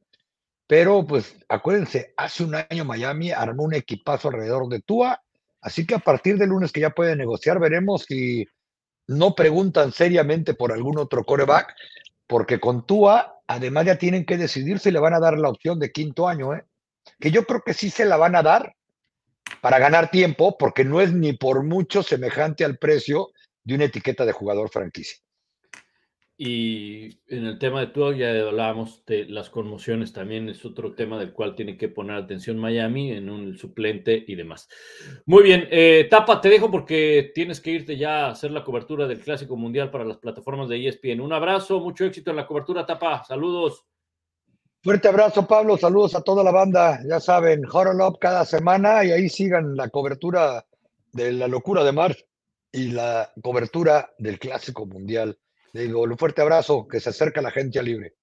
Pero, 0.66 1.04
pues, 1.06 1.36
acuérdense, 1.48 2.14
hace 2.16 2.44
un 2.44 2.54
año 2.54 2.84
Miami 2.84 3.32
armó 3.32 3.64
un 3.64 3.74
equipazo 3.74 4.28
alrededor 4.28 4.68
de 4.68 4.80
Tua. 4.80 5.22
Así 5.60 5.86
que 5.86 5.94
a 5.94 5.98
partir 5.98 6.38
del 6.38 6.50
lunes 6.50 6.72
que 6.72 6.80
ya 6.80 6.90
puede 6.90 7.16
negociar, 7.16 7.58
veremos 7.58 8.04
si 8.04 8.46
no 9.08 9.34
preguntan 9.34 9.92
seriamente 9.92 10.54
por 10.54 10.72
algún 10.72 10.98
otro 10.98 11.24
coreback, 11.24 11.74
porque 12.26 12.60
con 12.60 12.86
Tua, 12.86 13.40
además 13.46 13.86
ya 13.86 13.98
tienen 13.98 14.24
que 14.24 14.36
decidir 14.36 14.78
si 14.78 14.90
le 14.90 15.00
van 15.00 15.14
a 15.14 15.20
dar 15.20 15.38
la 15.38 15.48
opción 15.48 15.78
de 15.78 15.90
quinto 15.90 16.28
año, 16.28 16.54
¿eh? 16.54 16.64
que 17.18 17.30
yo 17.30 17.44
creo 17.44 17.62
que 17.64 17.74
sí 17.74 17.90
se 17.90 18.04
la 18.04 18.18
van 18.18 18.36
a 18.36 18.42
dar, 18.42 18.74
para 19.60 19.78
ganar 19.78 20.10
tiempo, 20.10 20.56
porque 20.58 20.84
no 20.84 21.00
es 21.00 21.12
ni 21.12 21.32
por 21.32 21.64
mucho 21.64 22.02
semejante 22.02 22.64
al 22.64 22.78
precio 22.78 23.30
de 23.64 23.74
una 23.74 23.84
etiqueta 23.84 24.24
de 24.24 24.32
jugador 24.32 24.70
franquicia. 24.70 25.18
Y 26.40 27.18
en 27.26 27.46
el 27.46 27.58
tema 27.58 27.80
de 27.80 27.88
todo 27.88 28.12
ya 28.12 28.30
hablábamos 28.30 29.04
de 29.06 29.24
las 29.24 29.50
conmociones, 29.50 30.12
también 30.12 30.48
es 30.48 30.64
otro 30.64 30.94
tema 30.94 31.18
del 31.18 31.32
cual 31.32 31.56
tiene 31.56 31.76
que 31.76 31.88
poner 31.88 32.14
atención 32.14 32.58
Miami 32.58 33.10
en 33.10 33.28
un 33.28 33.58
suplente 33.58 34.24
y 34.24 34.36
demás. 34.36 34.68
Muy 35.26 35.42
bien, 35.42 35.66
eh, 35.72 36.06
Tapa, 36.08 36.40
te 36.40 36.48
dejo 36.48 36.70
porque 36.70 37.32
tienes 37.34 37.60
que 37.60 37.72
irte 37.72 37.96
ya 37.96 38.26
a 38.26 38.30
hacer 38.30 38.52
la 38.52 38.62
cobertura 38.62 39.08
del 39.08 39.18
Clásico 39.18 39.56
Mundial 39.56 39.90
para 39.90 40.04
las 40.04 40.18
plataformas 40.18 40.68
de 40.68 40.86
ESPN. 40.86 41.20
Un 41.20 41.32
abrazo, 41.32 41.80
mucho 41.80 42.04
éxito 42.04 42.30
en 42.30 42.36
la 42.36 42.46
cobertura, 42.46 42.86
Tapa. 42.86 43.24
Saludos. 43.24 43.84
Fuerte 44.80 45.08
abrazo, 45.08 45.44
Pablo. 45.46 45.76
Saludos 45.76 46.14
a 46.14 46.22
toda 46.22 46.44
la 46.44 46.52
banda. 46.52 47.00
Ya 47.04 47.18
saben, 47.18 47.64
Horror 47.70 48.00
Up 48.00 48.18
cada 48.20 48.44
semana 48.44 49.04
y 49.04 49.10
ahí 49.10 49.28
sigan 49.28 49.74
la 49.76 49.88
cobertura 49.88 50.64
de 51.12 51.32
la 51.32 51.48
locura 51.48 51.82
de 51.82 51.90
Mar 51.90 52.16
y 52.70 52.92
la 52.92 53.32
cobertura 53.42 54.12
del 54.18 54.38
Clásico 54.38 54.86
Mundial. 54.86 55.36
Le 55.72 55.82
digo, 55.82 56.02
un 56.02 56.16
fuerte 56.16 56.42
abrazo, 56.42 56.86
que 56.86 57.00
se 57.00 57.10
acerca 57.10 57.42
la 57.42 57.50
gente 57.50 57.80
a 57.80 57.82
libre. 57.82 58.14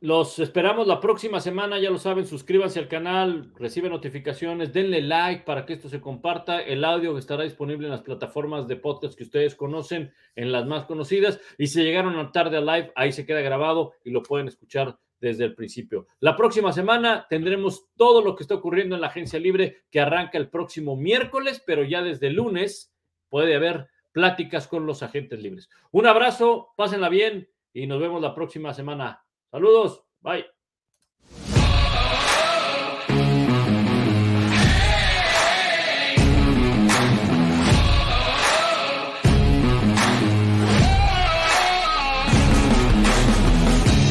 Los 0.00 0.38
esperamos 0.38 0.86
la 0.86 0.98
próxima 0.98 1.40
semana, 1.40 1.78
ya 1.78 1.90
lo 1.90 1.98
saben, 1.98 2.24
suscríbanse 2.24 2.78
al 2.78 2.88
canal, 2.88 3.52
reciben 3.56 3.90
notificaciones, 3.90 4.72
denle 4.72 5.02
like 5.02 5.44
para 5.44 5.66
que 5.66 5.74
esto 5.74 5.90
se 5.90 6.00
comparta. 6.00 6.60
El 6.60 6.84
audio 6.84 7.18
estará 7.18 7.42
disponible 7.42 7.86
en 7.86 7.92
las 7.92 8.02
plataformas 8.02 8.66
de 8.66 8.76
podcast 8.76 9.14
que 9.14 9.24
ustedes 9.24 9.54
conocen, 9.54 10.14
en 10.36 10.52
las 10.52 10.64
más 10.66 10.86
conocidas. 10.86 11.38
Y 11.58 11.66
si 11.66 11.82
llegaron 11.82 12.32
tarde 12.32 12.56
a 12.56 12.60
live, 12.60 12.92
ahí 12.94 13.12
se 13.12 13.26
queda 13.26 13.42
grabado 13.42 13.92
y 14.04 14.10
lo 14.10 14.22
pueden 14.22 14.48
escuchar 14.48 14.96
desde 15.20 15.44
el 15.44 15.54
principio. 15.54 16.06
La 16.20 16.36
próxima 16.36 16.72
semana 16.72 17.26
tendremos 17.28 17.88
todo 17.96 18.22
lo 18.22 18.36
que 18.36 18.44
está 18.44 18.54
ocurriendo 18.54 18.94
en 18.94 19.00
la 19.00 19.08
agencia 19.08 19.38
libre 19.38 19.84
que 19.90 20.00
arranca 20.00 20.38
el 20.38 20.48
próximo 20.48 20.96
miércoles, 20.96 21.62
pero 21.64 21.84
ya 21.84 22.02
desde 22.02 22.30
lunes 22.30 22.92
puede 23.28 23.54
haber 23.54 23.88
pláticas 24.12 24.66
con 24.68 24.86
los 24.86 25.02
agentes 25.02 25.40
libres. 25.40 25.68
Un 25.90 26.06
abrazo, 26.06 26.72
pásenla 26.76 27.08
bien 27.08 27.48
y 27.72 27.86
nos 27.86 28.00
vemos 28.00 28.20
la 28.20 28.34
próxima 28.34 28.74
semana. 28.74 29.24
Saludos, 29.50 30.04
bye. 30.20 30.57